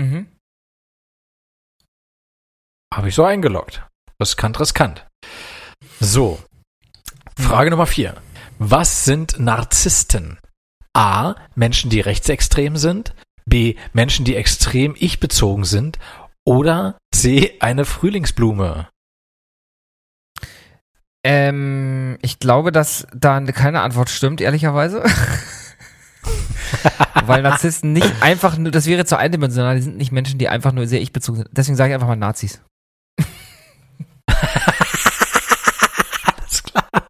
Mhm. 0.00 0.36
Habe 2.92 3.08
ich 3.08 3.14
so 3.14 3.24
eingeloggt. 3.24 3.86
Riskant, 4.20 4.58
riskant. 4.58 5.06
So. 6.00 6.42
Frage 7.38 7.70
Nummer 7.70 7.86
vier. 7.86 8.14
Was 8.58 9.04
sind 9.04 9.38
Narzissten? 9.38 10.38
A. 10.94 11.34
Menschen, 11.54 11.90
die 11.90 12.00
rechtsextrem 12.00 12.76
sind. 12.76 13.14
B. 13.46 13.74
Menschen, 13.92 14.24
die 14.24 14.36
extrem 14.36 14.94
ich-bezogen 14.98 15.64
sind. 15.64 15.98
Oder 16.44 16.98
C. 17.12 17.56
Eine 17.60 17.84
Frühlingsblume. 17.84 18.88
Ähm, 21.24 22.18
ich 22.22 22.38
glaube, 22.38 22.70
dass 22.70 23.06
da 23.14 23.40
keine 23.40 23.80
Antwort 23.80 24.10
stimmt, 24.10 24.40
ehrlicherweise. 24.40 25.02
Weil 27.24 27.42
Narzissten 27.42 27.92
nicht 27.92 28.22
einfach 28.22 28.56
nur, 28.58 28.70
das 28.70 28.86
wäre 28.86 29.04
zu 29.04 29.18
eindimensional, 29.18 29.76
die 29.76 29.82
sind 29.82 29.96
nicht 29.96 30.12
Menschen, 30.12 30.38
die 30.38 30.48
einfach 30.48 30.72
nur 30.72 30.86
sehr 30.86 31.00
ich-bezogen 31.00 31.38
sind. 31.38 31.48
Deswegen 31.52 31.76
sage 31.76 31.90
ich 31.90 31.94
einfach 31.94 32.08
mal 32.08 32.16
Nazis. 32.16 32.60
Alles 36.36 36.62
klar. 36.62 37.06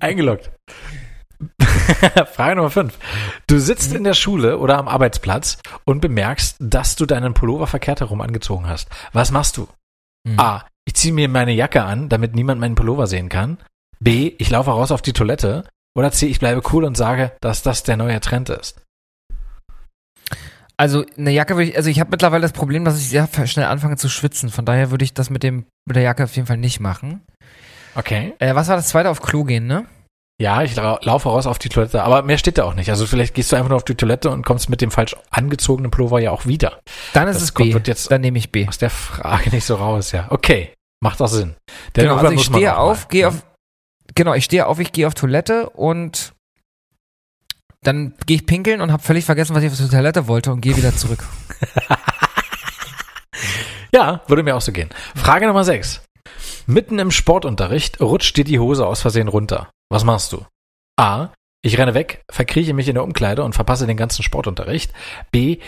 Eingeloggt. 0.00 0.50
Frage 2.32 2.56
Nummer 2.56 2.70
5. 2.70 2.98
Du 3.46 3.58
sitzt 3.58 3.92
in 3.92 4.04
der 4.04 4.14
Schule 4.14 4.58
oder 4.58 4.78
am 4.78 4.88
Arbeitsplatz 4.88 5.58
und 5.84 6.00
bemerkst, 6.00 6.56
dass 6.60 6.96
du 6.96 7.06
deinen 7.06 7.34
Pullover 7.34 7.66
verkehrt 7.66 8.00
herum 8.00 8.20
angezogen 8.20 8.68
hast. 8.68 8.88
Was 9.12 9.30
machst 9.30 9.56
du? 9.56 9.68
Hm. 10.26 10.38
A. 10.38 10.64
Ich 10.84 10.94
ziehe 10.94 11.14
mir 11.14 11.28
meine 11.28 11.52
Jacke 11.52 11.82
an, 11.82 12.08
damit 12.08 12.34
niemand 12.34 12.60
meinen 12.60 12.74
Pullover 12.74 13.06
sehen 13.06 13.28
kann. 13.28 13.58
B. 14.00 14.34
Ich 14.38 14.50
laufe 14.50 14.70
raus 14.70 14.90
auf 14.90 15.02
die 15.02 15.12
Toilette. 15.12 15.64
Oder 15.94 16.10
C. 16.10 16.26
Ich 16.26 16.40
bleibe 16.40 16.62
cool 16.72 16.84
und 16.84 16.96
sage, 16.96 17.32
dass 17.40 17.62
das 17.62 17.82
der 17.82 17.96
neue 17.96 18.20
Trend 18.20 18.48
ist. 18.48 18.80
Also 20.76 21.04
eine 21.16 21.30
Jacke 21.30 21.54
würde 21.54 21.70
ich, 21.70 21.76
also 21.76 21.90
ich 21.90 22.00
habe 22.00 22.10
mittlerweile 22.10 22.42
das 22.42 22.52
Problem, 22.52 22.84
dass 22.84 22.98
ich 22.98 23.08
sehr 23.08 23.28
schnell 23.46 23.66
anfange 23.66 23.96
zu 23.96 24.08
schwitzen. 24.08 24.48
Von 24.48 24.64
daher 24.64 24.90
würde 24.90 25.04
ich 25.04 25.14
das 25.14 25.30
mit 25.30 25.42
dem 25.42 25.66
mit 25.86 25.96
der 25.96 26.02
Jacke 26.02 26.24
auf 26.24 26.34
jeden 26.34 26.46
Fall 26.46 26.56
nicht 26.56 26.80
machen. 26.80 27.22
Okay. 27.94 28.34
Äh, 28.38 28.54
was 28.54 28.68
war 28.68 28.76
das 28.76 28.88
zweite 28.88 29.10
auf 29.10 29.20
Klo 29.22 29.44
gehen, 29.44 29.66
ne? 29.66 29.86
Ja, 30.40 30.62
ich 30.62 30.74
lau- 30.76 30.98
laufe 31.02 31.28
raus 31.28 31.46
auf 31.46 31.58
die 31.58 31.68
Toilette, 31.68 32.02
aber 32.02 32.22
mehr 32.22 32.38
steht 32.38 32.58
da 32.58 32.64
auch 32.64 32.74
nicht. 32.74 32.90
Also 32.90 33.06
vielleicht 33.06 33.34
gehst 33.34 33.52
du 33.52 33.56
einfach 33.56 33.68
nur 33.68 33.76
auf 33.76 33.84
die 33.84 33.94
Toilette 33.94 34.30
und 34.30 34.44
kommst 34.44 34.70
mit 34.70 34.80
dem 34.80 34.90
falsch 34.90 35.14
angezogenen 35.30 35.90
Pullover 35.90 36.18
ja 36.20 36.30
auch 36.32 36.46
wieder. 36.46 36.80
Dann 37.12 37.28
ist 37.28 37.36
Das 37.36 37.42
es 37.44 37.54
kommt- 37.54 37.72
B. 37.72 37.78
jetzt- 37.84 38.10
Dann 38.10 38.22
nehme 38.22 38.38
ich 38.38 38.50
B. 38.50 38.66
Aus 38.66 38.78
der 38.78 38.90
Frage 38.90 39.50
nicht 39.54 39.64
so 39.64 39.76
raus, 39.76 40.12
ja. 40.12 40.26
Okay, 40.30 40.72
macht 41.00 41.20
auch 41.22 41.28
Sinn. 41.28 41.54
Denn 41.94 42.04
Genau, 42.04 42.16
also 42.16 42.32
ich 42.32 42.42
stehe 42.44 42.76
auf, 42.76 43.08
gehe 43.08 43.22
ne? 43.22 43.28
auf, 43.28 43.44
genau, 44.14 44.34
ich 44.34 44.44
stehe 44.44 44.66
auf, 44.66 44.78
ich 44.80 44.90
gehe 44.92 45.06
auf 45.06 45.14
Toilette 45.14 45.68
und 45.70 46.32
dann 47.82 48.14
gehe 48.26 48.36
ich 48.36 48.46
pinkeln 48.46 48.80
und 48.80 48.90
habe 48.92 49.02
völlig 49.02 49.24
vergessen, 49.24 49.54
was 49.54 49.62
ich 49.62 49.70
auf 49.70 49.76
der 49.78 49.88
Toilette 49.90 50.28
wollte 50.28 50.50
und 50.52 50.60
gehe 50.60 50.76
wieder 50.76 50.94
zurück. 50.96 51.24
Ja, 53.94 54.22
würde 54.26 54.42
mir 54.42 54.56
auch 54.56 54.60
so 54.62 54.72
gehen. 54.72 54.88
Frage 55.14 55.46
Nummer 55.46 55.64
6. 55.64 56.02
Mitten 56.66 56.98
im 56.98 57.10
Sportunterricht 57.10 58.00
rutscht 58.00 58.36
dir 58.36 58.44
die 58.44 58.58
Hose 58.58 58.86
aus 58.86 59.00
Versehen 59.02 59.28
runter. 59.28 59.70
Was 59.90 60.04
machst 60.04 60.32
du? 60.32 60.44
A. 60.96 61.28
Ich 61.64 61.78
renne 61.78 61.94
weg, 61.94 62.22
verkrieche 62.30 62.74
mich 62.74 62.88
in 62.88 62.94
der 62.94 63.04
Umkleide 63.04 63.44
und 63.44 63.54
verpasse 63.54 63.86
den 63.86 63.96
ganzen 63.96 64.22
Sportunterricht. 64.22 64.92
B. 65.30 65.58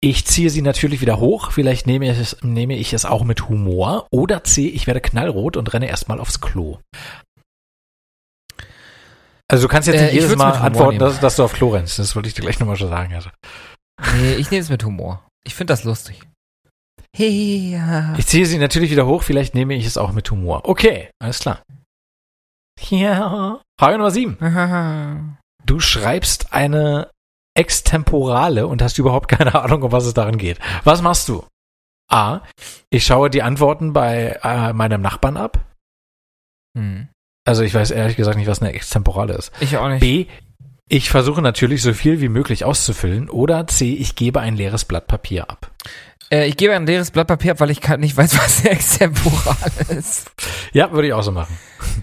Ich 0.00 0.26
ziehe 0.26 0.50
sie 0.50 0.62
natürlich 0.62 1.00
wieder 1.00 1.18
hoch, 1.18 1.50
vielleicht 1.50 1.86
nehme 1.86 2.08
ich 2.10 2.18
es, 2.18 2.36
nehme 2.42 2.76
ich 2.76 2.92
es 2.92 3.04
auch 3.04 3.24
mit 3.24 3.48
Humor. 3.48 4.06
Oder 4.10 4.44
C. 4.44 4.68
Ich 4.68 4.86
werde 4.86 5.00
knallrot 5.00 5.56
und 5.56 5.72
renne 5.72 5.88
erstmal 5.88 6.20
aufs 6.20 6.40
Klo. 6.40 6.78
Also 9.50 9.66
du 9.66 9.68
kannst 9.68 9.88
jetzt 9.88 9.96
Äh, 9.96 10.02
nicht 10.04 10.14
ich 10.14 10.20
jedes 10.20 10.36
Mal 10.36 10.52
antworten, 10.52 10.98
dass, 10.98 11.20
dass 11.20 11.36
du 11.36 11.42
auf 11.42 11.54
Klo 11.54 11.70
rennst. 11.70 11.98
Das 11.98 12.14
wollte 12.14 12.28
ich 12.28 12.34
dir 12.34 12.42
gleich 12.42 12.60
nochmal 12.60 12.76
schon 12.76 12.90
sagen. 12.90 13.14
Also. 13.14 13.30
Nee, 14.16 14.34
ich 14.34 14.50
nehme 14.50 14.62
es 14.62 14.68
mit 14.68 14.84
Humor. 14.84 15.26
Ich 15.44 15.54
finde 15.54 15.72
das 15.72 15.84
lustig. 15.84 16.20
Ja. 17.16 18.14
Ich 18.16 18.26
ziehe 18.26 18.46
sie 18.46 18.58
natürlich 18.58 18.90
wieder 18.90 19.06
hoch, 19.06 19.22
vielleicht 19.22 19.54
nehme 19.54 19.74
ich 19.74 19.86
es 19.86 19.96
auch 19.96 20.12
mit 20.12 20.30
Humor. 20.30 20.68
Okay, 20.68 21.10
alles 21.18 21.40
klar. 21.40 21.62
Ja. 22.90 23.60
Frage 23.78 23.98
Nummer 23.98 24.10
7. 24.10 25.38
Du 25.66 25.80
schreibst 25.80 26.54
eine 26.54 27.10
Extemporale 27.54 28.66
und 28.66 28.80
hast 28.80 28.96
überhaupt 28.96 29.28
keine 29.28 29.54
Ahnung, 29.54 29.82
um 29.82 29.92
was 29.92 30.06
es 30.06 30.14
darin 30.14 30.38
geht. 30.38 30.58
Was 30.84 31.02
machst 31.02 31.28
du? 31.28 31.44
A. 32.10 32.40
Ich 32.88 33.04
schaue 33.04 33.28
die 33.28 33.42
Antworten 33.42 33.92
bei 33.92 34.38
äh, 34.42 34.72
meinem 34.72 35.02
Nachbarn 35.02 35.36
ab. 35.36 35.58
Hm. 36.74 37.08
Also 37.44 37.64
ich 37.64 37.74
weiß 37.74 37.90
ehrlich 37.90 38.16
gesagt 38.16 38.38
nicht, 38.38 38.46
was 38.46 38.62
eine 38.62 38.72
Extemporale 38.72 39.34
ist. 39.34 39.52
Ich 39.60 39.76
auch 39.76 39.88
nicht. 39.88 40.00
B. 40.00 40.26
Ich 40.88 41.10
versuche 41.10 41.42
natürlich 41.42 41.82
so 41.82 41.92
viel 41.92 42.20
wie 42.20 42.30
möglich 42.30 42.64
auszufüllen. 42.64 43.28
Oder 43.28 43.66
C. 43.66 43.92
Ich 43.92 44.16
gebe 44.16 44.40
ein 44.40 44.56
leeres 44.56 44.86
Blatt 44.86 45.06
Papier 45.06 45.50
ab. 45.50 45.70
Äh, 46.30 46.46
ich 46.46 46.56
gebe 46.56 46.74
ein 46.74 46.86
leeres 46.86 47.10
Blatt 47.10 47.26
Papier 47.28 47.52
ab, 47.52 47.60
weil 47.60 47.70
ich 47.70 47.86
nicht 47.98 48.16
weiß, 48.16 48.36
was 48.38 48.64
extemporal 48.64 49.56
ist. 49.88 50.30
Ja, 50.72 50.92
würde 50.92 51.08
ich 51.08 51.14
auch 51.14 51.22
so 51.22 51.32
machen. 51.32 51.58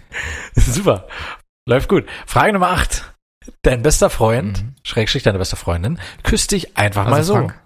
Super. 0.55 1.07
Läuft 1.67 1.89
gut. 1.89 2.05
Frage 2.25 2.53
Nummer 2.53 2.69
8. 2.69 3.13
Dein 3.61 3.81
bester 3.83 4.09
Freund, 4.09 4.61
Mhm. 4.63 4.75
Schrägstrich 4.83 5.23
deine 5.23 5.37
beste 5.37 5.55
Freundin, 5.55 5.99
küsst 6.23 6.51
dich 6.51 6.77
einfach 6.77 7.05
mal 7.05 7.13
Also 7.15 7.33
so. 7.33 7.39
Frank. 7.39 7.63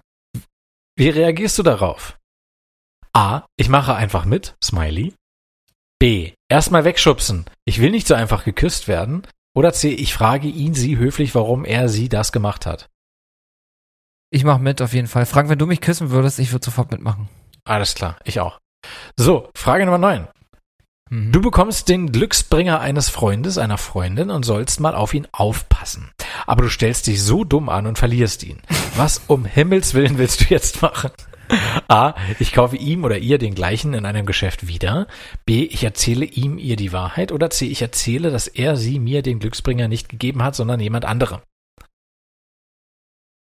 Wie 0.96 1.08
reagierst 1.08 1.58
du 1.58 1.62
darauf? 1.62 2.18
A. 3.14 3.42
Ich 3.56 3.68
mache 3.68 3.94
einfach 3.94 4.24
mit. 4.24 4.54
Smiley. 4.62 5.14
B. 5.98 6.32
Erstmal 6.48 6.84
wegschubsen. 6.84 7.46
Ich 7.64 7.80
will 7.80 7.90
nicht 7.90 8.06
so 8.06 8.14
einfach 8.14 8.44
geküsst 8.44 8.88
werden. 8.88 9.26
Oder 9.54 9.72
C. 9.72 9.88
Ich 9.90 10.14
frage 10.14 10.48
ihn, 10.48 10.74
sie 10.74 10.96
höflich, 10.96 11.34
warum 11.34 11.64
er 11.64 11.88
sie 11.88 12.08
das 12.08 12.32
gemacht 12.32 12.66
hat. 12.66 12.88
Ich 14.30 14.44
mach 14.44 14.58
mit 14.58 14.80
auf 14.80 14.94
jeden 14.94 15.08
Fall. 15.08 15.26
Frank, 15.26 15.48
wenn 15.48 15.58
du 15.58 15.66
mich 15.66 15.80
küssen 15.80 16.10
würdest, 16.10 16.38
ich 16.38 16.52
würde 16.52 16.64
sofort 16.64 16.92
mitmachen. 16.92 17.28
Alles 17.64 17.94
klar, 17.94 18.16
ich 18.24 18.40
auch. 18.40 18.58
So, 19.16 19.50
Frage 19.54 19.84
Nummer 19.84 19.98
9. 19.98 20.28
Mhm. 21.10 21.32
Du 21.32 21.40
bekommst 21.40 21.88
den 21.88 22.12
Glücksbringer 22.12 22.80
eines 22.80 23.08
Freundes, 23.08 23.58
einer 23.58 23.78
Freundin 23.78 24.30
und 24.30 24.44
sollst 24.44 24.80
mal 24.80 24.94
auf 24.94 25.12
ihn 25.12 25.26
aufpassen. 25.32 26.12
Aber 26.46 26.62
du 26.62 26.68
stellst 26.70 27.08
dich 27.08 27.22
so 27.22 27.44
dumm 27.44 27.68
an 27.68 27.86
und 27.86 27.98
verlierst 27.98 28.44
ihn. 28.44 28.62
Was 28.96 29.20
um 29.26 29.44
Himmels 29.44 29.94
Willen 29.94 30.18
willst 30.18 30.42
du 30.42 30.44
jetzt 30.46 30.80
machen? 30.80 31.10
A. 31.88 32.14
Ich 32.38 32.52
kaufe 32.52 32.76
ihm 32.76 33.02
oder 33.02 33.18
ihr 33.18 33.38
den 33.38 33.56
gleichen 33.56 33.92
in 33.94 34.06
einem 34.06 34.24
Geschäft 34.24 34.68
wieder. 34.68 35.08
B. 35.44 35.64
Ich 35.64 35.82
erzähle 35.82 36.24
ihm 36.24 36.58
ihr 36.58 36.76
die 36.76 36.92
Wahrheit. 36.92 37.32
Oder 37.32 37.50
C. 37.50 37.66
Ich 37.66 37.82
erzähle, 37.82 38.30
dass 38.30 38.46
er 38.46 38.76
sie 38.76 39.00
mir 39.00 39.22
den 39.22 39.40
Glücksbringer 39.40 39.88
nicht 39.88 40.08
gegeben 40.08 40.44
hat, 40.44 40.54
sondern 40.54 40.78
jemand 40.78 41.04
anderem. 41.04 41.40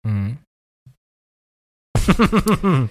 Mhm. 0.03 0.37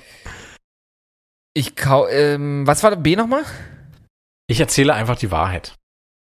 Ich 1.55 1.75
kau, 1.75 2.07
ähm, 2.09 2.67
was 2.67 2.83
war 2.83 2.95
B 2.97 3.17
nochmal? 3.17 3.43
Ich 4.47 4.61
erzähle 4.61 4.93
einfach 4.93 5.17
die 5.17 5.31
Wahrheit. 5.31 5.75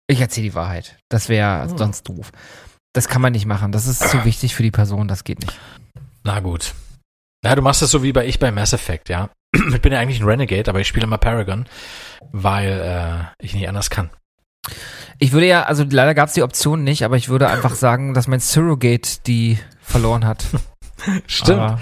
Ich 0.07 0.19
erzähle 0.19 0.49
die 0.49 0.53
Wahrheit. 0.55 0.97
Das 1.09 1.29
wäre 1.29 1.63
Hm. 1.63 1.77
sonst 1.77 2.09
doof. 2.09 2.31
Das 2.93 3.07
kann 3.07 3.21
man 3.21 3.31
nicht 3.31 3.45
machen. 3.45 3.71
Das 3.71 3.87
ist 3.87 4.07
zu 4.07 4.25
wichtig 4.25 4.53
für 4.53 4.63
die 4.63 4.71
Person. 4.71 5.07
Das 5.07 5.23
geht 5.23 5.39
nicht. 5.39 5.57
Na 6.23 6.41
gut. 6.41 6.73
Ja, 7.45 7.55
du 7.55 7.61
machst 7.61 7.81
es 7.81 7.91
so 7.91 8.03
wie 8.03 8.11
bei 8.11 8.25
ich 8.27 8.37
bei 8.37 8.51
Mass 8.51 8.73
Effect, 8.73 9.07
ja. 9.09 9.29
Ich 9.73 9.81
bin 9.81 9.93
ja 9.93 9.99
eigentlich 9.99 10.19
ein 10.19 10.27
Renegade, 10.27 10.69
aber 10.69 10.81
ich 10.81 10.87
spiele 10.89 11.05
immer 11.05 11.17
Paragon, 11.17 11.67
weil 12.31 12.81
äh, 13.39 13.43
ich 13.43 13.53
nicht 13.53 13.67
anders 13.69 13.89
kann. 13.89 14.09
Ich 15.19 15.31
würde 15.31 15.47
ja, 15.47 15.63
also 15.63 15.85
leider 15.89 16.13
gab 16.15 16.27
es 16.27 16.33
die 16.33 16.43
Option 16.43 16.83
nicht, 16.83 17.03
aber 17.03 17.15
ich 17.15 17.29
würde 17.29 17.47
einfach 17.49 17.75
sagen, 17.75 18.13
dass 18.13 18.27
mein 18.27 18.39
Surrogate 18.41 19.19
die 19.25 19.57
verloren 19.81 20.25
hat. 20.25 20.45
Stimmt. 21.27 21.59
Aber, 21.59 21.81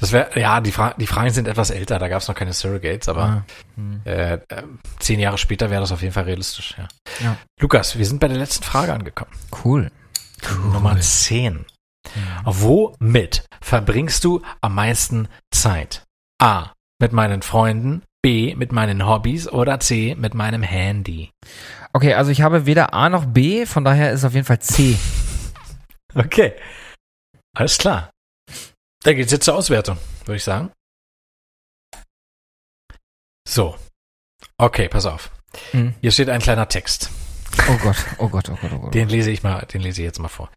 Das 0.00 0.12
wäre, 0.12 0.38
ja, 0.38 0.60
die, 0.60 0.70
Fra 0.70 0.94
die 0.96 1.06
Fragen 1.06 1.30
sind 1.30 1.48
etwas 1.48 1.70
älter, 1.70 1.98
da 1.98 2.08
gab 2.08 2.22
es 2.22 2.28
noch 2.28 2.34
keine 2.34 2.52
Surrogates, 2.52 3.08
aber 3.08 3.22
ah, 3.22 3.44
hm. 3.74 4.00
äh, 4.04 4.34
äh, 4.34 4.40
zehn 5.00 5.18
Jahre 5.18 5.38
später 5.38 5.70
wäre 5.70 5.80
das 5.80 5.92
auf 5.92 6.02
jeden 6.02 6.14
Fall 6.14 6.24
realistisch, 6.24 6.76
ja. 6.78 6.86
Ja. 7.20 7.36
Lukas, 7.60 7.98
wir 7.98 8.06
sind 8.06 8.20
bei 8.20 8.28
der 8.28 8.36
letzten 8.36 8.64
Frage 8.64 8.92
angekommen. 8.92 9.32
Cool. 9.64 9.90
Nummer 10.72 10.98
10. 11.00 11.64
Womit 12.44 13.44
verbringst 13.60 14.24
du 14.24 14.42
am 14.60 14.74
meisten 14.74 15.28
Zeit? 15.50 16.04
A. 16.40 16.72
Mit 17.00 17.12
meinen 17.12 17.42
Freunden, 17.42 18.02
B. 18.22 18.54
Mit 18.54 18.72
meinen 18.72 19.06
Hobbys 19.06 19.48
oder 19.48 19.80
C. 19.80 20.14
Mit 20.16 20.34
meinem 20.34 20.62
Handy. 20.62 21.30
Okay, 21.92 22.14
also 22.14 22.30
ich 22.30 22.42
habe 22.42 22.66
weder 22.66 22.94
A 22.94 23.08
noch 23.08 23.24
B, 23.26 23.66
von 23.66 23.84
daher 23.84 24.12
ist 24.12 24.20
es 24.20 24.24
auf 24.24 24.34
jeden 24.34 24.46
Fall 24.46 24.60
C. 24.60 24.96
Okay. 26.14 26.54
Alles 27.54 27.76
klar. 27.76 28.10
Da 29.04 29.12
geht's 29.12 29.32
jetzt 29.32 29.44
zur 29.44 29.54
Auswertung, 29.54 29.98
würde 30.24 30.36
ich 30.36 30.44
sagen. 30.44 30.72
So. 33.48 33.76
Okay, 34.58 34.88
pass 34.88 35.06
auf. 35.06 35.30
Hm. 35.70 35.94
Hier 36.00 36.10
steht 36.10 36.28
ein 36.28 36.40
kleiner 36.40 36.68
Text. 36.68 37.10
Oh 37.68 37.76
Gott, 37.82 37.96
oh 38.18 38.28
Gott, 38.28 38.48
oh 38.50 38.58
Gott, 38.60 38.70
oh 38.74 38.78
Gott. 38.78 38.94
Den 38.94 39.08
lese 39.08 39.30
ich 39.30 39.42
mal, 39.42 39.64
den 39.66 39.80
lese 39.80 40.02
ich 40.02 40.06
jetzt 40.06 40.18
mal 40.18 40.28
vor. 40.28 40.50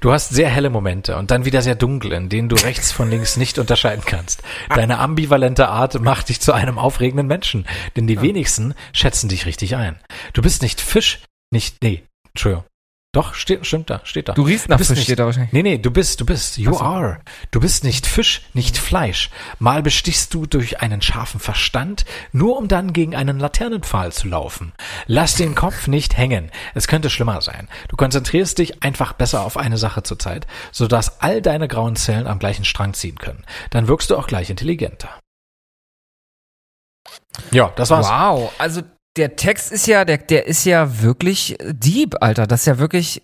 Du 0.00 0.12
hast 0.12 0.30
sehr 0.30 0.48
helle 0.48 0.70
Momente 0.70 1.16
und 1.16 1.30
dann 1.30 1.44
wieder 1.44 1.62
sehr 1.62 1.74
dunkle, 1.74 2.16
in 2.16 2.28
denen 2.28 2.48
du 2.48 2.56
rechts 2.56 2.90
von 2.90 3.10
links 3.10 3.36
nicht 3.36 3.58
unterscheiden 3.58 4.04
kannst. 4.04 4.42
Deine 4.68 4.98
ambivalente 4.98 5.68
Art 5.68 6.00
macht 6.00 6.28
dich 6.28 6.40
zu 6.40 6.52
einem 6.52 6.78
aufregenden 6.78 7.26
Menschen, 7.26 7.66
denn 7.96 8.06
die 8.06 8.20
wenigsten 8.20 8.74
schätzen 8.92 9.28
dich 9.28 9.46
richtig 9.46 9.76
ein. 9.76 10.00
Du 10.32 10.42
bist 10.42 10.62
nicht 10.62 10.80
Fisch, 10.80 11.20
nicht, 11.50 11.82
nee, 11.82 12.04
Entschuldigung. 12.28 12.64
Doch, 13.12 13.32
steht, 13.32 13.64
stimmt 13.64 13.88
da, 13.88 14.02
steht 14.04 14.28
da. 14.28 14.34
Du 14.34 14.42
riechst 14.42 14.68
nach 14.68 14.76
bist 14.76 14.90
Fisch, 14.90 14.98
nicht- 14.98 15.04
steht 15.06 15.18
da 15.18 15.24
wahrscheinlich. 15.24 15.52
Nee, 15.52 15.62
nee, 15.62 15.78
du 15.78 15.90
bist, 15.90 16.20
du 16.20 16.26
bist, 16.26 16.58
you 16.58 16.74
so. 16.74 16.80
are. 16.80 17.20
Du 17.50 17.58
bist 17.58 17.82
nicht 17.82 18.06
Fisch, 18.06 18.42
nicht 18.52 18.76
Fleisch. 18.76 19.30
Mal 19.58 19.82
bestichst 19.82 20.34
du 20.34 20.44
durch 20.44 20.82
einen 20.82 21.00
scharfen 21.00 21.40
Verstand, 21.40 22.04
nur 22.32 22.58
um 22.58 22.68
dann 22.68 22.92
gegen 22.92 23.16
einen 23.16 23.38
Laternenpfahl 23.38 24.12
zu 24.12 24.28
laufen. 24.28 24.74
Lass 25.06 25.36
den 25.36 25.54
Kopf 25.54 25.86
nicht 25.86 26.18
hängen. 26.18 26.50
Es 26.74 26.86
könnte 26.86 27.08
schlimmer 27.08 27.40
sein. 27.40 27.68
Du 27.88 27.96
konzentrierst 27.96 28.58
dich 28.58 28.82
einfach 28.82 29.14
besser 29.14 29.40
auf 29.40 29.56
eine 29.56 29.78
Sache 29.78 30.02
zurzeit, 30.02 30.46
sodass 30.70 31.22
all 31.22 31.40
deine 31.40 31.66
grauen 31.66 31.96
Zellen 31.96 32.26
am 32.26 32.38
gleichen 32.38 32.66
Strang 32.66 32.92
ziehen 32.92 33.16
können. 33.16 33.46
Dann 33.70 33.88
wirkst 33.88 34.10
du 34.10 34.18
auch 34.18 34.26
gleich 34.26 34.50
intelligenter. 34.50 35.08
Ja, 37.52 37.72
das 37.74 37.88
war's. 37.88 38.06
Wow, 38.06 38.52
also 38.58 38.82
der 39.18 39.36
Text 39.36 39.72
ist 39.72 39.86
ja, 39.86 40.04
der, 40.04 40.18
der 40.18 40.46
ist 40.46 40.64
ja 40.64 41.02
wirklich 41.02 41.56
deep, 41.60 42.16
Alter. 42.20 42.46
Das 42.46 42.60
ist 42.60 42.66
ja 42.66 42.78
wirklich 42.78 43.22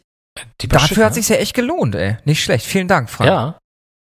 Die 0.60 0.66
Bashir, 0.66 0.88
Dafür 0.88 1.04
hat 1.04 1.12
ne? 1.12 1.14
sich's 1.14 1.28
ja 1.28 1.36
echt 1.36 1.54
gelohnt, 1.54 1.94
ey. 1.94 2.18
Nicht 2.24 2.42
schlecht. 2.42 2.66
Vielen 2.66 2.88
Dank, 2.88 3.08
Frank. 3.08 3.28
Ja, 3.30 3.58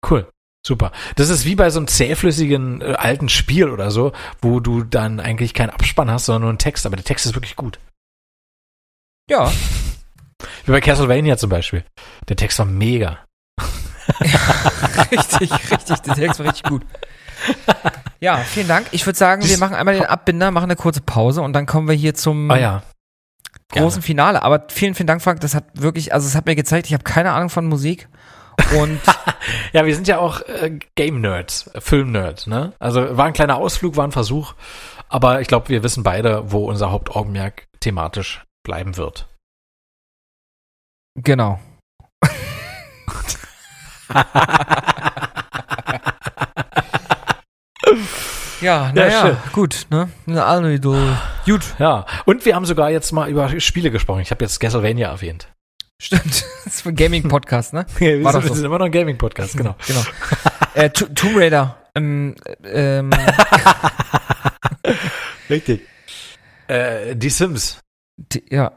cool. 0.10 0.28
Super. 0.66 0.92
Das 1.18 1.30
ist 1.30 1.46
wie 1.46 1.56
bei 1.56 1.70
so 1.70 1.80
einem 1.80 1.88
zähflüssigen 1.88 2.82
äh, 2.82 2.94
alten 2.94 3.30
Spiel 3.30 3.70
oder 3.70 3.92
so, 3.92 4.14
wo 4.42 4.60
du 4.60 4.84
dann 4.84 5.20
eigentlich 5.20 5.54
keinen 5.54 5.70
Abspann 5.70 6.10
hast, 6.10 6.26
sondern 6.26 6.42
nur 6.44 6.50
einen 6.50 6.58
Text, 6.58 6.86
aber 6.86 6.96
der 6.96 7.06
Text 7.06 7.26
ist 7.26 7.36
wirklich 7.36 7.56
gut. 7.56 7.80
Ja. 9.30 9.52
Wie 10.66 10.72
bei 10.72 10.82
Castlevania 10.82 11.38
zum 11.38 11.50
Beispiel. 11.50 11.86
Der 12.28 12.38
Text 12.38 12.60
war 12.60 12.66
mega. 12.66 13.20
richtig, 15.12 15.52
richtig. 15.72 16.00
Der 16.00 16.16
Text 16.16 16.40
war 16.40 16.48
richtig 16.48 16.64
gut. 16.64 16.84
Ja, 18.20 18.38
vielen 18.38 18.68
Dank. 18.68 18.88
Ich 18.92 19.06
würde 19.06 19.18
sagen, 19.20 19.44
wir 19.44 19.58
machen 19.58 19.76
einmal 19.76 19.96
den 19.96 20.06
Abbinder, 20.06 20.52
machen 20.52 20.66
eine 20.66 20.76
kurze 20.76 21.02
Pause 21.02 21.42
und 21.42 21.54
dann 21.54 21.66
kommen 21.66 21.88
wir 21.88 21.96
hier 21.96 22.14
zum 22.14 22.50
Ah 22.50 22.58
ja. 22.58 22.84
großen 23.72 24.02
Finale. 24.02 24.44
Aber 24.44 24.66
vielen, 24.70 24.96
vielen 24.96 25.08
Dank, 25.08 25.22
Frank. 25.22 25.42
Das 25.42 25.54
hat 25.56 25.66
wirklich, 25.74 26.14
also 26.14 26.26
es 26.28 26.36
hat 26.36 26.46
mir 26.46 26.56
gezeigt, 26.56 26.88
ich 26.88 26.94
habe 26.94 27.04
keine 27.04 27.34
Ahnung 27.34 27.50
von 27.50 27.66
Musik. 27.66 28.08
Und 28.80 29.00
Ja, 29.74 29.86
wir 29.86 29.96
sind 29.96 30.08
ja 30.08 30.20
auch 30.20 30.42
äh, 30.42 30.80
Game-Nerds, 30.96 31.68
äh, 31.74 31.82
Film-Nerds, 31.82 32.48
ne? 32.48 32.74
Also 32.80 33.18
war 33.18 33.26
ein 33.26 33.34
kleiner 33.34 33.58
Ausflug, 33.58 33.98
war 33.98 34.06
ein 34.08 34.12
Versuch, 34.12 34.54
aber 35.10 35.42
ich 35.42 35.48
glaube, 35.48 35.70
wir 35.70 35.84
wissen 35.84 36.04
beide, 36.04 36.52
wo 36.52 36.66
unser 36.70 36.92
Hauptaugenmerk 36.92 37.68
thematisch 37.80 38.44
bleiben 38.64 38.98
wird. 38.98 39.28
genau. 41.16 41.60
Ja, 48.62 48.92
naja, 48.94 49.22
schön. 49.22 49.38
gut, 49.52 49.88
ne? 49.90 50.10
Na, 50.26 50.46
Also, 50.46 50.78
du, 50.78 50.96
gut, 51.46 51.64
Ja, 51.80 52.06
und 52.26 52.46
wir 52.46 52.56
haben 52.56 52.66
sogar 52.66 52.90
jetzt 52.92 53.12
mal 53.12 53.30
über 53.30 53.60
Spiele 53.60 53.92
gesprochen. 53.92 54.22
Ich 54.22 54.32
habe 54.32 54.44
jetzt 54.46 54.60
Castlevania 54.60 55.10
erwähnt. 55.10 55.48
stimmt. 56.02 56.46
Das 56.64 56.76
ist 56.76 56.88
ein 56.88 56.96
Gaming-Podcast, 56.96 57.74
ne? 57.74 57.86
wir, 57.98 58.24
War 58.24 58.32
sind, 58.32 58.42
doch 58.42 58.48
so. 58.48 58.54
wir 58.54 58.56
sind 58.58 58.66
immer 58.66 58.80
noch 58.80 58.86
ein 58.86 58.92
Gaming-Podcast, 58.92 59.58
genau. 59.58 59.76
Genau. 59.88 60.02
äh, 60.76 60.90
To- 60.90 61.08
Tomb 61.08 61.36
Raider. 61.38 61.78
Ähm, 61.96 62.36
ähm, 62.64 63.12
Richtig. 65.50 65.82
Äh, 66.68 67.16
die 67.16 67.30
Sims. 67.30 67.80
die, 68.18 68.44
ja. 68.50 68.72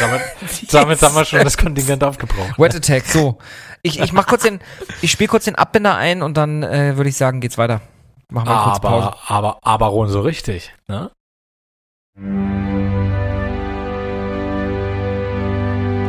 Damit, 0.00 0.22
damit 0.72 1.02
haben 1.02 1.14
wir 1.14 1.24
schon 1.24 1.44
das 1.44 1.56
Kontingent 1.56 2.02
aufgebraucht. 2.02 2.58
Wet 2.58 2.74
Attack, 2.74 3.04
so. 3.06 3.38
Ich, 3.82 4.00
ich 4.00 4.12
mach 4.12 4.26
kurz 4.26 4.42
den, 4.42 4.60
ich 5.02 5.12
spiele 5.12 5.28
kurz 5.28 5.44
den 5.44 5.54
Abbinder 5.54 5.94
ein 5.96 6.22
und 6.22 6.36
dann 6.36 6.62
äh, 6.64 6.96
würde 6.96 7.10
ich 7.10 7.16
sagen, 7.16 7.40
geht's 7.40 7.58
weiter. 7.58 7.80
Machen 8.32 8.48
wir 8.48 8.64
kurz 8.64 8.80
Pause. 8.80 9.06
Aber, 9.06 9.18
aber, 9.28 9.58
aber 9.62 9.86
Ron 9.86 10.08
so 10.08 10.22
richtig, 10.22 10.72
ne? 10.88 11.10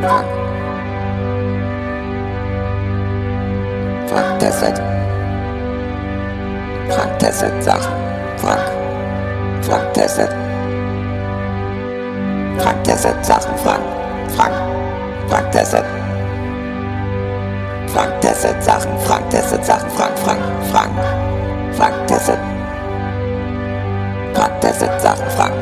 Frank. 0.00 0.26
Frank 4.08 4.38
testet. 4.40 4.78
Frank 6.88 7.18
testet 7.18 7.62
Sachen. 7.62 7.92
Frank. 8.38 8.62
Frank 9.62 9.94
testet. 9.94 10.30
Frank 12.58 12.84
testet 12.84 13.24
Sachen. 13.24 13.58
Frank. 13.58 13.82
Frank. 14.34 14.54
Frank 15.28 15.52
testet. 15.52 15.84
Frank 17.88 18.20
testet 18.22 18.64
Sachen. 18.64 18.98
Frank 19.00 19.28
testet 19.30 19.64
Sachen. 19.64 19.90
Frank. 19.90 20.18
Frank. 20.18 20.40
Frank. 20.70 21.43
Frank 21.76 22.06
testet. 22.06 22.38
Frank 24.34 24.60
testet 24.60 25.00
Sachen. 25.00 25.30
Frank. 25.30 25.54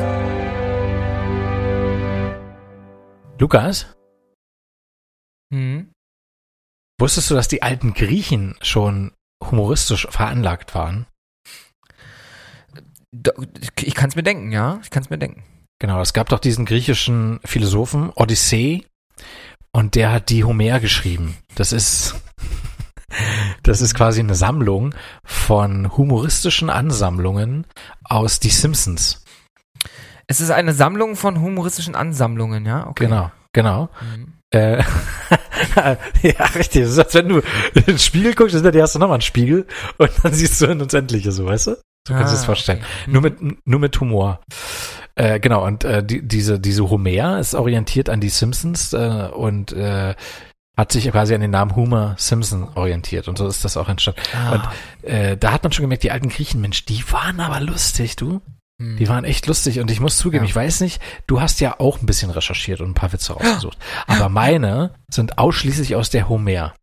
Lukas, 3.39 3.87
Hm. 5.53 5.91
wusstest 6.99 7.29
du, 7.29 7.35
dass 7.35 7.47
die 7.47 7.61
alten 7.61 7.93
Griechen 7.93 8.55
schon 8.61 9.11
humoristisch 9.43 10.07
veranlagt 10.09 10.73
waren? 10.73 11.05
Ich 13.81 13.93
kann 13.95 14.09
es 14.09 14.15
mir 14.15 14.23
denken, 14.23 14.51
ja. 14.51 14.79
Ich 14.81 14.89
kann 14.89 15.03
es 15.03 15.09
mir 15.09 15.17
denken. 15.19 15.43
Genau, 15.79 16.01
es 16.01 16.13
gab 16.13 16.29
doch 16.29 16.39
diesen 16.39 16.65
griechischen 16.65 17.39
Philosophen 17.43 18.09
Odyssee 18.15 18.85
und 19.71 19.95
der 19.95 20.11
hat 20.11 20.29
die 20.29 20.43
Homer 20.43 20.79
geschrieben. 20.79 21.37
Das 21.55 21.73
ist 21.73 22.15
das 23.63 23.81
ist 23.81 23.95
quasi 23.95 24.19
eine 24.19 24.35
Sammlung 24.35 24.93
von 25.23 25.95
humoristischen 25.97 26.69
Ansammlungen 26.69 27.65
aus 28.03 28.39
Die 28.39 28.49
Simpsons. 28.49 29.23
Es 30.27 30.39
ist 30.41 30.51
eine 30.51 30.73
Sammlung 30.73 31.15
von 31.15 31.41
humoristischen 31.41 31.95
Ansammlungen, 31.95 32.65
ja? 32.65 32.87
Okay. 32.87 33.05
Genau, 33.05 33.31
genau. 33.51 33.89
Mhm. 34.15 34.33
Äh, 34.51 34.77
ja, 36.21 36.45
richtig. 36.55 36.83
Das 36.83 36.91
ist, 36.91 36.99
als 36.99 37.13
wenn 37.15 37.29
du 37.29 37.41
in 37.73 37.83
den 37.85 37.99
Spiegel 37.99 38.33
guckst, 38.35 38.55
dann 38.55 38.81
hast 38.81 38.95
du 38.95 38.99
nochmal 38.99 39.15
einen 39.15 39.21
Spiegel 39.21 39.65
und 39.97 40.11
dann 40.23 40.33
siehst 40.33 40.61
du 40.61 40.67
ein 40.67 40.81
Unendliche, 40.81 41.31
so, 41.31 41.45
weißt 41.45 41.67
du? 41.67 41.71
So 42.07 42.13
kannst 42.13 42.33
du 42.33 42.37
Ah, 42.37 42.39
es 42.39 42.45
vorstellen. 42.45 42.79
okay. 42.79 43.11
Nur 43.11 43.21
mit, 43.21 43.67
nur 43.67 43.79
mit 43.79 43.99
Humor. 43.99 44.41
Äh, 45.15 45.39
genau, 45.39 45.65
und 45.65 45.83
äh, 45.83 46.03
die, 46.03 46.21
diese, 46.27 46.59
diese 46.59 46.89
Homer 46.89 47.39
ist 47.39 47.55
orientiert 47.55 48.09
an 48.09 48.19
die 48.19 48.29
Simpsons 48.29 48.93
äh, 48.93 49.29
und 49.31 49.71
äh, 49.73 50.15
hat 50.77 50.91
sich 50.91 51.09
quasi 51.11 51.35
an 51.35 51.41
den 51.41 51.51
Namen 51.51 51.75
Homer 51.75 52.15
Simpson 52.17 52.67
orientiert 52.75 53.27
und 53.27 53.37
so 53.37 53.47
ist 53.47 53.63
das 53.63 53.77
auch 53.77 53.89
entstanden. 53.89 54.21
Ah. 54.35 54.51
Und 55.03 55.07
äh, 55.09 55.37
da 55.37 55.51
hat 55.51 55.63
man 55.63 55.71
schon 55.71 55.83
gemerkt, 55.83 56.03
die 56.03 56.11
alten 56.11 56.29
Griechen, 56.29 56.61
Mensch, 56.61 56.85
die 56.85 57.03
waren 57.11 57.39
aber 57.39 57.59
lustig, 57.59 58.15
du. 58.15 58.41
Hm. 58.81 58.97
Die 58.97 59.07
waren 59.07 59.23
echt 59.23 59.45
lustig 59.45 59.79
und 59.79 59.91
ich 59.91 59.99
muss 59.99 60.17
zugeben, 60.17 60.45
Ja. 60.45 60.49
ich 60.49 60.55
weiß 60.55 60.81
nicht, 60.81 60.99
du 61.27 61.41
hast 61.41 61.59
ja 61.61 61.79
auch 61.79 62.01
ein 62.01 62.07
bisschen 62.07 62.31
recherchiert 62.31 62.81
und 62.81 62.89
ein 62.89 62.93
paar 62.95 63.13
Witze 63.13 63.33
rausgesucht. 63.33 63.77
Aber 64.07 64.29
meine 64.29 64.95
sind 65.11 65.37
ausschließlich 65.37 65.95
aus 65.95 66.09
der 66.09 66.27
Homer. 66.27 66.73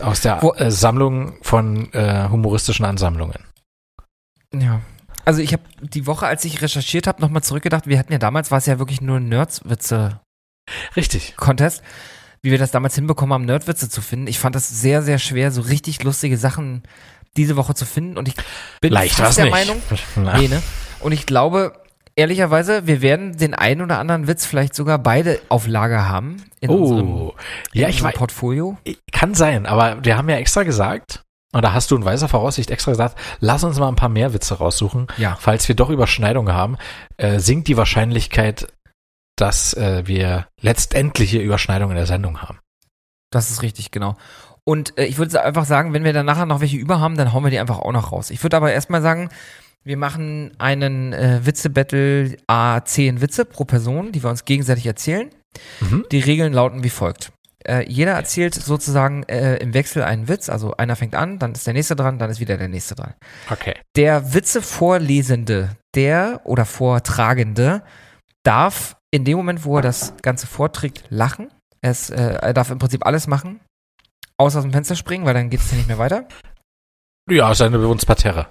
Aus 0.00 0.20
der 0.20 0.40
Wo- 0.42 0.54
äh, 0.54 0.70
Sammlung 0.70 1.36
von 1.42 1.92
äh, 1.92 2.28
humoristischen 2.30 2.84
Ansammlungen. 2.84 3.44
Ja. 4.54 4.80
Also 5.24 5.40
ich 5.42 5.52
habe 5.52 5.64
die 5.80 6.06
Woche, 6.06 6.26
als 6.26 6.44
ich 6.44 6.62
recherchiert 6.62 7.06
habe, 7.08 7.20
nochmal 7.20 7.42
zurückgedacht, 7.42 7.86
wir 7.88 7.98
hatten 7.98 8.12
ja 8.12 8.18
damals, 8.18 8.50
war 8.52 8.58
es 8.58 8.66
ja 8.66 8.78
wirklich 8.78 9.00
nur 9.00 9.18
Nerdswitze 9.20 10.20
Richtig. 10.96 11.34
Contest, 11.36 11.82
wie 12.42 12.50
wir 12.50 12.58
das 12.58 12.70
damals 12.70 12.94
hinbekommen 12.94 13.32
haben, 13.32 13.44
Nerdwitze 13.44 13.88
zu 13.88 14.00
finden. 14.00 14.26
Ich 14.26 14.38
fand 14.38 14.54
das 14.54 14.68
sehr, 14.68 15.02
sehr 15.02 15.18
schwer, 15.18 15.50
so 15.50 15.62
richtig 15.62 16.02
lustige 16.04 16.36
Sachen 16.36 16.82
diese 17.36 17.56
Woche 17.56 17.74
zu 17.74 17.84
finden 17.84 18.16
und 18.16 18.28
ich 18.28 18.34
bin 18.80 18.92
Leicht 18.92 19.16
fast 19.16 19.38
der 19.38 19.46
nicht. 19.46 19.54
Meinung, 19.54 19.82
nee, 20.38 20.48
ne? 20.48 20.62
Und 21.00 21.10
ich 21.12 21.26
glaube, 21.26 21.72
ehrlicherweise, 22.14 22.86
wir 22.86 23.02
werden 23.02 23.36
den 23.36 23.54
einen 23.54 23.82
oder 23.82 23.98
anderen 23.98 24.28
Witz 24.28 24.46
vielleicht 24.46 24.74
sogar 24.74 24.98
beide 24.98 25.40
auf 25.48 25.66
Lager 25.66 26.08
haben 26.08 26.44
in 26.60 26.70
unserem, 26.70 27.08
Oh, 27.12 27.34
in 27.72 27.80
ja, 27.80 27.88
ich 27.88 27.96
unserem 27.96 28.12
weiß, 28.12 28.18
Portfolio. 28.18 28.78
kann 29.10 29.34
sein, 29.34 29.66
aber 29.66 30.04
wir 30.04 30.16
haben 30.16 30.28
ja 30.28 30.36
extra 30.36 30.62
gesagt, 30.62 31.22
und 31.52 31.62
da 31.62 31.72
hast 31.72 31.90
du 31.90 31.96
in 31.96 32.04
weiser 32.04 32.28
Voraussicht 32.28 32.70
extra 32.70 32.92
gesagt, 32.92 33.18
lass 33.40 33.64
uns 33.64 33.78
mal 33.78 33.88
ein 33.88 33.96
paar 33.96 34.08
mehr 34.08 34.32
Witze 34.32 34.54
raussuchen. 34.54 35.08
Ja. 35.18 35.36
Falls 35.40 35.66
wir 35.68 35.74
doch 35.74 35.90
Überschneidungen 35.90 36.54
haben, 36.54 36.76
äh, 37.16 37.38
sinkt 37.40 37.66
die 37.68 37.76
Wahrscheinlichkeit, 37.76 38.68
dass 39.36 39.74
äh, 39.74 40.06
wir 40.06 40.46
letztendliche 40.60 41.38
Überschneidungen 41.38 41.92
in 41.92 41.98
der 41.98 42.06
Sendung 42.06 42.42
haben. 42.42 42.58
Das 43.30 43.50
ist 43.50 43.62
richtig, 43.62 43.90
genau. 43.90 44.16
Und 44.64 44.96
äh, 44.98 45.04
ich 45.04 45.18
würde 45.18 45.42
einfach 45.42 45.64
sagen, 45.64 45.92
wenn 45.92 46.04
wir 46.04 46.12
dann 46.12 46.26
nachher 46.26 46.46
noch 46.46 46.60
welche 46.60 46.76
über 46.76 47.00
haben, 47.00 47.16
dann 47.16 47.32
hauen 47.32 47.44
wir 47.44 47.50
die 47.50 47.58
einfach 47.58 47.80
auch 47.80 47.92
noch 47.92 48.12
raus. 48.12 48.30
Ich 48.30 48.42
würde 48.42 48.56
aber 48.56 48.72
erstmal 48.72 49.02
sagen, 49.02 49.28
wir 49.82 49.98
machen 49.98 50.52
einen 50.58 51.12
äh, 51.12 51.40
Witze-Battle 51.44 52.36
A10 52.48 53.20
Witze 53.20 53.44
pro 53.44 53.64
Person, 53.64 54.12
die 54.12 54.22
wir 54.22 54.30
uns 54.30 54.46
gegenseitig 54.46 54.86
erzählen. 54.86 55.30
Mhm. 55.80 56.06
Die 56.10 56.20
Regeln 56.20 56.54
lauten 56.54 56.82
wie 56.82 56.90
folgt. 56.90 57.32
Äh, 57.66 57.86
jeder 57.88 58.12
erzählt 58.12 58.54
sozusagen 58.54 59.22
äh, 59.24 59.56
im 59.56 59.74
Wechsel 59.74 60.02
einen 60.02 60.28
Witz, 60.28 60.48
also 60.48 60.76
einer 60.76 60.96
fängt 60.96 61.14
an, 61.14 61.38
dann 61.38 61.52
ist 61.52 61.66
der 61.66 61.74
nächste 61.74 61.96
dran, 61.96 62.18
dann 62.18 62.30
ist 62.30 62.40
wieder 62.40 62.56
der 62.56 62.68
nächste 62.68 62.94
dran. 62.94 63.14
Okay. 63.50 63.74
Der 63.96 64.34
Witze 64.34 64.60
vorlesende, 64.60 65.70
der 65.94 66.42
oder 66.44 66.66
Vortragende 66.66 67.82
darf 68.42 68.96
in 69.14 69.24
dem 69.24 69.36
Moment, 69.36 69.64
wo 69.64 69.76
er 69.76 69.82
das 69.82 70.12
Ganze 70.22 70.48
vorträgt, 70.48 71.04
lachen. 71.08 71.48
Es, 71.80 72.10
äh, 72.10 72.16
er 72.16 72.52
darf 72.52 72.70
im 72.70 72.80
Prinzip 72.80 73.06
alles 73.06 73.28
machen, 73.28 73.60
außer 74.38 74.58
aus 74.58 74.64
dem 74.64 74.72
Fenster 74.72 74.96
springen, 74.96 75.24
weil 75.24 75.34
dann 75.34 75.50
geht 75.50 75.60
es 75.60 75.70
ja 75.70 75.76
nicht 75.76 75.86
mehr 75.86 75.98
weiter. 75.98 76.26
Ja, 77.30 77.52
es 77.52 77.58
sei 77.58 77.68
denn, 77.68 77.80
wir 77.80 77.88
wohnen 77.88 78.00
Parterre. 78.00 78.50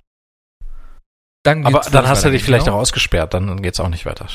Dann 1.43 1.65
Aber 1.65 1.81
dann 1.81 2.07
hast 2.07 2.23
du 2.23 2.31
dich 2.31 2.45
vielleicht 2.45 2.65
genau. 2.65 2.77
auch 2.77 2.81
ausgesperrt, 2.81 3.33
dann 3.33 3.61
geht's 3.61 3.81
auch 3.81 3.89
nicht 3.89 4.05
weiter. 4.05 4.27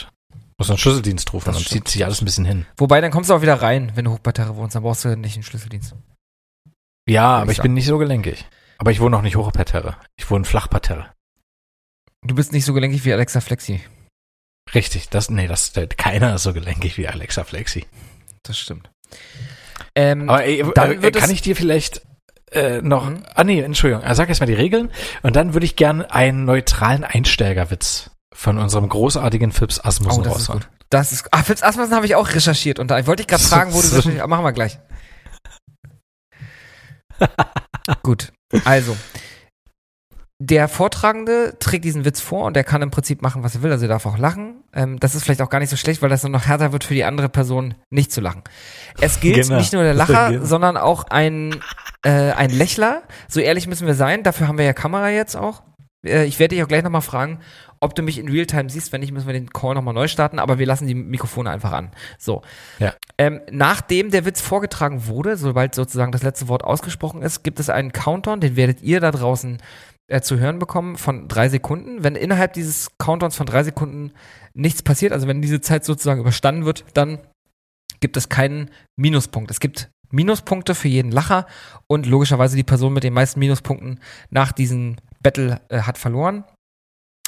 Muss 0.58 0.68
einen 0.68 0.76
Schlüsseldienst 0.76 1.32
rufen, 1.32 1.46
Das 1.46 1.56
dann 1.56 1.64
stimmt. 1.64 1.86
zieht 1.86 1.88
sich 1.88 2.04
alles 2.04 2.20
ein 2.20 2.26
bisschen 2.26 2.44
hin. 2.44 2.66
Wobei, 2.76 3.00
dann 3.00 3.10
kommst 3.10 3.30
du 3.30 3.34
auch 3.34 3.40
wieder 3.40 3.62
rein, 3.62 3.92
wenn 3.94 4.04
du 4.04 4.10
Hochparterre 4.10 4.56
wohnst, 4.56 4.74
dann 4.76 4.82
brauchst 4.82 5.06
du 5.06 5.16
nicht 5.16 5.34
einen 5.34 5.44
Schlüsseldienst. 5.44 5.94
Ja, 7.08 7.38
aber 7.38 7.52
ich 7.52 7.58
ich 7.58 7.62
bin 7.62 7.72
nicht 7.72 7.86
so 7.86 7.96
gelenkig. 7.96 8.46
Aber 8.76 8.90
ich 8.90 9.00
wohne 9.00 9.16
auch 9.16 9.22
nicht 9.22 9.36
Hochparterre. 9.36 9.96
Ich 10.16 10.30
wohne 10.30 10.44
Flachparterre. 10.44 11.10
Du 12.22 12.34
bist 12.34 12.52
nicht 12.52 12.66
so 12.66 12.74
gelenkig 12.74 13.06
wie 13.06 13.12
Alexa 13.14 13.40
Flexi. 13.40 13.80
Richtig, 14.74 15.08
das, 15.08 15.30
nee, 15.30 15.46
das, 15.46 15.72
keiner 15.96 16.34
ist 16.34 16.42
so 16.42 16.52
gelenkig 16.52 16.96
wie 16.98 17.08
Alexa 17.08 17.44
Flexi. 17.44 17.86
Das 18.42 18.58
stimmt. 18.58 18.90
Ähm, 19.94 20.28
Aber 20.28 20.44
ey, 20.44 20.64
dann 20.74 20.92
äh, 20.92 21.02
wird 21.02 21.16
kann 21.16 21.30
ich 21.30 21.42
dir 21.42 21.56
vielleicht 21.56 22.02
äh, 22.52 22.80
noch, 22.82 23.08
Mhm. 23.08 23.22
ah 23.34 23.44
nee, 23.44 23.60
Entschuldigung, 23.60 24.04
äh, 24.04 24.14
sag 24.14 24.28
erst 24.28 24.40
mal 24.40 24.46
die 24.46 24.54
Regeln 24.54 24.90
und 25.22 25.36
dann 25.36 25.54
würde 25.54 25.66
ich 25.66 25.76
gerne 25.76 26.10
einen 26.12 26.44
neutralen 26.44 27.04
Einsteigerwitz 27.04 28.10
von 28.32 28.58
unserem 28.58 28.88
großartigen 28.88 29.52
Phipps 29.52 29.80
Asmussen 29.80 30.20
oh, 30.20 30.24
das 30.24 30.32
ist 30.36 30.48
raushauen. 30.48 30.64
Das 30.90 31.12
ist. 31.12 31.28
Ah, 31.32 31.42
Fips 31.42 31.62
Asmussen 31.62 31.94
habe 31.94 32.06
ich 32.06 32.14
auch 32.14 32.28
recherchiert 32.32 32.78
und 32.78 32.90
da 32.90 33.06
wollte 33.06 33.22
ich 33.22 33.26
gerade 33.26 33.42
fragen, 33.44 33.72
wo 33.74 33.80
du 33.82 33.88
recherchiert 33.88 34.26
Machen 34.26 34.44
wir 34.44 34.52
gleich. 34.52 34.78
Gut. 38.02 38.32
Also. 38.64 38.96
Der 40.40 40.68
Vortragende 40.68 41.56
trägt 41.58 41.84
diesen 41.84 42.04
Witz 42.04 42.20
vor 42.20 42.44
und 42.44 42.54
der 42.54 42.62
kann 42.62 42.80
im 42.80 42.92
Prinzip 42.92 43.22
machen, 43.22 43.42
was 43.42 43.56
er 43.56 43.62
will. 43.62 43.72
Also 43.72 43.86
er 43.86 43.88
darf 43.88 44.06
auch 44.06 44.18
lachen. 44.18 44.62
Ähm, 44.72 45.00
das 45.00 45.16
ist 45.16 45.24
vielleicht 45.24 45.42
auch 45.42 45.50
gar 45.50 45.58
nicht 45.58 45.70
so 45.70 45.76
schlecht, 45.76 46.00
weil 46.00 46.10
das 46.10 46.22
dann 46.22 46.30
noch 46.30 46.46
härter 46.46 46.70
wird 46.70 46.84
für 46.84 46.94
die 46.94 47.02
andere 47.02 47.28
Person, 47.28 47.74
nicht 47.90 48.12
zu 48.12 48.20
lachen. 48.20 48.42
Es 49.00 49.18
gilt 49.18 49.42
Genau. 49.42 49.56
nicht 49.58 49.72
nur 49.72 49.82
der 49.82 49.94
Lacher, 49.94 50.30
Genau. 50.30 50.44
sondern 50.44 50.76
auch 50.76 51.04
ein, 51.10 51.56
äh, 52.04 52.30
ein 52.32 52.50
Lächler. 52.50 53.02
So 53.26 53.40
ehrlich 53.40 53.66
müssen 53.66 53.88
wir 53.88 53.94
sein. 53.94 54.22
Dafür 54.22 54.46
haben 54.46 54.58
wir 54.58 54.64
ja 54.64 54.74
Kamera 54.74 55.10
jetzt 55.10 55.34
auch. 55.34 55.64
Äh, 56.06 56.26
ich 56.26 56.38
werde 56.38 56.54
dich 56.54 56.62
auch 56.62 56.68
gleich 56.68 56.84
nochmal 56.84 57.02
fragen, 57.02 57.40
ob 57.80 57.96
du 57.96 58.02
mich 58.02 58.16
in 58.20 58.28
Realtime 58.28 58.70
siehst. 58.70 58.92
Wenn 58.92 59.00
nicht, 59.00 59.10
müssen 59.10 59.26
wir 59.26 59.32
den 59.32 59.50
Call 59.50 59.74
nochmal 59.74 59.94
neu 59.94 60.06
starten. 60.06 60.38
Aber 60.38 60.60
wir 60.60 60.66
lassen 60.66 60.86
die 60.86 60.94
Mikrofone 60.94 61.50
einfach 61.50 61.72
an. 61.72 61.90
So. 62.16 62.42
Ja. 62.78 62.94
Ähm, 63.18 63.40
nachdem 63.50 64.12
der 64.12 64.24
Witz 64.24 64.40
vorgetragen 64.40 65.08
wurde, 65.08 65.36
sobald 65.36 65.74
sozusagen 65.74 66.12
das 66.12 66.22
letzte 66.22 66.46
Wort 66.46 66.62
ausgesprochen 66.62 67.22
ist, 67.22 67.42
gibt 67.42 67.58
es 67.58 67.70
einen 67.70 67.90
Countdown, 67.90 68.40
den 68.40 68.54
werdet 68.54 68.82
ihr 68.82 69.00
da 69.00 69.10
draußen 69.10 69.58
äh, 70.08 70.20
zu 70.20 70.38
hören 70.38 70.58
bekommen 70.58 70.96
von 70.96 71.28
drei 71.28 71.48
Sekunden. 71.48 72.02
Wenn 72.02 72.16
innerhalb 72.16 72.52
dieses 72.54 72.90
Countdowns 72.98 73.36
von 73.36 73.46
drei 73.46 73.62
Sekunden 73.62 74.12
nichts 74.54 74.82
passiert, 74.82 75.12
also 75.12 75.28
wenn 75.28 75.42
diese 75.42 75.60
Zeit 75.60 75.84
sozusagen 75.84 76.20
überstanden 76.20 76.64
wird, 76.64 76.84
dann 76.94 77.18
gibt 78.00 78.16
es 78.16 78.28
keinen 78.28 78.70
Minuspunkt. 78.96 79.50
Es 79.50 79.60
gibt 79.60 79.90
Minuspunkte 80.10 80.74
für 80.74 80.88
jeden 80.88 81.12
Lacher 81.12 81.46
und 81.86 82.06
logischerweise 82.06 82.56
die 82.56 82.64
Person 82.64 82.94
mit 82.94 83.04
den 83.04 83.12
meisten 83.12 83.38
Minuspunkten 83.40 84.00
nach 84.30 84.52
diesem 84.52 84.96
Battle 85.22 85.60
äh, 85.68 85.82
hat 85.82 85.98
verloren. 85.98 86.44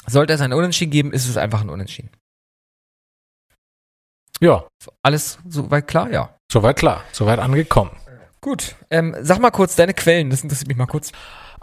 Sollte 0.07 0.33
es 0.33 0.41
ein 0.41 0.53
Unentschieden 0.53 0.91
geben, 0.91 1.13
ist 1.13 1.29
es 1.29 1.37
einfach 1.37 1.61
ein 1.61 1.69
Unentschieden. 1.69 2.09
Ja, 4.39 4.65
Alles 5.03 5.37
soweit 5.47 5.87
klar? 5.87 6.09
Ja. 6.09 6.35
soweit 6.51 6.77
klar, 6.77 7.03
soweit 7.11 7.37
angekommen. 7.37 7.91
Gut. 8.41 8.75
Ähm, 8.89 9.15
sag 9.21 9.37
mal 9.39 9.51
kurz 9.51 9.75
deine 9.75 9.93
Quellen, 9.93 10.31
das 10.31 10.41
interessiert 10.41 10.67
mich 10.67 10.77
mal 10.77 10.87
kurz. 10.87 11.11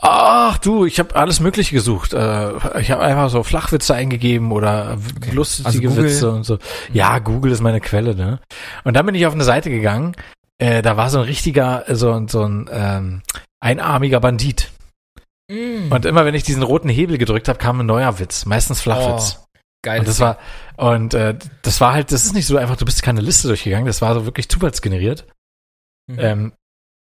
Ach 0.01 0.59
du, 0.59 0.85
ich 0.85 0.99
habe 1.01 1.17
alles 1.17 1.41
Mögliche 1.41 1.75
gesucht. 1.75 2.13
Äh, 2.15 2.81
ich 2.81 2.91
habe 2.93 3.03
einfach 3.03 3.31
so 3.31 3.43
Flachwitze 3.43 3.95
eingegeben 3.95 4.53
oder 4.53 4.97
w- 4.97 5.31
lustige 5.33 5.89
Also. 5.89 5.97
Witze 6.03 6.31
und 6.31 6.45
so. 6.45 6.59
Ja, 6.93 7.19
Google 7.19 7.51
ist 7.53 7.61
meine 7.61 7.81
Quelle, 7.81 8.15
ne? 8.15 8.39
Und 8.85 8.95
dann 8.95 9.05
bin 9.07 9.15
ich 9.17 9.27
auf 9.27 9.35
eine 9.35 9.45
Seite 9.45 9.71
gegangen. 9.71 10.15
Äh, 10.59 10.83
da 10.83 10.97
war 10.97 11.11
so 11.11 11.19
ein 11.19 11.25
richtiger, 11.25 11.89
äh, 11.89 11.95
so, 11.97 12.13
ein- 12.13 12.29
so 12.29 12.45
ein 12.45 12.69
ähm, 12.73 13.23
einarmiger 13.61 14.21
Bandit. 14.21 14.71
Und 15.51 16.05
immer 16.05 16.25
wenn 16.27 16.35
ich 16.35 16.43
diesen 16.43 16.63
roten 16.63 16.91
Hebel 16.91 17.17
gedrückt 17.19 17.49
habe, 17.49 17.59
kam 17.59 17.81
ein 17.81 17.87
neuer 17.87 18.19
Witz, 18.19 18.45
meistens 18.45 18.81
Flachwitz. 18.83 19.43
geil. 19.83 20.01
Und 20.01 20.07
das 20.09 20.21
war 20.21 20.37
und 20.77 21.15
äh, 21.15 21.37
das 21.63 21.81
war 21.81 21.95
halt, 21.95 22.13
das 22.13 22.25
ist 22.27 22.35
nicht 22.35 22.47
so 22.47 22.57
einfach, 22.59 22.77
du 22.77 22.85
bist 22.85 23.03
keine 23.03 23.23
Liste 23.23 23.49
durchgegangen, 23.49 23.87
das 23.87 24.03
war 24.03 24.13
so 24.15 24.27
wirklich 24.27 24.49
zufallsgeneriert. 24.51 25.27
Mhm. 26.07 26.19
Ähm, 26.19 26.53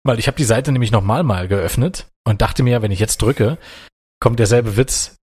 weil 0.03 0.19
ich 0.19 0.27
habe 0.27 0.37
die 0.37 0.43
Seite 0.43 0.71
nämlich 0.71 0.91
nochmal 0.91 1.23
mal 1.23 1.47
geöffnet 1.47 2.07
und 2.25 2.41
dachte 2.41 2.63
mir, 2.63 2.81
wenn 2.81 2.91
ich 2.91 2.99
jetzt 2.99 3.21
drücke, 3.21 3.57
kommt 4.19 4.39
derselbe 4.39 4.77
Witz. 4.77 5.15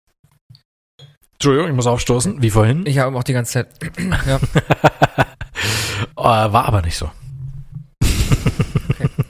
Entschuldigung, 1.33 1.69
ich 1.69 1.75
muss 1.75 1.87
aufstoßen, 1.87 2.41
wie 2.41 2.49
vorhin. 2.49 2.85
ich 2.85 2.99
habe 2.99 3.17
auch 3.17 3.23
die 3.23 3.33
ganze 3.33 3.51
Zeit. 3.53 3.67
ja. 4.27 4.39
Oh, 6.15 6.23
war 6.23 6.65
aber 6.65 6.81
nicht 6.81 6.97
so. 6.97 7.09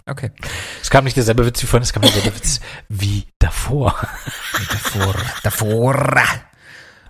Okay. 0.06 0.32
Es 0.82 0.90
kam 0.90 1.04
nicht 1.06 1.16
derselbe 1.18 1.46
Witz 1.46 1.62
wie 1.64 1.68
vorhin, 1.68 1.84
es 1.84 1.94
kam 1.94 2.02
derselbe 2.02 2.36
Witz 2.36 2.60
wie 2.90 3.26
davor. 3.40 3.96
Davor. 4.72 5.16
Davor. 5.44 6.24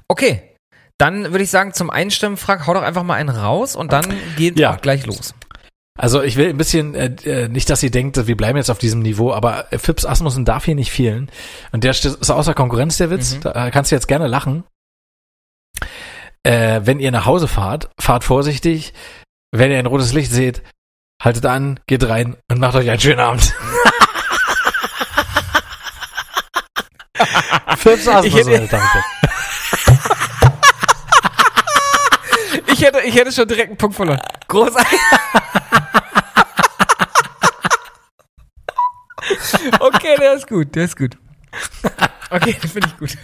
Okay. 0.07 0.55
Dann 0.97 1.31
würde 1.31 1.43
ich 1.43 1.49
sagen, 1.49 1.73
zum 1.73 1.89
Einstimmen, 1.89 2.37
Frank, 2.37 2.67
hau 2.67 2.73
doch 2.73 2.83
einfach 2.83 3.03
mal 3.03 3.15
einen 3.15 3.29
raus 3.29 3.75
und 3.75 3.91
dann 3.91 4.05
geht 4.37 4.59
Ja. 4.59 4.75
auch 4.75 4.81
gleich 4.81 5.05
los. 5.05 5.33
Also 5.95 6.23
ich 6.23 6.37
will 6.37 6.49
ein 6.49 6.57
bisschen, 6.57 6.95
äh, 6.95 7.13
äh, 7.23 7.47
nicht, 7.49 7.69
dass 7.69 7.83
ihr 7.83 7.91
denkt, 7.91 8.25
wir 8.25 8.35
bleiben 8.35 8.57
jetzt 8.57 8.71
auf 8.71 8.79
diesem 8.79 9.01
Niveau, 9.01 9.31
aber 9.31 9.71
äh, 9.71 9.77
Fips 9.77 10.05
Asmussen 10.05 10.43
darf 10.43 10.65
hier 10.65 10.73
nicht 10.75 10.91
fehlen. 10.91 11.29
Und 11.71 11.83
der 11.83 11.93
st- 11.93 12.19
ist 12.19 12.31
außer 12.31 12.55
Konkurrenz, 12.55 12.97
der 12.97 13.11
Witz. 13.11 13.35
Mhm. 13.35 13.41
Da 13.41 13.67
äh, 13.67 13.71
kannst 13.71 13.91
du 13.91 13.95
jetzt 13.95 14.07
gerne 14.07 14.25
lachen. 14.27 14.63
Äh, 16.41 16.81
wenn 16.83 16.99
ihr 16.99 17.11
nach 17.11 17.25
Hause 17.27 17.47
fahrt, 17.47 17.89
fahrt 18.01 18.23
vorsichtig. 18.23 18.93
Wenn 19.51 19.69
ihr 19.69 19.77
ein 19.77 19.85
rotes 19.85 20.13
Licht 20.13 20.31
seht, 20.31 20.63
haltet 21.21 21.45
an, 21.45 21.79
geht 21.85 22.03
rein 22.09 22.37
und 22.49 22.59
macht 22.59 22.73
euch 22.75 22.89
einen 22.89 22.99
schönen 22.99 23.19
Abend. 23.19 23.53
Fips 27.77 28.07
Asmussen, 28.07 28.25
Ich 28.25 28.35
hätte- 28.47 28.77
Herren. 28.77 28.89
Ich 32.67 32.81
hätte, 32.81 32.99
ich 33.01 33.15
hätte 33.15 33.31
schon 33.31 33.47
direkt 33.47 33.69
einen 33.69 33.77
Punkt 33.77 33.95
verloren. 33.95 34.19
Großartig. 34.47 34.99
okay, 39.79 40.15
der 40.19 40.33
ist 40.33 40.47
gut, 40.47 40.75
der 40.75 40.85
ist 40.85 40.97
gut. 40.97 41.17
Okay, 42.29 42.53
den 42.53 42.69
finde 42.69 42.87
ich 42.87 42.97
gut. 42.97 43.17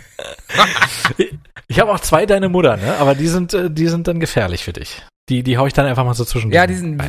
Ich 1.67 1.79
habe 1.79 1.91
auch 1.91 1.99
zwei 1.99 2.25
deine 2.25 2.49
Mutter, 2.49 2.77
ne? 2.77 2.97
Aber 2.97 3.15
die 3.15 3.27
sind, 3.27 3.53
äh, 3.53 3.69
die 3.69 3.87
sind 3.87 4.07
dann 4.07 4.19
gefährlich 4.19 4.63
für 4.63 4.73
dich. 4.73 5.03
Die, 5.29 5.43
die 5.43 5.57
hau 5.57 5.67
ich 5.67 5.73
dann 5.73 5.85
einfach 5.85 6.03
mal 6.03 6.15
so 6.15 6.25
zwischen. 6.25 6.51
Ja, 6.51 6.65
diesen, 6.65 7.01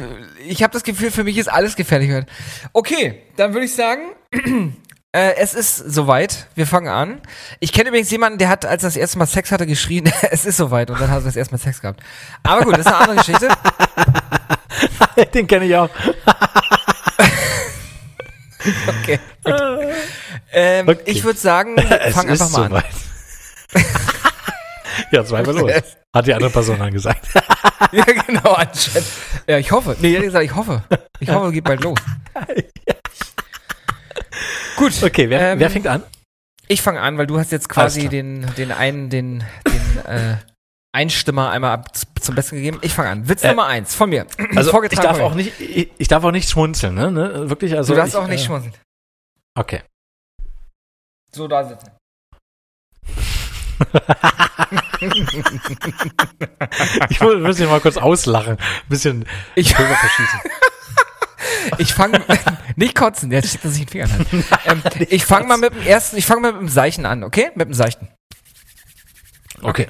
ich 0.47 0.62
habe 0.62 0.73
das 0.73 0.83
Gefühl, 0.83 1.11
für 1.11 1.25
mich 1.25 1.39
ist 1.39 1.49
alles 1.49 1.77
gefährlich 1.77 2.11
heute. 2.11 2.27
Okay, 2.73 3.23
dann 3.37 3.55
würde 3.55 3.65
ich 3.65 3.75
sagen, 3.75 4.12
äh, 5.12 5.35
es 5.37 5.55
ist 5.55 5.77
soweit. 5.77 6.47
Wir 6.55 6.67
fangen 6.67 6.89
an. 6.89 7.21
Ich 7.61 7.73
kenne 7.73 7.89
übrigens 7.89 8.11
jemanden, 8.11 8.39
der 8.39 8.51
hat, 8.51 8.67
als 8.67 8.83
er 8.83 8.89
das 8.89 8.97
erste 8.97 9.19
Mal 9.19 9.27
Sex 9.27 9.51
hatte, 9.51 9.67
geschrien, 9.67 10.12
es 10.31 10.45
ist 10.45 10.59
soweit. 10.59 10.91
Und 10.91 11.01
dann 11.01 11.11
hat 11.11 11.21
er 11.21 11.25
das 11.25 11.37
erste 11.37 11.55
Mal 11.55 11.59
Sex 11.59 11.81
gehabt. 11.81 12.03
Aber 12.43 12.62
gut, 12.65 12.75
das 12.75 12.81
ist 12.81 12.87
eine 12.89 12.97
andere 12.97 13.17
Geschichte. 13.17 13.49
Den 15.35 15.47
kenne 15.47 15.65
ich 15.65 15.77
auch. 15.77 15.89
Okay. 18.87 19.19
Ähm, 20.53 20.89
Okay. 20.89 21.03
Ich 21.07 21.24
würde 21.24 21.39
sagen, 21.39 21.77
Es 21.78 22.15
fang 22.15 22.28
ist 22.28 22.41
einfach 22.43 22.69
mal 22.69 22.77
an. 22.77 22.85
ja, 25.12 25.24
zweimal 25.24 25.55
los. 25.57 25.73
Hat 26.15 26.27
die 26.27 26.35
andere 26.35 26.51
Person 26.51 26.78
dann 26.78 26.93
gesagt. 26.93 27.28
Ja, 27.93 28.05
genau, 28.05 28.53
anscheinend. 28.53 29.07
Ja, 29.47 29.59
ich 29.59 29.70
hoffe. 29.70 29.97
Nee, 30.01 30.12
ehrlich 30.12 30.27
gesagt, 30.28 30.45
ich 30.45 30.55
hoffe. 30.55 30.82
Ich 31.20 31.28
hoffe, 31.31 31.53
geht 31.53 31.65
bald 31.65 31.82
los. 31.82 31.99
Gut. 34.77 35.03
Okay, 35.03 35.31
wer, 35.31 35.53
Ähm, 35.53 35.59
wer 35.61 35.70
fängt 35.70 35.87
an? 35.87 36.03
Ich 36.69 36.82
fange 36.82 37.01
an, 37.01 37.19
weil 37.19 37.27
du 37.27 37.39
hast 37.39 37.53
jetzt 37.53 37.69
quasi 37.69 38.09
den, 38.09 38.47
den 38.57 38.73
einen, 38.73 39.09
den, 39.11 39.45
den 39.66 40.05
äh, 40.07 40.37
Einstimmer 40.93 41.51
einmal 41.51 41.73
ab, 41.73 41.89
zum 42.21 42.35
Besten 42.35 42.57
gegeben. 42.57 42.79
Ich 42.83 42.93
fange 42.93 43.11
an. 43.11 43.29
Witz 43.29 43.45
Äh, 43.45 43.51
Nummer 43.51 43.67
eins 43.67 43.95
von 43.95 44.11
mir. 44.11 44.27
Also 44.57 44.83
ich 44.83 44.99
darf 44.99 45.21
auch 45.21 45.35
nicht, 45.35 45.61
ich, 45.61 45.91
ich 45.97 46.09
darf 46.09 46.25
auch 46.25 46.33
nicht 46.33 46.49
schmunzeln, 46.49 46.95
ne? 46.95 47.11
ne? 47.12 47.49
Wirklich, 47.49 47.77
also. 47.77 47.93
Du 47.93 47.99
darfst 47.99 48.15
ich, 48.15 48.21
auch 48.21 48.27
nicht 48.27 48.43
äh, 48.43 48.47
schmunzeln. 48.47 48.75
Okay. 49.55 49.83
So 51.33 51.47
da 51.47 51.65
sitzen. 51.65 51.91
Ich 57.09 57.21
muss, 57.21 57.59
mich 57.59 57.69
mal 57.69 57.81
kurz 57.81 57.97
auslachen. 57.97 58.59
Ein 58.59 58.89
bisschen 58.89 59.25
Ich, 59.55 59.75
Pulver 59.75 59.95
verschießen. 59.95 60.41
ich 61.79 61.95
fange 61.95 62.23
nicht 62.77 62.95
kotzen, 62.95 63.33
jetzt 63.33 63.49
steckt 63.49 63.65
er 63.65 63.71
sich 63.71 63.87
den 63.87 63.89
Finger 63.89 64.05
an. 64.05 64.45
Ähm, 64.67 64.83
ich 65.09 65.25
fange 65.25 65.47
mal 65.47 65.57
mit 65.57 65.73
dem 65.73 65.83
ersten, 65.83 66.17
ich 66.17 66.27
fange 66.27 66.43
mal 66.43 66.53
mit 66.53 66.61
dem 66.61 66.69
Seichten 66.69 67.07
an, 67.07 67.25
okay? 67.25 67.51
Mit 67.55 67.69
dem 67.69 67.75
Seichten. 67.75 68.09
Okay. 69.62 69.89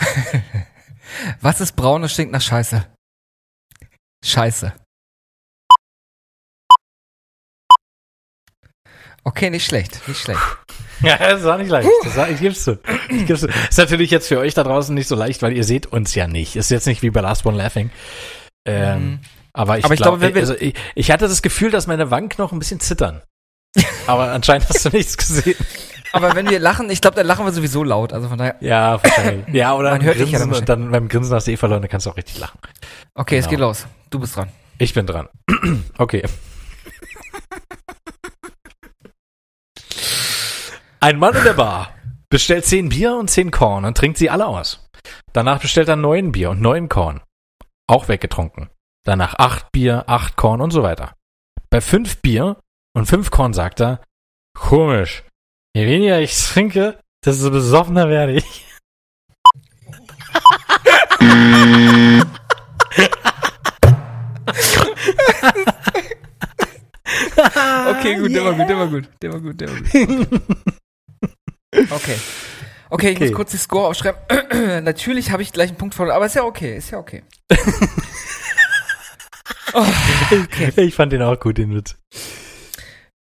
Was 1.40 1.60
ist 1.60 1.72
braun 1.76 2.02
und 2.02 2.08
stinkt 2.08 2.32
nach 2.32 2.40
Scheiße? 2.42 2.86
Scheiße. 4.24 4.72
Okay, 9.24 9.50
nicht 9.50 9.66
schlecht, 9.66 10.06
nicht 10.08 10.20
schlecht. 10.20 10.40
Ja, 11.02 11.16
das 11.16 11.42
war 11.44 11.56
nicht 11.56 11.70
leicht. 11.70 11.88
Das 12.04 12.14
war, 12.14 12.28
ich 12.28 12.40
geb's 12.40 12.62
zu. 12.62 12.78
Ich 13.08 13.24
geb's 13.26 13.40
zu. 13.40 13.46
Ist 13.48 13.78
natürlich 13.78 14.10
jetzt 14.10 14.28
für 14.28 14.38
euch 14.38 14.52
da 14.52 14.62
draußen 14.62 14.94
nicht 14.94 15.08
so 15.08 15.14
leicht, 15.16 15.40
weil 15.40 15.56
ihr 15.56 15.64
seht 15.64 15.86
uns 15.86 16.14
ja 16.14 16.26
nicht. 16.26 16.56
Ist 16.56 16.70
jetzt 16.70 16.86
nicht 16.86 17.00
wie 17.00 17.08
bei 17.08 17.22
Last 17.22 17.46
One 17.46 17.56
Laughing. 17.56 17.90
Ähm, 18.66 19.02
Mhm. 19.12 19.20
Aber 19.54 19.78
ich, 19.78 19.84
Aber 19.86 19.94
ich 19.94 20.00
glaub, 20.02 20.18
glaube, 20.20 20.34
wir- 20.34 20.42
also 20.42 20.54
ich, 20.56 20.74
ich 20.94 21.10
hatte 21.10 21.26
das 21.26 21.40
Gefühl, 21.40 21.70
dass 21.70 21.86
meine 21.86 22.10
Wangenknochen 22.10 22.56
ein 22.56 22.58
bisschen 22.58 22.80
zittern. 22.80 23.22
Aber 24.06 24.30
anscheinend 24.30 24.68
hast 24.68 24.84
du 24.84 24.90
nichts 24.90 25.16
gesehen. 25.16 25.56
Aber 26.12 26.34
wenn 26.34 26.48
wir 26.50 26.58
lachen, 26.58 26.90
ich 26.90 27.00
glaube, 27.00 27.16
dann 27.16 27.26
lachen 27.26 27.44
wir 27.44 27.52
sowieso 27.52 27.84
laut. 27.84 28.12
Also 28.12 28.28
von 28.28 28.38
daher. 28.38 28.56
Ja, 28.60 29.02
wahrscheinlich. 29.02 29.54
Ja, 29.54 29.74
oder 29.74 29.90
Man 29.92 30.02
hört 30.02 30.18
dich 30.18 30.30
ja 30.30 30.38
Grinsen, 30.38 30.64
dann 30.66 30.82
dann 30.82 30.90
beim 30.90 31.08
Grinsen 31.08 31.34
hast 31.34 31.46
du 31.46 31.52
eh 31.52 31.56
verloren, 31.56 31.82
dann 31.82 31.90
kannst 31.90 32.06
du 32.06 32.10
auch 32.10 32.16
richtig 32.16 32.38
lachen. 32.38 32.58
Okay, 33.14 33.36
es 33.38 33.44
Genau. 33.46 33.50
geht 33.50 33.60
los. 33.60 33.86
Du 34.10 34.18
bist 34.18 34.36
dran. 34.36 34.48
Ich 34.78 34.92
bin 34.94 35.06
dran. 35.06 35.28
Okay. 35.98 36.22
Ein 41.00 41.18
Mann 41.18 41.34
in 41.34 41.44
der 41.44 41.54
Bar 41.54 41.94
bestellt 42.28 42.66
zehn 42.66 42.88
Bier 42.90 43.16
und 43.16 43.30
zehn 43.30 43.50
Korn 43.50 43.84
und 43.84 43.96
trinkt 43.96 44.18
sie 44.18 44.30
alle 44.30 44.46
aus. 44.46 44.86
Danach 45.32 45.60
bestellt 45.60 45.88
er 45.88 45.96
neun 45.96 46.32
Bier 46.32 46.50
und 46.50 46.60
neun 46.60 46.88
Korn. 46.88 47.20
Auch 47.86 48.08
weggetrunken. 48.08 48.68
Danach 49.04 49.34
acht 49.38 49.72
Bier, 49.72 50.04
acht 50.08 50.36
Korn 50.36 50.60
und 50.60 50.70
so 50.72 50.82
weiter. 50.82 51.14
Bei 51.70 51.80
fünf 51.80 52.20
Bier 52.20 52.58
und 52.94 53.06
fünf 53.06 53.30
Korn 53.30 53.52
sagt 53.54 53.80
er, 53.80 54.00
komisch. 54.54 55.24
Je 55.76 55.86
weniger 55.86 56.20
ich 56.20 56.34
trinke, 56.36 56.98
desto 57.24 57.50
besoffener 57.50 58.08
werde 58.08 58.32
ich. 58.32 58.66
Okay, 67.90 68.16
gut, 68.16 68.34
der 68.34 68.44
war 68.44 68.54
gut, 68.54 68.68
der 68.68 68.78
war 68.78 68.86
gut, 68.88 69.08
der 69.22 69.32
war 69.32 69.40
gut, 69.40 69.60
der 69.60 69.68
war 69.68 69.76
gut. 69.76 70.40
Okay. 71.90 72.18
Okay, 72.92 73.10
ich 73.10 73.16
Okay. 73.16 73.26
muss 73.26 73.32
kurz 73.36 73.50
die 73.52 73.56
Score 73.58 73.86
aufschreiben. 73.88 74.20
Natürlich 74.84 75.30
habe 75.30 75.42
ich 75.42 75.52
gleich 75.52 75.68
einen 75.68 75.78
Punkt 75.78 75.94
verloren, 75.94 76.16
aber 76.16 76.26
ist 76.26 76.34
ja 76.34 76.42
okay, 76.42 76.76
ist 76.76 76.90
ja 76.90 76.98
okay. 76.98 77.22
oh, 79.74 79.86
okay. 80.32 80.72
Ich 80.82 80.94
fand 80.94 81.12
den 81.12 81.22
auch 81.22 81.38
gut, 81.38 81.58
den 81.58 81.74
Witz. 81.74 81.96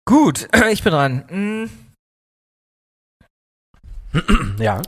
Gut, 0.06 0.50
ich 0.72 0.84
bin 0.84 0.92
dran. 0.92 1.70
Ja. 4.60 4.82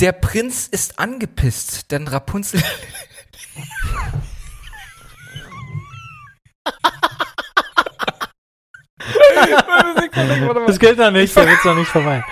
Der 0.00 0.12
Prinz 0.12 0.68
ist 0.68 0.98
angepisst, 0.98 1.90
denn 1.90 2.06
Rapunzel. 2.06 2.62
Das 10.66 10.78
gilt 10.78 10.98
noch 10.98 11.10
nicht, 11.10 11.36
der 11.36 11.46
Witz 11.48 11.64
noch 11.64 11.74
nicht 11.74 11.88
vorbei. 11.88 12.24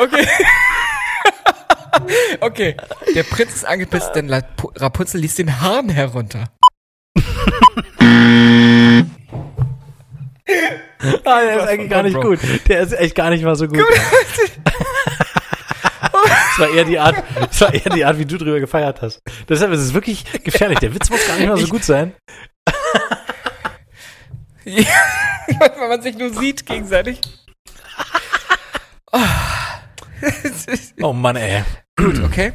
Okay. 0.00 0.26
okay. 2.40 2.76
Der 3.14 3.22
Prinz 3.22 3.54
ist 3.56 3.64
angepisst, 3.64 4.14
denn 4.14 4.32
Rapunzel 4.32 5.20
ließ 5.20 5.36
den 5.36 5.60
Hahn 5.60 5.88
herunter. 5.88 6.50
Ah, 11.24 11.40
der 11.40 11.56
ist 11.56 11.68
eigentlich 11.68 11.90
gar 11.90 12.02
nicht 12.02 12.20
gut. 12.20 12.38
Der 12.68 12.80
ist 12.80 12.92
echt 12.92 13.14
gar 13.14 13.30
nicht 13.30 13.42
mal 13.42 13.56
so 13.56 13.66
gut. 13.68 13.78
Das 16.10 16.58
war 16.58 16.68
eher 16.68 16.84
die 16.84 16.98
Art, 16.98 17.22
das 17.40 17.60
war 17.60 17.72
eher 17.72 17.90
die 17.90 18.04
Art, 18.04 18.18
wie 18.18 18.26
du 18.26 18.36
drüber 18.36 18.60
gefeiert 18.60 19.00
hast. 19.00 19.20
Deshalb 19.48 19.72
ist 19.72 19.80
es 19.80 19.94
wirklich 19.94 20.24
gefährlich. 20.44 20.78
Der 20.80 20.94
Witz 20.94 21.08
muss 21.08 21.26
gar 21.26 21.36
nicht 21.36 21.48
mal 21.48 21.56
so 21.56 21.68
gut 21.68 21.84
sein. 21.84 22.12
Ja, 24.64 24.84
Weil 25.78 25.88
man 25.88 26.02
sich 26.02 26.16
nur 26.16 26.32
sieht 26.34 26.66
gegenseitig. 26.66 27.20
Oh. 29.12 29.18
Oh 31.00 31.12
Mann, 31.12 31.36
ey. 31.36 31.64
Gut, 31.96 32.22
okay. 32.22 32.52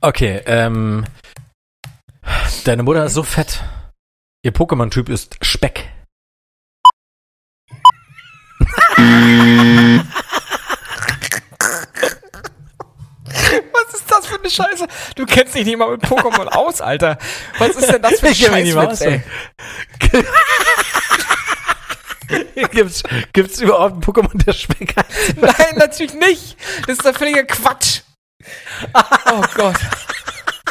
Okay, 0.00 0.42
ähm. 0.46 1.04
Deine 2.64 2.82
Mutter 2.82 3.04
ist 3.04 3.14
so 3.14 3.22
fett. 3.22 3.62
Ihr 4.44 4.52
Pokémon-Typ 4.52 5.08
ist 5.08 5.36
Speck. 5.40 5.88
Was 13.72 13.94
ist 13.94 14.10
das 14.10 14.26
für 14.26 14.38
eine 14.38 14.50
Scheiße? 14.50 14.86
Du 15.16 15.26
kennst 15.26 15.54
dich 15.54 15.64
nicht 15.66 15.78
mal 15.78 15.90
mit 15.92 16.02
Pokémon 16.02 16.46
aus, 16.48 16.80
Alter. 16.80 17.18
Was 17.58 17.70
ist 17.70 17.90
denn 17.92 18.02
das 18.02 18.20
für 18.20 18.26
ein 18.26 18.32
Ich 18.32 18.42
kenn 18.44 18.52
mich 18.54 18.64
nicht 18.64 18.74
mal 18.74 18.88
Scheißwitz, 18.88 19.06
aus. 19.06 19.22
ey? 22.54 22.64
gibt's, 22.72 23.02
gibt's 23.32 23.60
überhaupt 23.60 23.92
einen 23.94 24.02
Pokémon, 24.02 24.44
der 24.44 24.52
Speck 24.52 24.94
heißt? 24.96 25.36
Nein, 25.40 25.76
natürlich 25.76 26.14
nicht. 26.14 26.56
Das 26.86 26.96
ist 26.98 27.04
doch 27.04 27.14
völliger 27.16 27.44
Quatsch. 27.44 28.00
Oh 28.94 29.42
Gott. 29.54 29.76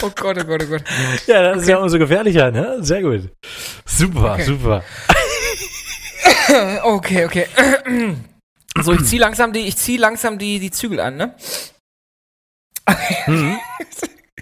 Oh 0.03 0.09
Gott, 0.15 0.37
oh 0.39 0.43
Gott, 0.45 0.63
oh 0.63 0.67
Gott. 0.67 0.83
Ja, 1.27 1.41
das 1.53 1.61
ist 1.63 1.67
ja 1.69 1.77
umso 1.77 1.99
gefährlicher, 1.99 2.49
ne? 2.51 2.77
Sehr 2.81 3.01
gut. 3.01 3.29
Super, 3.85 4.33
Okay. 4.33 4.43
super. 4.43 4.83
Okay, 6.83 7.25
okay. 7.25 7.47
So, 8.81 8.93
ich 8.93 9.03
zieh 9.03 9.17
langsam 9.17 9.51
die, 9.51 9.67
ich 9.67 9.75
zieh 9.75 9.97
langsam 9.97 10.37
die, 10.37 10.59
die 10.59 10.71
Zügel 10.71 11.01
an, 11.01 11.17
ne? 11.17 11.35
Mhm. 13.27 13.59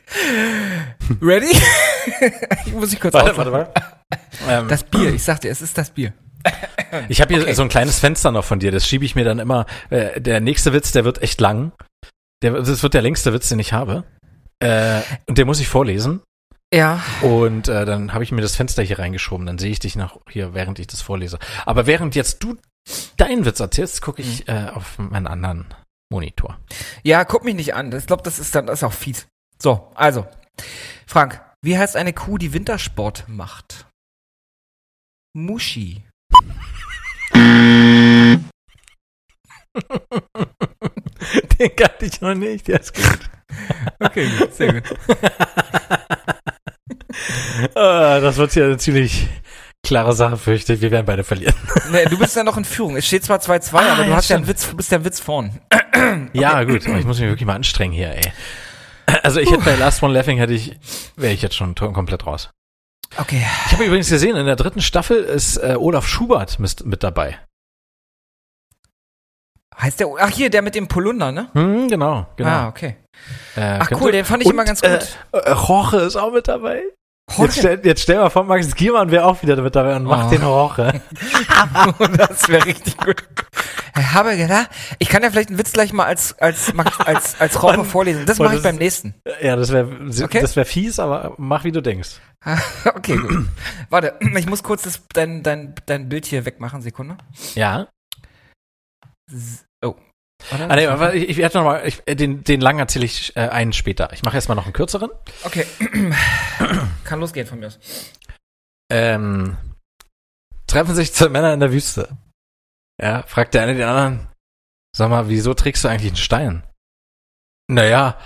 Ready? 1.21 1.51
ich 2.65 2.73
muss 2.73 2.91
mich 2.91 2.99
kurz 2.99 3.13
Warte, 3.13 3.35
warte, 3.35 3.51
warte. 3.51 3.81
Ähm, 4.47 4.67
Das 4.69 4.83
Bier, 4.83 5.13
ich 5.13 5.23
sagte, 5.23 5.49
es 5.49 5.61
ist 5.61 5.77
das 5.77 5.89
Bier. 5.89 6.13
ich 7.09 7.21
habe 7.21 7.33
hier 7.33 7.43
okay. 7.43 7.53
so 7.53 7.63
ein 7.63 7.69
kleines 7.69 7.99
Fenster 7.99 8.31
noch 8.31 8.45
von 8.45 8.59
dir, 8.59 8.71
das 8.71 8.87
schiebe 8.87 9.03
ich 9.03 9.15
mir 9.15 9.25
dann 9.25 9.39
immer. 9.39 9.65
Äh, 9.89 10.21
der 10.21 10.39
nächste 10.39 10.73
Witz, 10.73 10.91
der 10.91 11.05
wird 11.05 11.21
echt 11.21 11.41
lang. 11.41 11.71
Der, 12.41 12.51
das 12.51 12.83
wird 12.83 12.93
der 12.93 13.01
längste 13.01 13.33
Witz, 13.33 13.49
den 13.49 13.59
ich 13.59 13.73
habe. 13.73 14.03
Äh, 14.59 15.01
und 15.27 15.37
den 15.37 15.47
muss 15.47 15.59
ich 15.59 15.67
vorlesen. 15.67 16.21
Ja. 16.73 17.03
Und 17.21 17.67
äh, 17.67 17.85
dann 17.85 18.13
habe 18.13 18.23
ich 18.23 18.31
mir 18.31 18.41
das 18.41 18.55
Fenster 18.55 18.83
hier 18.83 18.99
reingeschoben. 18.99 19.45
Dann 19.47 19.57
sehe 19.57 19.71
ich 19.71 19.79
dich 19.79 19.95
noch 19.95 20.21
hier, 20.29 20.53
während 20.53 20.77
ich 20.79 20.87
das 20.87 21.01
vorlese. 21.01 21.39
Aber 21.65 21.87
während 21.87 22.15
jetzt 22.15 22.43
du 22.43 22.57
deinen 23.17 23.45
Witz 23.45 23.59
erzählst, 23.59 24.01
gucke 24.01 24.21
ich 24.21 24.47
Mhm. 24.47 24.53
äh, 24.53 24.69
auf 24.69 24.97
meinen 24.99 25.27
anderen 25.27 25.73
Monitor. 26.11 26.59
Ja, 27.03 27.25
guck 27.25 27.43
mich 27.43 27.55
nicht 27.55 27.73
an. 27.73 27.91
Ich 27.91 28.05
glaube, 28.07 28.23
das 28.23 28.39
ist 28.39 28.53
dann 28.55 28.67
das 28.67 28.79
ist 28.79 28.83
auch 28.83 28.93
fies. 28.93 29.27
So, 29.61 29.91
also. 29.95 30.27
Frank, 31.07 31.41
wie 31.63 31.77
heißt 31.77 31.95
eine 31.95 32.13
Kuh, 32.13 32.37
die 32.37 32.53
Wintersport 32.53 33.25
macht? 33.27 33.87
Muschi. 35.35 36.03
den 41.59 41.75
kannte 41.75 42.05
ich 42.05 42.21
noch 42.21 42.33
nicht, 42.35 42.67
der 42.67 42.79
ist 42.79 42.93
gut. 42.93 43.29
Okay, 43.99 44.29
gut, 44.37 44.53
sehr 44.53 44.81
gut. 44.81 44.97
Ah, 47.75 48.19
das 48.19 48.37
wird 48.37 48.51
hier 48.53 48.65
eine 48.65 48.77
ziemlich 48.77 49.27
klare 49.85 50.13
Sache, 50.13 50.37
fürchte 50.37 50.73
ich. 50.73 50.81
Wir 50.81 50.91
werden 50.91 51.05
beide 51.05 51.23
verlieren. 51.23 51.55
Nee, 51.91 52.05
du 52.05 52.17
bist 52.19 52.35
ja 52.35 52.43
noch 52.43 52.57
in 52.57 52.65
Führung. 52.65 52.95
Es 52.97 53.07
steht 53.07 53.23
zwar 53.23 53.39
2-2, 53.39 53.73
Ah, 53.75 53.93
aber 53.93 54.03
du 54.03 54.09
ja, 54.11 54.15
hast 54.15 54.29
ja 54.29 54.35
einen. 54.35 54.47
Witz, 54.47 54.69
du 54.69 54.77
bist 54.77 54.91
ja 54.91 54.99
ein 54.99 55.05
Witz 55.05 55.19
vorn. 55.19 55.59
Ja, 56.33 56.63
gut, 56.63 56.87
aber 56.87 56.97
ich 56.99 57.05
muss 57.05 57.19
mich 57.19 57.27
wirklich 57.27 57.45
mal 57.45 57.55
anstrengen 57.55 57.93
hier, 57.93 58.11
ey. 58.15 58.31
Also 59.23 59.39
ich 59.39 59.51
hätte 59.51 59.63
bei 59.63 59.75
Last 59.75 60.03
One 60.03 60.13
Laughing 60.13 60.37
hätte 60.37 60.53
ich, 60.53 60.77
wäre 61.15 61.33
ich 61.33 61.41
jetzt 61.41 61.55
schon 61.55 61.73
komplett 61.75 62.25
raus. 62.27 62.51
Okay. 63.17 63.43
Ich 63.65 63.73
habe 63.73 63.83
übrigens 63.85 64.07
gesehen, 64.09 64.35
in 64.35 64.45
der 64.45 64.55
dritten 64.55 64.81
Staffel 64.81 65.17
ist 65.23 65.57
äh, 65.57 65.75
Olaf 65.77 66.07
Schubert 66.07 66.59
mit, 66.59 66.85
mit 66.85 67.03
dabei. 67.03 67.39
Heißt 69.77 69.99
der, 69.99 70.07
ach 70.19 70.29
hier, 70.29 70.49
der 70.49 70.61
mit 70.61 70.75
dem 70.75 70.87
Polunder, 70.87 71.31
ne? 71.31 71.49
Hm, 71.53 71.87
genau, 71.87 72.27
genau. 72.35 72.49
Ah, 72.49 72.67
okay. 72.67 72.97
Äh, 73.55 73.79
Ach 73.81 73.89
cool, 73.99 74.11
den 74.11 74.25
fand 74.25 74.41
ich 74.43 74.47
Und, 74.47 74.53
immer 74.53 74.65
ganz 74.65 74.83
Äh, 74.83 74.99
gut. 75.31 75.43
äh, 75.43 75.53
Jorge 75.53 75.97
ist 75.97 76.15
auch 76.17 76.31
mit 76.31 76.47
dabei. 76.47 76.83
Jetzt 77.37 77.57
stell, 77.59 77.79
jetzt 77.83 78.01
stell 78.01 78.17
mal 78.17 78.29
vor, 78.29 78.43
Max 78.43 78.75
Giermann 78.75 79.11
wäre 79.11 79.25
auch 79.25 79.41
wieder 79.41 79.55
mit 79.61 79.75
dabei 79.75 79.95
und 79.95 80.03
macht 80.05 80.27
Oh. 80.27 80.29
den 80.31 80.41
Jorge. 80.41 81.01
das 82.17 82.47
wäre 82.49 82.65
richtig 82.65 82.97
gut. 82.97 83.23
Ich 83.97 84.13
habe 84.13 84.35
gedacht, 84.37 84.69
ich 84.97 85.09
kann 85.09 85.23
ja 85.23 85.29
vielleicht 85.29 85.49
einen 85.49 85.57
Witz 85.59 85.73
gleich 85.73 85.93
mal 85.93 86.05
als, 86.05 86.37
als, 86.39 86.73
als, 87.05 87.39
als 87.39 87.55
Und- 87.63 87.85
vorlesen. 87.85 88.25
Das 88.25 88.39
mache 88.39 88.55
ich 88.55 88.63
beim 88.63 88.77
nächsten. 88.77 89.13
Ja, 89.41 89.55
das 89.55 89.71
wäre 89.71 89.87
Okay. 90.23 90.41
das 90.41 90.55
wäre 90.55 90.65
fies, 90.65 90.99
aber 90.99 91.33
mach 91.37 91.63
wie 91.63 91.71
du 91.71 91.81
denkst. 91.81 92.19
Okay, 92.85 93.17
gut. 93.17 93.45
Warte, 93.89 94.15
ich 94.19 94.47
muss 94.47 94.63
kurz 94.63 94.83
das, 94.83 95.01
dein, 95.13 95.43
dein, 95.43 95.75
dein 95.85 96.07
Bild 96.09 96.25
hier 96.25 96.45
wegmachen. 96.45 96.81
Sekunde. 96.81 97.17
Ja. 97.55 97.87
Ah, 100.51 100.75
nee, 100.75 100.87
aber 100.87 101.13
ich, 101.13 101.29
ich 101.29 101.37
werde 101.37 101.57
noch 101.57 101.65
mal, 101.65 101.85
ich, 101.85 102.01
äh, 102.05 102.15
den, 102.15 102.43
den 102.43 102.61
lang 102.61 102.79
erzähle 102.79 103.05
ich 103.05 103.35
äh, 103.35 103.49
einen 103.49 103.73
später. 103.73 104.11
Ich 104.13 104.23
mache 104.23 104.35
erstmal 104.35 104.55
noch 104.55 104.63
einen 104.63 104.73
kürzeren. 104.73 105.11
Okay. 105.43 105.65
Kann 107.03 107.19
losgehen 107.19 107.45
von 107.45 107.59
mir 107.59 107.67
aus. 107.67 107.79
Ähm, 108.91 109.57
treffen 110.65 110.95
sich 110.95 111.13
zwei 111.13 111.29
Männer 111.29 111.53
in 111.53 111.59
der 111.59 111.71
Wüste. 111.71 112.17
Ja, 113.01 113.23
fragt 113.23 113.53
der 113.53 113.63
eine 113.63 113.75
den 113.75 113.87
anderen, 113.87 114.27
sag 114.95 115.09
mal, 115.09 115.29
wieso 115.29 115.53
trägst 115.53 115.83
du 115.83 115.87
eigentlich 115.87 116.11
einen 116.11 116.17
Stein? 116.17 116.63
Naja, 117.67 118.17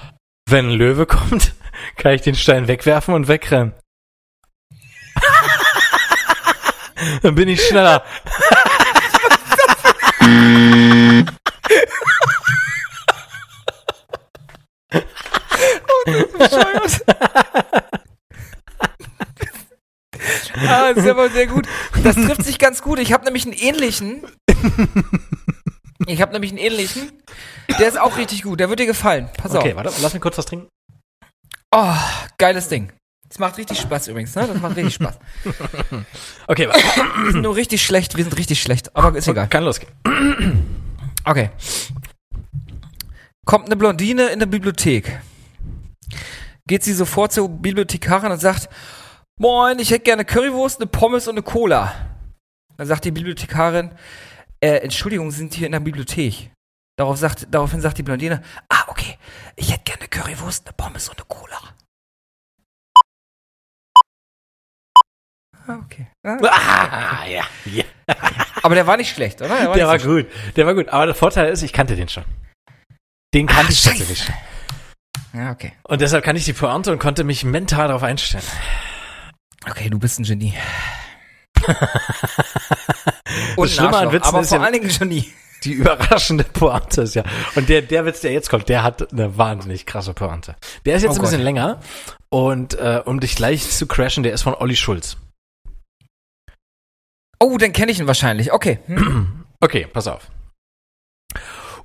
wenn 0.47 0.69
ein 0.69 0.77
Löwe 0.77 1.05
kommt, 1.07 1.53
kann 1.97 2.13
ich 2.13 2.21
den 2.21 2.35
Stein 2.35 2.67
wegwerfen 2.67 3.13
und 3.13 3.27
wegrennen. 3.27 3.73
Dann 7.21 7.35
bin 7.35 7.49
ich 7.49 7.61
schneller. 7.61 8.03
Bescheuert. 16.05 17.01
ah, 20.67 20.89
ist 20.89 21.07
aber 21.07 21.29
sehr 21.29 21.47
gut. 21.47 21.67
Das 22.03 22.15
trifft 22.15 22.43
sich 22.43 22.59
ganz 22.59 22.81
gut. 22.81 22.99
Ich 22.99 23.13
habe 23.13 23.23
nämlich 23.25 23.45
einen 23.45 23.53
ähnlichen. 23.53 24.23
Ich 26.07 26.21
habe 26.21 26.33
nämlich 26.33 26.51
einen 26.51 26.59
ähnlichen. 26.59 27.11
Der 27.79 27.87
ist 27.87 27.99
auch 27.99 28.17
richtig 28.17 28.43
gut. 28.43 28.59
Der 28.59 28.69
wird 28.69 28.79
dir 28.79 28.85
gefallen. 28.85 29.29
Pass 29.37 29.55
Okay, 29.55 29.71
auf. 29.71 29.77
warte, 29.77 29.93
lass 30.01 30.13
mich 30.13 30.21
kurz 30.21 30.37
was 30.37 30.45
trinken. 30.45 30.67
Oh, 31.73 31.93
geiles 32.37 32.67
Ding. 32.67 32.91
Das 33.33 33.39
macht 33.39 33.57
richtig 33.57 33.79
Spaß 33.79 34.09
übrigens, 34.09 34.35
ne? 34.35 34.45
Das 34.45 34.61
macht 34.61 34.75
richtig 34.75 34.93
Spaß. 34.93 35.17
Okay, 36.45 36.67
warte. 36.67 36.83
Wir 37.23 37.31
sind 37.31 37.41
nur 37.41 37.55
richtig 37.55 37.83
schlecht. 37.83 38.15
Wir 38.15 38.23
sind 38.23 38.37
richtig 38.37 38.61
schlecht. 38.61 38.95
Aber 38.95 39.17
ist 39.17 39.27
egal. 39.27 39.47
Kann 39.47 39.63
losgehen. 39.63 39.91
Okay. 41.25 41.49
Kommt 43.45 43.65
eine 43.65 43.75
Blondine 43.75 44.27
in 44.27 44.37
der 44.37 44.45
Bibliothek. 44.45 45.19
Geht 46.67 46.83
sie 46.83 46.93
sofort 46.93 47.31
zur 47.31 47.49
Bibliothekarin 47.49 48.31
und 48.31 48.39
sagt, 48.39 48.69
Moin, 49.39 49.79
ich 49.79 49.89
hätte 49.89 50.03
gerne 50.03 50.25
Currywurst, 50.25 50.79
eine 50.79 50.87
Pommes 50.87 51.27
und 51.27 51.35
eine 51.35 51.43
Cola. 51.43 51.91
Dann 52.77 52.85
sagt 52.85 53.05
die 53.05 53.11
Bibliothekarin, 53.11 53.91
äh, 54.59 54.75
Entschuldigung, 54.75 55.31
Sie 55.31 55.37
sind 55.37 55.55
hier 55.55 55.65
in 55.65 55.71
der 55.71 55.79
Bibliothek. 55.79 56.51
Darauf 56.97 57.17
sagt, 57.17 57.47
daraufhin 57.49 57.81
sagt 57.81 57.97
die 57.97 58.03
Blondine, 58.03 58.43
ah, 58.69 58.83
okay, 58.89 59.17
ich 59.55 59.71
hätte 59.71 59.85
gerne 59.85 60.07
Currywurst, 60.07 60.67
eine 60.67 60.73
Pommes 60.73 61.09
und 61.09 61.17
eine 61.17 61.25
Cola. 61.25 61.57
Ah, 65.67 65.79
okay. 65.85 66.07
Ah, 66.23 66.37
Ah, 66.41 67.25
ja. 67.27 67.43
ja. 67.65 67.83
Aber 68.63 68.75
der 68.75 68.85
war 68.87 68.97
nicht 68.97 69.13
schlecht, 69.13 69.41
oder? 69.41 69.49
Der 69.49 69.69
nicht 69.75 69.85
war 69.85 69.99
so 69.99 70.09
gut. 70.09 70.27
Der 70.55 70.65
war 70.65 70.73
gut. 70.73 70.89
Aber 70.89 71.05
der 71.05 71.15
Vorteil 71.15 71.51
ist, 71.51 71.61
ich 71.63 71.71
kannte 71.73 71.95
den 71.95 72.09
schon. 72.09 72.23
Den 73.33 73.47
kannte 73.47 73.71
ich 73.71 73.79
Scheiße. 73.79 73.97
tatsächlich. 73.99 74.33
Ja, 75.33 75.51
okay. 75.51 75.73
Und 75.83 76.01
deshalb 76.01 76.23
kann 76.23 76.35
ich 76.35 76.45
die 76.45 76.53
Pointe 76.53 76.91
und 76.91 76.99
konnte 76.99 77.23
mich 77.23 77.43
mental 77.43 77.87
darauf 77.87 78.03
einstellen. 78.03 78.43
Okay, 79.69 79.89
du 79.89 79.97
bist 79.99 80.19
ein 80.19 80.23
Genie. 80.23 80.53
das 81.65 83.57
ein 83.57 83.67
Schlimme 83.69 83.97
an 83.97 84.11
Witzen 84.11 84.27
aber 84.27 84.41
ist 84.41 84.49
vor 84.49 84.57
ja, 84.59 84.63
allen 84.63 84.73
Dingen 84.73 84.89
ein 84.89 84.97
Genie. 84.99 85.31
die 85.63 85.71
überraschende 85.73 86.43
Pointe 86.43 87.03
ist 87.03 87.15
ja. 87.15 87.23
Und 87.55 87.69
der, 87.69 87.81
der 87.81 88.05
Witz, 88.05 88.21
der 88.21 88.31
jetzt 88.33 88.49
kommt, 88.49 88.69
der 88.69 88.83
hat 88.83 89.11
eine 89.11 89.37
wahnsinnig 89.37 89.85
krasse 89.85 90.13
Pointe. 90.13 90.55
Der 90.85 90.95
ist 90.97 91.03
jetzt 91.03 91.13
Oh 91.13 91.15
ein 91.15 91.21
bisschen 91.21 91.37
Gott. 91.37 91.43
länger. 91.45 91.79
Und 92.29 92.73
äh, 92.75 93.01
um 93.05 93.19
dich 93.19 93.35
gleich 93.35 93.69
zu 93.69 93.87
crashen, 93.87 94.23
der 94.23 94.33
ist 94.33 94.41
von 94.43 94.53
Olli 94.55 94.75
Schulz. 94.75 95.17
Oh, 97.43 97.57
dann 97.57 97.73
kenne 97.73 97.91
ich 97.91 97.99
ihn 97.99 98.07
wahrscheinlich. 98.07 98.53
Okay. 98.53 98.79
Hm. 98.87 99.41
Okay, 99.59 99.87
pass 99.87 100.07
auf. 100.09 100.29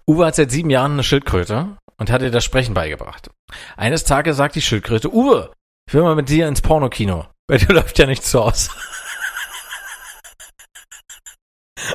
Uwe 0.04 0.26
hat 0.26 0.34
seit 0.34 0.50
sieben 0.50 0.68
Jahren 0.68 0.94
eine 0.94 1.04
Schildkröte 1.04 1.76
und 1.96 2.10
hat 2.10 2.22
ihr 2.22 2.32
das 2.32 2.44
Sprechen 2.44 2.74
beigebracht. 2.74 3.30
Eines 3.76 4.02
Tages 4.02 4.36
sagt 4.36 4.56
die 4.56 4.62
Schildkröte, 4.62 5.14
Uwe, 5.14 5.52
ich 5.86 5.94
will 5.94 6.02
mal 6.02 6.16
mit 6.16 6.28
dir 6.28 6.48
ins 6.48 6.60
Pornokino. 6.60 7.28
Bei 7.46 7.56
dir 7.56 7.68
läuft 7.72 7.96
ja 8.00 8.06
nichts 8.06 8.32
so 8.32 8.42
aus. 8.42 8.70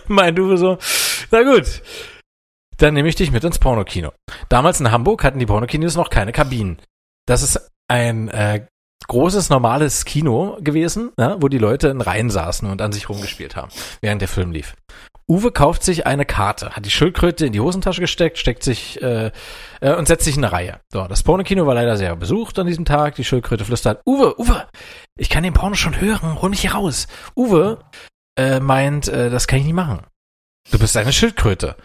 Meint 0.07 0.39
Uwe 0.39 0.57
so, 0.57 0.77
na 1.31 1.43
gut, 1.43 1.81
dann 2.77 2.93
nehme 2.93 3.09
ich 3.09 3.15
dich 3.15 3.31
mit 3.31 3.43
ins 3.43 3.59
Pornokino. 3.59 4.13
Damals 4.47 4.79
in 4.79 4.89
Hamburg 4.89 5.25
hatten 5.25 5.39
die 5.39 5.45
Pornokinos 5.45 5.97
noch 5.97 6.09
keine 6.09 6.31
Kabinen. 6.31 6.81
Das 7.25 7.43
ist 7.43 7.69
ein 7.89 8.29
äh, 8.29 8.65
großes, 9.07 9.49
normales 9.49 10.05
Kino 10.05 10.57
gewesen, 10.61 11.11
ja, 11.19 11.37
wo 11.39 11.47
die 11.47 11.57
Leute 11.57 11.89
in 11.89 12.01
Reihen 12.01 12.29
saßen 12.29 12.69
und 12.69 12.81
an 12.81 12.91
sich 12.91 13.09
rumgespielt 13.09 13.55
haben, 13.55 13.71
während 14.01 14.21
der 14.21 14.27
Film 14.27 14.51
lief. 14.51 14.75
Uwe 15.29 15.51
kauft 15.51 15.83
sich 15.83 16.05
eine 16.05 16.25
Karte, 16.25 16.71
hat 16.71 16.85
die 16.85 16.91
Schildkröte 16.91 17.45
in 17.45 17.53
die 17.53 17.61
Hosentasche 17.61 18.01
gesteckt, 18.01 18.37
steckt 18.37 18.63
sich 18.63 19.01
äh, 19.01 19.31
äh, 19.79 19.95
und 19.95 20.07
setzt 20.07 20.25
sich 20.25 20.35
in 20.35 20.43
eine 20.43 20.51
Reihe. 20.51 20.79
So, 20.91 21.07
das 21.07 21.23
Pornokino 21.23 21.65
war 21.65 21.75
leider 21.75 21.95
sehr 21.95 22.15
besucht 22.15 22.59
an 22.59 22.67
diesem 22.67 22.83
Tag. 22.83 23.15
Die 23.15 23.23
Schildkröte 23.23 23.63
flüstert, 23.63 24.01
Uwe, 24.05 24.37
Uwe, 24.39 24.67
ich 25.17 25.29
kann 25.29 25.43
den 25.43 25.53
Porno 25.53 25.75
schon 25.75 25.99
hören, 25.99 26.41
hol 26.41 26.49
mich 26.49 26.61
hier 26.61 26.73
raus. 26.73 27.07
Uwe 27.37 27.79
äh, 28.37 28.59
meint, 28.59 29.07
äh, 29.07 29.29
das 29.29 29.47
kann 29.47 29.59
ich 29.59 29.65
nicht 29.65 29.75
machen. 29.75 30.01
Du 30.71 30.77
bist 30.77 30.97
eine 30.97 31.13
Schildkröte. 31.13 31.77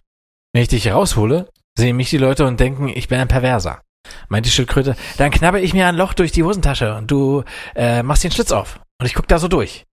Wenn 0.52 0.62
ich 0.62 0.68
dich 0.68 0.82
hier 0.82 0.94
raushole, 0.94 1.48
sehen 1.76 1.96
mich 1.96 2.10
die 2.10 2.18
Leute 2.18 2.44
und 2.46 2.58
denken, 2.58 2.88
ich 2.88 3.06
bin 3.06 3.20
ein 3.20 3.28
Perverser. 3.28 3.82
Meint 4.28 4.46
die 4.46 4.50
Schildkröte, 4.50 4.96
dann 5.16 5.30
knabber 5.30 5.60
ich 5.60 5.74
mir 5.74 5.86
ein 5.86 5.96
Loch 5.96 6.14
durch 6.14 6.32
die 6.32 6.44
Hosentasche 6.44 6.94
und 6.94 7.10
du 7.10 7.44
äh, 7.74 8.02
machst 8.02 8.24
den 8.24 8.30
Schlitz 8.30 8.52
auf. 8.52 8.80
Und 9.00 9.06
ich 9.06 9.14
guck 9.14 9.28
da 9.28 9.38
so 9.38 9.48
durch. 9.48 9.86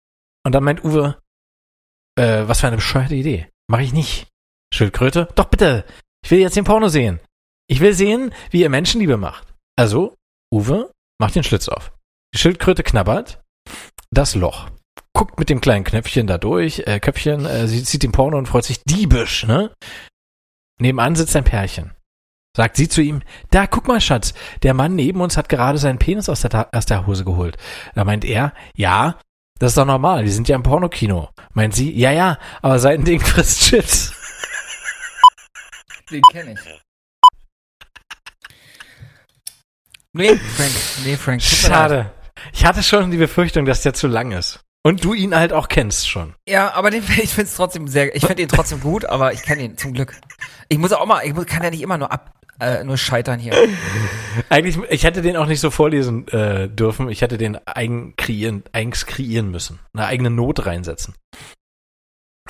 Und 0.46 0.54
dann 0.54 0.64
meint 0.64 0.84
Uwe, 0.84 1.18
äh, 2.18 2.44
was 2.48 2.62
für 2.62 2.68
eine 2.68 2.78
bescheuerte 2.78 3.16
Idee. 3.16 3.50
Mach 3.68 3.80
ich 3.80 3.94
nicht. 3.94 4.28
Schildkröte, 4.74 5.28
doch 5.36 5.46
bitte. 5.46 5.86
Ich 6.24 6.32
will 6.32 6.40
jetzt 6.40 6.56
den 6.56 6.66
Porno 6.66 6.88
sehen. 6.88 7.20
Ich 7.68 7.80
will 7.80 7.94
sehen, 7.94 8.34
wie 8.50 8.62
ihr 8.62 8.70
Menschenliebe 8.70 9.18
macht. 9.18 9.54
Also, 9.78 10.16
Uwe 10.54 10.92
macht 11.20 11.36
den 11.36 11.44
Schlitz 11.44 11.68
auf. 11.68 11.94
Die 12.34 12.40
Schildkröte 12.40 12.84
knabbert 12.84 13.42
das 14.12 14.36
Loch. 14.36 14.70
Guckt 15.14 15.40
mit 15.40 15.50
dem 15.50 15.62
kleinen 15.62 15.84
Knöpfchen 15.84 16.28
da 16.28 16.38
durch, 16.38 16.80
äh, 16.86 17.00
Köpfchen, 17.00 17.46
äh, 17.46 17.68
sie 17.68 17.80
sieht 17.80 18.04
den 18.04 18.12
Porno 18.12 18.38
und 18.38 18.48
freut 18.48 18.66
sich 18.66 18.84
diebisch, 18.84 19.46
ne? 19.46 19.72
Nebenan 20.80 21.16
sitzt 21.16 21.36
ein 21.36 21.44
Pärchen. 21.44 21.94
Sagt 22.56 22.78
sie 22.78 22.88
zu 22.88 23.02
ihm, 23.02 23.24
da 23.50 23.66
guck 23.66 23.88
mal, 23.88 24.00
Schatz, 24.00 24.36
der 24.62 24.76
Mann 24.76 24.96
neben 24.96 25.22
uns 25.22 25.38
hat 25.38 25.50
gerade 25.50 25.80
seinen 25.80 25.98
Penis 25.98 26.30
aus 26.30 26.42
der, 26.42 26.70
aus 26.72 26.86
der 26.86 27.08
Hose 27.08 27.26
geholt. 27.26 27.58
Da 27.96 28.04
meint 28.04 28.24
er, 28.24 28.54
ja, 28.76 29.18
das 29.58 29.72
ist 29.72 29.78
doch 29.78 29.86
normal, 29.86 30.24
wir 30.24 30.32
sind 30.32 30.48
ja 30.48 30.56
im 30.56 30.62
Pornokino. 30.62 31.30
Meint 31.54 31.74
sie, 31.74 31.92
ja, 31.92 32.12
ja, 32.12 32.38
aber 32.62 32.78
sein 32.78 33.04
Ding 33.04 33.20
frisst 33.20 33.62
Chips. 33.62 34.14
Den 36.12 36.22
kenne 36.32 36.54
ich. 36.54 36.60
Nee, 40.12 40.36
Frank. 40.36 40.72
Nee, 41.06 41.18
Frank. 41.18 41.42
Schade. 41.42 42.12
Ich 42.52 42.66
hatte 42.66 42.84
schon 42.84 43.10
die 43.10 43.18
Befürchtung, 43.18 43.66
dass 43.66 43.82
der 43.82 43.96
zu 43.96 44.06
lang 44.06 44.32
ist. 44.32 44.60
Und 44.84 45.04
du 45.04 45.14
ihn 45.14 45.34
halt 45.34 45.54
auch 45.54 45.70
kennst 45.70 46.08
schon. 46.08 46.36
Ja, 46.48 46.74
aber 46.74 46.92
den, 46.92 47.04
ich 47.24 47.32
finde 47.32 47.44
es 47.50 47.56
trotzdem 47.56 47.88
sehr, 47.88 48.16
ich 48.16 48.24
finde 48.24 48.44
ihn 48.44 48.50
trotzdem 48.50 48.82
gut, 48.82 49.06
aber 49.06 49.34
ich 49.34 49.42
kenne 49.42 49.64
ihn 49.64 49.78
zum 49.78 49.94
Glück. 49.94 50.14
Ich 50.70 50.78
muss 50.78 50.92
auch 50.94 51.06
mal, 51.08 51.26
ich 51.26 51.34
muss, 51.34 51.48
kann 51.48 51.64
ja 51.64 51.72
nicht 51.72 51.82
immer 51.82 51.98
nur 51.98 52.12
ab, 52.12 52.32
äh, 52.60 52.84
nur 52.84 52.98
scheitern 52.98 53.40
hier. 53.40 53.54
Eigentlich, 54.50 54.78
ich 54.90 55.04
hätte 55.04 55.22
den 55.22 55.38
auch 55.38 55.46
nicht 55.48 55.60
so 55.60 55.72
vorlesen 55.72 56.28
äh, 56.30 56.70
dürfen. 56.70 57.10
Ich 57.10 57.22
hätte 57.22 57.38
den 57.38 57.58
eigen 57.68 58.16
kreieren, 58.16 58.64
eigens 58.72 59.06
kreieren 59.06 59.52
müssen. 59.52 59.80
Eine 59.94 60.06
eigene 60.08 60.30
Not 60.30 60.66
reinsetzen. 60.66 61.16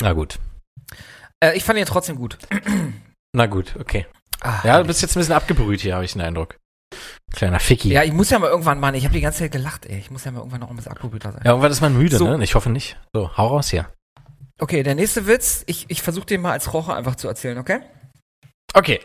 Na 0.01 0.13
gut. 0.13 0.39
Äh, 1.43 1.55
ich 1.57 1.63
fand 1.63 1.79
ihn 1.79 1.85
trotzdem 1.85 2.15
gut. 2.15 2.37
Na 3.35 3.45
gut, 3.47 3.75
okay. 3.79 4.05
Ah, 4.41 4.59
Ja, 4.63 4.79
du 4.79 4.85
bist 4.87 5.01
jetzt 5.01 5.15
ein 5.15 5.19
bisschen 5.19 5.33
abgebrüht 5.35 5.81
hier, 5.81 5.95
habe 5.95 6.05
ich 6.05 6.13
den 6.13 6.21
Eindruck. 6.21 6.57
Kleiner 7.31 7.59
Ficky. 7.59 7.89
ja, 7.89 8.03
ich 8.03 8.13
muss 8.13 8.29
ja 8.29 8.37
mal 8.37 8.49
irgendwann 8.49 8.79
mal, 8.79 8.93
ich 8.95 9.03
habe 9.05 9.13
die 9.15 9.21
ganze 9.21 9.39
Zeit 9.39 9.51
gelacht, 9.51 9.85
ey. 9.87 9.97
Ich 9.97 10.11
muss 10.11 10.23
ja 10.25 10.31
mal 10.31 10.39
irgendwann 10.39 10.59
noch 10.59 10.69
ein 10.69 10.75
bisschen 10.75 10.91
abgebrühter 10.91 11.31
sein. 11.31 11.41
Ja, 11.43 11.51
irgendwann 11.51 11.71
ist 11.71 11.81
man 11.81 11.97
müde, 11.97 12.17
So. 12.17 12.27
ne? 12.37 12.43
Ich 12.43 12.53
hoffe 12.53 12.69
nicht. 12.69 12.97
So, 13.13 13.35
hau 13.35 13.47
raus 13.47 13.69
hier. 13.69 13.91
Okay, 14.59 14.83
der 14.83 14.93
nächste 14.93 15.25
Witz, 15.25 15.63
ich, 15.65 15.85
ich 15.89 16.03
versuche 16.03 16.27
den 16.27 16.41
mal 16.41 16.51
als 16.51 16.71
Rocher 16.73 16.95
einfach 16.95 17.15
zu 17.15 17.27
erzählen, 17.27 17.57
okay? 17.57 17.79
Okay. 18.75 18.99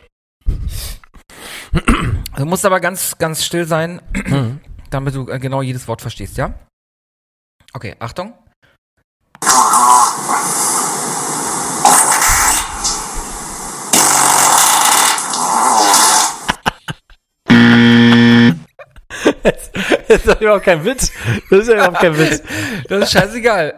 Du 2.36 2.44
musst 2.44 2.64
aber 2.64 2.80
ganz, 2.80 3.18
ganz 3.18 3.44
still 3.44 3.66
sein, 3.66 4.00
damit 4.90 5.14
du 5.14 5.28
äh, 5.28 5.38
genau 5.38 5.62
jedes 5.62 5.88
Wort 5.88 6.00
verstehst, 6.00 6.36
ja? 6.36 6.54
Okay, 7.74 7.96
Achtung. 7.98 8.32
Das 20.08 20.16
ist 20.20 20.28
doch 20.28 20.40
überhaupt 20.40 20.64
kein 20.64 20.84
Witz. 20.84 21.12
Das 21.50 21.60
ist 21.60 21.68
ja 21.68 21.74
überhaupt 21.74 21.98
kein 21.98 22.16
Witz. 22.16 22.42
Das 22.88 23.04
ist 23.04 23.12
scheißegal. 23.12 23.74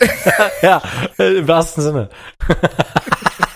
Ja, 0.62 0.80
äh, 1.18 1.38
im 1.38 1.48
wahrsten 1.48 1.82
Sinne. 1.82 2.08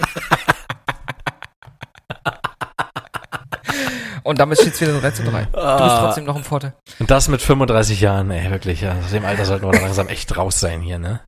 Und 4.24 4.38
damit 4.40 4.58
steht 4.58 4.74
es 4.74 4.80
wieder 4.80 4.98
3 5.00 5.10
zu 5.12 5.22
3. 5.22 5.44
Du 5.44 5.50
bist 5.52 5.56
Ah. 5.64 6.00
trotzdem 6.06 6.24
noch 6.24 6.34
im 6.36 6.42
Vorteil. 6.44 6.74
Und 6.98 7.10
das 7.10 7.28
mit 7.28 7.40
35 7.42 8.00
Jahren, 8.00 8.30
ey, 8.30 8.50
wirklich. 8.50 8.80
Ja. 8.80 8.96
Aus 8.98 9.10
dem 9.10 9.24
Alter 9.24 9.44
sollten 9.44 9.70
wir 9.70 9.80
langsam 9.80 10.08
echt 10.08 10.36
raus 10.36 10.58
sein 10.60 10.80
hier, 10.80 10.98
ne? 10.98 11.20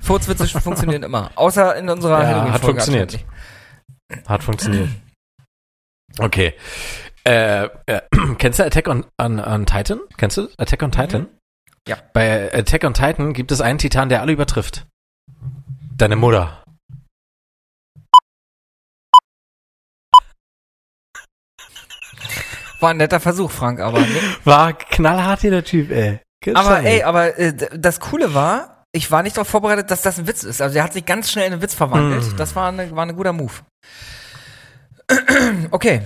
Furzwitze 0.00 0.46
funktionieren 0.46 1.02
immer. 1.02 1.32
Außer 1.34 1.74
in 1.76 1.88
unserer 1.90 2.22
Ja, 2.22 2.26
Halloween-Folge 2.28 2.52
hat 2.54 2.60
funktioniert. 2.62 3.18
Hat 4.26 4.42
funktioniert. 4.44 4.88
Okay. 6.18 6.54
Äh, 7.26 7.64
äh, 7.86 8.00
kennst 8.38 8.58
du 8.58 8.64
Attack 8.64 8.88
on, 8.88 9.04
on, 9.20 9.40
on 9.40 9.66
Titan? 9.66 10.00
Kennst 10.16 10.36
du 10.36 10.48
Attack 10.56 10.82
on 10.82 10.92
Titan? 10.92 11.26
Ja. 11.86 11.96
Bei 12.12 12.52
Attack 12.54 12.84
on 12.84 12.94
Titan 12.94 13.32
gibt 13.32 13.50
es 13.50 13.60
einen 13.60 13.78
Titan, 13.78 14.08
der 14.08 14.20
alle 14.20 14.32
übertrifft. 14.32 14.86
Deine 15.96 16.16
Mutter. 16.16 16.62
War 22.80 22.90
ein 22.90 22.96
netter 22.98 23.20
Versuch, 23.20 23.50
Frank, 23.50 23.80
aber 23.80 24.00
nee. 24.00 24.06
War 24.44 24.72
knallhart 24.72 25.40
hier 25.40 25.50
der 25.50 25.64
Typ, 25.64 25.90
ey. 25.90 26.20
Gibt's 26.40 26.60
Aber 26.60 26.80
ey, 26.82 27.02
aber 27.02 27.38
äh, 27.38 27.52
das 27.76 27.98
Coole 28.00 28.32
war, 28.34 28.84
ich 28.92 29.10
war 29.10 29.22
nicht 29.22 29.36
darauf 29.36 29.48
vorbereitet, 29.48 29.90
dass 29.90 30.02
das 30.02 30.18
ein 30.18 30.26
Witz 30.28 30.44
ist. 30.44 30.62
Also 30.62 30.78
er 30.78 30.84
hat 30.84 30.92
sich 30.92 31.04
ganz 31.04 31.30
schnell 31.30 31.46
in 31.46 31.52
einen 31.54 31.62
Witz 31.62 31.74
verwandelt. 31.74 32.32
Mm. 32.32 32.36
Das 32.36 32.54
war, 32.54 32.68
eine, 32.68 32.94
war 32.94 33.04
ein 33.04 33.16
guter 33.16 33.32
Move. 33.32 33.52
Okay, 35.70 36.02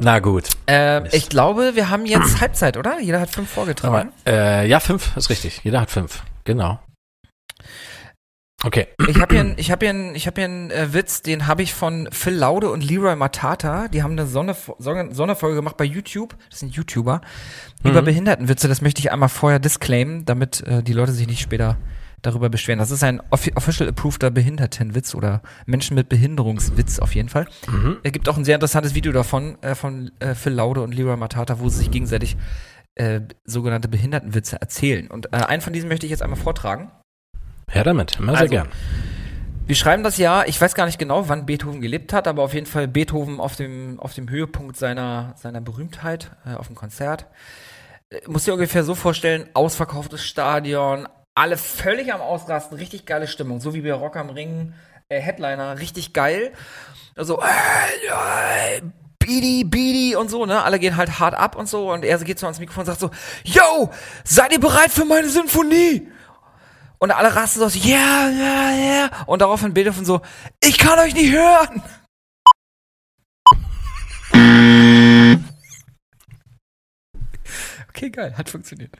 Na 0.00 0.18
gut. 0.18 0.48
äh, 0.66 1.06
ich 1.14 1.28
glaube, 1.28 1.72
wir 1.74 1.90
haben 1.90 2.06
jetzt 2.06 2.40
Halbzeit, 2.40 2.76
oder? 2.78 2.98
Jeder 3.00 3.20
hat 3.20 3.30
fünf 3.30 3.50
vorgetragen. 3.50 4.12
Äh, 4.26 4.66
ja, 4.66 4.80
fünf 4.80 5.14
ist 5.16 5.28
richtig. 5.28 5.60
Jeder 5.62 5.80
hat 5.80 5.90
fünf. 5.90 6.22
Genau. 6.44 6.78
Okay. 8.66 8.88
Ich 9.06 9.20
habe 9.20 9.32
hier, 9.32 9.40
einen- 9.44 9.54
ich 9.58 9.70
hab 9.70 9.80
hier, 9.80 9.90
einen- 9.90 10.14
ich 10.16 10.26
hab 10.26 10.34
hier 10.36 10.44
einen 10.46 10.70
äh, 10.72 10.92
Witz, 10.92 11.22
den 11.22 11.46
habe 11.46 11.62
ich 11.62 11.72
von 11.72 12.08
Phil 12.10 12.34
Laude 12.34 12.68
und 12.70 12.82
Leroy 12.82 13.14
Matata. 13.14 13.86
Die 13.86 14.02
haben 14.02 14.12
eine 14.12 14.26
Sonne, 14.26 14.56
Sonne, 14.78 15.14
Sonderfolge 15.14 15.54
gemacht 15.54 15.76
bei 15.76 15.84
YouTube. 15.84 16.36
Das 16.50 16.58
sind 16.60 16.74
YouTuber. 16.74 17.20
Über 17.84 18.00
Mhm. 18.02 18.06
Behindertenwitze, 18.06 18.66
das 18.66 18.82
möchte 18.82 18.98
ich 19.00 19.12
einmal 19.12 19.28
vorher 19.28 19.60
disclaimen, 19.60 20.24
damit 20.24 20.66
äh, 20.66 20.82
die 20.82 20.92
Leute 20.94 21.12
sich 21.12 21.28
nicht 21.28 21.40
später 21.40 21.76
darüber 22.22 22.48
beschweren. 22.48 22.80
Das 22.80 22.90
ist 22.90 23.04
ein 23.04 23.22
offi 23.30 23.52
official 23.54 23.88
approveder 23.88 24.30
Behindertenwitz 24.32 25.14
oder 25.14 25.42
Menschen 25.66 25.94
mit 25.94 26.08
Behinderungswitz 26.08 26.98
auf 26.98 27.14
jeden 27.14 27.28
Fall. 27.28 27.46
Mhm. 27.70 27.98
Es 28.02 28.10
gibt 28.10 28.28
auch 28.28 28.36
ein 28.36 28.44
sehr 28.44 28.56
interessantes 28.56 28.94
Video 28.96 29.12
davon, 29.12 29.58
äh, 29.62 29.76
von 29.76 30.10
äh, 30.18 30.34
Phil 30.34 30.52
Laude 30.54 30.82
und 30.82 30.92
Leroy 30.92 31.16
Matata, 31.16 31.60
wo 31.60 31.68
sie 31.68 31.78
sich 31.78 31.90
gegenseitig 31.92 32.36
äh, 32.96 33.20
sogenannte 33.44 33.86
Behindertenwitze 33.88 34.60
erzählen. 34.60 35.06
Und 35.08 35.26
äh, 35.32 35.36
einen 35.36 35.60
von 35.62 35.72
diesen 35.72 35.88
möchte 35.88 36.06
ich 36.06 36.10
jetzt 36.10 36.22
einmal 36.22 36.38
vortragen. 36.38 36.90
Her 37.68 37.84
damit. 37.84 38.18
Immer 38.18 38.32
sehr 38.32 38.40
Also, 38.42 38.50
gern. 38.50 38.68
Wir 39.66 39.74
schreiben 39.74 40.04
das 40.04 40.16
Jahr, 40.16 40.46
ich 40.46 40.60
weiß 40.60 40.74
gar 40.74 40.86
nicht 40.86 40.98
genau, 40.98 41.28
wann 41.28 41.44
Beethoven 41.44 41.80
gelebt 41.80 42.12
hat, 42.12 42.28
aber 42.28 42.44
auf 42.44 42.54
jeden 42.54 42.66
Fall 42.66 42.86
Beethoven 42.86 43.40
auf 43.40 43.56
dem, 43.56 43.98
auf 43.98 44.14
dem 44.14 44.30
Höhepunkt 44.30 44.76
seiner, 44.76 45.34
seiner 45.36 45.60
Berühmtheit, 45.60 46.30
äh, 46.46 46.54
auf 46.54 46.68
dem 46.68 46.76
Konzert. 46.76 47.26
Äh, 48.10 48.20
Muss 48.28 48.44
dir 48.44 48.52
ungefähr 48.54 48.84
so 48.84 48.94
vorstellen, 48.94 49.48
ausverkauftes 49.54 50.24
Stadion, 50.24 51.08
alle 51.34 51.56
völlig 51.56 52.14
am 52.14 52.20
Ausrasten, 52.20 52.78
richtig 52.78 53.06
geile 53.06 53.26
Stimmung, 53.26 53.60
so 53.60 53.74
wie 53.74 53.80
bei 53.80 53.92
Rock 53.92 54.16
am 54.16 54.30
Ring, 54.30 54.72
äh, 55.08 55.20
Headliner, 55.20 55.80
richtig 55.80 56.12
geil. 56.12 56.52
Also, 57.16 57.40
äh, 57.40 58.76
äh, 58.76 58.82
Beady, 59.18 59.64
Beady 59.64 60.14
und 60.14 60.30
so, 60.30 60.46
ne? 60.46 60.62
Alle 60.62 60.78
gehen 60.78 60.96
halt 60.96 61.18
hart 61.18 61.34
ab 61.34 61.56
und 61.56 61.68
so 61.68 61.92
und 61.92 62.04
er 62.04 62.16
geht 62.18 62.38
so 62.38 62.46
ans 62.46 62.60
Mikrofon 62.60 62.82
und 62.82 62.86
sagt 62.86 63.00
so, 63.00 63.10
Yo, 63.42 63.90
seid 64.22 64.52
ihr 64.52 64.60
bereit 64.60 64.92
für 64.92 65.04
meine 65.04 65.28
Sinfonie? 65.28 66.06
Und 66.98 67.10
alle 67.10 67.34
rasten 67.34 67.60
so 67.60 67.66
aus, 67.66 67.74
ja, 67.74 68.28
ja, 68.28 68.72
ja. 68.72 69.10
Und 69.26 69.42
daraufhin 69.42 69.74
Beethoven 69.74 70.04
so, 70.04 70.20
ich 70.60 70.78
kann 70.78 70.98
euch 70.98 71.14
nicht 71.14 71.32
hören. 71.32 71.82
Okay, 77.88 78.10
geil, 78.10 78.34
hat 78.36 78.50
funktioniert. 78.50 78.94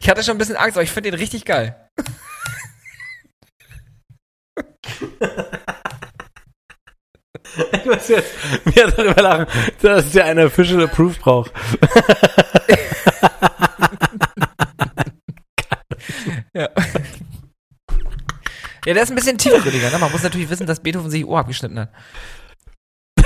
Ich 0.00 0.08
hatte 0.08 0.22
schon 0.22 0.36
ein 0.36 0.38
bisschen 0.38 0.56
Angst, 0.56 0.76
aber 0.76 0.82
ich 0.82 0.90
finde 0.90 1.10
den 1.10 1.20
richtig 1.20 1.44
geil. 1.44 1.76
Ich 7.72 7.84
muss 7.84 8.08
jetzt 8.08 8.32
mir 8.64 8.90
darüber 8.90 9.22
lachen, 9.22 9.46
dass 9.82 10.10
der 10.12 10.24
eine 10.24 10.46
Official 10.46 10.82
Approved 10.84 11.20
braucht. 11.20 11.52
Ja. 16.54 16.68
Ja, 18.86 18.92
der 18.94 19.02
ist 19.02 19.10
ein 19.10 19.14
bisschen 19.14 19.38
tiefgründiger. 19.38 19.90
Ne? 19.90 19.98
Man 19.98 20.12
muss 20.12 20.22
natürlich 20.22 20.50
wissen, 20.50 20.66
dass 20.66 20.80
Beethoven 20.80 21.10
sich 21.10 21.24
Ohr 21.24 21.38
abgeschnitten 21.38 21.78
hat. 21.80 21.90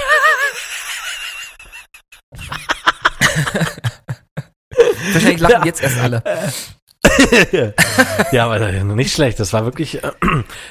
Wahrscheinlich 5.13 5.41
lachen 5.41 5.53
Ja. 5.61 5.65
jetzt 5.65 5.83
erst 5.83 5.99
alle. 5.99 6.23
ja, 8.33 8.45
aber 8.45 8.59
nicht 8.83 9.13
schlecht. 9.13 9.41
Das 9.41 9.53
war 9.53 9.65
wirklich, 9.65 10.03
äh, 10.03 10.13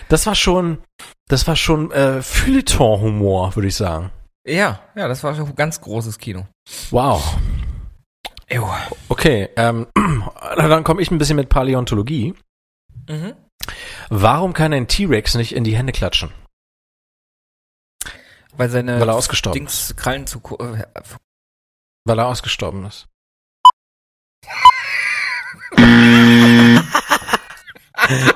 das 0.09 0.25
war 0.25 0.35
schon, 0.35 0.79
das 1.27 1.47
war 1.47 1.55
schon 1.55 1.91
äh, 1.91 2.21
Feuilleton-Humor, 2.21 3.55
würde 3.55 3.67
ich 3.67 3.75
sagen. 3.75 4.11
Ja, 4.45 4.79
ja, 4.95 5.07
das 5.07 5.23
war 5.23 5.35
schon 5.35 5.47
ein 5.47 5.55
ganz 5.55 5.81
großes 5.81 6.17
Kino. 6.19 6.47
Wow. 6.91 7.37
Jo. 8.49 8.69
Okay, 9.09 9.49
ähm, 9.57 9.87
dann 10.57 10.83
komme 10.83 11.01
ich 11.01 11.11
ein 11.11 11.17
bisschen 11.17 11.35
mit 11.35 11.49
Paläontologie. 11.49 12.33
Mhm. 13.09 13.33
Warum 14.09 14.53
kann 14.53 14.73
ein 14.73 14.87
T-Rex 14.87 15.35
nicht 15.35 15.53
in 15.53 15.63
die 15.63 15.75
Hände 15.75 15.93
klatschen? 15.93 16.31
Weil 18.55 18.69
seine 18.69 18.99
Weil 18.99 19.09
er 19.09 19.15
ausgestorben 19.15 19.59
Dings 19.59 19.95
Krallen 19.95 20.25
zu 20.25 20.39
äh, 20.59 20.83
Weil 22.05 22.19
er 22.19 22.27
ausgestorben 22.27 22.85
ist. 22.85 23.07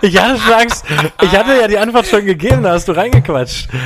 Ich 0.01 0.19
hatte 0.19 0.39
schon 0.39 0.53
Angst. 0.53 0.85
Ich 1.21 1.31
hatte 1.31 1.55
ja 1.55 1.67
die 1.67 1.77
Antwort 1.77 2.07
schon 2.07 2.25
gegeben, 2.25 2.63
da 2.63 2.71
hast 2.73 2.87
du 2.87 2.93
reingequatscht. 2.93 3.69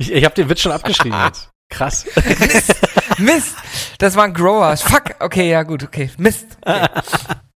Ich, 0.00 0.12
ich 0.12 0.24
habe 0.24 0.34
den 0.34 0.48
Witz 0.48 0.60
schon 0.60 0.72
abgeschrieben 0.72 1.18
jetzt. 1.24 1.50
Krass. 1.70 2.06
Mist! 3.18 3.56
Das 3.98 4.14
waren 4.14 4.32
Growers. 4.32 4.82
Fuck! 4.82 5.16
Okay, 5.20 5.50
ja 5.50 5.62
gut, 5.64 5.82
okay. 5.82 6.10
Mist. 6.18 6.46
Okay. 6.60 6.86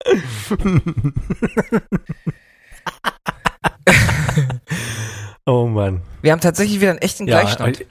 Oh 5.46 5.66
Mann. 5.66 6.02
Wir 6.22 6.32
haben 6.32 6.40
tatsächlich 6.40 6.80
wieder 6.80 6.92
einen 6.92 7.00
echten 7.00 7.26
Gleichstand. 7.26 7.82
äh, 7.82 7.86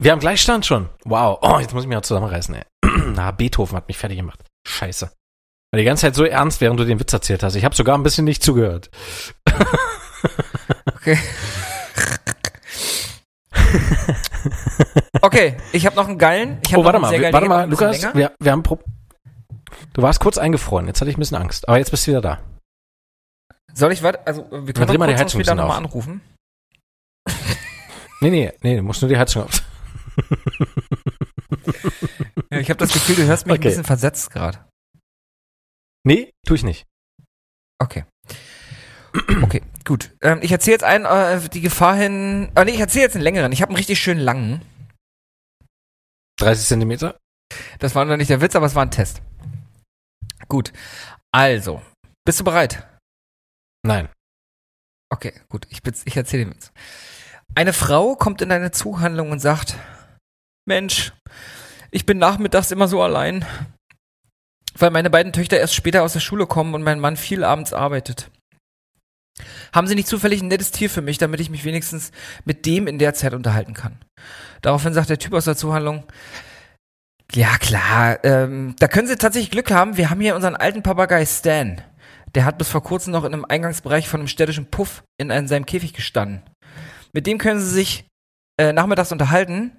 Wir 0.00 0.12
haben 0.12 0.20
Gleichstand 0.20 0.64
schon. 0.66 0.88
Wow. 1.04 1.38
Oh, 1.42 1.58
jetzt 1.58 1.74
muss 1.74 1.82
ich 1.82 1.88
mich 1.88 1.98
auch 1.98 2.02
zusammenreißen, 2.02 2.54
ey. 2.54 2.62
Na, 3.14 3.30
Beethoven 3.32 3.76
hat 3.76 3.88
mich 3.88 3.98
fertig 3.98 4.18
gemacht. 4.18 4.42
Scheiße. 4.66 5.06
War 5.06 5.78
die 5.78 5.84
ganze 5.84 6.02
Zeit 6.02 6.14
so 6.14 6.24
ernst, 6.24 6.60
während 6.60 6.78
du 6.80 6.84
den 6.84 7.00
Witz 7.00 7.12
erzählt 7.12 7.42
hast. 7.42 7.56
Ich 7.56 7.64
habe 7.64 7.74
sogar 7.74 7.98
ein 7.98 8.02
bisschen 8.02 8.24
nicht 8.24 8.42
zugehört. 8.42 8.90
Okay. 11.00 11.16
Okay, 15.22 15.56
ich 15.72 15.86
habe 15.86 15.94
noch 15.96 16.08
einen 16.08 16.18
geilen. 16.18 16.58
Ich 16.64 16.72
hab 16.72 16.80
Oh, 16.80 16.84
warte 16.84 16.98
noch 16.98 17.10
mal, 17.10 17.32
warte 17.32 17.48
mal, 17.48 17.70
Lukas, 17.70 18.02
wir, 18.14 18.32
wir 18.40 18.52
haben 18.52 18.62
Pro 18.64 18.80
Du 19.92 20.02
warst 20.02 20.20
kurz 20.20 20.38
eingefroren, 20.38 20.86
jetzt 20.86 21.00
hatte 21.00 21.10
ich 21.10 21.16
ein 21.16 21.20
bisschen 21.20 21.36
Angst, 21.36 21.68
aber 21.68 21.78
jetzt 21.78 21.90
bist 21.90 22.06
du 22.06 22.12
wieder 22.12 22.20
da. 22.20 22.42
Soll 23.74 23.92
ich 23.92 24.02
weiter? 24.02 24.20
Also, 24.26 24.48
wir 24.50 24.72
können 24.72 24.86
doch 24.86 24.98
mal 24.98 25.06
die 25.08 25.14
kurz 25.14 25.34
bisschen 25.34 25.56
nochmal 25.56 25.78
anrufen. 25.78 26.20
Nee, 28.20 28.30
nee, 28.30 28.52
nee, 28.62 28.76
du 28.76 28.82
musst 28.82 29.00
nur 29.02 29.08
die 29.08 29.18
Heizung 29.18 29.44
auf. 29.44 29.62
Ja, 32.50 32.58
ich 32.60 32.70
habe 32.70 32.78
das 32.78 32.92
Gefühl, 32.92 33.16
du 33.16 33.26
hörst 33.26 33.46
mich 33.46 33.54
Okay. 33.54 33.62
ein 33.68 33.70
bisschen 33.70 33.84
versetzt 33.84 34.30
gerade. 34.30 34.64
Nee, 36.04 36.32
tu 36.46 36.54
ich 36.54 36.62
nicht. 36.62 36.86
Okay. 37.78 38.04
Okay, 39.42 39.62
gut. 39.84 40.14
Ähm, 40.22 40.40
ich 40.42 40.52
erzähle 40.52 40.74
jetzt 40.74 40.84
einen, 40.84 41.04
äh, 41.04 41.48
die 41.48 41.60
Gefahr 41.60 41.94
hin. 41.94 42.50
Ah, 42.54 42.64
nee, 42.64 42.72
ich 42.72 42.80
erzähle 42.80 43.04
jetzt 43.04 43.14
einen 43.16 43.24
längeren. 43.24 43.52
Ich 43.52 43.62
habe 43.62 43.70
einen 43.70 43.76
richtig 43.76 44.00
schön 44.00 44.18
langen. 44.18 44.62
30 46.38 46.66
Zentimeter? 46.66 47.18
Das 47.78 47.94
war 47.94 48.04
noch 48.04 48.16
nicht 48.16 48.30
der 48.30 48.40
Witz, 48.40 48.54
aber 48.56 48.66
es 48.66 48.74
war 48.74 48.84
ein 48.84 48.90
Test. 48.90 49.22
Gut. 50.48 50.72
Also, 51.32 51.82
bist 52.24 52.40
du 52.40 52.44
bereit? 52.44 52.86
Nein. 53.86 54.08
Okay, 55.10 55.32
gut. 55.48 55.66
Ich, 55.70 55.80
ich 56.04 56.16
erzähle 56.16 56.44
den 56.44 56.54
Witz. 56.54 56.72
Eine 57.54 57.72
Frau 57.72 58.16
kommt 58.16 58.42
in 58.42 58.52
eine 58.52 58.70
Zuhandlung 58.70 59.30
und 59.30 59.40
sagt, 59.40 59.76
Mensch, 60.66 61.12
ich 61.90 62.04
bin 62.04 62.18
nachmittags 62.18 62.70
immer 62.70 62.88
so 62.88 63.02
allein, 63.02 63.44
weil 64.76 64.90
meine 64.90 65.10
beiden 65.10 65.32
Töchter 65.32 65.58
erst 65.58 65.74
später 65.74 66.02
aus 66.02 66.12
der 66.12 66.20
Schule 66.20 66.46
kommen 66.46 66.74
und 66.74 66.82
mein 66.82 67.00
Mann 67.00 67.16
viel 67.16 67.44
abends 67.44 67.72
arbeitet. 67.72 68.30
Haben 69.72 69.86
Sie 69.86 69.94
nicht 69.94 70.08
zufällig 70.08 70.42
ein 70.42 70.48
nettes 70.48 70.72
Tier 70.72 70.90
für 70.90 71.02
mich, 71.02 71.18
damit 71.18 71.40
ich 71.40 71.50
mich 71.50 71.64
wenigstens 71.64 72.10
mit 72.44 72.66
dem 72.66 72.86
in 72.86 72.98
der 72.98 73.14
Zeit 73.14 73.34
unterhalten 73.34 73.74
kann? 73.74 73.98
Daraufhin 74.62 74.94
sagt 74.94 75.10
der 75.10 75.18
Typ 75.18 75.32
aus 75.32 75.44
der 75.44 75.56
Zuhandlung, 75.56 76.04
ja 77.32 77.56
klar, 77.58 78.24
ähm, 78.24 78.74
da 78.78 78.88
können 78.88 79.08
Sie 79.08 79.16
tatsächlich 79.16 79.50
Glück 79.50 79.70
haben, 79.70 79.96
wir 79.96 80.10
haben 80.10 80.20
hier 80.20 80.36
unseren 80.36 80.56
alten 80.56 80.82
Papagei 80.82 81.24
Stan. 81.26 81.82
Der 82.34 82.44
hat 82.44 82.58
bis 82.58 82.68
vor 82.68 82.82
kurzem 82.82 83.12
noch 83.12 83.24
in 83.24 83.32
einem 83.32 83.44
Eingangsbereich 83.44 84.08
von 84.08 84.20
einem 84.20 84.28
städtischen 84.28 84.66
Puff 84.70 85.02
in 85.18 85.30
einem, 85.30 85.48
seinem 85.48 85.66
Käfig 85.66 85.94
gestanden. 85.94 86.42
Mit 87.12 87.26
dem 87.26 87.38
können 87.38 87.60
Sie 87.60 87.70
sich 87.70 88.06
äh, 88.58 88.72
nachmittags 88.72 89.12
unterhalten. 89.12 89.72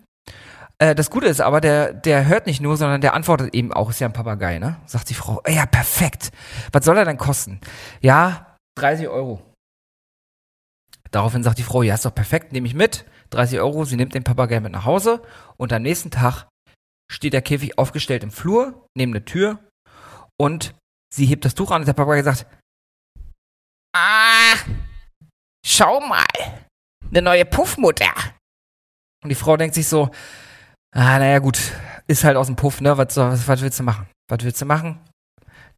Äh, 0.80 0.96
das 0.96 1.12
Gute 1.12 1.28
ist 1.28 1.42
aber, 1.42 1.62
der, 1.62 1.94
der 1.94 2.26
hört 2.26 2.48
nicht 2.48 2.62
nur, 2.62 2.78
sondern 2.78 3.02
der 3.02 3.14
antwortet 3.14 3.54
eben 3.54 3.72
auch, 3.72 3.90
ist 3.90 4.00
ja 4.00 4.08
ein 4.08 4.14
Papagei, 4.14 4.60
ne? 4.60 4.78
Sagt 4.86 5.10
die 5.10 5.14
Frau, 5.14 5.42
ja, 5.48 5.66
perfekt. 5.66 6.32
Was 6.72 6.86
soll 6.86 6.98
er 6.98 7.06
denn 7.06 7.18
kosten? 7.18 7.60
Ja, 8.02 8.58
30 8.78 9.08
Euro. 9.08 9.42
Daraufhin 11.12 11.44
sagt 11.44 11.58
die 11.58 11.64
Frau, 11.64 11.82
ja, 11.82 11.96
ist 11.96 12.06
doch 12.06 12.14
perfekt, 12.14 12.52
nehme 12.52 12.68
ich 12.68 12.76
mit. 12.76 13.06
30 13.32 13.60
Euro, 13.60 13.86
sie 13.86 13.96
nimmt 13.96 14.16
den 14.16 14.24
Papagei 14.24 14.60
mit 14.60 14.72
nach 14.72 14.86
Hause 14.86 15.22
und 15.58 15.74
am 15.74 15.82
nächsten 15.82 16.12
Tag 16.12 16.48
steht 17.12 17.34
der 17.34 17.42
Käfig 17.42 17.78
aufgestellt 17.78 18.24
im 18.24 18.32
Flur, 18.32 18.88
neben 18.96 19.14
der 19.14 19.26
Tür 19.26 19.60
und 20.40 20.76
sie 21.14 21.26
hebt 21.26 21.46
das 21.46 21.56
Tuch 21.56 21.72
an 21.72 21.82
und 21.82 21.88
der 21.88 21.94
Papagei 21.94 22.24
sagt, 22.24 22.46
Ah, 23.96 24.56
schau 25.66 26.00
mal, 26.00 26.26
eine 27.10 27.22
neue 27.22 27.46
Puffmutter. 27.46 28.14
Und 29.24 29.30
die 29.30 29.36
Frau 29.36 29.58
denkt 29.58 29.76
sich 29.76 29.88
so, 29.88 30.12
ah, 30.94 31.20
naja 31.20 31.40
gut, 31.40 31.60
ist 32.08 32.24
halt 32.24 32.38
aus 32.38 32.48
dem 32.48 32.56
Puff, 32.56 32.82
ne, 32.82 32.98
was, 32.98 33.18
was, 33.18 33.48
was 33.48 33.62
willst 33.62 33.80
du 33.80 33.84
machen? 33.84 34.08
Was 34.30 34.44
willst 34.44 34.62
du 34.62 34.66
machen? 34.66 35.00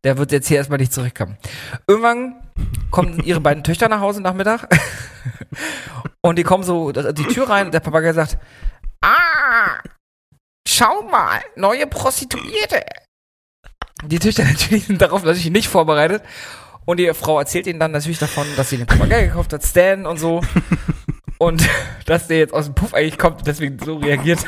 Der 0.04 0.18
wird 0.18 0.32
jetzt 0.32 0.48
hier 0.48 0.58
erstmal 0.58 0.80
nicht 0.80 0.94
zurückkommen. 0.94 1.38
Irgendwann 1.88 2.52
kommen 2.90 3.24
ihre 3.24 3.40
beiden 3.42 3.64
Töchter 3.64 3.88
nach 3.88 4.02
Hause 4.02 4.22
Nachmittag 4.22 4.68
und 6.22 6.38
die 6.38 6.44
kommen 6.44 6.64
so 6.64 6.92
die 6.92 7.28
Tür 7.28 7.50
rein 7.50 7.68
und 7.68 7.74
der 7.74 7.80
Papagei 7.80 8.14
sagt, 8.14 8.38
ah, 9.04 9.82
schau 10.82 11.04
mal, 11.04 11.42
neue 11.56 11.86
Prostituierte. 11.88 12.84
Die 14.06 14.20
Töchter 14.20 14.44
natürlich 14.44 14.86
sind 14.86 15.02
darauf 15.02 15.24
natürlich 15.24 15.52
nicht 15.52 15.68
vorbereitet. 15.68 16.24
Und 16.86 16.98
die 16.98 17.14
Frau 17.14 17.38
erzählt 17.40 17.68
ihnen 17.68 17.80
dann 17.80 17.92
natürlich 17.92 18.18
davon, 18.18 18.48
dass 18.58 18.70
sie 18.70 18.78
den 18.78 18.88
Papagei 18.88 19.26
gekauft 19.26 19.54
hat, 19.54 19.64
Stan 19.64 20.08
und 20.08 20.18
so. 20.18 20.42
Und 21.38 21.68
dass 22.06 22.28
der 22.28 22.38
jetzt 22.38 22.54
aus 22.54 22.66
dem 22.66 22.76
Puff 22.76 22.94
eigentlich 22.94 23.18
kommt 23.18 23.40
und 23.40 23.48
deswegen 23.48 23.80
so 23.84 23.98
reagiert. 23.98 24.46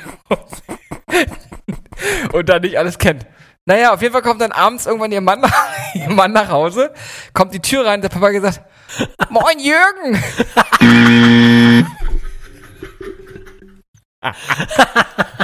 und 2.32 2.48
dann 2.48 2.62
nicht 2.62 2.78
alles 2.78 3.00
kennt. 3.00 3.26
Naja, 3.66 3.96
auf 3.96 4.02
jeden 4.04 4.14
Fall 4.14 4.22
kommt 4.22 4.42
dann 4.42 4.52
abends 4.52 4.86
irgendwann 4.86 5.12
ihr 5.12 5.22
Mann, 5.22 5.42
nach, 5.42 5.52
ihr 5.96 6.12
Mann 6.12 6.34
nach 6.34 6.50
Hause, 6.50 6.94
kommt 7.34 7.52
die 7.52 7.62
Tür 7.62 7.88
rein, 7.88 8.02
der 8.02 8.10
Papagei 8.10 8.42
sagt, 8.42 8.62
Moin 9.32 9.58
Jürgen! 9.58 10.24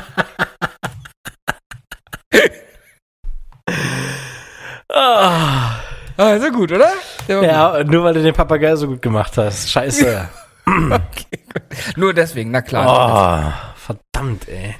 Ah, 4.92 5.80
Also 6.18 6.52
gut, 6.52 6.72
oder? 6.72 6.92
Ja, 7.28 7.84
nur 7.84 8.04
weil 8.04 8.14
du 8.16 8.24
den 8.24 8.34
Papagei 8.34 8.76
so 8.76 8.88
gut 8.88 9.02
gemacht 9.02 9.38
hast. 9.38 9.70
Scheiße. 9.70 10.28
gut. 10.66 10.92
Okay, 10.92 11.40
gut. 11.54 11.98
Nur 11.98 12.14
deswegen, 12.14 12.52
na 12.52 12.62
klar. 12.62 12.86
Oh, 12.86 13.74
verdammt, 13.76 14.48
ey. 14.48 14.76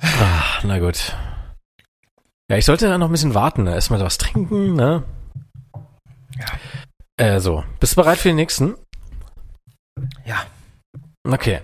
Ah, 0.00 0.60
na 0.62 0.78
gut. 0.78 1.16
Ja, 2.50 2.56
ich 2.58 2.64
sollte 2.64 2.88
da 2.88 2.98
noch 2.98 3.08
ein 3.08 3.12
bisschen 3.12 3.34
warten. 3.34 3.64
Ne? 3.64 3.74
Erstmal 3.74 4.00
was 4.00 4.18
trinken, 4.18 4.74
ne? 4.74 5.02
Ja. 6.38 6.46
Äh, 7.16 7.40
so. 7.40 7.64
Bist 7.80 7.92
du 7.96 8.02
bereit 8.02 8.18
für 8.18 8.28
den 8.28 8.36
nächsten? 8.36 8.74
Ja. 10.24 10.42
Okay. 11.26 11.60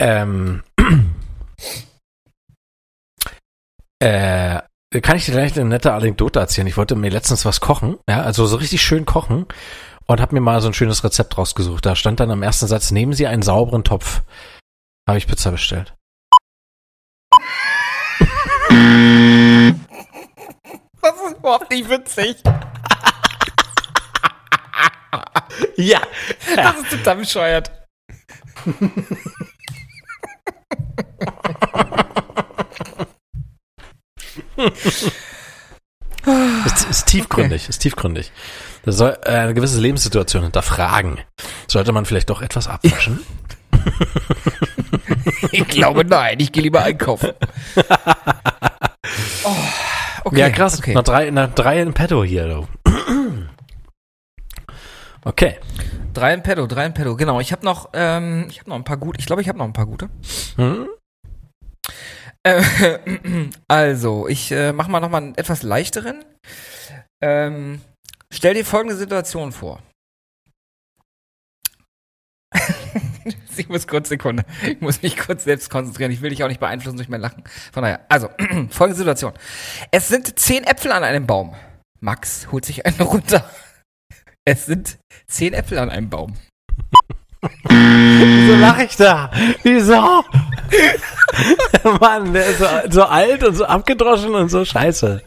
Ähm. 0.00 0.62
äh, 4.02 4.60
kann 5.00 5.16
ich 5.16 5.26
dir 5.26 5.32
gleich 5.32 5.54
eine 5.54 5.68
nette 5.68 5.92
Anekdote 5.92 6.40
erzählen? 6.40 6.66
Ich 6.66 6.76
wollte 6.76 6.96
mir 6.96 7.10
letztens 7.10 7.44
was 7.44 7.60
kochen, 7.60 7.98
ja, 8.08 8.22
also 8.22 8.46
so 8.46 8.56
richtig 8.56 8.82
schön 8.82 9.06
kochen 9.06 9.46
und 10.06 10.20
habe 10.20 10.34
mir 10.34 10.40
mal 10.40 10.60
so 10.60 10.68
ein 10.68 10.74
schönes 10.74 11.04
Rezept 11.04 11.38
rausgesucht. 11.38 11.86
Da 11.86 11.94
stand 11.94 12.18
dann 12.18 12.32
am 12.32 12.42
ersten 12.42 12.66
Satz, 12.66 12.90
nehmen 12.90 13.12
Sie 13.12 13.28
einen 13.28 13.42
sauberen 13.42 13.84
Topf. 13.84 14.22
Habe 15.08 15.18
ich 15.18 15.28
Pizza 15.28 15.52
bestellt. 15.52 15.94
Das 21.00 21.14
ist 21.26 21.38
überhaupt 21.38 21.70
nicht 21.70 21.88
witzig. 21.88 22.42
Ja. 25.76 26.00
Das 26.54 26.76
ist 26.76 26.90
total 26.90 27.16
bescheuert. 27.16 27.72
Ist, 36.64 36.88
ist 36.88 37.06
tiefgründig, 37.06 37.68
ist 37.68 37.80
tiefgründig. 37.80 38.30
Das 38.84 38.96
soll 38.96 39.18
äh, 39.24 39.30
eine 39.30 39.54
gewisse 39.54 39.80
Lebenssituation 39.80 40.44
hinterfragen. 40.44 41.18
Sollte 41.66 41.90
man 41.90 42.04
vielleicht 42.04 42.30
doch 42.30 42.42
etwas 42.42 42.68
abwaschen? 42.68 43.20
Ich 45.50 45.66
glaube 45.66 46.04
nein, 46.04 46.36
ich 46.38 46.52
gehe 46.52 46.62
lieber 46.62 46.82
einkaufen. 46.82 47.30
Oh, 49.44 49.56
okay, 50.24 50.38
ja, 50.38 50.50
krass. 50.50 50.78
Okay. 50.78 50.94
Noch 50.94 51.02
drei, 51.02 51.30
noch 51.30 51.52
drei 51.52 51.82
in 51.82 51.92
petto 51.92 52.22
hier. 52.22 52.68
Okay. 55.24 55.58
Drei 56.14 56.34
in 56.34 56.42
Pedo, 56.42 56.66
drei 56.66 56.86
in 56.86 56.94
Pedo. 56.94 57.16
Genau, 57.16 57.40
ich 57.40 57.52
habe 57.52 57.64
noch, 57.64 57.90
ähm, 57.92 58.46
ich 58.50 58.58
habe 58.58 58.70
noch 58.70 58.76
ein 58.76 58.84
paar 58.84 58.96
gute. 58.96 59.20
Ich 59.20 59.26
glaube, 59.26 59.40
ich 59.40 59.48
habe 59.48 59.58
noch 59.58 59.64
ein 59.64 59.72
paar 59.72 59.86
gute. 59.86 60.08
Hm? 60.56 60.88
Äh, 62.44 62.98
also, 63.68 64.28
ich 64.28 64.50
äh, 64.52 64.72
mache 64.72 64.90
mal 64.90 65.00
noch 65.00 65.10
mal 65.10 65.18
einen 65.18 65.34
etwas 65.36 65.62
leichteren. 65.62 66.24
Ähm, 67.22 67.80
stell 68.32 68.54
dir 68.54 68.64
folgende 68.64 68.96
Situation 68.96 69.52
vor. 69.52 69.80
ich 73.56 73.68
muss 73.68 73.86
kurz 73.86 74.08
Sekunde. 74.08 74.44
Ich 74.66 74.80
muss 74.80 75.02
mich 75.02 75.16
kurz 75.16 75.44
selbst 75.44 75.70
konzentrieren. 75.70 76.10
Ich 76.10 76.20
will 76.20 76.30
dich 76.30 76.42
auch 76.42 76.48
nicht 76.48 76.60
beeinflussen 76.60 76.96
durch 76.96 77.08
mein 77.08 77.20
Lachen. 77.20 77.44
Von 77.72 77.82
daher, 77.82 78.00
also, 78.08 78.28
folgende 78.70 78.98
Situation. 78.98 79.32
Es 79.90 80.08
sind 80.08 80.38
zehn 80.38 80.64
Äpfel 80.64 80.92
an 80.92 81.04
einem 81.04 81.26
Baum. 81.26 81.54
Max 82.00 82.50
holt 82.50 82.64
sich 82.64 82.84
einen 82.84 83.00
runter. 83.00 83.48
Es 84.44 84.66
sind 84.66 84.98
zehn 85.28 85.52
Äpfel 85.52 85.78
an 85.78 85.88
einem 85.88 86.10
Baum. 86.10 86.34
Wieso 87.68 88.56
lache 88.56 88.84
ich 88.84 88.96
da? 88.96 89.30
Wieso? 89.62 90.24
Mann, 92.00 92.32
der 92.32 92.46
ist 92.46 92.58
so, 92.58 92.66
so 92.90 93.04
alt 93.04 93.42
und 93.44 93.54
so 93.54 93.64
abgedroschen 93.64 94.34
und 94.34 94.48
so 94.48 94.64
scheiße. 94.64 95.22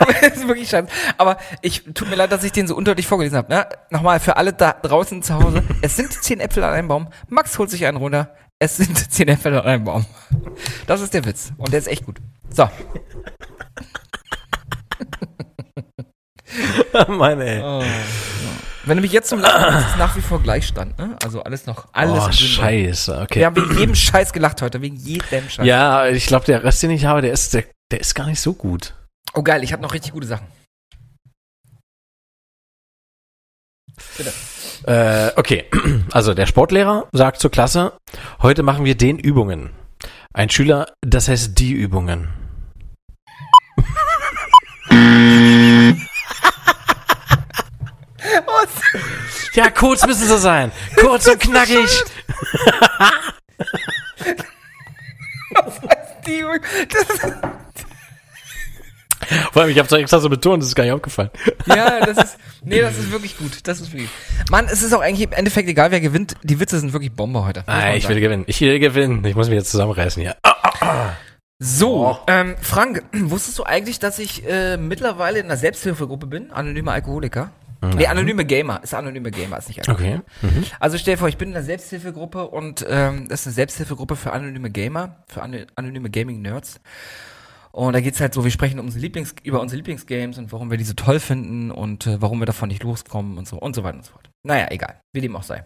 Aber 0.00 0.12
das 0.20 0.36
ist 0.36 0.48
wirklich 0.48 0.68
scheiße. 0.68 0.88
Aber 1.16 1.38
ich 1.62 1.84
tut 1.94 2.08
mir 2.08 2.16
leid, 2.16 2.32
dass 2.32 2.44
ich 2.44 2.52
den 2.52 2.66
so 2.66 2.74
undeutlich 2.74 3.06
vorgelesen 3.06 3.38
habe. 3.38 3.52
Ne? 3.52 3.66
Nochmal 3.90 4.20
für 4.20 4.36
alle 4.36 4.52
da 4.52 4.72
draußen 4.72 5.22
zu 5.22 5.34
Hause. 5.34 5.62
Es 5.82 5.96
sind 5.96 6.12
zehn 6.12 6.40
Äpfel 6.40 6.64
an 6.64 6.72
einem 6.72 6.88
Baum. 6.88 7.08
Max 7.28 7.58
holt 7.58 7.70
sich 7.70 7.86
einen 7.86 7.98
runter. 7.98 8.34
Es 8.58 8.76
sind 8.76 8.96
zehn 9.12 9.28
Äpfel 9.28 9.54
an 9.54 9.64
einem 9.66 9.84
Baum. 9.84 10.06
Das 10.86 11.00
ist 11.00 11.14
der 11.14 11.24
Witz. 11.24 11.52
Und 11.56 11.72
der 11.72 11.78
ist 11.78 11.88
echt 11.88 12.04
gut. 12.04 12.18
So. 12.50 12.68
Mann, 17.08 17.40
ey. 17.40 17.62
Oh, 17.62 17.82
Wenn 18.88 18.96
du 18.96 19.02
mich 19.02 19.12
jetzt 19.12 19.28
zum 19.28 19.40
Lachen 19.40 19.78
ist 19.80 19.90
es 19.90 19.96
nach 19.98 20.16
wie 20.16 20.22
vor 20.22 20.42
Gleichstand, 20.42 20.96
ne? 20.98 21.14
Also 21.22 21.42
alles 21.42 21.66
noch, 21.66 21.88
alles 21.92 22.24
Oh, 22.26 22.32
scheiße, 22.32 23.20
okay. 23.20 23.40
Wir 23.40 23.46
haben 23.46 23.56
wegen 23.56 23.78
jedem 23.78 23.94
Scheiß 23.94 24.32
gelacht 24.32 24.62
heute, 24.62 24.80
wegen 24.80 24.96
jedem 24.96 25.46
Scheiß. 25.50 25.66
Ja, 25.66 26.08
ich 26.08 26.24
glaube, 26.26 26.46
der 26.46 26.64
Rest, 26.64 26.82
den 26.82 26.90
ich 26.92 27.04
habe, 27.04 27.20
der 27.20 27.32
ist, 27.32 27.52
der, 27.52 27.64
der 27.90 28.00
ist 28.00 28.14
gar 28.14 28.26
nicht 28.26 28.40
so 28.40 28.54
gut. 28.54 28.94
Oh 29.34 29.42
geil, 29.42 29.62
ich 29.62 29.74
habe 29.74 29.82
noch 29.82 29.92
richtig 29.92 30.12
gute 30.12 30.26
Sachen. 30.26 30.46
Bitte. 34.16 34.32
Äh, 34.84 35.32
okay, 35.36 35.66
also 36.12 36.32
der 36.32 36.46
Sportlehrer 36.46 37.08
sagt 37.12 37.40
zur 37.40 37.50
Klasse, 37.50 37.92
heute 38.40 38.62
machen 38.62 38.86
wir 38.86 38.96
den 38.96 39.18
Übungen. 39.18 39.70
Ein 40.32 40.48
Schüler, 40.48 40.94
das 41.02 41.28
heißt 41.28 41.58
die 41.58 41.72
Übungen. 41.72 42.28
Ja, 49.54 49.70
kurz 49.70 50.06
müssen 50.06 50.26
sie 50.26 50.38
sein. 50.38 50.70
Kurz 50.96 51.26
und 51.26 51.40
knackig. 51.40 51.88
Die, 56.26 56.44
das, 56.92 57.32
Vor 59.52 59.62
allem, 59.62 59.70
ich 59.70 59.78
habe 59.78 59.86
es 59.86 59.92
extra 59.92 60.18
so 60.20 60.28
betont, 60.28 60.62
das 60.62 60.68
ist 60.68 60.74
gar 60.74 60.84
nicht 60.84 60.92
aufgefallen. 60.92 61.30
Ja, 61.66 62.04
das 62.04 62.18
ist, 62.18 62.38
nee, 62.62 62.80
das 62.80 62.98
ist 62.98 63.10
wirklich 63.10 63.36
gut. 63.38 63.66
Das 63.66 63.80
ist 63.80 63.92
wirklich. 63.92 64.10
Mann, 64.50 64.66
es 64.70 64.82
ist 64.82 64.92
auch 64.92 65.00
eigentlich 65.00 65.26
im 65.26 65.32
Endeffekt 65.32 65.68
egal, 65.68 65.90
wer 65.90 66.00
gewinnt. 66.00 66.34
Die 66.42 66.60
Witze 66.60 66.78
sind 66.78 66.92
wirklich 66.92 67.12
Bombe 67.12 67.44
heute. 67.44 67.64
Ah, 67.66 67.94
ich 67.94 68.08
will 68.08 68.20
gewinnen. 68.20 68.44
Ich 68.46 68.60
will 68.60 68.78
gewinnen. 68.78 69.24
Ich 69.24 69.34
muss 69.34 69.48
mich 69.48 69.56
jetzt 69.56 69.70
zusammenreißen 69.70 70.22
hier. 70.22 70.36
So, 71.58 72.06
Oh. 72.06 72.18
ähm, 72.28 72.56
Frank, 72.60 73.02
wusstest 73.12 73.58
du 73.58 73.64
eigentlich, 73.64 73.98
dass 73.98 74.18
ich 74.18 74.46
äh, 74.46 74.76
mittlerweile 74.76 75.38
in 75.40 75.46
einer 75.46 75.56
Selbsthilfegruppe 75.56 76.26
bin? 76.26 76.52
Anonyme 76.52 76.92
Alkoholiker? 76.92 77.50
Nee, 77.80 78.06
anonyme 78.06 78.44
Gamer. 78.44 78.82
Ist 78.82 78.92
anonyme 78.94 79.30
Gamer, 79.30 79.58
ist 79.58 79.68
nicht 79.68 79.86
Alkoholiker. 79.88 80.22
Okay. 80.42 80.62
Also 80.80 80.98
stell 80.98 81.14
dir 81.14 81.18
vor, 81.18 81.28
ich 81.28 81.36
bin 81.38 81.50
in 81.50 81.54
einer 81.56 81.64
Selbsthilfegruppe 81.64 82.48
und 82.48 82.84
ähm, 82.88 83.28
das 83.28 83.40
ist 83.42 83.46
eine 83.48 83.54
Selbsthilfegruppe 83.54 84.16
für 84.16 84.32
anonyme 84.32 84.70
Gamer, 84.70 85.22
für 85.28 85.42
ano 85.42 85.58
anonyme 85.76 86.10
Gaming-Nerds. 86.10 86.80
Und 87.70 87.92
da 87.92 88.00
geht's 88.00 88.20
halt 88.20 88.34
so, 88.34 88.42
wir 88.42 88.50
sprechen 88.50 88.80
um 88.80 88.86
unsere 88.86 89.02
Lieblings 89.02 89.34
über 89.44 89.60
unsere 89.60 89.76
Lieblingsgames 89.76 90.38
und 90.38 90.50
warum 90.52 90.70
wir 90.70 90.78
die 90.78 90.84
so 90.84 90.94
toll 90.94 91.20
finden 91.20 91.70
und 91.70 92.06
äh, 92.06 92.20
warum 92.20 92.40
wir 92.40 92.46
davon 92.46 92.68
nicht 92.68 92.82
loskommen 92.82 93.38
und 93.38 93.46
so 93.46 93.56
und 93.58 93.76
so 93.76 93.84
weiter 93.84 93.98
und 93.98 94.04
so 94.04 94.12
fort. 94.12 94.28
Naja, 94.42 94.66
egal, 94.70 95.00
wie 95.12 95.20
dem 95.20 95.36
auch 95.36 95.42
sei. 95.44 95.64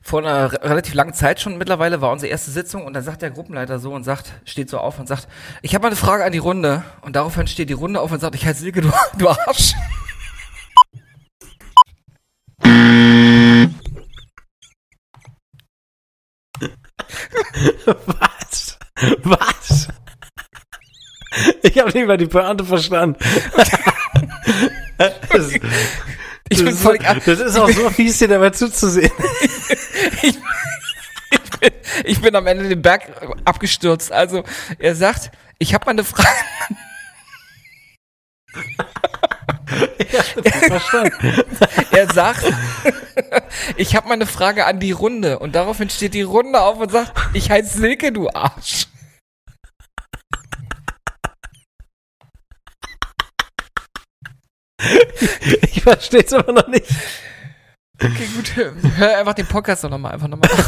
Vor 0.00 0.20
einer 0.20 0.52
re- 0.52 0.62
relativ 0.62 0.94
langen 0.94 1.14
Zeit 1.14 1.40
schon 1.40 1.56
mittlerweile 1.58 2.00
war 2.00 2.12
unsere 2.12 2.30
erste 2.30 2.50
Sitzung 2.50 2.84
und 2.84 2.92
da 2.94 3.00
sagt 3.02 3.22
der 3.22 3.30
Gruppenleiter 3.30 3.78
so 3.78 3.92
und 3.92 4.04
sagt, 4.04 4.32
steht 4.44 4.68
so 4.68 4.78
auf 4.78 4.98
und 4.98 5.06
sagt, 5.08 5.28
ich 5.62 5.74
habe 5.74 5.82
mal 5.82 5.88
eine 5.88 5.96
Frage 5.96 6.24
an 6.24 6.32
die 6.32 6.38
Runde 6.38 6.84
und 7.02 7.16
daraufhin 7.16 7.46
steht 7.46 7.68
die 7.70 7.74
Runde 7.74 8.00
auf 8.00 8.12
und 8.12 8.20
sagt, 8.20 8.34
ich 8.34 8.44
heiße 8.46 8.60
Silke, 8.60 8.82
du, 8.82 8.92
du 9.18 9.28
Arsch. 9.28 9.74
Was? 19.22 19.88
Ich 21.62 21.78
habe 21.78 21.90
nicht 21.90 22.06
mal 22.06 22.16
die 22.16 22.26
Pointe 22.26 22.64
verstanden. 22.64 23.18
Das, 24.96 25.50
Ich 25.50 25.60
das, 26.50 26.58
bin 26.58 26.66
ist, 26.68 26.80
völlig, 26.82 27.02
das 27.02 27.40
ist 27.40 27.58
auch 27.58 27.68
so 27.68 27.90
fies, 27.90 28.18
dir 28.18 28.28
dabei 28.28 28.50
zuzusehen. 28.50 29.10
ich, 30.22 30.38
ich, 31.30 31.58
bin, 31.58 31.70
ich 32.04 32.20
bin 32.20 32.36
am 32.36 32.46
Ende 32.46 32.68
den 32.68 32.80
Berg 32.80 33.10
abgestürzt. 33.44 34.12
Also 34.12 34.44
er 34.78 34.94
sagt, 34.94 35.32
ich 35.58 35.74
habe 35.74 35.86
mal 35.86 35.90
eine 35.92 36.04
Frage. 36.04 36.28
Verstanden. 40.68 41.44
Er 41.90 42.12
sagt, 42.12 42.44
ich 43.76 43.96
habe 43.96 44.08
mal 44.08 44.14
eine 44.14 44.26
Frage 44.26 44.66
an 44.66 44.78
die 44.78 44.92
Runde 44.92 45.38
und 45.38 45.54
daraufhin 45.54 45.90
steht 45.90 46.14
die 46.14 46.22
Runde 46.22 46.60
auf 46.60 46.78
und 46.78 46.92
sagt, 46.92 47.12
ich 47.32 47.50
heiße 47.50 47.78
Silke, 47.78 48.12
du 48.12 48.28
Arsch. 48.28 48.86
Ich 55.62 55.82
verstehe 55.82 56.22
es 56.24 56.32
aber 56.32 56.52
noch 56.52 56.68
nicht. 56.68 56.86
Okay, 58.02 58.28
gut, 58.34 58.52
hör, 58.96 59.18
einfach 59.18 59.34
den 59.34 59.46
Podcast 59.46 59.84
doch 59.84 59.90
nochmal, 59.90 60.12
einfach 60.12 60.28
nochmal. 60.28 60.50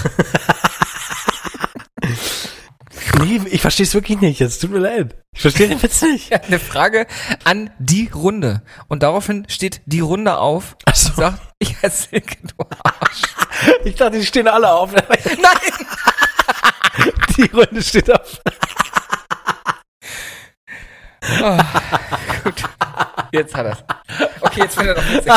Nee, 3.19 3.41
ich 3.47 3.61
verstehe 3.63 3.87
es 3.87 3.95
wirklich 3.95 4.21
nicht. 4.21 4.41
Jetzt 4.41 4.61
tut 4.61 4.71
mir 4.71 4.79
leid. 4.79 5.17
Ich 5.35 5.41
verstehe 5.41 5.69
den 5.69 5.83
Witz 5.83 6.03
nicht. 6.03 6.33
Eine 6.47 6.59
Frage 6.59 7.07
an 7.45 7.71
die 7.79 8.11
Runde 8.15 8.63
und 8.89 9.03
daraufhin 9.03 9.47
steht 9.49 9.81
die 9.87 10.01
Runde 10.01 10.37
auf 10.39 10.77
Ach 10.85 10.95
so. 10.95 11.09
und 11.11 11.17
sagt, 11.17 11.41
ich 11.59 11.77
Silke, 11.79 12.37
du 12.43 12.65
Arsch. 12.83 13.23
Ich 13.85 13.95
dachte, 13.95 14.19
die 14.19 14.27
stehen 14.27 14.49
alle 14.49 14.71
auf. 14.71 14.93
Nein! 14.93 15.07
Die 17.37 17.51
Runde 17.51 17.83
steht 17.83 18.11
auf. 18.11 18.41
Oh, 21.43 21.59
gut. 22.45 22.63
Jetzt 23.33 23.55
hat 23.55 23.67
er's. 23.67 23.85
Okay, 24.41 24.61
jetzt 24.63 24.77
findet 24.77 24.97
er 24.97 25.03
doch 25.03 25.11
witzig. 25.13 25.33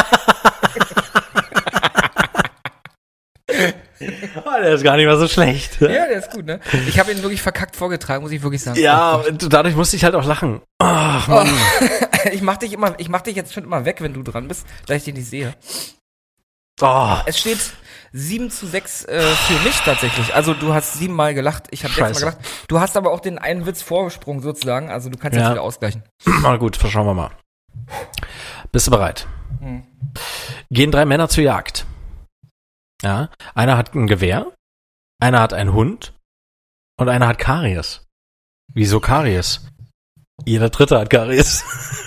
Oh, 3.51 4.61
der 4.61 4.73
ist 4.75 4.83
gar 4.83 4.95
nicht 4.95 5.05
mal 5.07 5.17
so 5.17 5.27
schlecht. 5.27 5.81
Ja, 5.81 5.87
der 5.87 6.11
ist 6.11 6.31
gut, 6.31 6.45
ne? 6.45 6.59
Ich 6.87 6.99
habe 6.99 7.11
ihn 7.11 7.21
wirklich 7.21 7.41
verkackt 7.41 7.75
vorgetragen, 7.75 8.23
muss 8.23 8.31
ich 8.31 8.41
wirklich 8.41 8.61
sagen. 8.61 8.79
Ja, 8.79 9.15
und 9.15 9.51
dadurch 9.51 9.75
musste 9.75 9.95
ich 9.95 10.03
halt 10.03 10.15
auch 10.15 10.23
lachen. 10.25 10.61
Ach, 10.81 11.27
Oh, 11.27 11.31
Mann. 11.31 11.49
ich 12.31 12.41
mach 12.41 12.57
dich 12.57 12.71
immer, 12.73 12.93
ich 12.99 13.09
mach 13.09 13.21
dich 13.21 13.35
jetzt 13.35 13.53
schon 13.53 13.63
immer 13.63 13.83
weg, 13.85 13.97
wenn 14.01 14.13
du 14.13 14.23
dran 14.23 14.47
bist, 14.47 14.65
da 14.85 14.93
ich 14.93 15.03
dich 15.03 15.15
nicht 15.15 15.29
sehe. 15.29 15.53
Oh, 16.81 17.15
Es 17.25 17.39
steht 17.39 17.59
7 18.13 18.49
zu 18.49 18.67
6 18.67 19.05
äh, 19.05 19.19
für 19.21 19.67
mich 19.67 19.75
tatsächlich. 19.81 20.33
Also 20.33 20.53
du 20.53 20.73
hast 20.73 20.93
siebenmal 20.93 21.33
gelacht, 21.33 21.63
ich 21.71 21.83
habe 21.83 21.93
Scheiße. 21.93 22.13
sechsmal 22.19 22.31
gelacht. 22.35 22.47
Du 22.69 22.79
hast 22.79 22.95
aber 22.95 23.11
auch 23.11 23.19
den 23.19 23.37
einen 23.37 23.65
Witz 23.65 23.81
vorgesprungen 23.81 24.41
sozusagen, 24.41 24.89
also 24.89 25.09
du 25.09 25.17
kannst 25.17 25.35
Ja. 25.37 25.43
jetzt 25.43 25.51
wieder 25.51 25.61
ausgleichen. 25.63 26.03
na 26.41 26.55
gut, 26.55 26.77
schauen 26.77 27.05
wir 27.05 27.13
mal. 27.13 27.31
Bist 28.71 28.87
du 28.87 28.91
bereit? 28.91 29.27
Hm. 29.59 29.83
Gehen 30.69 30.91
drei 30.91 31.05
Männer 31.05 31.29
zur 31.29 31.43
Jagd. 31.43 31.85
Ja, 33.01 33.29
einer 33.55 33.77
hat 33.77 33.95
ein 33.95 34.07
Gewehr, 34.07 34.51
einer 35.21 35.41
hat 35.41 35.53
einen 35.53 35.73
Hund 35.73 36.13
und 36.97 37.09
einer 37.09 37.27
hat 37.27 37.39
Karies. 37.39 38.05
Wieso 38.73 38.99
Karies? 38.99 39.65
Jeder 40.45 40.69
Dritte 40.69 40.99
hat 40.99 41.09
Karies. 41.09 41.63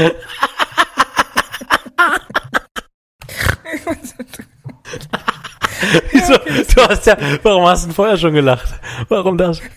Wieso? 6.12 6.34
Du 6.74 6.88
hast 6.88 7.06
ja, 7.06 7.16
warum 7.42 7.66
hast 7.66 7.84
du 7.84 7.88
denn 7.88 7.94
vorher 7.94 8.16
schon 8.16 8.34
gelacht? 8.34 8.68
Warum 9.08 9.38
das? 9.38 9.60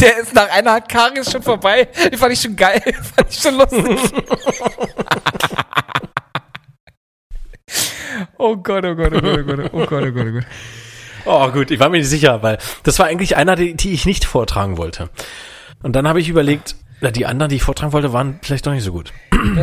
Der 0.00 0.18
ist 0.18 0.34
nach 0.34 0.50
einer 0.50 0.80
Karies 0.80 1.30
schon 1.30 1.42
vorbei. 1.42 1.88
Den 2.10 2.18
fand 2.18 2.32
ich 2.32 2.40
schon 2.40 2.56
geil, 2.56 2.82
fand 3.16 3.30
ich 3.30 3.38
schon 3.38 3.56
lustig. 3.56 3.84
oh 8.38 8.56
Gott, 8.56 8.84
oh 8.84 8.94
Gott, 8.94 9.12
oh 9.14 9.20
Gott, 9.20 9.38
oh 9.38 9.42
Gott, 9.44 9.70
oh 9.72 9.86
Gott, 9.86 10.04
oh 10.04 10.12
Gott, 10.12 10.26
oh 10.26 10.32
Gott. 10.32 10.46
Oh 11.26 11.50
gut, 11.50 11.70
ich 11.70 11.80
war 11.80 11.88
mir 11.88 11.98
nicht 11.98 12.08
sicher, 12.08 12.42
weil 12.42 12.58
das 12.82 12.98
war 12.98 13.06
eigentlich 13.06 13.36
einer, 13.36 13.56
die, 13.56 13.74
die 13.74 13.92
ich 13.92 14.04
nicht 14.04 14.24
vortragen 14.24 14.76
wollte. 14.76 15.08
Und 15.82 15.94
dann 15.96 16.06
habe 16.06 16.20
ich 16.20 16.28
überlegt, 16.28 16.76
na, 17.00 17.10
die 17.10 17.26
anderen, 17.26 17.48
die 17.50 17.56
ich 17.56 17.62
vortragen 17.62 17.92
wollte, 17.92 18.12
waren 18.12 18.38
vielleicht 18.42 18.66
doch 18.66 18.72
nicht 18.72 18.84
so 18.84 18.92
gut. 18.92 19.12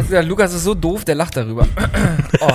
Der 0.10 0.24
Lukas 0.24 0.54
ist 0.54 0.64
so 0.64 0.74
doof, 0.74 1.06
der 1.06 1.16
lacht 1.16 1.38
darüber. 1.38 1.68
Oh. 2.40 2.52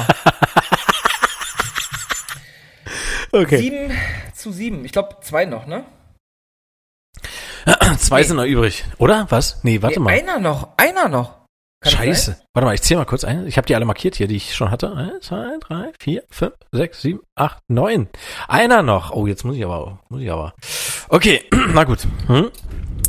Okay. 3.36 3.58
Sieben 3.58 3.90
zu 4.34 4.52
sieben. 4.52 4.84
Ich 4.84 4.92
glaube, 4.92 5.16
zwei 5.20 5.44
noch, 5.44 5.66
ne? 5.66 5.84
Zwei 7.98 8.20
Nee. 8.20 8.26
sind 8.26 8.36
noch 8.36 8.44
übrig, 8.44 8.84
oder? 8.98 9.26
Was? 9.30 9.62
Nee, 9.64 9.82
warte 9.82 9.98
nee, 9.98 10.04
mal. 10.04 10.12
Einer 10.12 10.38
noch, 10.38 10.68
einer 10.76 11.08
noch. 11.08 11.46
Kann 11.80 11.92
Scheiße. 11.92 12.40
Warte 12.54 12.66
mal, 12.66 12.74
ich 12.74 12.82
zähle 12.82 12.98
mal 12.98 13.04
kurz 13.04 13.24
ein. 13.24 13.46
Ich 13.46 13.56
habe 13.58 13.66
die 13.66 13.74
alle 13.74 13.84
markiert 13.84 14.14
hier, 14.16 14.28
die 14.28 14.36
ich 14.36 14.54
schon 14.54 14.70
hatte. 14.70 14.92
Eins, 14.94 15.26
zwei, 15.26 15.58
drei, 15.60 15.92
vier, 15.98 16.24
fünf, 16.30 16.54
sechs, 16.72 17.02
sieben, 17.02 17.20
acht, 17.34 17.58
neun. 17.68 18.08
Einer 18.48 18.82
noch. 18.82 19.10
Oh, 19.10 19.26
jetzt 19.26 19.44
muss 19.44 19.56
ich 19.56 19.64
aber, 19.64 20.00
muss 20.08 20.22
ich 20.22 20.30
aber. 20.30 20.54
Okay, 21.08 21.44
na 21.72 21.84
gut. 21.84 22.06
Hm? 22.28 22.50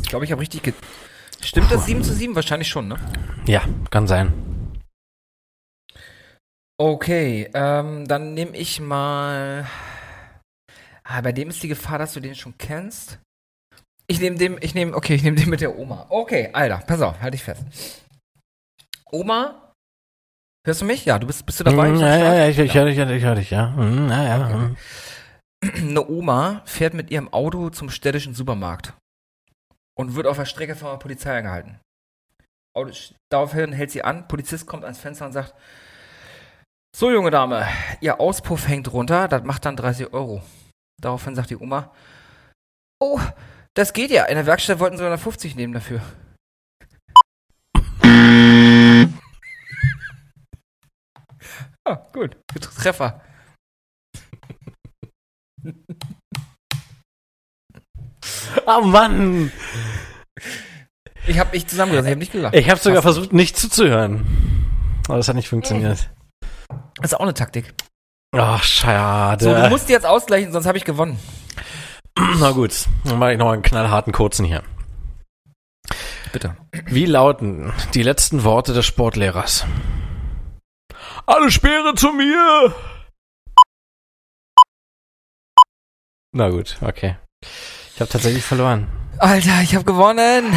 Ich 0.02 0.08
glaube, 0.08 0.24
ich 0.24 0.32
habe 0.32 0.40
richtig 0.40 0.62
ge 0.62 0.74
Stimmt 1.40 1.70
das 1.70 1.86
7 1.86 2.02
zu 2.02 2.12
7? 2.12 2.34
Wahrscheinlich 2.34 2.68
schon, 2.68 2.88
ne? 2.88 2.96
Ja, 3.46 3.62
kann 3.90 4.08
sein. 4.08 4.32
Okay, 6.78 7.48
ähm, 7.54 8.08
dann 8.08 8.34
nehme 8.34 8.56
ich 8.56 8.80
mal. 8.80 9.66
Ah, 11.10 11.22
bei 11.22 11.32
dem 11.32 11.48
ist 11.48 11.62
die 11.62 11.68
Gefahr, 11.68 11.98
dass 11.98 12.12
du 12.12 12.20
den 12.20 12.34
schon 12.34 12.56
kennst. 12.58 13.18
Ich 14.06 14.20
nehme 14.20 14.36
den, 14.36 14.58
ich 14.60 14.74
nehme, 14.74 14.94
okay, 14.94 15.14
ich 15.14 15.22
nehme 15.22 15.36
den 15.36 15.48
mit 15.48 15.62
der 15.62 15.78
Oma. 15.78 16.06
Okay, 16.10 16.50
Alter, 16.52 16.82
pass 16.86 17.00
auf, 17.00 17.18
halt 17.20 17.32
dich 17.32 17.42
fest. 17.42 17.64
Oma, 19.10 19.72
hörst 20.66 20.82
du 20.82 20.84
mich? 20.84 21.06
Ja, 21.06 21.18
du 21.18 21.26
bist, 21.26 21.46
bist 21.46 21.60
du 21.60 21.64
dabei? 21.64 21.90
Du 21.90 22.00
ja, 22.00 22.16
ja, 22.16 22.34
ja, 22.34 22.48
ich, 22.48 22.58
ich 22.58 22.74
höre 22.74 22.86
dich, 22.86 22.98
ja, 22.98 23.08
ich 23.08 23.24
höre 23.24 23.34
dich, 23.36 23.50
ja. 23.50 23.74
Hm, 23.74 24.10
ja, 24.10 24.24
ja. 24.24 24.48
hm. 24.50 24.76
Eine 25.74 26.06
Oma 26.06 26.62
fährt 26.66 26.92
mit 26.92 27.10
ihrem 27.10 27.32
Auto 27.32 27.70
zum 27.70 27.88
städtischen 27.88 28.34
Supermarkt 28.34 28.92
und 29.98 30.14
wird 30.14 30.26
auf 30.26 30.36
der 30.36 30.44
Strecke 30.44 30.76
von 30.76 30.90
der 30.90 30.98
Polizei 30.98 31.38
angehalten. 31.38 31.80
Daraufhin 33.30 33.72
hält 33.72 33.90
sie 33.90 34.04
an, 34.04 34.28
Polizist 34.28 34.66
kommt 34.66 34.84
ans 34.84 34.98
Fenster 34.98 35.26
und 35.26 35.32
sagt, 35.32 35.54
so 36.94 37.10
junge 37.10 37.30
Dame, 37.30 37.66
Ihr 38.00 38.20
Auspuff 38.20 38.68
hängt 38.68 38.92
runter, 38.92 39.26
das 39.26 39.42
macht 39.42 39.64
dann 39.64 39.76
30 39.76 40.12
Euro. 40.12 40.42
Daraufhin 41.00 41.34
sagt 41.34 41.50
die 41.50 41.56
Oma, 41.56 41.92
oh, 43.00 43.20
das 43.74 43.92
geht 43.92 44.10
ja, 44.10 44.24
in 44.24 44.34
der 44.34 44.46
Werkstatt 44.46 44.80
wollten 44.80 44.96
sie 44.96 45.04
150 45.04 45.54
nehmen 45.54 45.72
dafür. 45.72 46.00
Ah, 51.84 52.02
gut, 52.12 52.36
Treffer. 52.60 53.20
Oh 58.66 58.82
Mann! 58.82 59.50
Ich 61.26 61.38
habe 61.38 61.50
mich 61.52 61.66
zusammengerissen, 61.66 62.06
ich 62.06 62.12
habe 62.12 62.18
nicht 62.18 62.32
gelacht. 62.32 62.54
Ich 62.54 62.68
habe 62.68 62.80
sogar 62.80 63.02
Fast. 63.02 63.16
versucht, 63.16 63.32
nicht 63.32 63.56
zuzuhören. 63.56 64.26
Aber 65.06 65.16
das 65.16 65.28
hat 65.28 65.36
nicht 65.36 65.48
funktioniert. 65.48 66.10
Das 66.96 67.12
ist 67.12 67.14
auch 67.14 67.20
eine 67.20 67.34
Taktik. 67.34 67.74
Ach, 68.32 68.62
schade. 68.62 69.44
So, 69.44 69.54
du 69.54 69.68
musst 69.70 69.88
jetzt 69.88 70.06
ausgleichen, 70.06 70.52
sonst 70.52 70.66
habe 70.66 70.78
ich 70.78 70.84
gewonnen. 70.84 71.18
Na 72.38 72.50
gut, 72.50 72.86
dann 73.04 73.18
mache 73.18 73.32
ich 73.32 73.38
noch 73.38 73.50
einen 73.50 73.62
knallharten 73.62 74.12
kurzen 74.12 74.44
hier. 74.44 74.62
Bitte. 76.32 76.56
Wie 76.86 77.06
lauten 77.06 77.72
die 77.94 78.02
letzten 78.02 78.44
Worte 78.44 78.74
des 78.74 78.84
Sportlehrers? 78.84 79.64
Alle 81.26 81.50
Speere 81.50 81.94
zu 81.94 82.12
mir! 82.12 82.74
Na 86.32 86.50
gut, 86.50 86.76
okay. 86.82 87.16
Ich 87.94 88.00
habe 88.00 88.10
tatsächlich 88.10 88.44
verloren. 88.44 88.88
Alter, 89.18 89.62
ich 89.62 89.74
habe 89.74 89.84
gewonnen. 89.84 90.56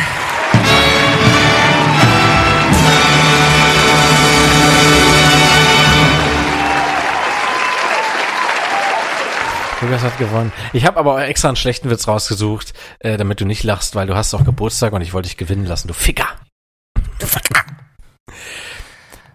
Lukas 9.81 10.03
hat 10.03 10.17
gewonnen. 10.17 10.51
Ich 10.73 10.85
habe 10.85 10.99
aber 10.99 11.25
extra 11.27 11.47
einen 11.49 11.55
schlechten 11.55 11.89
Witz 11.89 12.07
rausgesucht, 12.07 12.73
äh, 12.99 13.17
damit 13.17 13.41
du 13.41 13.45
nicht 13.45 13.63
lachst, 13.63 13.95
weil 13.95 14.07
du 14.07 14.15
hast 14.15 14.33
auch 14.33 14.43
Geburtstag 14.45 14.93
und 14.93 15.01
ich 15.01 15.13
wollte 15.13 15.27
dich 15.27 15.37
gewinnen 15.37 15.65
lassen, 15.65 15.87
du 15.87 15.93
Ficker. 15.93 16.27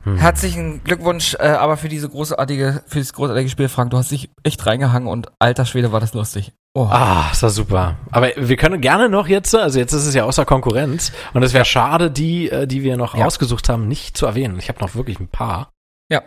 Hm. 0.05 0.19
Herzlichen 0.19 0.85
Glückwunsch, 0.85 1.35
äh, 1.35 1.49
aber 1.49 1.77
für 1.77 1.89
diese 1.89 2.09
großartige, 2.09 2.85
für 2.87 2.99
dieses 2.99 3.13
großartige 3.13 3.49
Spiel, 3.49 3.69
Frank. 3.69 3.91
Du 3.91 3.99
hast 3.99 4.13
dich 4.13 4.31
echt 4.45 4.65
reingehangen 4.65 5.09
und 5.09 5.33
alter 5.41 5.65
Schwede 5.67 5.91
war 5.91 5.99
das 5.99 6.15
lustig. 6.15 6.53
Oh. 6.75 6.85
Ah, 6.89 7.29
ist 7.33 7.43
das 7.43 7.57
super. 7.57 7.97
Aber 8.13 8.29
wir 8.37 8.57
können 8.57 8.81
gerne 8.81 9.09
noch 9.09 9.27
jetzt, 9.27 9.55
also 9.55 9.79
jetzt 9.81 9.95
ist 9.95 10.07
es 10.07 10.15
ja 10.15 10.23
außer 10.25 10.45
Konkurrenz 10.45 11.11
und 11.35 11.43
es 11.43 11.55
wäre 11.55 11.65
schade, 11.65 12.11
die, 12.11 12.51
äh, 12.51 12.67
die 12.69 12.83
wir 12.85 12.97
noch 12.97 13.17
Ja. 13.17 13.25
ausgesucht 13.27 13.69
haben, 13.69 13.89
nicht 13.89 14.17
zu 14.17 14.27
erwähnen. 14.27 14.59
Ich 14.61 14.69
habe 14.69 14.79
noch 14.81 14.95
wirklich 14.95 15.19
ein 15.19 15.29
paar. 15.29 15.71
Ja. 16.09 16.23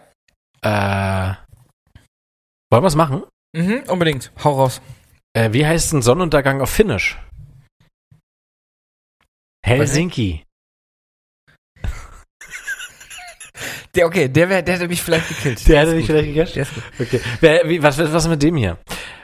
Äh, 0.61 1.35
wollen 2.71 2.83
wir 2.83 2.87
es 2.87 2.95
machen? 2.95 3.23
Mhm, 3.55 3.83
unbedingt. 3.87 4.31
Hau 4.43 4.55
raus. 4.55 4.81
Äh, 5.33 5.53
wie 5.53 5.65
heißt 5.65 5.93
ein 5.93 6.01
Sonnenuntergang 6.01 6.61
auf 6.61 6.69
Finnisch? 6.69 7.17
Helsinki. 9.65 10.43
Der, 13.95 14.05
okay, 14.05 14.29
der, 14.29 14.49
wär, 14.49 14.61
der 14.61 14.75
hätte 14.75 14.87
mich 14.87 15.01
vielleicht 15.01 15.27
gekillt. 15.29 15.67
Der 15.67 15.81
ist 15.83 15.89
hätte 15.89 15.97
dich 15.97 16.07
gut. 16.07 16.15
vielleicht. 16.15 16.55
Der 16.55 16.65
gut. 16.65 16.83
Okay. 16.99 17.21
Wer, 17.41 17.67
wie, 17.67 17.81
was, 17.81 17.97
was 17.97 18.23
ist 18.23 18.29
mit 18.29 18.43
dem 18.43 18.55
hier? 18.55 18.77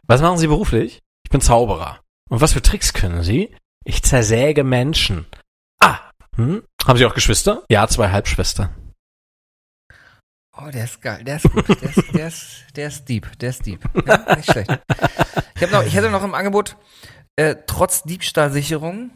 Was 0.08 0.22
machen 0.22 0.40
Sie 0.40 0.48
beruflich? 0.48 1.02
Ich 1.24 1.30
bin 1.30 1.40
Zauberer. 1.40 2.02
Und 2.30 2.42
was 2.42 2.54
für 2.54 2.64
Tricks 2.64 2.92
können 2.92 3.22
Sie? 3.22 3.56
Ich 3.86 4.02
zersäge 4.02 4.64
Menschen. 4.64 5.28
Ah. 5.80 6.00
Hm? 6.36 6.64
Haben 6.86 6.98
Sie 6.98 7.06
auch 7.06 7.14
Geschwister? 7.14 7.64
Ja, 7.70 7.88
zwei 7.88 8.10
Halbschwestern. 8.10 8.74
Oh, 10.58 10.70
der 10.72 10.86
ist 10.86 11.02
geil. 11.02 11.24
Der 11.24 11.36
ist 11.36 11.52
gut. 11.52 11.68
Der 11.68 11.90
ist, 11.90 12.14
der 12.14 12.28
ist, 12.28 12.66
der 12.76 12.88
ist 12.88 13.06
deep. 13.06 13.38
Der 13.40 13.50
ist 13.50 13.66
deep. 13.66 13.84
Ja, 14.08 14.36
nicht 14.36 14.52
schlecht. 14.52 14.72
Ich, 15.56 15.64
hab 15.64 15.72
noch, 15.72 15.84
ich 15.84 15.94
hätte 15.94 16.10
noch 16.10 16.24
im 16.24 16.34
Angebot, 16.34 16.78
äh, 17.38 17.56
trotz 17.68 18.04
Diebstahlsicherung, 18.04 19.12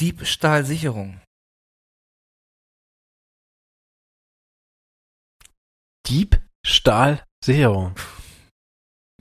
Diebstahlsicherung. 0.00 1.20
Diebstahlsicherung. 6.06 7.94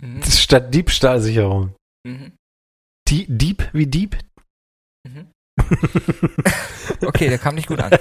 Mhm. 0.02 0.24
Statt 0.24 0.74
Diebstahlsicherung. 0.74 1.76
Mhm. 2.06 2.38
Die, 3.08 3.26
Dieb 3.28 3.70
wie 3.74 3.88
Dieb? 3.88 4.18
Mhm. 5.08 5.32
Okay, 7.06 7.30
der 7.30 7.40
kam 7.40 7.56
nicht 7.56 7.68
gut 7.68 7.80
an. 7.80 7.92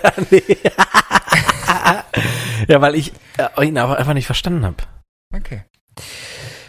ja, 2.68 2.80
weil 2.80 2.94
ich 2.94 3.12
äh, 3.38 3.66
ihn 3.66 3.78
aber 3.78 3.98
einfach 3.98 4.14
nicht 4.14 4.26
verstanden 4.26 4.64
habe. 4.64 4.76
Okay. 5.34 5.64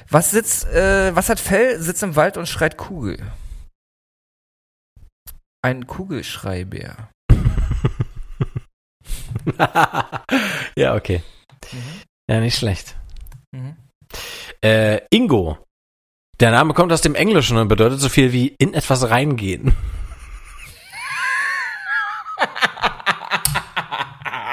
Was 0.09 0.31
sitzt, 0.31 0.65
äh, 0.67 1.15
was 1.15 1.29
hat 1.29 1.39
Fell, 1.39 1.79
sitzt 1.81 2.03
im 2.03 2.15
Wald 2.15 2.37
und 2.37 2.47
schreit 2.47 2.77
Kugel? 2.77 3.17
Ein 5.61 5.87
Kugelschreibär. 5.87 7.09
ja, 10.75 10.95
okay. 10.95 11.21
Ja, 12.29 12.39
nicht 12.39 12.57
schlecht. 12.57 12.95
Mhm. 13.51 13.75
Äh, 14.63 15.01
Ingo. 15.09 15.57
Der 16.39 16.51
Name 16.51 16.73
kommt 16.73 16.91
aus 16.91 17.01
dem 17.01 17.15
Englischen 17.15 17.57
und 17.57 17.67
bedeutet 17.67 17.99
so 17.99 18.09
viel 18.09 18.31
wie 18.31 18.47
in 18.57 18.73
etwas 18.73 19.09
reingehen. 19.09 19.75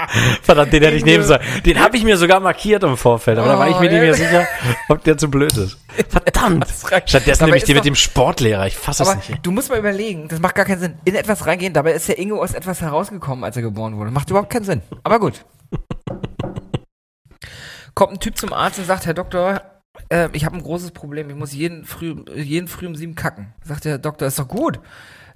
Verdammt, 0.43 0.73
den 0.73 0.83
hätte 0.83 0.97
ich 0.97 1.05
nehmen 1.05 1.25
sollen. 1.25 1.41
Den 1.65 1.79
habe 1.81 1.97
ich 1.97 2.05
mir 2.05 2.17
sogar 2.17 2.41
markiert 2.41 2.83
im 2.83 2.97
Vorfeld, 2.97 3.39
aber 3.39 3.49
da 3.49 3.59
war 3.59 3.69
ich 3.69 3.79
mir 3.79 3.91
nicht 3.91 4.01
mehr 4.01 4.15
sicher, 4.15 4.47
ob 4.89 5.05
der 5.05 5.19
zu 5.19 5.29
blöd 5.31 5.57
ist. 5.57 5.79
Verdammt. 6.09 6.67
Stattdessen 7.07 7.45
nehme 7.45 7.57
ich 7.57 7.63
ist 7.63 7.69
den 7.69 7.77
mit 7.77 7.85
dem 7.85 7.95
Sportlehrer. 7.95 8.67
Ich 8.67 8.77
fasse 8.77 9.03
es 9.03 9.15
nicht. 9.15 9.39
du 9.43 9.51
musst 9.51 9.71
mal 9.71 9.79
überlegen, 9.79 10.29
das 10.29 10.41
macht 10.41 10.55
gar 10.55 10.65
keinen 10.65 10.81
Sinn. 10.81 10.95
In 11.05 11.15
etwas 11.15 11.47
reingehen, 11.47 11.73
dabei 11.73 11.93
ist 11.93 12.09
der 12.09 12.19
Ingo 12.19 12.43
aus 12.43 12.55
etwas 12.55 12.81
herausgekommen, 12.81 13.45
als 13.45 13.57
er 13.57 13.63
geboren 13.63 13.97
wurde. 13.97 14.11
Macht 14.11 14.31
überhaupt 14.31 14.51
keinen 14.51 14.65
Sinn. 14.65 14.83
Aber 15.03 15.21
gut. 15.21 15.45
Kommt 17.95 18.13
ein 18.13 18.21
Typ 18.21 18.39
zum 18.39 18.53
Arzt 18.53 18.79
und 18.79 18.87
sagt, 18.87 19.07
Herr 19.07 19.15
Doktor, 19.15 19.61
äh, 20.09 20.29
ich 20.33 20.45
habe 20.45 20.57
ein 20.57 20.63
großes 20.63 20.93
Problem. 20.93 21.31
Ich 21.31 21.37
muss 21.37 21.53
jeden 21.53 21.85
früh, 21.85 22.17
jeden 22.35 22.69
früh 22.69 22.87
um 22.87 22.95
sieben 22.95 23.15
kacken. 23.15 23.55
Sagt 23.65 23.85
der 23.85 23.99
Doktor, 23.99 24.29
ist 24.29 24.39
doch 24.39 24.49
gut. 24.49 24.81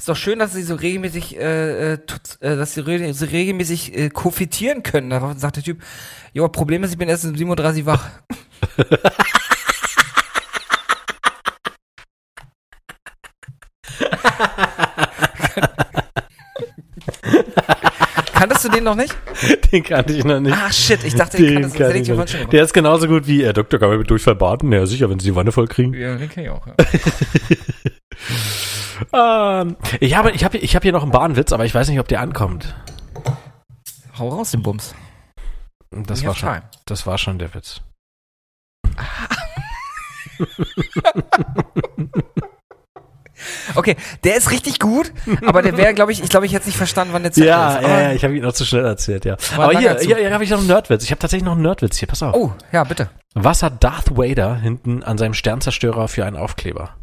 Ist 0.02 0.08
doch 0.08 0.16
schön, 0.16 0.40
dass 0.40 0.52
Sie 0.52 0.64
so 0.64 0.74
regelmäßig, 0.74 1.36
äh, 1.38 1.92
äh, 1.92 1.98
tut- 1.98 2.36
äh, 2.40 2.56
dass 2.56 2.74
Sie 2.74 2.80
re 2.80 3.14
so 3.14 3.24
regelmäßig 3.24 3.96
äh, 3.96 4.08
kofitieren 4.10 4.82
können. 4.82 5.10
Darauf 5.10 5.38
sagt 5.38 5.58
der 5.58 5.62
Typ, 5.62 5.80
jo, 6.32 6.48
Problem 6.48 6.82
ist, 6.82 6.90
ich 6.90 6.98
bin 6.98 7.08
erst 7.08 7.24
um 7.24 7.36
37 7.36 7.86
wach. 7.86 8.10
Kanntest 18.34 18.64
du 18.64 18.68
den 18.70 18.84
noch 18.84 18.94
nicht? 18.96 19.14
Den 19.72 19.82
kannte 19.84 20.12
ich 20.12 20.24
noch 20.24 20.40
nicht. 20.40 20.56
Ah, 20.56 20.72
shit, 20.72 21.04
ich 21.04 21.14
dachte, 21.14 21.36
den 21.36 21.46
Den 21.46 21.54
kanntest 21.54 21.74
du. 21.78 21.82
kann 21.84 21.96
ich 21.96 22.08
noch 22.08 22.18
nicht. 22.24 22.52
Der 22.52 22.64
ist 22.64 22.72
genauso 22.72 23.06
gut 23.06 23.26
wie, 23.26 23.42
äh, 23.42 23.52
Doktor, 23.52 23.78
kann 23.78 23.88
man 23.90 23.98
mit 23.98 24.10
Durchfall 24.10 24.34
baden? 24.34 24.72
Ja, 24.72 24.84
sicher, 24.86 25.08
wenn 25.10 25.18
Sie 25.20 25.28
die 25.30 25.36
Wanne 25.36 25.52
voll 25.52 25.68
kriegen. 25.68 25.94
Ja, 25.94 26.16
den 26.16 26.28
kenn 26.28 26.44
ich 26.44 26.50
auch. 26.50 26.66
Ja. 26.66 26.74
Ähm, 29.12 29.76
ich 30.00 30.16
habe, 30.16 30.30
ich 30.32 30.44
habe, 30.44 30.58
ich 30.58 30.74
habe 30.74 30.82
hier 30.82 30.92
noch 30.92 31.02
einen 31.02 31.12
Bahnwitz, 31.12 31.52
aber 31.52 31.64
ich 31.64 31.74
weiß 31.74 31.88
nicht, 31.88 32.00
ob 32.00 32.08
der 32.08 32.20
ankommt. 32.20 32.74
Hau 34.18 34.28
raus, 34.28 34.50
den 34.50 34.62
Bums. 34.62 34.94
Das 35.90 36.22
We 36.22 36.28
war 36.28 36.34
schon, 36.34 36.48
time. 36.48 36.62
das 36.86 37.06
war 37.06 37.18
schon 37.18 37.38
der 37.38 37.54
Witz. 37.54 37.80
Okay, 43.74 43.96
der 44.22 44.36
ist 44.36 44.50
richtig 44.50 44.78
gut, 44.78 45.12
aber 45.46 45.62
der 45.62 45.76
wäre, 45.76 45.94
glaube 45.94 46.12
ich, 46.12 46.22
ich 46.22 46.28
glaube, 46.30 46.46
ich 46.46 46.52
hätte 46.54 46.66
nicht 46.66 46.76
verstanden, 46.76 47.12
wann 47.12 47.22
der 47.22 47.32
Zettel 47.32 47.48
Ja, 47.48 47.76
ist. 47.76 47.88
ja, 47.88 48.00
ja, 48.02 48.12
ich 48.12 48.22
habe 48.22 48.36
ihn 48.36 48.42
noch 48.42 48.52
zu 48.52 48.64
schnell 48.64 48.84
erzählt, 48.84 49.24
ja. 49.24 49.36
War 49.56 49.64
Aber 49.70 49.78
hier, 49.78 49.98
hier, 49.98 50.16
hier 50.16 50.32
habe 50.32 50.44
ich 50.44 50.50
noch 50.50 50.58
einen 50.58 50.68
Nerdwitz. 50.68 51.02
Ich 51.04 51.10
habe 51.10 51.18
tatsächlich 51.18 51.44
noch 51.44 51.52
einen 51.54 51.62
Nerdwitz 51.62 51.96
hier. 51.96 52.06
Pass 52.06 52.22
auf. 52.22 52.34
Oh, 52.34 52.52
ja, 52.70 52.84
bitte. 52.84 53.10
Was 53.34 53.62
hat 53.64 53.82
Darth 53.82 54.16
Vader 54.16 54.54
hinten 54.56 55.02
an 55.02 55.18
seinem 55.18 55.34
Sternzerstörer 55.34 56.06
für 56.06 56.24
einen 56.24 56.36
Aufkleber? 56.36 56.94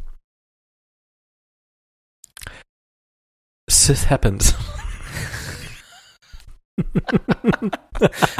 Sith 3.89 4.07
happens. 4.11 4.53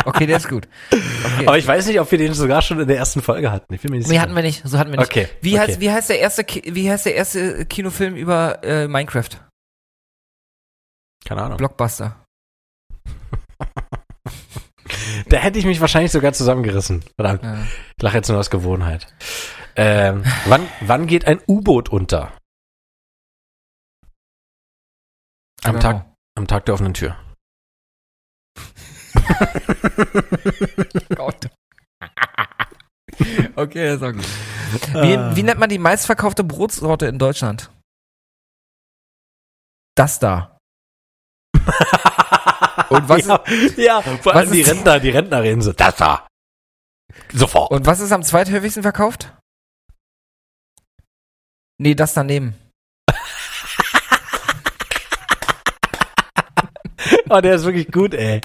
Okay, 0.06 0.26
der 0.28 0.38
ist 0.38 0.48
gut. 0.48 0.70
Okay. 0.92 1.46
Aber 1.46 1.58
ich 1.58 1.68
weiß 1.68 1.88
nicht, 1.88 2.00
ob 2.00 2.10
wir 2.10 2.18
den 2.18 2.34
sogar 2.34 2.62
schon 2.62 2.80
in 2.80 2.88
der 2.88 2.96
ersten 2.96 3.22
Folge 3.22 3.52
hatten. 3.52 3.74
Ich 3.74 3.82
bin 3.82 3.92
mir 3.92 3.98
nicht 3.98 4.08
Nee, 4.08 4.12
sicher. 4.14 4.22
hatten 4.22 4.36
wir 4.36 4.44
nicht. 4.44 4.62
So 4.66 4.78
hatten 4.80 4.92
wir 4.92 4.98
nicht. 5.00 5.10
Okay. 5.10 5.28
Wie, 5.42 5.60
okay. 5.60 5.68
heißt, 5.68 5.82
wie, 5.82 5.92
heißt 5.92 6.10
der 6.10 6.20
erste, 6.20 6.46
wie 6.64 6.90
heißt 6.90 7.06
der 7.06 7.16
erste 7.16 7.66
Kinofilm 7.66 8.16
über 8.16 8.64
äh, 8.64 8.88
Minecraft? 8.88 9.28
Keine 11.26 11.42
Ahnung. 11.42 11.58
Blockbuster. 11.58 12.24
Da 15.28 15.38
hätte 15.38 15.60
ich 15.60 15.66
mich 15.66 15.82
wahrscheinlich 15.82 16.12
sogar 16.12 16.32
zusammengerissen. 16.34 17.04
Verdammt. 17.16 17.44
Ja. 17.44 17.58
Ich 17.98 18.02
lache 18.04 18.18
jetzt 18.18 18.30
nur 18.30 18.40
aus 18.40 18.50
Gewohnheit. 18.50 19.08
Ähm, 19.76 20.24
wann, 20.46 20.68
wann 20.82 21.06
geht 21.08 21.26
ein 21.26 21.40
U-Boot 21.48 21.90
unter? 21.90 22.32
Am 25.64 25.76
don't 25.76 25.80
Tag, 25.82 26.04
know. 26.04 26.16
am 26.38 26.48
Tag 26.48 26.66
der 26.66 26.74
offenen 26.76 26.94
Tür. 26.94 27.18
Gott. 31.16 31.50
okay, 33.56 33.88
das 33.88 33.96
ist 33.98 34.04
auch 34.04 34.14
gut. 34.14 34.26
Wie, 34.94 35.18
Ah. 35.18 35.36
wie 35.36 35.44
nennt 35.44 35.60
man 35.60 35.70
die 35.70 35.78
meistverkaufte 35.80 36.44
Brotsorte 36.44 37.08
in 37.08 37.18
Deutschland? 37.20 37.72
Das 39.96 40.20
da. 40.20 40.58
Und 42.90 43.08
was 43.10 43.26
ja, 43.28 43.44
ja, 43.78 44.02
vor 44.02 44.34
was 44.34 44.36
allem 44.36 44.52
die 44.52 44.60
ist 44.62 44.68
die- 44.68 44.72
Rentner, 44.72 45.00
die 45.00 45.10
Rentner 45.10 45.44
reden 45.44 45.62
so, 45.62 45.74
das 45.74 45.96
da. 45.98 46.28
Sofort. 47.34 47.72
Und 47.72 47.86
was 47.86 48.00
ist 48.00 48.12
am 48.12 48.24
zweithäufigsten 48.24 48.84
verkauft? 48.84 49.36
Nee, 51.78 51.96
das 51.96 52.14
daneben. 52.14 52.56
Oh, 57.30 57.42
der 57.42 57.56
ist 57.56 57.66
wirklich 57.66 57.92
gut, 57.92 58.14
ey. 58.14 58.42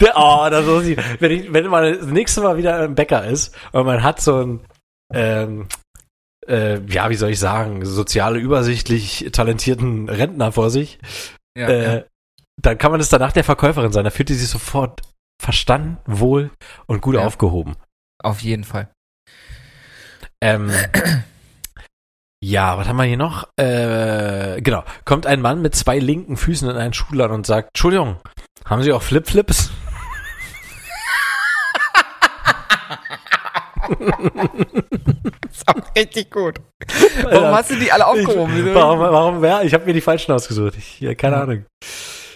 Der, 0.00 0.14
oh, 0.16 0.46
das 0.50 0.64
muss 0.66 0.84
ich, 0.84 0.98
wenn 1.20 1.30
ich, 1.30 1.52
wenn 1.52 1.66
man 1.68 1.92
das 1.94 2.06
nächste 2.06 2.40
Mal 2.40 2.56
wieder 2.56 2.84
im 2.84 2.94
Bäcker 2.94 3.24
ist 3.24 3.54
und 3.72 3.84
man 3.86 4.02
hat 4.02 4.20
so 4.20 4.40
ein, 4.42 4.60
ähm, 5.12 5.68
äh, 6.46 6.80
ja, 6.86 7.10
wie 7.10 7.14
soll 7.16 7.30
ich 7.30 7.38
sagen, 7.38 7.84
soziale, 7.84 8.38
übersichtlich 8.38 9.28
talentierten 9.32 10.08
Rentner 10.08 10.52
vor 10.52 10.70
sich, 10.70 10.98
Ja, 11.56 11.68
äh, 11.68 12.04
dann 12.60 12.78
kann 12.78 12.90
man 12.90 13.00
es 13.00 13.08
danach 13.08 13.32
der 13.32 13.44
Verkäuferin 13.44 13.92
sein. 13.92 14.04
Da 14.04 14.10
fühlt 14.10 14.28
die 14.30 14.34
sich 14.34 14.48
sofort 14.48 15.02
verstanden, 15.40 15.98
wohl 16.06 16.50
und 16.86 17.00
gut 17.02 17.14
Ja. 17.14 17.24
aufgehoben. 17.26 17.76
Auf 18.22 18.40
jeden 18.40 18.64
Fall. 18.64 18.88
Ähm, 20.40 20.70
ja, 22.40 22.78
was 22.78 22.86
haben 22.88 22.96
wir 22.96 23.04
hier 23.04 23.16
noch? 23.16 23.48
Äh, 23.56 24.60
genau. 24.62 24.84
Kommt 25.04 25.26
ein 25.26 25.40
Mann 25.40 25.60
mit 25.62 25.74
zwei 25.74 25.98
linken 25.98 26.36
Füßen 26.36 26.68
in 26.70 26.76
einen 26.76 26.92
Schuhladen 26.94 27.34
und 27.34 27.46
sagt, 27.46 27.68
Entschuldigung, 27.70 28.16
haben 28.64 28.82
Sie 28.82 28.92
auch 28.92 29.02
Flipflips? 29.02 29.70
ist 35.50 35.68
auch 35.68 35.94
richtig 35.96 36.30
gut. 36.30 36.56
Warum 37.22 37.42
Ja. 37.44 37.52
hast 37.56 37.70
du 37.70 37.76
die 37.76 37.90
alle 37.92 38.06
aufgehoben? 38.06 38.68
Ich, 38.68 38.74
warum, 38.74 39.00
warum, 39.00 39.44
ja, 39.44 39.62
ich 39.62 39.74
habe 39.74 39.84
mir 39.86 39.92
die 39.92 40.00
falschen 40.00 40.32
ausgesucht. 40.32 40.74
Ich, 40.76 41.00
ja, 41.00 41.14
keine 41.14 41.36
Ahnung. 41.38 41.64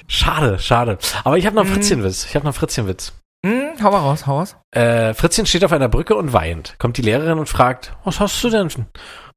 Schade, 0.09 0.59
schade. 0.59 0.99
Aber 1.25 1.39
ich 1.39 1.47
habe 1.47 1.57
noch 1.57 1.63
einen 1.63 1.71
Mhm. 1.71 1.75
Fritzchenwitz. 1.77 2.25
Ich 2.27 2.35
habe 2.35 2.45
noch 2.45 2.53
einen 2.53 2.59
Fritzchenwitz. 2.59 3.13
Hm, 3.45 3.73
hau 3.83 3.91
mal 3.91 3.99
raus, 3.99 4.27
hau 4.27 4.39
raus. 4.39 4.57
Äh, 4.71 5.15
Fritzchen 5.15 5.47
steht 5.47 5.65
auf 5.65 5.73
einer 5.73 5.89
Brücke 5.89 6.15
und 6.15 6.33
weint. 6.33 6.77
Kommt 6.79 6.97
die 6.97 7.03
Lehrerin 7.03 7.39
und 7.39 7.49
fragt, 7.49 7.93
was 8.05 8.21
hast 8.21 8.43
du 8.45 8.51
denn? 8.51 8.69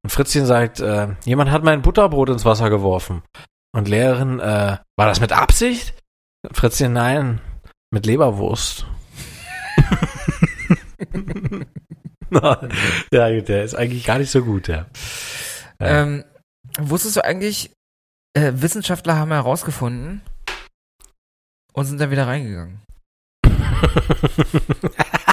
Und 0.06 0.12
Fritzchen 0.12 0.46
sagt, 0.46 0.78
äh, 0.78 1.08
jemand 1.24 1.50
hat 1.50 1.64
mein 1.64 1.82
Butterbrot 1.82 2.28
ins 2.28 2.44
Wasser 2.44 2.70
geworfen. 2.70 3.24
Und 3.74 3.88
Lehrerin, 3.88 4.38
äh, 4.38 4.78
war 4.96 5.06
das 5.08 5.18
mit 5.18 5.32
Absicht? 5.32 5.94
Fritzchen, 6.52 6.92
nein, 6.92 7.40
mit 7.90 8.06
Leberwurst. 8.06 8.86
ja, 12.30 13.34
gut, 13.34 13.48
der 13.48 13.64
ist 13.64 13.74
eigentlich 13.74 14.04
gar 14.04 14.18
nicht 14.18 14.30
so 14.30 14.44
gut, 14.44 14.68
ja. 14.68 14.86
Ja. 15.80 16.02
Ähm, 16.02 16.24
wusstest 16.78 17.16
du 17.16 17.24
eigentlich, 17.24 17.72
äh, 18.34 18.52
Wissenschaftler 18.54 19.16
haben 19.16 19.32
herausgefunden 19.32 20.22
und 21.72 21.84
sind 21.84 22.00
dann 22.00 22.12
wieder 22.12 22.28
reingegangen. 22.28 22.80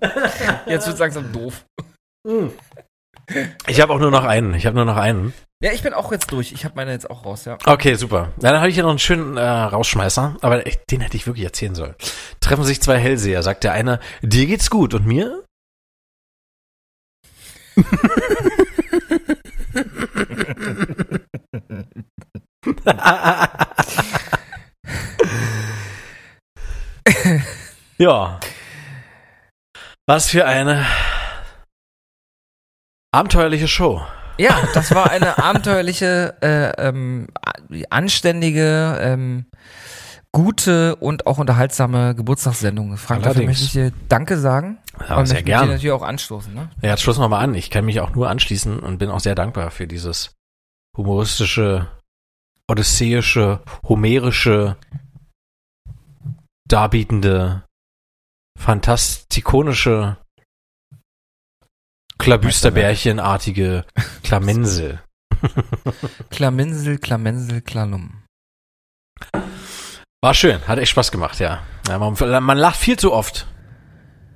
Jetzt 0.66 0.86
wird 0.86 0.98
langsam 0.98 1.32
doof. 1.32 1.64
Ich 3.66 3.80
habe 3.80 3.92
auch 3.92 3.98
nur 3.98 4.10
noch 4.10 4.24
einen. 4.24 4.54
Ich 4.54 4.66
habe 4.66 4.76
nur 4.76 4.84
noch 4.84 4.96
einen. 4.96 5.32
Ja, 5.62 5.72
ich 5.72 5.82
bin 5.82 5.92
auch 5.92 6.10
jetzt 6.10 6.32
durch. 6.32 6.52
Ich 6.52 6.64
habe 6.64 6.74
meine 6.76 6.92
jetzt 6.92 7.10
auch 7.10 7.26
raus, 7.26 7.44
ja. 7.44 7.58
Okay, 7.66 7.94
super. 7.94 8.32
Ja, 8.40 8.50
dann 8.50 8.60
habe 8.60 8.70
ich 8.70 8.74
hier 8.74 8.82
noch 8.82 8.90
einen 8.90 8.98
schönen 8.98 9.36
äh, 9.36 9.42
Rausschmeißer, 9.42 10.36
aber 10.40 10.62
den 10.62 11.02
hätte 11.02 11.18
ich 11.18 11.26
wirklich 11.26 11.44
erzählen 11.44 11.74
sollen. 11.74 11.94
Treffen 12.40 12.64
sich 12.64 12.80
zwei 12.80 12.96
Hellseher, 12.96 13.42
sagt 13.42 13.64
der 13.64 13.72
eine, 13.72 14.00
dir 14.22 14.46
geht's 14.46 14.70
gut 14.70 14.94
und 14.94 15.06
mir? 15.06 15.44
ja. 27.98 28.40
Was 30.10 30.28
für 30.28 30.44
eine 30.44 30.84
abenteuerliche 33.12 33.68
Show. 33.68 34.02
Ja, 34.38 34.58
das 34.74 34.92
war 34.92 35.08
eine 35.08 35.38
abenteuerliche, 35.38 36.34
äh, 36.42 36.88
ähm, 36.88 37.28
anständige, 37.90 38.98
ähm, 39.00 39.46
gute 40.32 40.96
und 40.96 41.28
auch 41.28 41.38
unterhaltsame 41.38 42.16
Geburtstagssendung. 42.16 42.96
Frank, 42.96 43.22
dafür 43.22 43.44
möchte 43.44 43.62
ich 43.62 43.70
dir 43.70 43.92
Danke 44.08 44.36
sagen. 44.36 44.78
Ja, 45.08 45.16
Und 45.16 45.26
sehr 45.26 45.36
möchte 45.36 45.44
gern. 45.44 45.66
dir 45.66 45.74
natürlich 45.74 45.92
auch 45.92 46.02
anstoßen, 46.02 46.54
ne? 46.54 46.70
Ja, 46.82 46.88
jetzt 46.88 47.02
schlussen 47.02 47.20
wir 47.20 47.28
mal 47.28 47.38
an. 47.38 47.54
Ich 47.54 47.70
kann 47.70 47.84
mich 47.84 48.00
auch 48.00 48.12
nur 48.12 48.28
anschließen 48.28 48.80
und 48.80 48.98
bin 48.98 49.10
auch 49.10 49.20
sehr 49.20 49.36
dankbar 49.36 49.70
für 49.70 49.86
dieses 49.86 50.34
humoristische, 50.96 51.86
odysseische, 52.66 53.60
homerische, 53.88 54.76
darbietende, 56.66 57.62
fantastikonische, 58.60 60.18
Klabüsterbärchenartige 62.18 63.86
Klamensel. 64.22 65.02
Klaminsel, 66.28 66.98
Klamensel, 66.98 67.62
Klalum. 67.62 68.22
War 70.22 70.34
schön, 70.34 70.60
hat 70.68 70.78
echt 70.78 70.90
Spaß 70.90 71.10
gemacht, 71.10 71.40
ja. 71.40 71.62
ja 71.88 71.98
man, 71.98 72.14
man 72.44 72.58
lacht 72.58 72.76
viel 72.76 72.98
zu 72.98 73.12
oft. 73.12 73.46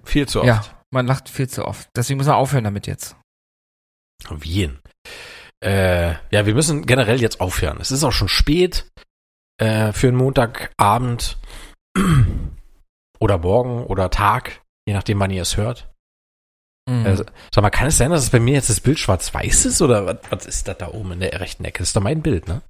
Viel 0.02 0.26
zu 0.26 0.40
oft. 0.40 0.48
Ja, 0.48 0.64
man 0.90 1.06
lacht 1.06 1.28
viel 1.28 1.48
zu 1.48 1.66
oft. 1.66 1.90
Deswegen 1.94 2.16
muss 2.16 2.26
man 2.26 2.36
aufhören 2.36 2.64
damit 2.64 2.86
jetzt. 2.86 3.16
Wien. 4.30 4.80
Äh, 5.62 6.12
ja, 6.30 6.46
wir 6.46 6.54
müssen 6.54 6.86
generell 6.86 7.20
jetzt 7.20 7.40
aufhören. 7.40 7.78
Es 7.80 7.90
ist 7.90 8.02
auch 8.02 8.12
schon 8.12 8.28
spät 8.28 8.88
äh, 9.58 9.92
für 9.92 10.08
einen 10.08 10.16
Montagabend 10.16 11.36
oder 13.24 13.38
morgen 13.38 13.84
oder 13.86 14.10
Tag, 14.10 14.60
je 14.86 14.94
nachdem, 14.94 15.18
wann 15.18 15.30
ihr 15.30 15.42
es 15.42 15.56
hört. 15.56 15.90
Mhm. 16.88 17.06
Also, 17.06 17.24
sag 17.54 17.62
mal, 17.62 17.70
kann 17.70 17.86
es 17.88 17.96
sein, 17.96 18.10
dass 18.10 18.22
es 18.22 18.30
bei 18.30 18.38
mir 18.40 18.52
jetzt 18.54 18.68
das 18.68 18.80
Bild 18.80 18.98
schwarz-weiß 18.98 19.64
ist 19.64 19.80
oder 19.82 20.04
was, 20.06 20.18
was 20.30 20.44
ist 20.46 20.68
das 20.68 20.76
da 20.78 20.88
oben 20.88 21.12
in 21.12 21.20
der 21.20 21.40
rechten 21.40 21.64
Ecke? 21.64 21.78
Das 21.78 21.88
ist 21.88 21.96
doch 21.96 22.02
mein 22.02 22.20
Bild, 22.22 22.46
ne? 22.46 22.60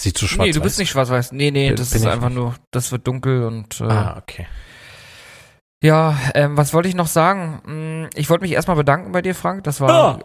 Sieht 0.00 0.16
zu 0.16 0.26
schwarz 0.28 0.46
nee, 0.46 0.52
du 0.52 0.60
bist 0.62 0.78
nicht 0.78 0.90
schwarz-weiß. 0.90 1.32
Nee, 1.32 1.50
nee, 1.50 1.74
das 1.74 1.90
bin 1.90 2.00
ist 2.02 2.06
einfach 2.06 2.28
nicht. 2.28 2.38
nur, 2.38 2.54
das 2.70 2.92
wird 2.92 3.06
dunkel 3.06 3.42
und 3.44 3.80
äh, 3.80 3.84
Ah, 3.84 4.16
okay. 4.18 4.46
ja, 5.82 6.16
ähm, 6.34 6.56
was 6.56 6.72
wollte 6.72 6.88
ich 6.88 6.94
noch 6.94 7.08
sagen? 7.08 7.60
Hm, 7.66 8.10
Ich 8.14 8.30
wollte 8.30 8.42
mich 8.42 8.52
erstmal 8.52 8.76
bedanken 8.76 9.12
bei 9.12 9.20
dir, 9.22 9.34
Frank. 9.34 9.64
Das 9.64 9.80
war 9.80 10.20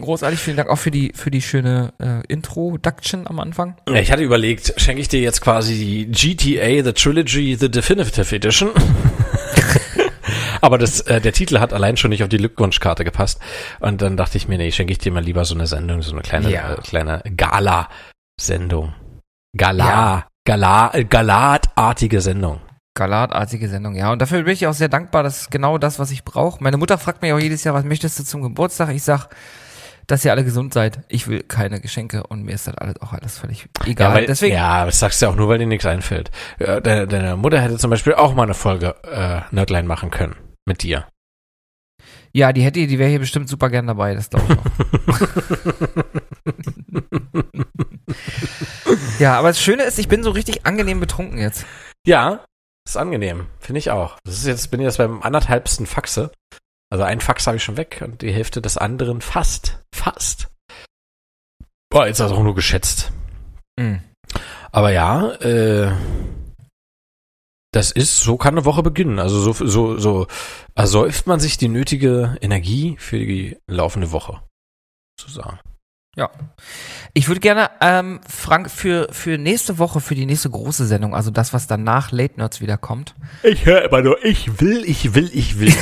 großartig. 0.00 0.38
Vielen 0.40 0.56
Dank 0.56 0.68
auch 0.68 0.76
für 0.76 0.90
die 0.90 1.12
für 1.14 1.30
die 1.30 1.42
schöne 1.42 1.92
äh, 2.00 2.26
Introduction 2.32 3.26
am 3.26 3.38
Anfang. 3.40 3.76
Ja, 3.88 3.96
ich 3.96 4.10
hatte 4.12 4.22
überlegt, 4.22 4.74
schenke 4.78 5.00
ich 5.00 5.08
dir 5.08 5.20
jetzt 5.20 5.40
quasi 5.40 5.74
die 5.74 6.06
GTA, 6.10 6.84
The 6.84 6.92
Trilogy, 6.92 7.56
The 7.58 7.70
Definitive 7.70 8.34
Edition. 8.34 8.70
Aber 10.60 10.78
das, 10.78 11.00
äh, 11.00 11.20
der 11.20 11.32
Titel 11.32 11.58
hat 11.58 11.72
allein 11.72 11.96
schon 11.96 12.10
nicht 12.10 12.22
auf 12.22 12.28
die 12.28 12.36
Glückwunschkarte 12.36 13.04
gepasst. 13.04 13.40
Und 13.80 14.00
dann 14.00 14.16
dachte 14.16 14.36
ich 14.38 14.46
mir, 14.46 14.58
nee, 14.58 14.70
schenke 14.70 14.92
ich 14.92 14.98
dir 14.98 15.10
mal 15.10 15.22
lieber 15.22 15.44
so 15.44 15.54
eine 15.56 15.66
Sendung, 15.66 16.02
so 16.02 16.12
eine 16.12 16.22
kleine, 16.22 16.50
Ja. 16.52 16.74
äh, 16.74 16.76
kleine 16.80 17.20
Gala-Sendung. 17.36 18.94
Gala, 19.56 20.26
Gala, 20.46 20.94
äh, 20.94 21.04
Galatartige 21.04 22.20
Sendung. 22.20 22.60
Galatartige 22.94 23.68
Sendung, 23.68 23.94
ja. 23.96 24.12
Und 24.12 24.22
dafür 24.22 24.42
bin 24.42 24.52
ich 24.52 24.66
auch 24.66 24.74
sehr 24.74 24.88
dankbar. 24.88 25.22
Das 25.24 25.42
ist 25.42 25.50
genau 25.50 25.78
das, 25.78 25.98
was 25.98 26.10
ich 26.10 26.24
brauche. 26.24 26.62
Meine 26.62 26.76
Mutter 26.76 26.96
fragt 26.98 27.22
mich 27.22 27.32
auch 27.32 27.38
jedes 27.40 27.64
Jahr, 27.64 27.74
was 27.74 27.84
möchtest 27.84 28.18
du 28.18 28.24
zum 28.24 28.42
Geburtstag? 28.42 28.90
Ich 28.90 29.02
sag, 29.02 29.28
dass 30.06 30.24
ihr 30.24 30.30
alle 30.32 30.44
gesund 30.44 30.74
seid. 30.74 31.00
Ich 31.08 31.28
will 31.28 31.42
keine 31.42 31.80
Geschenke 31.80 32.24
und 32.26 32.42
mir 32.42 32.52
ist 32.52 32.66
das 32.66 32.76
alles 32.76 33.00
auch 33.00 33.12
alles 33.12 33.38
völlig 33.38 33.68
egal. 33.84 34.10
Ja, 34.10 34.14
weil, 34.14 34.26
Deswegen, 34.26 34.54
ja, 34.56 34.84
das 34.84 34.98
sagst 34.98 35.20
du 35.20 35.26
ja 35.26 35.32
auch 35.32 35.36
nur, 35.36 35.48
weil 35.48 35.58
dir 35.58 35.66
nichts 35.66 35.86
einfällt. 35.86 36.30
Deine, 36.58 37.06
deine 37.06 37.36
Mutter 37.36 37.60
hätte 37.60 37.78
zum 37.78 37.90
Beispiel 37.90 38.14
auch 38.14 38.34
mal 38.34 38.44
eine 38.44 38.54
Folge 38.54 38.94
äh, 39.04 39.40
Nerdline 39.54 39.86
machen 39.86 40.10
können. 40.10 40.36
Mit 40.64 40.82
dir. 40.84 41.06
ja, 42.32 42.52
die 42.52 42.62
hätte, 42.62 42.86
die 42.86 42.98
wäre 42.98 43.10
hier 43.10 43.18
bestimmt 43.18 43.48
super 43.48 43.68
gern 43.68 43.86
dabei. 43.86 44.14
Das 44.14 44.30
glaube 44.30 44.46
ich 44.48 44.58
auch. 44.58 44.64
ja, 49.18 49.38
aber 49.38 49.48
das 49.48 49.60
Schöne 49.60 49.82
ist, 49.84 49.98
ich 49.98 50.08
bin 50.08 50.22
so 50.22 50.30
richtig 50.30 50.64
angenehm 50.66 51.00
betrunken 51.00 51.38
jetzt. 51.38 51.66
Ja, 52.06 52.44
ist 52.86 52.96
angenehm. 52.96 53.46
Finde 53.60 53.78
ich 53.78 53.90
auch. 53.90 54.16
Das 54.24 54.34
ist 54.36 54.46
jetzt, 54.46 54.70
bin 54.70 54.80
ich 54.80 54.84
jetzt 54.84 54.98
beim 54.98 55.22
anderthalbsten 55.22 55.86
Faxe. 55.86 56.32
Also 56.92 57.04
ein 57.04 57.22
Fax 57.22 57.46
habe 57.46 57.56
ich 57.56 57.64
schon 57.64 57.78
weg 57.78 58.02
und 58.04 58.20
die 58.20 58.34
Hälfte 58.34 58.60
des 58.60 58.76
anderen 58.76 59.22
fast. 59.22 59.82
Fast. 59.94 60.48
Boah, 61.88 62.06
jetzt 62.06 62.20
also 62.20 62.34
auch 62.34 62.42
nur 62.42 62.54
geschätzt. 62.54 63.12
Mhm. 63.80 64.02
Aber 64.72 64.92
ja, 64.92 65.32
äh, 65.36 65.90
das 67.70 67.92
ist, 67.92 68.20
so 68.20 68.36
kann 68.36 68.52
eine 68.52 68.66
Woche 68.66 68.82
beginnen. 68.82 69.18
Also 69.18 69.40
so, 69.40 69.66
so, 69.66 69.96
so 69.96 70.26
ersäuft 70.74 71.26
man 71.26 71.40
sich 71.40 71.56
die 71.56 71.68
nötige 71.68 72.36
Energie 72.42 72.96
für 72.98 73.18
die 73.18 73.56
laufende 73.66 74.12
Woche. 74.12 74.42
Sozusagen. 75.18 75.60
Ich 77.14 77.28
würde 77.28 77.40
gerne, 77.40 77.70
ähm, 77.80 78.20
Frank, 78.28 78.70
für, 78.70 79.08
für 79.12 79.38
nächste 79.38 79.78
Woche, 79.78 80.00
für 80.00 80.14
die 80.14 80.26
nächste 80.26 80.50
große 80.50 80.86
Sendung, 80.86 81.14
also 81.14 81.30
das, 81.30 81.54
was 81.54 81.66
danach 81.66 82.12
Late 82.12 82.36
Nerds 82.36 82.60
wieder 82.60 82.76
kommt. 82.76 83.14
Ich 83.42 83.64
höre 83.64 83.82
immer 83.84 84.02
nur, 84.02 84.22
ich 84.22 84.60
will, 84.60 84.84
ich 84.84 85.14
will, 85.14 85.30
ich 85.32 85.58
will. 85.58 85.68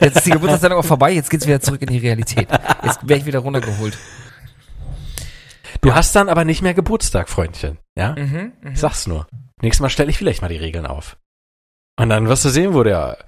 Jetzt 0.00 0.16
ist 0.16 0.26
die 0.26 0.30
Geburtstagssendung 0.30 0.80
auch 0.80 0.84
vorbei, 0.84 1.12
jetzt 1.12 1.30
geht's 1.30 1.46
wieder 1.46 1.60
zurück 1.60 1.82
in 1.82 1.88
die 1.88 1.98
Realität. 1.98 2.48
Jetzt 2.82 3.02
werde 3.02 3.20
ich 3.20 3.26
wieder 3.26 3.40
runtergeholt. 3.40 3.98
Du 5.80 5.94
hast 5.94 6.14
dann 6.16 6.28
aber 6.28 6.44
nicht 6.44 6.62
mehr 6.62 6.74
Geburtstag, 6.74 7.28
Freundchen. 7.28 7.78
Ja? 7.96 8.14
Mhm, 8.16 8.52
mhm. 8.62 8.72
Ich 8.72 8.80
sag's 8.80 9.06
nur. 9.06 9.26
Nächstes 9.60 9.80
Mal 9.80 9.90
stelle 9.90 10.10
ich 10.10 10.18
vielleicht 10.18 10.42
mal 10.42 10.48
die 10.48 10.56
Regeln 10.56 10.86
auf. 10.86 11.18
Und 11.96 12.08
dann 12.08 12.28
wirst 12.28 12.44
du 12.44 12.48
sehen, 12.48 12.74
wo 12.74 12.82
der 12.82 13.18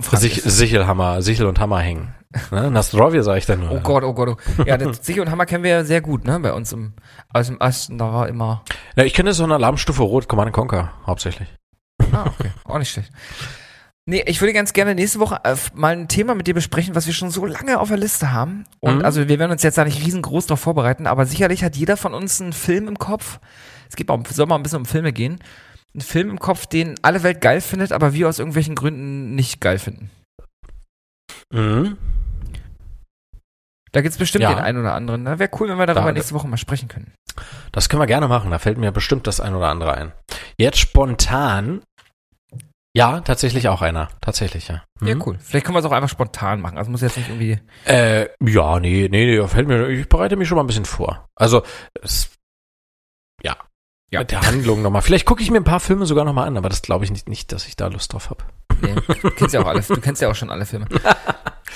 Sich, 0.00 0.42
Sichelhammer, 0.42 1.22
Sichel 1.22 1.46
und 1.46 1.58
Hammer 1.58 1.80
hängen. 1.80 2.14
Ne? 2.50 2.70
Nastrovje 2.70 3.22
sag 3.22 3.38
ich 3.38 3.46
dann 3.46 3.60
nur. 3.60 3.72
Oh 3.72 3.80
Gott, 3.80 4.04
oh 4.04 4.12
Gott. 4.12 4.36
Oh. 4.58 4.62
Ja, 4.66 4.76
das 4.76 4.98
Sicher 5.06 5.22
und 5.22 5.30
Hammer 5.30 5.46
kennen 5.46 5.64
wir 5.64 5.70
ja 5.70 5.84
sehr 5.84 6.02
gut, 6.02 6.24
ne? 6.26 6.38
Bei 6.40 6.52
uns 6.52 6.72
im, 6.72 6.92
aus 7.32 7.46
dem 7.46 7.58
Osten, 7.60 7.96
da 7.96 8.12
war 8.12 8.28
immer. 8.28 8.62
Ja, 8.96 9.04
ich 9.04 9.14
kenne 9.14 9.32
so 9.32 9.44
eine 9.44 9.54
Alarmstufe 9.54 10.02
Rot, 10.02 10.28
Command 10.28 10.52
Conquer, 10.52 10.92
hauptsächlich. 11.06 11.48
Ah, 12.12 12.26
okay. 12.26 12.50
Auch 12.64 12.78
nicht 12.78 12.90
schlecht. 12.90 13.10
Nee, 14.04 14.22
ich 14.26 14.40
würde 14.40 14.52
ganz 14.52 14.72
gerne 14.72 14.94
nächste 14.94 15.18
Woche 15.18 15.40
äh, 15.44 15.56
mal 15.74 15.92
ein 15.96 16.08
Thema 16.08 16.34
mit 16.34 16.46
dir 16.46 16.54
besprechen, 16.54 16.94
was 16.94 17.06
wir 17.06 17.14
schon 17.14 17.30
so 17.30 17.44
lange 17.46 17.80
auf 17.80 17.88
der 17.88 17.96
Liste 17.96 18.32
haben. 18.32 18.64
Und 18.80 18.98
Mhm. 18.98 19.04
also 19.04 19.26
wir 19.28 19.38
werden 19.38 19.50
uns 19.50 19.62
jetzt 19.62 19.78
da 19.78 19.84
nicht 19.84 20.04
riesengroß 20.04 20.46
drauf 20.46 20.60
vorbereiten, 20.60 21.06
aber 21.06 21.26
sicherlich 21.26 21.64
hat 21.64 21.74
jeder 21.74 21.96
von 21.96 22.12
uns 22.14 22.40
einen 22.40 22.52
Film 22.52 22.86
im 22.86 22.98
Kopf. 22.98 23.40
Es 23.88 23.96
geht 23.96 24.10
auch, 24.10 24.20
soll 24.30 24.46
mal 24.46 24.56
ein 24.56 24.62
bisschen 24.62 24.80
um 24.80 24.84
Filme 24.84 25.12
gehen. 25.12 25.40
Ein 25.96 26.00
Film 26.02 26.28
im 26.30 26.38
Kopf, 26.38 26.66
den 26.66 26.94
alle 27.02 27.22
Welt 27.22 27.40
geil 27.40 27.60
findet, 27.62 27.90
aber 27.92 28.12
wir 28.12 28.28
aus 28.28 28.38
irgendwelchen 28.38 28.74
Gründen 28.74 29.34
nicht 29.34 29.60
geil 29.60 29.78
finden. 29.78 30.10
Mhm. 31.52 31.96
Da 33.92 34.02
gibt's 34.02 34.18
bestimmt 34.18 34.42
Ja. 34.42 34.52
den 34.54 34.62
einen 34.62 34.78
oder 34.80 34.92
anderen. 34.94 35.24
Da 35.24 35.38
wäre 35.38 35.50
cool, 35.58 35.68
wenn 35.70 35.78
wir 35.78 35.86
darüber 35.86 36.06
Da- 36.06 36.12
nächste 36.12 36.34
Woche 36.34 36.48
mal 36.48 36.58
sprechen 36.58 36.88
können. 36.88 37.14
Das 37.72 37.88
können 37.88 38.02
wir 38.02 38.06
gerne 38.06 38.28
machen, 38.28 38.50
da 38.50 38.58
fällt 38.58 38.76
mir 38.78 38.92
bestimmt 38.92 39.26
das 39.26 39.40
ein 39.40 39.54
oder 39.54 39.68
andere 39.68 39.94
ein. 39.94 40.12
Jetzt 40.58 40.78
spontan. 40.78 41.82
Ja, 42.94 43.20
tatsächlich 43.20 43.68
auch 43.68 43.82
einer. 43.82 44.08
Tatsächlich, 44.22 44.68
ja. 44.68 44.82
Mhm. 45.00 45.06
Ja, 45.08 45.16
cool. 45.26 45.38
Vielleicht 45.38 45.64
können 45.66 45.76
wir 45.76 45.80
es 45.80 45.84
auch 45.86 45.92
einfach 45.92 46.08
spontan 46.08 46.60
machen. 46.60 46.78
Also 46.78 46.90
muss 46.90 47.02
jetzt 47.02 47.16
nicht 47.18 47.28
irgendwie. 47.28 47.58
Äh, 47.84 48.28
ja, 48.42 48.80
nee, 48.80 49.08
nee, 49.10 49.38
nee, 49.38 49.48
fällt 49.48 49.68
mir, 49.68 49.88
ich 49.88 50.08
bereite 50.08 50.36
mich 50.36 50.48
schon 50.48 50.56
mal 50.56 50.64
ein 50.64 50.66
bisschen 50.66 50.86
vor. 50.86 51.26
Also, 51.36 51.62
es, 52.02 52.30
ja. 53.42 53.56
Ja. 54.10 54.20
Mit 54.20 54.30
der 54.30 54.42
Handlung 54.42 54.82
nochmal. 54.82 55.02
Vielleicht 55.02 55.26
gucke 55.26 55.42
ich 55.42 55.50
mir 55.50 55.58
ein 55.58 55.64
paar 55.64 55.80
Filme 55.80 56.06
sogar 56.06 56.24
nochmal 56.24 56.46
an, 56.46 56.56
aber 56.56 56.68
das 56.68 56.82
glaube 56.82 57.04
ich 57.04 57.10
nicht, 57.10 57.28
nicht, 57.28 57.52
dass 57.52 57.66
ich 57.66 57.76
da 57.76 57.88
Lust 57.88 58.12
drauf 58.12 58.30
habe. 58.30 58.44
Nee, 58.80 58.94
du 59.22 59.30
kennst 59.30 59.54
ja 59.54 59.62
auch 59.62 59.66
alle, 59.66 59.80
du 59.80 60.00
kennst 60.00 60.22
ja 60.22 60.30
auch 60.30 60.34
schon 60.34 60.50
alle 60.50 60.66
Filme. 60.66 60.86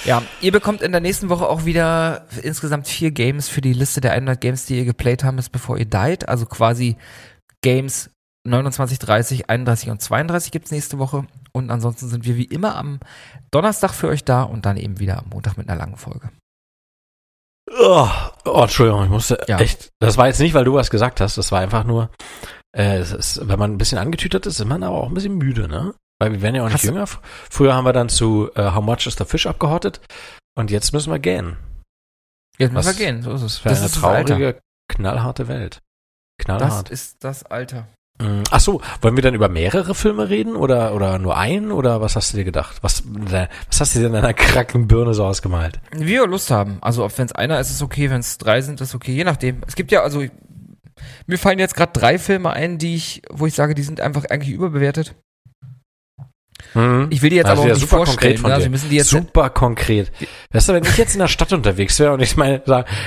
Ja, 0.04 0.22
ihr 0.40 0.52
bekommt 0.52 0.80
in 0.80 0.92
der 0.92 1.00
nächsten 1.00 1.28
Woche 1.28 1.46
auch 1.46 1.66
wieder 1.66 2.26
insgesamt 2.42 2.88
vier 2.88 3.10
Games 3.10 3.48
für 3.48 3.60
die 3.60 3.74
Liste 3.74 4.00
der 4.00 4.12
100 4.12 4.40
Games, 4.40 4.64
die 4.64 4.78
ihr 4.78 4.84
geplayt 4.86 5.24
haben, 5.24 5.36
bis 5.36 5.50
bevor 5.50 5.76
ihr 5.76 5.84
died. 5.84 6.28
Also 6.28 6.46
quasi 6.46 6.96
Games 7.60 8.10
29, 8.44 8.98
30, 8.98 9.50
31 9.50 9.90
und 9.90 10.00
32 10.00 10.52
gibt's 10.52 10.70
nächste 10.70 10.98
Woche. 10.98 11.26
Und 11.52 11.70
ansonsten 11.70 12.08
sind 12.08 12.24
wir 12.24 12.36
wie 12.36 12.44
immer 12.44 12.76
am 12.76 13.00
Donnerstag 13.50 13.92
für 13.92 14.08
euch 14.08 14.24
da 14.24 14.42
und 14.42 14.64
dann 14.64 14.78
eben 14.78 15.00
wieder 15.00 15.18
am 15.18 15.28
Montag 15.28 15.58
mit 15.58 15.68
einer 15.68 15.78
langen 15.78 15.96
Folge. 15.96 16.30
Oh, 17.78 18.08
oh 18.44 18.62
Entschuldigung, 18.62 19.04
ich 19.04 19.10
musste 19.10 19.42
Ja. 19.46 19.58
echt. 19.58 19.90
Das 20.00 20.16
war 20.16 20.26
jetzt 20.26 20.40
nicht, 20.40 20.54
weil 20.54 20.64
du 20.64 20.74
was 20.74 20.90
gesagt 20.90 21.20
hast. 21.20 21.38
Das 21.38 21.52
war 21.52 21.60
einfach 21.60 21.84
nur, 21.84 22.10
äh, 22.76 22.98
es 22.98 23.12
ist, 23.12 23.46
wenn 23.48 23.58
man 23.58 23.72
ein 23.72 23.78
bisschen 23.78 23.98
angetütert 23.98 24.46
ist, 24.46 24.58
ist 24.58 24.66
man 24.66 24.82
aber 24.82 24.96
auch 24.96 25.08
ein 25.08 25.14
bisschen 25.14 25.36
müde, 25.36 25.68
ne? 25.68 25.94
Weil 26.20 26.32
wir 26.32 26.42
werden 26.42 26.56
ja 26.56 26.62
auch 26.62 26.66
nicht 26.66 26.74
Hast 26.74 26.84
jünger. 26.84 27.06
Früher 27.50 27.74
haben 27.74 27.84
wir 27.84 27.92
dann 27.92 28.08
zu 28.08 28.50
äh, 28.54 28.72
How 28.72 28.82
much 28.84 29.06
is 29.06 29.16
the 29.16 29.24
fish 29.24 29.46
abgehottet 29.46 30.00
und 30.58 30.70
jetzt 30.70 30.92
müssen 30.92 31.12
wir 31.12 31.18
gähnen. 31.18 31.56
Jetzt 32.58 32.72
müssen 32.72 32.98
wir 32.98 33.06
gehen, 33.06 33.22
so 33.22 33.32
ist 33.32 33.42
es. 33.42 33.58
Für 33.58 33.70
Das 33.70 33.78
eine 33.78 33.88
das 33.88 33.98
traurige, 33.98 34.60
knallharte 34.90 35.48
Welt. 35.48 35.78
Das 36.38 36.44
Knallhart. 36.44 36.90
ist 36.90 37.22
das 37.24 37.44
Alter. 37.44 37.86
Ach 38.50 38.60
so, 38.60 38.82
wollen 39.00 39.16
wir 39.16 39.22
dann 39.22 39.34
über 39.34 39.48
mehrere 39.48 39.94
Filme 39.94 40.28
reden 40.28 40.54
oder, 40.54 40.94
oder 40.94 41.18
nur 41.18 41.36
einen 41.36 41.72
oder 41.72 42.00
was 42.00 42.16
hast 42.16 42.32
du 42.32 42.36
dir 42.36 42.44
gedacht? 42.44 42.78
Was, 42.82 43.02
was 43.06 43.80
hast 43.80 43.94
du 43.94 44.00
dir 44.00 44.06
in 44.06 44.12
deiner 44.12 44.34
kranken 44.34 44.88
Birne 44.88 45.14
so 45.14 45.24
ausgemalt? 45.24 45.80
Wie 45.92 46.06
wir 46.06 46.26
Lust 46.26 46.50
haben. 46.50 46.78
Also, 46.82 47.08
wenn 47.16 47.26
es 47.26 47.32
einer 47.32 47.58
ist, 47.60 47.70
ist 47.70 47.82
okay. 47.82 48.10
Wenn 48.10 48.20
es 48.20 48.36
drei 48.38 48.60
sind, 48.60 48.80
ist 48.80 48.94
okay. 48.94 49.12
Je 49.12 49.24
nachdem. 49.24 49.62
Es 49.66 49.74
gibt 49.74 49.90
ja, 49.90 50.02
also, 50.02 50.24
mir 51.26 51.38
fallen 51.38 51.58
jetzt 51.58 51.74
gerade 51.74 51.92
drei 51.92 52.18
Filme 52.18 52.50
ein, 52.50 52.78
die 52.78 52.94
ich, 52.94 53.22
wo 53.30 53.46
ich 53.46 53.54
sage, 53.54 53.74
die 53.74 53.82
sind 53.82 54.00
einfach 54.00 54.24
eigentlich 54.26 54.54
überbewertet. 54.54 55.14
Ich 56.74 57.22
will 57.22 57.30
die 57.30 57.36
jetzt 57.36 57.46
Das 57.46 57.58
aber 57.58 57.62
auch 57.62 57.74
nicht 57.74 57.80
super 57.80 58.04
konkret 58.04 58.06
vorstellen. 58.06 58.38
von 58.38 58.50
Ne? 58.50 58.54
Also, 58.54 58.68
müssen 58.68 58.90
die 58.90 58.96
jetzt. 58.96 59.08
Super 59.08 59.48
konkret. 59.50 60.12
Weißt 60.52 60.68
du, 60.68 60.74
wenn 60.74 60.84
ich 60.84 60.96
jetzt 60.98 61.14
in 61.14 61.20
der 61.20 61.28
Stadt 61.28 61.52
unterwegs 61.54 61.98
wäre 61.98 62.12
und 62.12 62.20
ich 62.20 62.36
meine, 62.36 62.62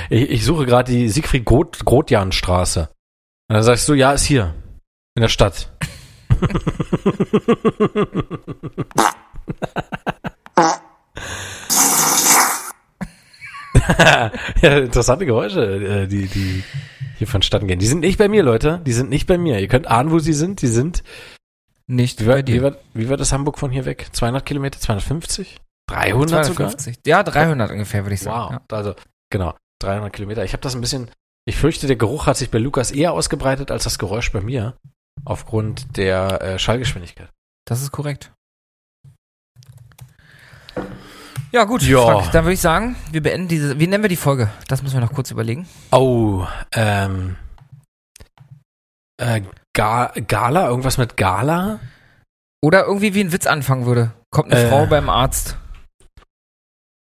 ich, 0.09 0.29
ich 0.29 0.43
suche 0.43 0.65
gerade 0.65 0.91
die 0.91 1.07
Siegfried 1.07 1.45
Groth, 1.45 1.85
Grothjan-Straße. 1.85 2.89
Und 3.49 3.53
dann 3.53 3.63
sagst 3.63 3.87
du, 3.87 3.93
ja, 3.93 4.11
ist 4.13 4.23
hier. 4.23 4.55
In 5.15 5.21
der 5.21 5.29
Stadt. 5.29 5.69
ja, 14.61 14.77
interessante 14.79 15.27
Geräusche, 15.27 15.61
äh, 15.61 16.07
die, 16.07 16.25
die 16.27 16.63
hier 17.17 17.27
vonstatten 17.27 17.67
gehen. 17.67 17.77
Die 17.77 17.85
sind 17.85 17.99
nicht 17.99 18.17
bei 18.17 18.27
mir, 18.27 18.41
Leute. 18.41 18.81
Die 18.85 18.93
sind 18.93 19.11
nicht 19.11 19.27
bei 19.27 19.37
mir. 19.37 19.59
Ihr 19.59 19.67
könnt 19.67 19.85
ahnen, 19.87 20.09
wo 20.09 20.17
sie 20.17 20.33
sind. 20.33 20.63
Die 20.63 20.67
sind. 20.67 21.03
Nicht 21.85 22.25
wie, 22.25 22.41
dir. 22.41 22.55
wie, 22.55 22.63
weit, 22.63 22.79
wie 22.95 23.07
weit 23.09 23.19
ist 23.19 23.33
Hamburg 23.33 23.59
von 23.59 23.69
hier 23.69 23.85
weg? 23.85 24.07
200 24.11 24.43
Kilometer? 24.43 24.79
250? 24.79 25.61
300 25.89 26.45
250. 26.45 26.95
sogar? 26.95 27.05
Ja, 27.05 27.21
300 27.23 27.69
ungefähr, 27.71 28.03
würde 28.03 28.15
ich 28.15 28.21
sagen. 28.21 28.55
Wow. 28.55 28.61
Ja. 28.71 28.75
Also, 28.75 28.95
genau. 29.29 29.53
300 29.79 30.11
Kilometer. 30.11 30.43
Ich 30.43 30.53
habe 30.53 30.61
das 30.61 30.73
ein 30.73 30.81
bisschen. 30.81 31.11
Ich 31.45 31.57
fürchte, 31.57 31.85
der 31.87 31.97
Geruch 31.97 32.25
hat 32.25 32.37
sich 32.37 32.49
bei 32.49 32.57
Lukas 32.57 32.89
eher 32.89 33.11
ausgebreitet 33.11 33.69
als 33.69 33.83
das 33.83 33.99
Geräusch 33.99 34.31
bei 34.31 34.41
mir. 34.41 34.75
Aufgrund 35.25 35.95
der 35.97 36.41
äh, 36.41 36.59
Schallgeschwindigkeit. 36.59 37.29
Das 37.65 37.81
ist 37.81 37.91
korrekt. 37.91 38.31
Ja, 41.51 41.65
gut, 41.65 41.83
Ja. 41.83 42.01
Frank, 42.03 42.31
dann 42.31 42.45
würde 42.45 42.53
ich 42.53 42.61
sagen, 42.61 42.95
wir 43.11 43.21
beenden 43.21 43.47
diese. 43.47 43.79
Wie 43.79 43.85
nennen 43.87 44.03
wir 44.03 44.09
die 44.09 44.15
Folge? 44.15 44.49
Das 44.67 44.81
müssen 44.81 44.95
wir 44.95 45.01
noch 45.01 45.13
kurz 45.13 45.29
überlegen. 45.31 45.67
Oh, 45.91 46.47
ähm. 46.73 47.35
Äh, 49.21 49.41
Ga 49.75 50.07
Gala? 50.27 50.67
Irgendwas 50.67 50.97
mit 50.97 51.15
Gala? 51.15 51.79
Oder 52.63 52.85
irgendwie 52.85 53.13
wie 53.13 53.21
ein 53.23 53.31
Witz 53.31 53.45
anfangen 53.45 53.85
würde. 53.85 54.13
Kommt 54.31 54.51
eine 54.51 54.63
Äh. 54.63 54.69
Frau 54.69 54.87
beim 54.87 55.09
Arzt. 55.09 55.57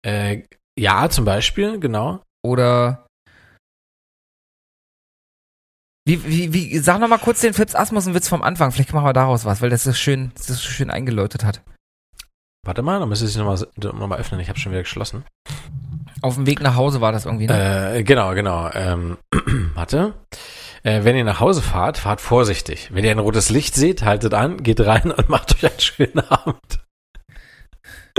Äh, 0.05 0.43
ja, 0.77 1.09
zum 1.09 1.25
Beispiel, 1.25 1.79
genau. 1.79 2.21
Oder. 2.43 3.07
Wie, 6.05 6.25
wie, 6.25 6.53
wie, 6.53 6.77
sag 6.79 6.99
noch 6.99 7.07
mal 7.07 7.17
kurz 7.17 7.39
den 7.41 7.53
Fips 7.53 7.75
Asmussen-Witz 7.75 8.27
vom 8.27 8.43
Anfang. 8.43 8.71
Vielleicht 8.71 8.93
machen 8.93 9.05
wir 9.05 9.13
daraus 9.13 9.45
was, 9.45 9.61
weil 9.61 9.69
das 9.69 9.83
so 9.83 9.93
schön, 9.93 10.31
das 10.35 10.47
so 10.47 10.55
schön 10.55 10.89
eingeläutet 10.89 11.45
hat. 11.45 11.61
Warte 12.65 12.81
mal, 12.81 12.99
dann 12.99 13.09
müsste 13.09 13.25
ich 13.25 13.37
nochmal 13.37 13.65
noch 13.77 14.07
mal 14.07 14.19
öffnen. 14.19 14.39
Ich 14.39 14.49
habe 14.49 14.59
schon 14.59 14.71
wieder 14.71 14.83
geschlossen. 14.83 15.23
Auf 16.21 16.35
dem 16.35 16.45
Weg 16.45 16.61
nach 16.61 16.75
Hause 16.75 17.01
war 17.01 17.11
das 17.11 17.25
irgendwie, 17.25 17.47
ne? 17.47 17.95
Äh, 17.95 18.03
genau, 18.03 18.33
genau. 18.33 18.69
Ähm, 18.73 19.17
warte. 19.75 20.13
Äh, 20.83 21.03
wenn 21.03 21.15
ihr 21.15 21.23
nach 21.23 21.39
Hause 21.39 21.61
fahrt, 21.61 21.97
fahrt 21.97 22.19
vorsichtig. 22.19 22.89
Wenn 22.93 23.05
ihr 23.05 23.11
ein 23.11 23.19
rotes 23.19 23.49
Licht 23.49 23.75
seht, 23.75 24.03
haltet 24.03 24.33
an, 24.33 24.63
geht 24.63 24.81
rein 24.81 25.11
und 25.11 25.29
macht 25.29 25.55
euch 25.55 25.71
einen 25.71 25.79
schönen 25.79 26.19
Abend. 26.19 26.82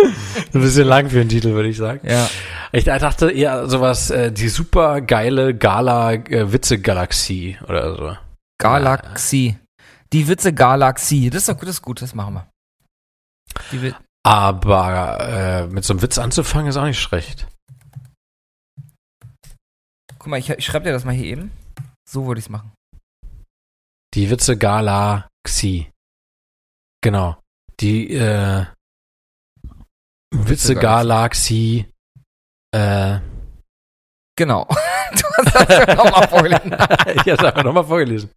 Ein 0.01 0.61
bisschen 0.61 0.87
lang 0.87 1.11
für 1.11 1.19
den 1.19 1.29
Titel, 1.29 1.53
würde 1.53 1.69
ich 1.69 1.77
sagen. 1.77 2.01
Ja. 2.09 2.29
Ich 2.73 2.85
dachte 2.85 3.31
eher 3.31 3.69
sowas, 3.69 4.11
äh, 4.11 4.33
die 4.33 4.49
super 4.49 5.01
geile 5.01 5.55
Gala-Witze-Galaxie 5.55 7.59
oder 7.69 7.97
so. 7.97 8.16
Galaxie. 8.59 9.57
Die 10.12 10.29
Witze 10.29 10.53
Galaxie. 10.53 11.31
Das 11.31 11.43
ist 11.43 11.49
doch 11.49 11.57
gut, 11.57 11.69
das 11.69 11.77
ist 11.77 11.83
gut, 11.83 12.03
das 12.03 12.15
machen 12.15 12.35
wir. 12.35 12.47
Aber 14.25 15.21
äh, 15.21 15.66
mit 15.66 15.85
so 15.85 15.93
einem 15.93 16.03
Witz 16.03 16.19
anzufangen 16.19 16.69
ist 16.69 16.77
auch 16.77 16.85
nicht 16.85 17.01
schlecht. 17.01 17.47
Guck 20.19 20.29
mal, 20.29 20.39
ich, 20.39 20.51
ich 20.51 20.65
schreibe 20.65 20.87
dir 20.87 20.93
das 20.93 21.05
mal 21.05 21.15
hier 21.15 21.27
eben. 21.27 21.53
So 22.09 22.27
würde 22.27 22.39
ich 22.39 22.47
es 22.47 22.51
machen. 22.51 22.73
Die 24.15 24.31
Witze 24.31 24.57
Galaxie. 24.57 25.91
Genau. 27.03 27.37
Die 27.81 28.15
äh, 28.15 28.65
Witze 30.35 30.74
Galaxie. 30.74 31.86
Äh, 32.73 33.19
Genau. 34.36 34.66
du 35.12 35.44
hast 35.44 35.55
das 35.55 35.86
ja 35.86 35.94
nochmal 35.94 36.28
vorgelesen. 36.28 36.73
ich 37.24 37.32
habe 37.32 37.47
einfach 37.47 37.65
nochmal 37.65 37.85
vorgelesen. 37.85 38.31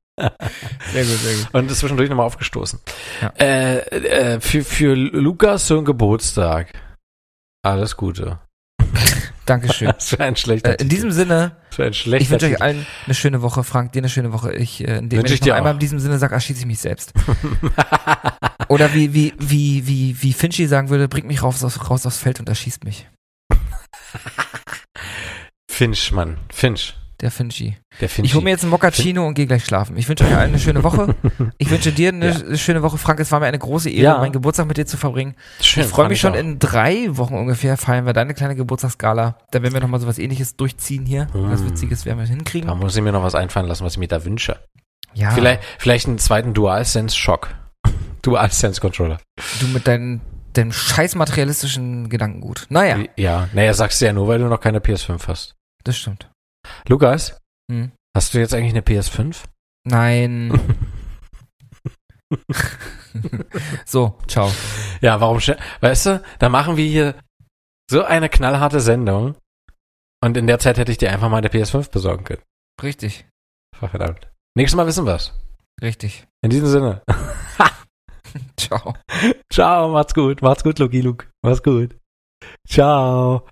Sehr 0.91 1.03
gut, 1.03 1.17
sehr 1.17 1.35
gut. 1.35 1.53
Und 1.53 1.71
ist 1.71 1.79
zwischendurch 1.79 2.09
nochmal 2.09 2.25
aufgestoßen. 2.27 2.79
Ja. 3.21 3.33
Äh, 3.39 3.77
äh, 3.79 4.39
für, 4.39 4.63
für 4.63 4.95
Lukas 4.95 5.65
zum 5.65 5.85
Geburtstag. 5.85 6.73
Alles 7.63 7.97
Gute. 7.97 8.39
Dankeschön. 9.47 9.87
Das 9.97 10.11
wäre 10.11 10.25
ein 10.25 10.35
schlechter 10.35 10.71
Äh, 10.71 10.81
in 10.81 10.89
diesem 10.89 11.11
Sinne, 11.11 11.57
ich 11.71 11.77
wünsche 12.29 12.45
euch 12.47 12.61
allen 12.61 12.85
eine 13.05 13.15
schöne 13.15 13.41
Woche. 13.41 13.63
Frank, 13.63 13.91
dir 13.93 13.99
eine 13.99 14.09
schöne 14.09 14.31
Woche. 14.33 14.53
Ich, 14.53 14.81
äh, 14.81 14.97
in 14.97 15.09
dem, 15.09 15.19
Wünsche 15.19 15.23
wenn 15.23 15.25
ich 15.25 15.33
ich 15.33 15.39
noch 15.41 15.45
dir 15.45 15.55
einmal 15.55 15.71
auch. 15.71 15.75
in 15.75 15.79
diesem 15.79 15.99
Sinne 15.99 16.17
sage, 16.19 16.33
erschieße 16.33 16.59
ich 16.59 16.65
mich 16.65 16.79
selbst. 16.79 17.13
Oder 18.67 18.93
wie, 18.93 19.13
wie, 19.13 19.33
wie, 19.39 19.87
wie, 19.87 20.21
wie 20.21 20.33
Finchi 20.33 20.67
sagen 20.67 20.89
würde, 20.89 21.07
bringt 21.07 21.27
mich 21.27 21.41
raus, 21.43 21.63
aus, 21.63 21.89
raus 21.89 22.05
aufs 22.05 22.17
Feld 22.17 22.39
und 22.39 22.49
erschießt 22.49 22.83
mich. 22.83 23.07
Finch, 25.69 26.11
Mann. 26.11 26.37
Finch. 26.51 26.95
Der 27.19 27.31
Finchi. 27.31 27.75
Der 27.99 28.09
Finch. 28.09 28.27
Ich 28.27 28.35
hole 28.35 28.43
mir 28.43 28.51
jetzt 28.51 28.61
einen 28.61 28.69
Moccacino 28.69 29.25
und 29.27 29.33
gehe 29.33 29.47
gleich 29.47 29.65
schlafen. 29.65 29.97
Ich 29.97 30.07
wünsche 30.07 30.23
euch 30.23 30.35
allen 30.35 30.49
eine 30.49 30.59
schöne 30.59 30.83
Woche. 30.83 31.15
Ich 31.57 31.71
wünsche 31.71 31.91
dir 31.91 32.09
eine 32.09 32.29
Ja. 32.29 32.55
schöne 32.57 32.83
Woche. 32.83 32.99
Frank, 32.99 33.19
es 33.19 33.31
war 33.31 33.39
mir 33.39 33.47
eine 33.47 33.57
große 33.57 33.89
Ehre, 33.89 34.03
Ja. 34.03 34.17
meinen 34.19 34.31
Geburtstag 34.33 34.67
mit 34.67 34.77
dir 34.77 34.85
zu 34.85 34.97
verbringen. 34.97 35.33
Schön, 35.59 35.83
ich 35.83 35.89
freue 35.89 36.07
mich 36.09 36.19
schon 36.19 36.33
auch. 36.33 36.37
in 36.37 36.59
drei 36.59 37.07
Wochen 37.17 37.33
ungefähr 37.33 37.75
feiern 37.77 38.05
wir 38.05 38.13
deine 38.13 38.35
kleine 38.35 38.55
Geburtstagsgala. 38.55 39.37
Da 39.49 39.61
werden 39.63 39.73
wir 39.73 39.81
nochmal 39.81 39.99
sowas 39.99 40.19
ähnliches 40.19 40.55
durchziehen 40.57 41.07
hier. 41.07 41.27
Was 41.33 41.61
Mm. 41.61 41.67
Witziges 41.69 42.05
werden 42.05 42.19
wir 42.19 42.25
hinkriegen. 42.27 42.67
Da 42.67 42.75
muss 42.75 42.95
ich 42.95 43.01
mir 43.01 43.11
noch 43.11 43.23
was 43.23 43.33
einfallen 43.33 43.65
lassen, 43.67 43.83
was 43.83 43.93
ich 43.93 43.99
mir 43.99 44.07
da 44.07 44.23
wünsche. 44.23 44.59
Ja, 45.15 45.31
Vielleicht, 45.31 45.61
vielleicht 45.79 46.07
einen 46.07 46.19
zweiten 46.19 46.53
DualSense-Schock. 46.53 47.49
DualSense-Controller. 48.21 49.17
du 49.59 49.67
mit 49.67 49.87
deinen, 49.87 50.21
deinem 50.53 50.71
scheiß 50.71 51.15
materialistischen 51.15 52.09
Gedankengut. 52.09 52.65
Naja, 52.69 52.97
Ja, 53.15 53.47
naja, 53.53 53.73
sagst 53.73 54.01
du 54.01 54.05
ja 54.05 54.13
nur, 54.13 54.27
weil 54.27 54.37
du 54.39 54.45
noch 54.45 54.59
keine 54.59 54.79
PS5 54.79 55.27
hast. 55.27 55.55
das 55.83 55.97
stimmt. 55.97 56.29
Lukas, 56.87 57.37
Hm. 57.71 57.91
hast 58.15 58.33
du 58.33 58.39
jetzt 58.39 58.53
eigentlich 58.53 58.71
eine 58.73 58.81
PS5? 58.81 59.43
Nein. 59.85 60.51
so, 63.85 64.17
ciao. 64.27 64.51
Ja, 65.01 65.21
warum? 65.21 65.37
Weißt 65.81 66.05
du, 66.05 66.21
da 66.39 66.49
machen 66.49 66.75
wir 66.77 66.85
hier 66.85 67.15
so 67.89 68.03
eine 68.03 68.27
knallharte 68.29 68.79
Sendung 68.81 69.35
und 70.21 70.35
in 70.35 70.47
der 70.47 70.59
Zeit 70.59 70.77
hätte 70.77 70.91
ich 70.91 70.97
dir 70.97 71.11
einfach 71.11 71.29
mal 71.29 71.37
eine 71.37 71.47
PS5 71.49 71.89
besorgen 71.91 72.23
können. 72.25 72.41
Richtig, 72.83 73.25
Verdammt. 73.79 74.27
Nächstes 74.55 74.75
Mal 74.75 74.87
wissen 74.87 75.05
wir's. 75.05 75.33
richtig. 75.81 76.25
In 76.41 76.49
diesem 76.49 76.67
Sinne. 76.67 77.03
Ciao. 78.59 78.95
Ciao, 79.53 79.89
macht's 79.89 80.13
gut. 80.15 80.41
Macht's 80.41 80.63
gut, 80.63 80.79
Luki 80.79 81.01
Luke. 81.01 81.27
Macht's 81.43 81.61
gut. 81.63 81.95
Ciao. 82.67 83.47